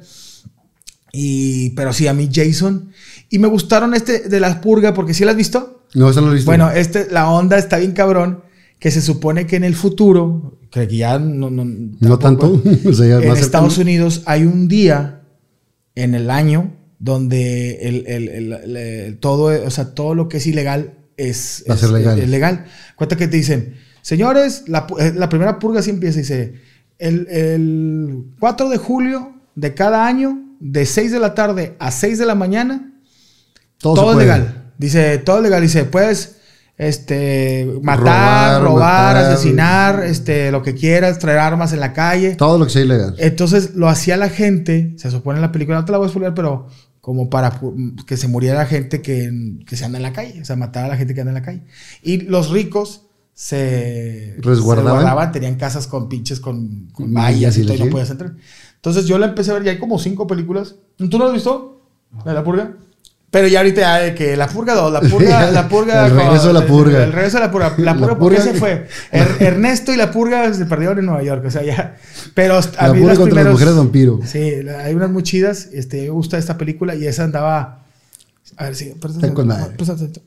[1.11, 2.91] Y, pero sí, a mí Jason.
[3.29, 5.85] Y me gustaron este de la purga, porque sí la has visto.
[5.93, 6.49] No, esa no la he visto.
[6.49, 8.43] Bueno, este, la onda está bien cabrón,
[8.79, 12.89] que se supone que en el futuro, que ya no, no, no tampoco- tanto.
[12.89, 13.81] o sea, en Estados cercano.
[13.89, 15.21] Unidos hay un día
[15.95, 20.93] en el año donde el, el- el- todo, o sea, todo lo que es ilegal
[21.17, 22.19] es, Va a es- ser legal.
[22.19, 22.65] es legal.
[22.95, 26.55] Cuenta que te dicen, señores, la, eh, la primera purga sí empieza, dice,
[26.97, 32.17] el, el 4 de julio de cada año, de 6 de la tarde a 6
[32.17, 32.93] de la mañana,
[33.79, 34.71] Todo, es legal.
[34.77, 35.61] Dice, todo es legal.
[35.61, 36.35] Dice, puedes
[36.77, 39.33] este, matar, Robar, robar, matar.
[39.33, 42.35] asesinar, este, lo que quieras, traer armas en la calle.
[42.35, 43.15] Todo lo que sea ilegal.
[43.17, 46.09] Entonces lo hacía la gente, se supone en la película, no te la voy a
[46.09, 46.67] spoiler, pero
[47.01, 47.59] como para
[48.05, 50.87] que se muriera gente que, que se anda en la calle, o sea, matar a
[50.89, 51.63] la gente que anda en la calle.
[52.01, 55.27] Y los ricos se Resguardaban.
[55.27, 57.91] se tenían casas con pinches con, con Mallas vallas y y todo, y la no
[57.91, 58.35] podías entrar.
[58.75, 60.75] Entonces yo la empecé a ver, ya hay como cinco películas.
[60.97, 61.81] ¿Tú no lo has visto?
[62.25, 62.75] ¿De la purga?
[63.31, 66.05] Pero ya ahorita ya de que la purga 2, la purga, la purga.
[66.07, 67.03] El regreso de la purga.
[67.03, 67.75] El, regreso de la purga.
[67.77, 68.53] La La purga, ¿por qué purga.
[68.53, 68.87] se fue?
[69.11, 71.97] Er- Ernesto y la purga se perdieron en Nueva York, o sea, ya.
[72.33, 74.19] Pero a La mí purga las contra las mujeres vampiro.
[74.25, 75.69] Sí, la- hay unas muy chidas.
[75.73, 77.83] Este, me gusta esta película y esa andaba.
[78.57, 78.85] A ver si.
[78.89, 80.25] Está con presta atención.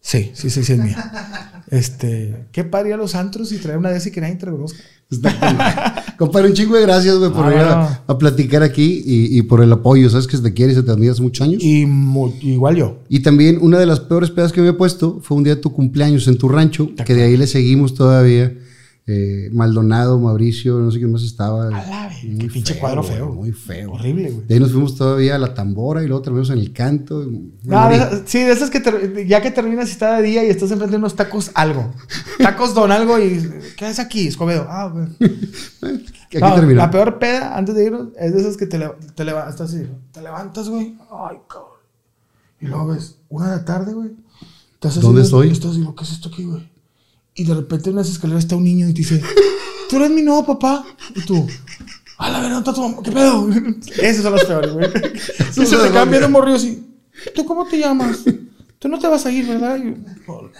[0.00, 1.56] Sí, sí, sí, sí, es mía.
[1.70, 4.34] Este, qué padre ir a los antros y traer una de esas y que nadie
[4.34, 4.80] te reconozca.
[6.18, 7.64] Compadre, un chingo de gracias, güey, por Ah, venir
[8.06, 10.08] a, platicar aquí y, y por el apoyo.
[10.10, 11.62] Sabes que se te quiere y se te admira hace muchos años.
[11.62, 11.86] Y,
[12.42, 12.98] Y igual yo.
[13.22, 15.72] también una de las peores pedas que me he puesto fue un día de tu
[15.72, 18.52] cumpleaños en tu rancho, que de ahí le seguimos todavía.
[19.12, 21.66] Eh, Maldonado, Mauricio, no sé quién más estaba.
[21.66, 23.28] A la verga, Muy qué pinche cuadro güey, feo.
[23.32, 23.92] Muy feo.
[23.92, 24.46] Horrible, güey.
[24.46, 27.20] De ahí nos fuimos todavía a la tambora y luego terminamos en el canto.
[27.24, 27.40] De
[27.96, 30.92] esas- sí, de esas que ya que terminas y está de día y estás enfrente
[30.92, 31.92] de unos tacos algo.
[32.38, 34.28] Tacos don algo y ¿qué es aquí?
[34.28, 34.66] Escobedo.
[34.68, 35.06] Ah, güey.
[36.30, 36.76] Aquí No, terminó.
[36.78, 38.78] La peor peda antes de irnos es de esas que te,
[39.16, 39.84] te levantas así.
[40.12, 40.96] Te levantas, güey.
[41.10, 41.70] Ay, cabrón.
[42.60, 44.10] Y luego ves, una de la tarde, güey.
[45.00, 45.48] ¿Dónde estoy?
[45.48, 46.69] y Estás digo, ¿qué es esto aquí, güey?
[47.40, 49.22] Y de repente en unas escaleras está un niño y te dice,
[49.88, 50.84] ¿tú eres mi nuevo papá?
[51.14, 51.48] Y tú,
[52.18, 52.98] a la verdad, está tu mamá.
[53.02, 53.48] ¿Qué pedo?
[54.02, 54.86] Esas son las peores, güey.
[55.56, 56.86] Y se te cambia de morrillo así.
[57.34, 58.18] ¿Tú cómo te llamas?
[58.78, 59.78] Tú no te vas a ir, ¿verdad?
[59.78, 59.94] Y,
[60.26, 60.50] "Oh,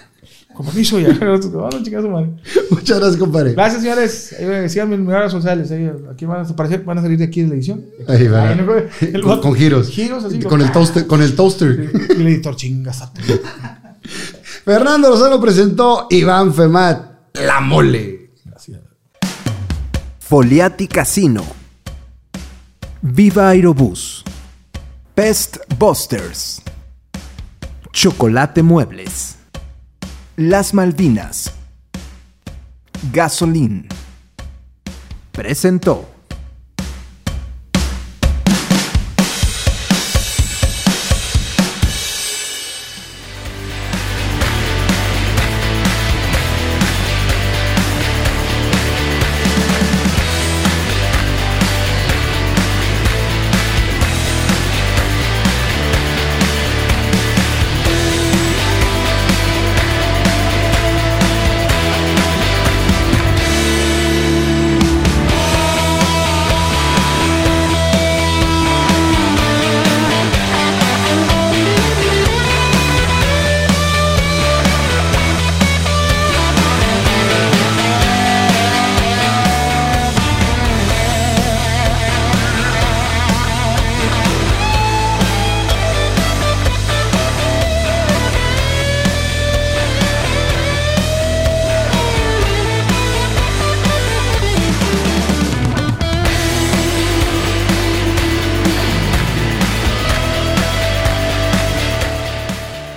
[0.55, 1.09] con permiso ya.
[1.21, 2.31] Vamos, chicas, madre.
[2.71, 3.53] Muchas gracias, compadre.
[3.53, 4.35] Gracias, señores.
[4.73, 5.71] Síganme en mis redes sociales.
[5.71, 7.85] ahí, aquí van a aparecer, van a salir de aquí de la edición.
[8.09, 8.49] Ahí va.
[8.49, 8.73] Ahí, ¿no?
[9.07, 9.91] El con, giros.
[9.91, 10.39] Giros así.
[10.39, 11.07] Con el toaster.
[11.07, 11.91] Con el toaster.
[12.09, 13.03] El editor, chingas
[14.65, 18.33] Fernando Lozano presentó Iván Femat, La Mole.
[18.45, 18.81] Gracias.
[20.19, 21.43] Foliati Casino.
[23.01, 24.23] Viva Aerobús.
[25.15, 26.63] Pest Busters.
[27.93, 29.37] Chocolate Muebles.
[30.37, 31.53] Las Malvinas.
[33.13, 33.89] Gasolín.
[35.33, 36.07] Presentó.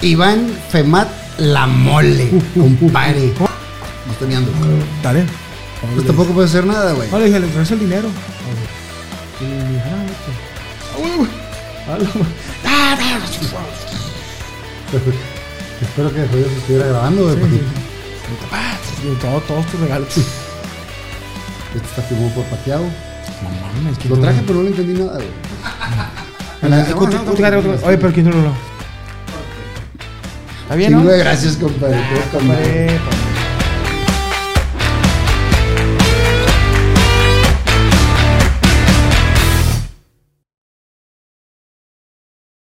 [0.03, 1.07] Iván Femat,
[1.37, 2.29] La Mole.
[2.53, 3.33] Compadre.
[3.39, 4.51] No estoy mirando.
[5.01, 5.23] Dale.
[5.95, 7.09] Pues tampoco puede hacer nada, güey.
[7.09, 8.07] No, le dije, le regreso el dinero.
[9.39, 9.47] No.
[11.17, 11.23] No.
[15.81, 17.35] Espero que después se estuviera grabando, güey.
[17.37, 17.59] porque
[18.51, 20.07] Ah, sí, todo- Todos tus regalos.
[21.75, 22.83] Este está firmado por pateado.
[22.83, 25.27] No mames, ¿quién Lo traje, pero no le entendí nada, güey.
[27.83, 28.53] Oye, pero ¿quién lo lo?
[30.63, 30.99] Está bien, ¿no?
[30.99, 31.97] Chingo de gracias, compadre.
[31.97, 32.29] Mal.
[32.31, 32.99] Compadre,